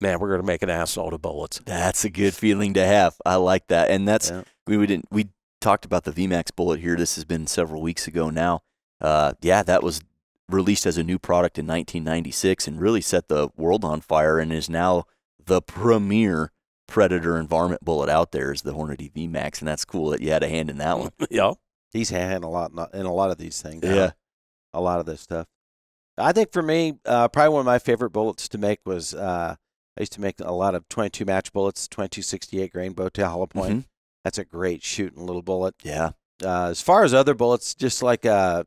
Man, 0.00 0.20
we're 0.20 0.30
gonna 0.30 0.42
make 0.42 0.62
an 0.62 0.70
asshole 0.70 1.14
of 1.14 1.22
bullets. 1.22 1.60
That's 1.64 2.04
a 2.04 2.10
good 2.10 2.34
feeling 2.34 2.74
to 2.74 2.84
have. 2.84 3.16
I 3.24 3.36
like 3.36 3.66
that. 3.68 3.90
And 3.90 4.06
that's 4.06 4.30
Yeah. 4.30 4.42
we 4.66 4.76
we 4.76 4.86
didn't 4.86 5.06
we 5.10 5.30
talked 5.60 5.84
about 5.86 6.04
the 6.04 6.12
VMAX 6.12 6.54
bullet 6.54 6.80
here. 6.80 6.94
This 6.96 7.14
has 7.14 7.24
been 7.24 7.46
several 7.46 7.80
weeks 7.80 8.06
ago 8.06 8.28
now. 8.28 8.60
Uh, 9.00 9.32
yeah, 9.40 9.62
that 9.62 9.82
was 9.82 10.00
released 10.48 10.86
as 10.86 10.98
a 10.98 11.02
new 11.04 11.18
product 11.18 11.58
in 11.58 11.66
1996 11.66 12.68
and 12.68 12.80
really 12.80 13.00
set 13.00 13.28
the 13.28 13.48
world 13.56 13.84
on 13.84 14.00
fire 14.00 14.38
and 14.38 14.52
is 14.52 14.68
now 14.68 15.04
the 15.44 15.62
premier 15.62 16.52
predator 16.86 17.38
environment 17.38 17.82
bullet 17.84 18.08
out 18.10 18.32
there 18.32 18.52
is 18.52 18.62
the 18.62 18.72
Hornady 18.72 19.10
VMAX 19.10 19.60
and 19.60 19.68
that's 19.68 19.84
cool 19.84 20.10
that 20.10 20.20
you 20.20 20.30
had 20.30 20.42
a 20.42 20.48
hand 20.48 20.68
in 20.70 20.78
that 20.78 20.98
one. 20.98 21.10
yeah, 21.30 21.52
He's 21.92 22.10
had 22.10 22.42
a 22.42 22.48
lot 22.48 22.72
in 22.92 23.06
a 23.06 23.12
lot 23.12 23.30
of 23.30 23.38
these 23.38 23.62
things. 23.62 23.82
Yeah. 23.84 24.10
a 24.72 24.80
lot 24.80 25.00
of 25.00 25.06
this 25.06 25.20
stuff. 25.20 25.46
I 26.18 26.32
think 26.32 26.52
for 26.52 26.62
me, 26.62 26.94
uh, 27.06 27.28
probably 27.28 27.52
one 27.54 27.60
of 27.60 27.66
my 27.66 27.78
favorite 27.78 28.10
bullets 28.10 28.48
to 28.50 28.58
make 28.58 28.80
was 28.84 29.14
uh, 29.14 29.56
I 29.96 30.00
used 30.00 30.12
to 30.12 30.20
make 30.20 30.40
a 30.40 30.52
lot 30.52 30.74
of 30.74 30.88
22 30.88 31.24
match 31.24 31.52
bullets, 31.52 31.88
2268 31.88 32.72
grain 32.72 32.92
boat 32.92 33.14
tail 33.14 33.28
hollow 33.28 33.46
point. 33.46 33.72
Mhm. 33.72 33.84
That's 34.24 34.38
a 34.38 34.44
great 34.44 34.82
shooting 34.82 35.24
little 35.24 35.42
bullet. 35.42 35.74
Yeah. 35.82 36.10
Uh, 36.44 36.66
as 36.66 36.80
far 36.80 37.04
as 37.04 37.14
other 37.14 37.34
bullets, 37.34 37.74
just 37.74 38.02
like 38.02 38.26
uh, 38.26 38.64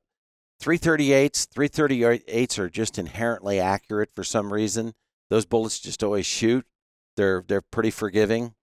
338s, 0.62 1.47
338s 1.47 2.60
are 2.60 2.70
just 2.70 2.97
inherently 2.97 3.60
accurate 3.60 4.10
for 4.16 4.24
some 4.24 4.51
reason. 4.51 4.93
Those 5.30 5.45
bullets 5.45 5.80
just 5.80 6.03
always 6.03 6.26
shoot. 6.26 6.66
They're 7.16 7.43
they're 7.47 7.62
pretty 7.62 7.91
forgiving. 7.91 8.53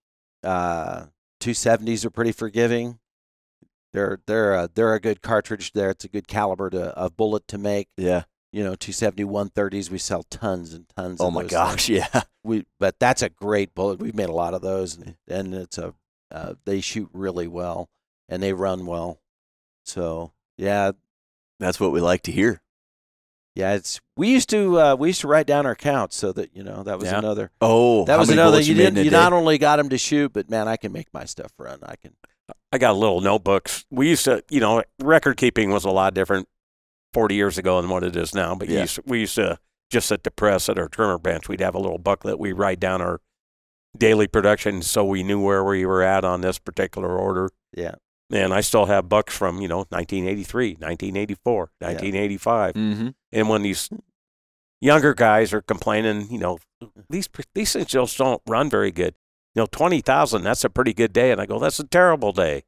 Uh, 0.43 1.07
270s 1.41 2.05
are 2.05 2.11
pretty 2.11 2.33
forgiving. 2.33 2.99
They're 3.93 4.21
they're 4.27 4.55
a, 4.55 4.71
they're 4.75 4.95
a 4.95 5.01
good 5.01 5.23
cartridge. 5.23 5.73
There, 5.73 5.91
it's 5.91 6.05
a 6.05 6.09
good 6.09 6.27
caliber 6.27 6.71
to 6.71 6.87
of 6.97 7.17
bullet 7.17 7.47
to 7.49 7.59
make. 7.59 7.89
Yeah. 7.97 8.25
You 8.53 8.63
know, 8.63 8.77
270 8.77 9.25
130s. 9.25 9.91
We 9.91 9.99
sell 9.99 10.23
tons 10.31 10.73
and 10.73 10.89
tons. 10.97 11.21
Oh 11.21 11.31
my 11.31 11.45
gosh, 11.45 11.87
things. 11.87 12.09
yeah. 12.15 12.23
We 12.47 12.67
but 12.79 12.99
that's 12.99 13.23
a 13.23 13.31
great 13.31 13.75
bullet. 13.75 14.01
We've 14.01 14.15
made 14.15 14.29
a 14.29 14.35
lot 14.35 14.53
of 14.53 14.61
those, 14.61 14.99
and, 14.99 15.17
and 15.27 15.55
it's 15.55 15.79
a 15.79 15.95
uh, 16.31 16.55
they 16.67 16.83
shoot 16.83 17.09
really 17.15 17.47
well 17.49 17.89
and 18.29 18.43
they 18.43 18.53
run 18.53 18.87
well. 18.87 19.21
So 19.85 20.33
yeah, 20.57 20.93
That's 21.61 21.79
what 21.81 21.93
we 21.93 22.01
like 22.01 22.23
to 22.25 22.33
hear. 22.33 22.61
yeah. 23.55 23.75
It's 23.75 24.01
we 24.17 24.29
used 24.31 24.49
to 24.51 24.81
uh, 24.81 24.97
we 24.97 25.09
used 25.09 25.21
to 25.23 25.29
write 25.29 25.47
down 25.47 25.67
our 25.67 25.75
counts 25.77 26.17
so 26.17 26.33
that 26.33 26.55
you 26.57 26.63
know 26.63 26.83
that 26.83 26.99
was 26.99 27.09
Yeah. 27.11 27.19
another 27.19 27.51
Oh, 27.61 28.05
that 28.07 28.19
was 28.19 28.29
another 28.31 28.53
bullets 28.53 28.69
you 28.69 28.75
didn't 28.75 29.05
you 29.05 29.11
not 29.11 29.33
only 29.33 29.59
got 29.59 29.79
him 29.79 29.89
to 29.91 29.99
shoot, 29.99 30.33
but 30.33 30.51
man, 30.51 30.67
I 30.69 30.77
can 30.77 30.93
make 30.93 31.09
my 31.13 31.25
stuff 31.25 31.53
run. 31.59 31.79
I 31.83 31.97
can. 31.97 32.15
I 32.73 32.79
got 32.79 32.91
a 32.91 32.99
little 32.99 33.21
notebooks. 33.21 33.85
We 33.91 34.09
used 34.09 34.25
to, 34.25 34.43
you 34.51 34.59
know, 34.61 34.83
record 35.01 35.37
keeping 35.37 35.71
was 35.71 35.85
a 35.85 35.91
lot 35.91 36.13
different 36.13 36.49
40 37.15 37.37
years 37.37 37.57
ago 37.57 37.81
than 37.81 37.89
what 37.89 38.03
it 38.03 38.17
is 38.17 38.35
now. 38.35 38.55
But 38.57 38.69
you 38.69 38.75
Yeah. 38.75 38.81
used 38.83 38.97
to, 38.97 39.03
we 39.07 39.21
used 39.21 39.37
to 39.37 39.59
just 39.91 40.11
at 40.11 40.25
the 40.25 40.31
press 40.33 40.69
at 40.69 40.77
our 40.79 40.89
trimmer 40.89 41.19
bench, 41.19 41.49
we'd 41.49 41.61
have 41.61 41.77
a 41.77 41.79
little 41.79 41.99
booklet. 41.99 42.39
We 42.39 42.51
write 42.53 42.81
down 42.81 43.01
our 43.01 43.21
daily 43.97 44.27
production 44.27 44.83
so 44.83 45.05
we 45.05 45.23
knew 45.23 45.41
where 45.41 45.63
we 45.63 45.87
were 45.87 46.03
at 46.03 46.25
on 46.25 46.41
this 46.41 46.59
particular 46.59 47.17
order. 47.17 47.49
Yeah. 47.73 47.95
And 48.33 48.55
I 48.55 48.62
still 48.62 48.87
have 48.87 49.09
bucks 49.09 49.37
from, 49.37 49.61
you 49.61 49.68
know, 49.68 49.85
1983, 49.91 50.77
1984, 50.81 51.57
1985. 51.79 52.75
Mm-hmm. 52.75 53.09
And 53.33 53.49
when 53.49 53.62
these 53.62 53.91
younger 54.81 55.14
guys 55.14 55.53
are 55.53 55.61
complaining, 55.62 56.29
you 56.31 56.39
know, 56.39 56.59
these 57.11 57.29
these 57.55 57.72
things 57.72 57.87
just 57.87 58.16
don't 58.16 58.43
run 58.47 58.70
very 58.70 58.91
good. 58.91 59.14
You 59.55 59.62
know, 59.62 59.66
twenty 59.66 60.01
thousand, 60.01 60.43
that's 60.43 60.64
a 60.64 60.70
pretty 60.70 60.95
good 60.95 61.12
day. 61.12 61.31
And 61.31 61.41
I 61.41 61.47
go, 61.47 61.59
that's 61.59 61.79
a 61.79 61.87
terrible 61.87 62.33
day. 62.33 62.64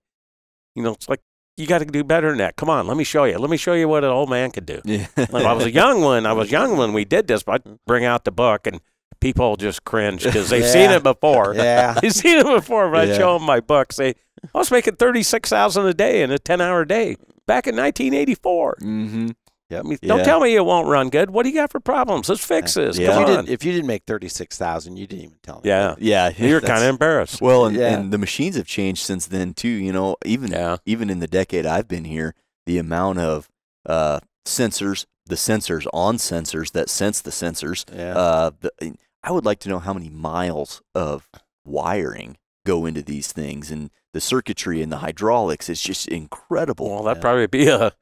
You 0.74 0.82
know, 0.82 0.92
it's 0.92 1.08
like 1.08 1.20
you 1.56 1.66
got 1.66 1.78
to 1.78 1.86
do 1.86 2.04
better 2.04 2.28
than 2.28 2.38
that. 2.38 2.56
Come 2.56 2.68
on, 2.68 2.86
let 2.86 2.96
me 2.96 3.04
show 3.04 3.24
you. 3.24 3.38
Let 3.38 3.50
me 3.50 3.56
show 3.56 3.72
you 3.72 3.88
what 3.88 4.04
an 4.04 4.10
old 4.10 4.28
man 4.28 4.50
could 4.50 4.66
do. 4.66 4.82
Yeah. 4.84 5.06
Like, 5.16 5.44
I 5.44 5.52
was 5.54 5.64
a 5.64 5.70
young 5.70 6.02
one. 6.02 6.26
I 6.26 6.32
was 6.32 6.50
young 6.50 6.76
when 6.76 6.92
we 6.92 7.04
did 7.04 7.26
this, 7.28 7.42
but 7.42 7.62
I'd 7.66 7.78
bring 7.86 8.04
out 8.04 8.24
the 8.24 8.30
book 8.30 8.66
and 8.66 8.80
people 9.20 9.56
just 9.56 9.84
cringe 9.84 10.24
because 10.24 10.50
they've 10.50 10.64
seen 10.76 10.90
it 10.90 11.02
before. 11.02 11.54
Yeah. 11.56 11.98
They've 12.02 12.12
seen 12.12 12.38
it 12.38 12.44
before, 12.46 12.90
but 12.90 13.08
I 13.10 13.16
show 13.16 13.38
them 13.38 13.46
my 13.46 13.60
book. 13.60 13.92
Say, 13.92 14.14
I 14.54 14.58
was 14.58 14.70
making 14.70 14.96
thirty 14.96 15.22
six 15.22 15.48
thousand 15.50 15.86
a 15.86 15.94
day 15.94 16.22
in 16.22 16.30
a 16.30 16.38
ten 16.38 16.60
hour 16.60 16.84
day 16.84 17.16
back 17.46 17.66
in 17.66 17.74
nineteen 17.76 18.14
eighty 18.14 18.34
four. 18.34 18.76
mm-hmm. 18.80 19.28
I 19.68 19.82
mean, 19.82 19.98
don't 20.00 20.18
Yeah. 20.18 20.24
tell 20.24 20.38
me 20.38 20.54
it 20.54 20.64
won't 20.64 20.86
run 20.86 21.10
good. 21.10 21.30
What 21.30 21.42
do 21.42 21.48
you 21.48 21.56
got 21.56 21.72
for 21.72 21.80
problems? 21.80 22.28
Let's 22.28 22.44
fix 22.44 22.74
this. 22.74 22.96
Yeah. 22.98 23.14
If 23.14 23.18
you 23.20 23.26
didn't 23.26 23.48
if 23.48 23.64
you 23.64 23.72
didn't 23.72 23.88
make 23.88 24.04
thty 24.06 24.28
six 24.28 24.56
thousand, 24.56 24.96
you 24.96 25.08
didn't 25.08 25.24
even 25.24 25.36
tell 25.42 25.56
me. 25.56 25.62
yeah. 25.64 25.96
Yeah. 25.98 26.30
You 26.36 26.54
were 26.54 26.60
that's- 26.60 26.78
kind 26.78 26.84
of 26.84 26.90
embarrassed. 26.90 27.40
Well, 27.40 27.66
and, 27.66 27.76
Yeah. 27.76 27.98
and 27.98 28.12
the 28.12 28.18
machines 28.18 28.54
have 28.56 28.66
changed 28.68 29.02
since 29.02 29.26
then 29.26 29.54
too. 29.54 29.66
You 29.68 29.92
know, 29.92 30.16
even 30.24 30.52
Yeah. 30.52 30.76
even 30.86 31.10
in 31.10 31.18
the 31.18 31.26
decade 31.26 31.66
I've 31.66 31.88
been 31.88 32.04
here, 32.04 32.34
the 32.66 32.78
amount 32.78 33.18
of 33.18 33.48
uh, 33.86 34.20
sensors, 34.44 35.04
the 35.26 35.34
sensors 35.36 35.86
on 35.92 36.16
sensors 36.16 36.72
that 36.72 36.88
sense 36.88 37.20
the 37.20 37.30
sensors. 37.30 37.84
Yeah. 37.94 38.16
Uh, 38.16 38.50
the, 38.60 38.96
I 39.22 39.32
would 39.32 39.44
like 39.44 39.58
to 39.60 39.68
know 39.68 39.78
how 39.80 39.92
many 39.92 40.08
miles 40.08 40.82
of 40.94 41.28
wiring 41.64 42.36
go 42.64 42.86
into 42.86 43.02
these 43.02 43.32
things, 43.32 43.70
and 43.70 43.90
the 44.12 44.20
circuitry 44.20 44.82
and 44.82 44.90
the 44.90 44.98
hydraulics 44.98 45.68
is 45.68 45.80
just 45.80 46.08
incredible. 46.08 46.90
Well, 46.90 47.02
that'd 47.04 47.18
Yeah. 47.18 47.22
probably 47.22 47.46
be 47.46 47.68
a 47.68 47.92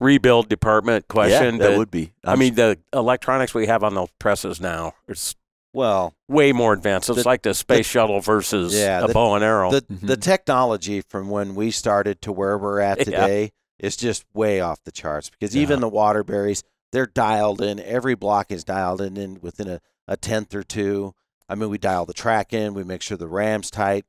rebuild 0.00 0.48
department 0.48 1.08
question. 1.08 1.54
yeah, 1.56 1.62
that 1.62 1.68
but, 1.70 1.78
would 1.78 1.90
be. 1.90 2.12
I 2.24 2.36
mean, 2.36 2.54
the 2.54 2.78
electronics 2.92 3.54
we 3.54 3.66
have 3.66 3.82
on 3.82 3.94
those 3.94 4.08
presses 4.18 4.60
now 4.60 4.94
is 5.08 5.34
well, 5.72 6.14
way 6.28 6.52
more 6.52 6.72
advanced. 6.72 7.08
It's 7.10 7.22
The- 7.22 7.28
like 7.28 7.42
the 7.42 7.52
space 7.54 7.86
shuttle 7.86 8.20
versus 8.20 8.74
Yeah, 8.78 9.04
a 9.04 9.06
the- 9.08 9.12
bow 9.12 9.34
and 9.34 9.42
arrow. 9.42 9.70
the 9.72 9.82
Mhm. 9.82 10.06
the 10.06 10.16
technology 10.16 11.00
from 11.00 11.28
when 11.30 11.54
we 11.56 11.70
started 11.72 12.22
to 12.22 12.32
where 12.32 12.56
we're 12.56 12.78
at 12.80 12.98
Yeah. 12.98 13.04
today 13.04 13.52
is 13.80 13.96
just 13.96 14.24
way 14.32 14.60
off 14.60 14.78
the 14.84 14.92
charts 14.92 15.30
because 15.30 15.56
Yeah. 15.56 15.62
even 15.62 15.80
the 15.80 15.90
Waterburys 15.90 16.62
they're 16.94 17.06
dialed 17.06 17.60
in 17.60 17.78
every 17.80 18.14
block 18.14 18.50
is 18.50 18.64
dialed 18.64 19.00
in, 19.00 19.16
in 19.16 19.38
within 19.42 19.68
a, 19.68 19.80
a 20.08 20.16
tenth 20.16 20.54
or 20.54 20.62
two 20.62 21.12
i 21.48 21.54
mean 21.54 21.68
we 21.68 21.76
dial 21.78 22.06
the 22.06 22.14
track 22.14 22.52
in 22.52 22.72
we 22.74 22.82
make 22.84 23.02
sure 23.02 23.16
the 23.16 23.28
ram's 23.28 23.70
tight 23.70 24.04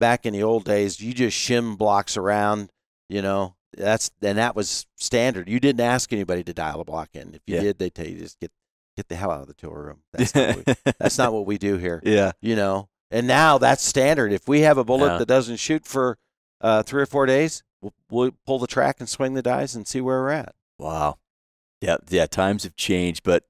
back 0.00 0.24
in 0.24 0.32
the 0.32 0.42
old 0.42 0.64
days 0.64 1.00
you 1.00 1.12
just 1.12 1.36
shim 1.36 1.76
blocks 1.76 2.16
around 2.16 2.70
you 3.08 3.20
know 3.20 3.54
that's 3.76 4.10
and 4.22 4.38
that 4.38 4.56
was 4.56 4.86
standard 4.96 5.48
you 5.48 5.60
didn't 5.60 5.80
ask 5.82 6.12
anybody 6.12 6.42
to 6.42 6.54
dial 6.54 6.80
a 6.80 6.84
block 6.84 7.10
in 7.14 7.34
if 7.34 7.42
you 7.46 7.56
Yeah. 7.56 7.60
did 7.62 7.78
they'd 7.78 7.94
tell 7.94 8.06
you 8.06 8.18
just 8.18 8.40
get 8.40 8.50
get 8.96 9.08
the 9.08 9.16
hell 9.16 9.30
out 9.30 9.42
of 9.42 9.46
the 9.48 9.54
tool 9.54 9.74
room 9.74 9.98
that's 10.12 10.34
not, 10.34 10.56
what, 10.56 10.66
we, 10.66 10.92
that's 10.98 11.18
not 11.18 11.32
what 11.32 11.46
we 11.46 11.58
do 11.58 11.76
here 11.76 12.00
yeah. 12.04 12.32
you 12.40 12.56
know. 12.56 12.88
And 13.10 13.26
now 13.26 13.56
that's 13.56 13.82
standard. 13.82 14.34
If 14.34 14.46
we 14.48 14.60
have 14.60 14.76
a 14.76 14.84
bullet 14.84 15.06
Yeah. 15.12 15.18
that 15.18 15.28
doesn't 15.28 15.56
shoot 15.56 15.86
for 15.86 16.18
uh, 16.60 16.82
three 16.82 17.00
or 17.00 17.06
four 17.06 17.24
days, 17.24 17.62
we'll, 17.80 17.94
we'll 18.10 18.32
pull 18.44 18.58
the 18.58 18.66
track 18.66 18.96
and 18.98 19.08
swing 19.08 19.32
the 19.32 19.40
dies 19.40 19.74
and 19.74 19.88
see 19.88 20.02
where 20.02 20.20
we're 20.20 20.28
at. 20.28 20.54
Wow. 20.78 21.16
Yeah, 21.80 21.96
yeah. 22.08 22.26
Times 22.26 22.64
have 22.64 22.76
changed, 22.76 23.22
but 23.22 23.44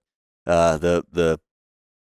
uh, 0.47 0.77
the 0.79 1.05
the 1.11 1.41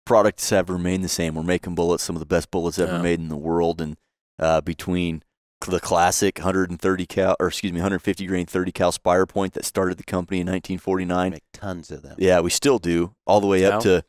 products 0.05 0.51
have 0.51 0.71
remained 0.71 1.05
the 1.05 1.09
same. 1.09 1.35
We're 1.35 1.43
making 1.43 1.75
bullets, 1.75 2.03
some 2.05 2.17
of 2.17 2.21
the 2.21 2.27
best 2.27 2.51
bullets 2.51 2.79
ever 2.79 2.95
Yeah. 2.97 3.03
made 3.03 3.19
in 3.21 3.29
the 3.29 3.37
world, 3.37 3.81
and 3.81 3.97
uh, 4.39 4.61
between 4.61 5.23
the 5.67 5.81
classic 5.81 6.39
130 6.39 7.07
cal, 7.07 7.35
or 7.41 7.49
excuse 7.49 7.73
me, 7.73 7.79
150 7.81 8.27
grain 8.27 8.47
30 8.47 8.73
cal 8.73 8.93
Spire 8.93 9.27
Point 9.27 9.55
that 9.55 9.65
started 9.65 9.97
the 9.99 10.05
company 10.05 10.41
in 10.41 10.47
1949. 10.47 11.31
Make 11.33 11.43
tons 11.53 11.91
of 11.91 12.03
them. 12.03 12.15
Yeah, 12.19 12.41
we 12.41 12.51
still 12.51 12.79
do, 12.79 13.15
all 13.27 13.41
the 13.41 13.47
way 13.47 13.65
up 13.65 13.81
to 13.83 14.05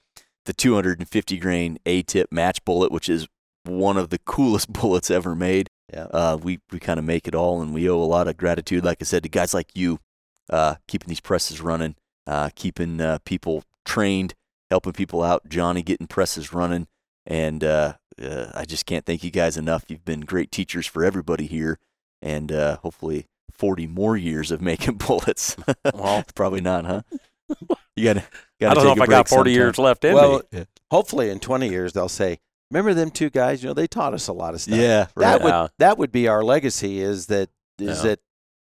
the 0.45 0.53
250 0.53 1.37
grain 1.37 1.77
A-tip 1.85 2.31
match 2.31 2.63
bullet, 2.65 2.91
which 2.91 3.09
is 3.09 3.27
one 3.63 3.97
of 3.97 4.09
the 4.09 4.19
coolest 4.19 4.71
bullets 4.73 5.09
ever 5.09 5.35
made. 5.35 5.69
Yeah. 5.91 6.03
Uh, 6.11 6.37
we 6.41 6.59
we 6.71 6.79
kind 6.79 6.99
of 6.99 7.05
make 7.05 7.27
it 7.27 7.33
all, 7.35 7.61
and 7.61 7.73
we 7.73 7.89
owe 7.89 8.01
a 8.01 8.03
lot 8.03 8.27
of 8.27 8.35
gratitude, 8.37 8.83
like 8.83 8.97
I 9.01 9.05
said, 9.05 9.23
to 9.23 9.29
guys 9.29 9.53
like 9.53 9.69
you, 9.73 9.99
uh, 10.49 10.75
keeping 10.87 11.07
these 11.07 11.21
presses 11.21 11.61
running, 11.61 11.95
uh, 12.27 12.49
keeping 12.55 13.01
uh, 13.01 13.17
people 13.25 13.63
trained, 13.85 14.35
helping 14.69 14.93
people 14.93 15.23
out. 15.23 15.47
Johnny 15.49 15.81
getting 15.81 16.05
presses 16.07 16.53
running, 16.53 16.87
and 17.25 17.63
uh, 17.63 17.93
uh, 18.21 18.51
I 18.53 18.65
just 18.65 18.85
can't 18.85 19.05
thank 19.05 19.23
you 19.23 19.31
guys 19.31 19.57
enough. 19.57 19.85
You've 19.87 20.05
been 20.05 20.21
great 20.21 20.51
teachers 20.51 20.85
for 20.85 21.03
everybody 21.03 21.47
here, 21.47 21.79
and 22.21 22.51
uh, 22.51 22.77
hopefully 22.77 23.25
40 23.53 23.87
more 23.87 24.15
years 24.17 24.51
of 24.51 24.61
making 24.71 24.95
bullets. 24.97 25.55
Well, 25.93 26.23
Probably 26.35 26.61
not, 26.61 26.85
huh? 26.85 27.01
You 27.95 28.03
gotta. 28.03 28.23
gotta 28.59 28.71
I 28.71 28.73
don't 28.75 28.83
know 28.83 28.91
if 29.03 29.09
I 29.09 29.11
got 29.11 29.27
40 29.27 29.49
sometime. 29.49 29.53
years 29.53 29.77
left 29.79 30.05
in 30.05 30.13
Well, 30.13 30.43
me. 30.51 30.65
hopefully 30.91 31.31
in 31.31 31.39
20 31.39 31.67
years 31.69 31.93
they'll 31.93 32.07
say, 32.09 32.37
"Remember 32.69 32.93
them 32.93 33.09
two 33.09 33.31
guys? 33.31 33.63
You 33.63 33.69
know, 33.69 33.73
they 33.73 33.87
taught 33.87 34.13
us 34.13 34.27
a 34.27 34.33
lot 34.33 34.53
of 34.53 34.61
stuff." 34.61 34.77
Yeah, 34.77 35.07
that 35.15 35.41
would 35.41 35.49
Yeah. 35.49 35.67
that 35.79 35.97
would 35.97 36.11
be 36.11 36.27
our 36.27 36.43
legacy. 36.43 36.99
Is 36.99 37.25
that 37.27 37.49
is 37.79 38.03
Yeah. 38.03 38.09
that 38.09 38.19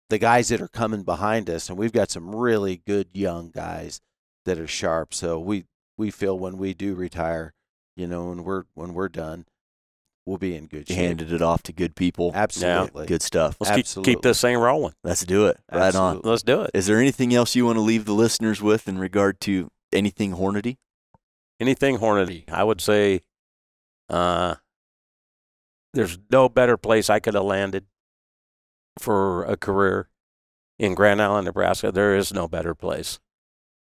the 0.09 0.17
guys 0.17 0.49
that 0.49 0.61
are 0.61 0.67
coming 0.67 1.03
behind 1.03 1.49
us, 1.49 1.69
and 1.69 1.77
we've 1.77 1.93
got 1.93 2.11
some 2.11 2.35
really 2.35 2.81
good 2.85 3.09
young 3.13 3.49
guys 3.49 4.01
that 4.45 4.59
are 4.59 4.67
sharp. 4.67 5.13
So 5.13 5.39
we 5.39 5.65
we 5.97 6.11
feel 6.11 6.37
when 6.37 6.57
we 6.57 6.73
do 6.73 6.95
retire, 6.95 7.53
you 7.95 8.07
know, 8.07 8.29
when 8.29 8.43
we're 8.43 8.63
when 8.73 8.93
we're 8.93 9.09
done, 9.09 9.45
we'll 10.25 10.37
be 10.37 10.55
in 10.55 10.67
good 10.67 10.87
shape. 10.87 10.97
handed 10.97 11.31
it 11.31 11.41
off 11.41 11.63
to 11.63 11.73
good 11.73 11.95
people. 11.95 12.31
Absolutely. 12.33 13.05
Good 13.05 13.21
stuff. 13.21 13.57
Let's 13.59 13.71
keep, 13.71 13.79
Absolutely. 13.79 14.13
keep 14.13 14.21
this 14.21 14.41
thing 14.41 14.57
rolling. 14.57 14.93
Let's 15.03 15.25
do 15.25 15.47
it. 15.47 15.57
Right 15.71 15.95
on. 15.95 16.21
Let's 16.23 16.43
do 16.43 16.61
it. 16.61 16.71
Is 16.73 16.87
there 16.87 16.99
anything 16.99 17.33
else 17.33 17.55
you 17.55 17.65
want 17.65 17.77
to 17.77 17.81
leave 17.81 18.05
the 18.05 18.13
listeners 18.13 18.61
with 18.61 18.87
in 18.87 18.97
regard 18.97 19.39
to 19.41 19.71
anything 19.91 20.33
Hornady? 20.33 20.77
anything 21.59 21.97
Hornady, 21.97 22.49
I 22.49 22.63
would 22.63 22.81
say 22.81 23.21
uh, 24.09 24.55
there's 25.93 26.17
no 26.29 26.49
better 26.49 26.77
place 26.77 27.09
I 27.09 27.19
could 27.19 27.33
have 27.33 27.43
landed 27.43 27.85
for 28.99 29.43
a 29.45 29.57
career 29.57 30.07
in 30.79 30.93
Grand 30.95 31.21
Island, 31.21 31.45
Nebraska. 31.45 31.91
There 31.91 32.15
is 32.15 32.33
no 32.33 32.47
better 32.47 32.73
place. 32.75 33.19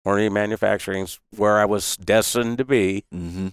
Hornady 0.07 0.31
Manufacturing's 0.33 1.21
where 1.37 1.59
I 1.59 1.65
was 1.65 1.97
destined 1.97 2.59
to 2.59 2.65
be, 2.65 3.05
Mm-hmm. 3.15 3.49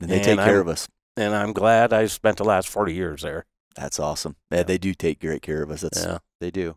And 0.00 0.10
they 0.10 0.16
And 0.16 0.24
take 0.24 0.38
care 0.38 0.46
I'm- 0.54 0.60
of 0.60 0.68
us. 0.68 0.88
and 1.16 1.34
I'm 1.34 1.52
glad 1.52 1.92
I 1.92 2.06
spent 2.06 2.38
the 2.38 2.44
last 2.44 2.68
40 2.68 2.94
years 2.94 3.22
there. 3.22 3.44
That's 3.76 4.00
awesome. 4.00 4.36
Yeah, 4.50 4.62
they 4.62 4.78
do 4.78 4.94
take 4.94 5.20
great 5.20 5.42
care 5.42 5.62
of 5.62 5.70
us. 5.70 5.82
That's 5.82 6.02
Yeah. 6.02 6.18
They 6.40 6.50
do. 6.50 6.76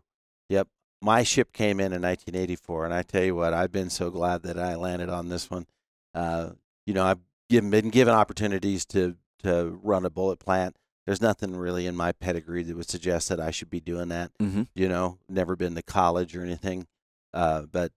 Yep. 0.50 0.68
My 1.00 1.22
ship 1.22 1.52
came 1.52 1.80
in 1.80 1.92
in 1.94 2.02
1984, 2.02 2.84
and 2.84 2.92
I 2.94 3.02
tell 3.02 3.24
you 3.24 3.34
what, 3.34 3.54
I've 3.54 3.72
been 3.72 3.88
so 3.90 4.10
glad 4.10 4.42
that 4.42 4.58
I 4.58 4.74
landed 4.74 5.08
on 5.08 5.28
this 5.30 5.50
one. 5.50 5.66
Uh, 6.14 6.50
you 6.86 6.92
know, 6.94 7.04
I've 7.04 7.18
given, 7.48 7.70
been 7.70 7.88
given 7.90 8.14
opportunities 8.14 8.84
to 8.86 9.16
to 9.42 9.78
run 9.82 10.04
a 10.06 10.10
bullet 10.10 10.38
plant. 10.38 10.76
There's 11.06 11.20
nothing 11.20 11.54
really 11.54 11.86
in 11.86 11.96
my 11.96 12.12
pedigree 12.12 12.62
that 12.62 12.76
would 12.76 12.88
suggest 12.88 13.28
that 13.28 13.40
I 13.40 13.50
should 13.50 13.70
be 13.70 13.80
doing 13.80 14.08
that. 14.08 14.30
mm-hmm. 14.40 14.62
You 14.74 14.88
know, 14.88 15.18
never 15.28 15.54
been 15.56 15.74
to 15.74 15.82
college 15.82 16.34
or 16.34 16.42
anything, 16.42 16.86
uh, 17.32 17.62
but 17.70 17.92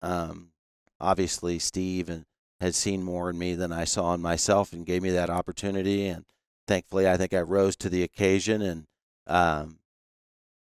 um, 0.00 0.52
obviously 1.00 1.58
Steve 1.58 2.08
and 2.08 2.24
had 2.60 2.74
seen 2.76 3.02
more 3.02 3.28
in 3.28 3.36
me 3.36 3.54
than 3.54 3.72
I 3.72 3.84
saw 3.84 4.14
in 4.14 4.22
myself, 4.22 4.72
and 4.72 4.86
gave 4.86 5.02
me 5.02 5.10
that 5.10 5.28
opportunity. 5.28 6.06
And 6.06 6.24
thankfully, 6.68 7.08
I 7.08 7.16
think 7.16 7.34
I 7.34 7.40
rose 7.40 7.74
to 7.76 7.88
the 7.88 8.04
occasion, 8.04 8.62
and 8.62 8.86
um, 9.26 9.80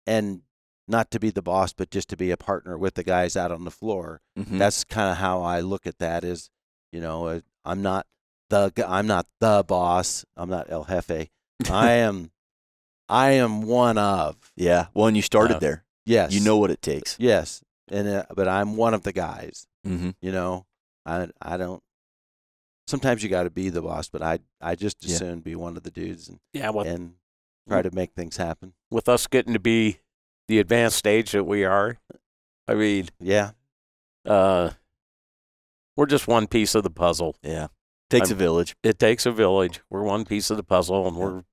and 0.08 0.42
not 0.88 1.12
to 1.12 1.20
be 1.20 1.30
the 1.30 1.44
boss, 1.44 1.74
but 1.74 1.92
just 1.92 2.10
to 2.10 2.18
be 2.18 2.32
a 2.32 2.38
partner 2.38 2.76
with 2.76 2.96
the 2.96 3.04
guys 3.04 3.38
out 3.38 3.52
on 3.52 3.66
the 3.66 3.72
floor. 3.72 4.22
Mm-hmm. 4.38 4.58
That's 4.58 4.84
kind 4.84 5.12
of 5.12 5.18
how 5.18 5.44
I 5.44 5.60
look 5.60 5.86
at 5.86 6.00
that. 6.00 6.24
Is 6.24 6.50
you 6.92 7.00
know, 7.00 7.28
uh, 7.28 7.42
I'm 7.64 7.84
not 7.84 8.08
the 8.50 8.74
I'm 8.88 9.06
not 9.06 9.28
the 9.40 9.64
boss. 9.68 10.26
I'm 10.36 10.50
not 10.50 10.72
El 10.72 10.86
Jefe. 10.86 11.30
I 11.70 11.92
am 11.94 12.32
I 13.10 13.32
am 13.32 13.64
one 13.64 13.98
of 13.98 14.36
yeah. 14.56 14.88
Well, 14.94 15.08
and 15.08 15.16
you 15.18 15.24
started 15.24 15.58
Uh, 15.58 15.60
there. 15.60 15.84
yes. 16.06 16.32
You 16.34 16.40
know 16.42 16.58
what 16.58 16.72
it 16.72 16.82
takes. 16.82 17.16
yes, 17.20 17.64
and 17.90 18.08
uh, 18.08 18.26
but 18.36 18.48
I'm 18.48 18.76
one 18.78 18.94
of 18.94 19.04
the 19.04 19.12
guys. 19.14 19.68
Mm-hmm. 19.86 20.12
You 20.22 20.32
know, 20.32 20.66
I 21.06 21.30
I 21.42 21.58
don't. 21.58 21.82
Sometimes 22.88 23.24
you 23.24 23.30
got 23.30 23.44
to 23.44 23.50
be 23.50 23.70
the 23.70 23.82
boss, 23.82 24.10
but 24.10 24.22
I 24.22 24.40
I 24.60 24.76
just 24.76 25.04
as 25.06 25.12
Yeah. 25.12 25.18
soon 25.18 25.40
be 25.42 25.56
one 25.56 25.78
of 25.78 25.84
the 25.84 25.92
dudes 25.92 26.28
and 26.30 26.40
Yeah. 26.54 26.70
Well, 26.72 26.86
and 26.86 27.16
try 27.68 27.82
to 27.82 27.92
make 27.94 28.14
things 28.14 28.38
happen. 28.38 28.74
with 28.90 29.08
us 29.08 29.28
getting 29.28 29.54
to 29.54 29.60
be 29.60 30.00
the 30.48 30.60
advanced 30.60 30.98
stage 30.98 31.32
that 31.32 31.46
we 31.46 31.64
are, 31.64 31.98
I 32.68 32.74
mean, 32.74 33.08
Yeah, 33.20 33.52
uh, 34.26 34.72
we're 35.96 36.06
just 36.08 36.28
one 36.28 36.48
piece 36.48 36.76
of 36.76 36.84
the 36.84 36.90
puzzle. 36.90 37.36
Yeah. 37.42 37.68
Takes 38.10 38.30
a 38.30 38.34
I'm- 38.34 38.40
village. 38.40 38.76
It 38.84 39.00
takes 39.00 39.26
a 39.26 39.32
village. 39.32 39.82
We're 39.90 40.04
one 40.04 40.26
piece 40.26 40.50
of 40.50 40.58
the 40.58 40.64
puzzle, 40.64 41.08
and 41.08 41.16
we're 41.16 41.44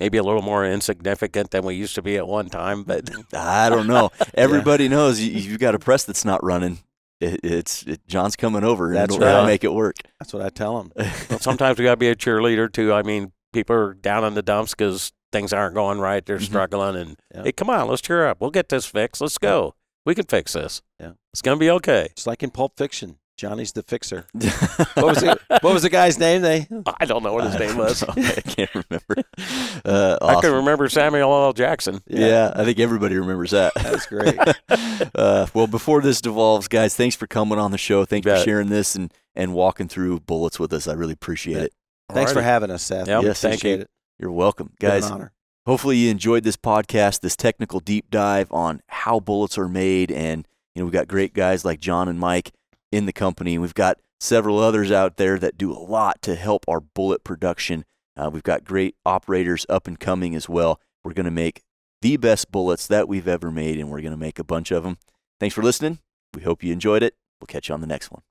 maybe 0.00 0.18
a 0.18 0.22
little 0.22 0.42
more 0.42 0.64
insignificant 0.64 1.50
than 1.50 1.64
we 1.64 1.74
used 1.74 1.94
to 1.94 2.02
be 2.02 2.16
at 2.16 2.26
one 2.26 2.48
time. 2.48 2.82
But 2.82 3.10
I 3.34 3.68
don't 3.68 3.86
know. 3.86 4.10
Everybody 4.34 4.88
knows 4.88 5.20
you, 5.20 5.30
you've 5.32 5.60
got 5.60 5.74
a 5.74 5.78
press 5.78 6.04
that's 6.04 6.24
not 6.24 6.42
running. 6.42 6.78
It, 7.20 7.40
it's 7.44 7.82
it, 7.84 8.00
John's 8.08 8.34
coming 8.34 8.64
over. 8.64 8.86
And 8.88 8.96
That's 8.96 9.14
it'll, 9.14 9.26
it'll 9.26 9.40
right. 9.42 9.46
make 9.46 9.62
it 9.62 9.72
work. 9.74 9.96
that's 10.18 10.32
what 10.32 10.42
I 10.42 10.48
tell 10.48 10.82
them. 10.82 11.06
sometimes 11.40 11.78
we 11.78 11.84
got 11.84 11.92
to 11.92 11.96
be 11.98 12.08
a 12.08 12.16
cheerleader 12.16 12.72
too. 12.72 12.94
I 12.94 13.02
mean, 13.02 13.32
people 13.52 13.76
are 13.76 13.92
down 13.94 14.24
in 14.24 14.32
the 14.34 14.42
dumps 14.42 14.70
because 14.74 15.12
things 15.30 15.52
aren't 15.52 15.74
going 15.74 15.98
right. 16.00 16.24
They're 16.24 16.38
Mhm. 16.38 16.44
struggling, 16.44 16.96
and 16.96 17.16
Yeah. 17.34 17.42
hey, 17.44 17.52
come 17.52 17.68
on, 17.70 17.88
let's 17.88 18.00
cheer 18.00 18.26
up. 18.26 18.40
We'll 18.40 18.50
get 18.50 18.70
this 18.70 18.86
fixed. 18.86 19.20
Let's 19.20 19.36
go. 19.38 19.74
We 20.06 20.14
can 20.14 20.24
fix 20.24 20.54
this. 20.54 20.80
Yeah. 20.98 21.12
it's 21.32 21.42
gonna 21.42 21.58
be 21.58 21.70
okay. 21.70 22.08
It's 22.12 22.26
like 22.26 22.42
in 22.42 22.50
Pulp 22.50 22.78
Fiction. 22.78 23.16
Johnny's 23.40 23.72
the 23.72 23.82
fixer. 23.82 24.26
What 24.34 25.06
was 25.06 25.22
it? 25.22 25.40
What 25.48 25.72
was 25.72 25.82
the 25.82 25.88
guy's 25.88 26.18
name? 26.18 26.42
They 26.42 26.66
I 26.98 27.06
don't 27.06 27.22
know 27.22 27.32
what 27.32 27.44
his 27.44 27.58
name 27.58 27.78
was. 27.78 28.02
I 28.08 28.40
can't 28.42 28.70
remember. 28.74 29.28
Uh, 29.82 30.18
I 30.20 30.40
can 30.42 30.52
remember 30.52 30.90
Samuel 30.90 31.32
L. 31.32 31.54
Jackson. 31.54 32.02
Yeah. 32.06 32.52
I 32.54 32.64
think 32.64 32.78
everybody 32.78 33.16
remembers 33.16 33.52
that. 33.52 33.72
That's 33.74 34.04
great. 34.04 34.38
uh, 35.14 35.46
well, 35.54 35.66
before 35.66 36.02
this 36.02 36.20
devolves, 36.20 36.68
guys, 36.68 36.94
thanks 36.94 37.16
for 37.16 37.26
coming 37.26 37.58
on 37.58 37.70
the 37.70 37.78
show. 37.78 38.04
Thanks 38.04 38.26
for 38.26 38.36
sharing 38.36 38.68
this 38.68 38.94
and, 38.94 39.10
and 39.34 39.54
walking 39.54 39.88
through 39.88 40.20
bullets 40.20 40.60
with 40.60 40.74
us. 40.74 40.86
I 40.86 40.92
really 40.92 41.14
appreciate 41.14 41.54
Bet. 41.54 41.64
it. 41.64 41.72
Thanks 42.12 42.32
for 42.32 42.42
having 42.42 42.70
us, 42.70 42.82
Seth. 42.82 43.08
Yep, 43.08 43.22
Yes, 43.22 43.40
thank 43.40 43.54
appreciate 43.54 43.76
you. 43.76 43.82
it. 43.82 43.90
You're 44.18 44.32
welcome. 44.32 44.72
Been 44.78 44.90
an 44.90 45.00
Guys, 45.00 45.10
honor. 45.10 45.32
hopefully 45.64 45.96
you 45.96 46.10
enjoyed 46.10 46.44
this 46.44 46.58
podcast, 46.58 47.20
this 47.20 47.36
technical 47.36 47.80
deep 47.80 48.10
dive 48.10 48.52
on 48.52 48.82
how 48.88 49.18
bullets 49.18 49.56
are 49.56 49.68
made. 49.68 50.12
And, 50.12 50.46
you 50.74 50.82
know, 50.82 50.84
we've 50.86 50.92
got 50.92 51.08
great 51.08 51.32
guys 51.32 51.64
like 51.64 51.80
John 51.80 52.06
and 52.06 52.20
Mike 52.20 52.52
in 52.92 53.06
the 53.06 53.12
company. 53.12 53.58
We've 53.58 53.74
got 53.74 53.98
several 54.18 54.58
others 54.58 54.90
out 54.92 55.16
there 55.16 55.38
that 55.38 55.56
do 55.56 55.72
a 55.72 55.78
lot 55.78 56.20
to 56.22 56.34
help 56.34 56.64
our 56.68 56.80
bullet 56.80 57.24
production. 57.24 57.84
Uh, 58.16 58.30
we've 58.32 58.42
got 58.42 58.64
great 58.64 58.96
operators 59.06 59.64
up 59.68 59.86
and 59.86 59.98
coming 59.98 60.34
as 60.34 60.48
well. 60.48 60.80
We're 61.04 61.14
going 61.14 61.24
to 61.24 61.30
make 61.30 61.62
the 62.02 62.16
best 62.16 62.50
bullets 62.50 62.86
that 62.86 63.08
we've 63.08 63.28
ever 63.28 63.50
made, 63.50 63.78
and 63.78 63.90
we're 63.90 64.00
going 64.00 64.12
to 64.12 64.16
make 64.16 64.38
a 64.38 64.44
bunch 64.44 64.70
of 64.70 64.82
them. 64.82 64.98
Thanks 65.38 65.54
for 65.54 65.62
listening. 65.62 65.98
We 66.34 66.42
hope 66.42 66.62
you 66.62 66.72
enjoyed 66.72 67.02
it. 67.02 67.14
We'll 67.40 67.46
catch 67.46 67.68
you 67.68 67.74
on 67.74 67.80
the 67.80 67.86
next 67.86 68.10
one. 68.10 68.22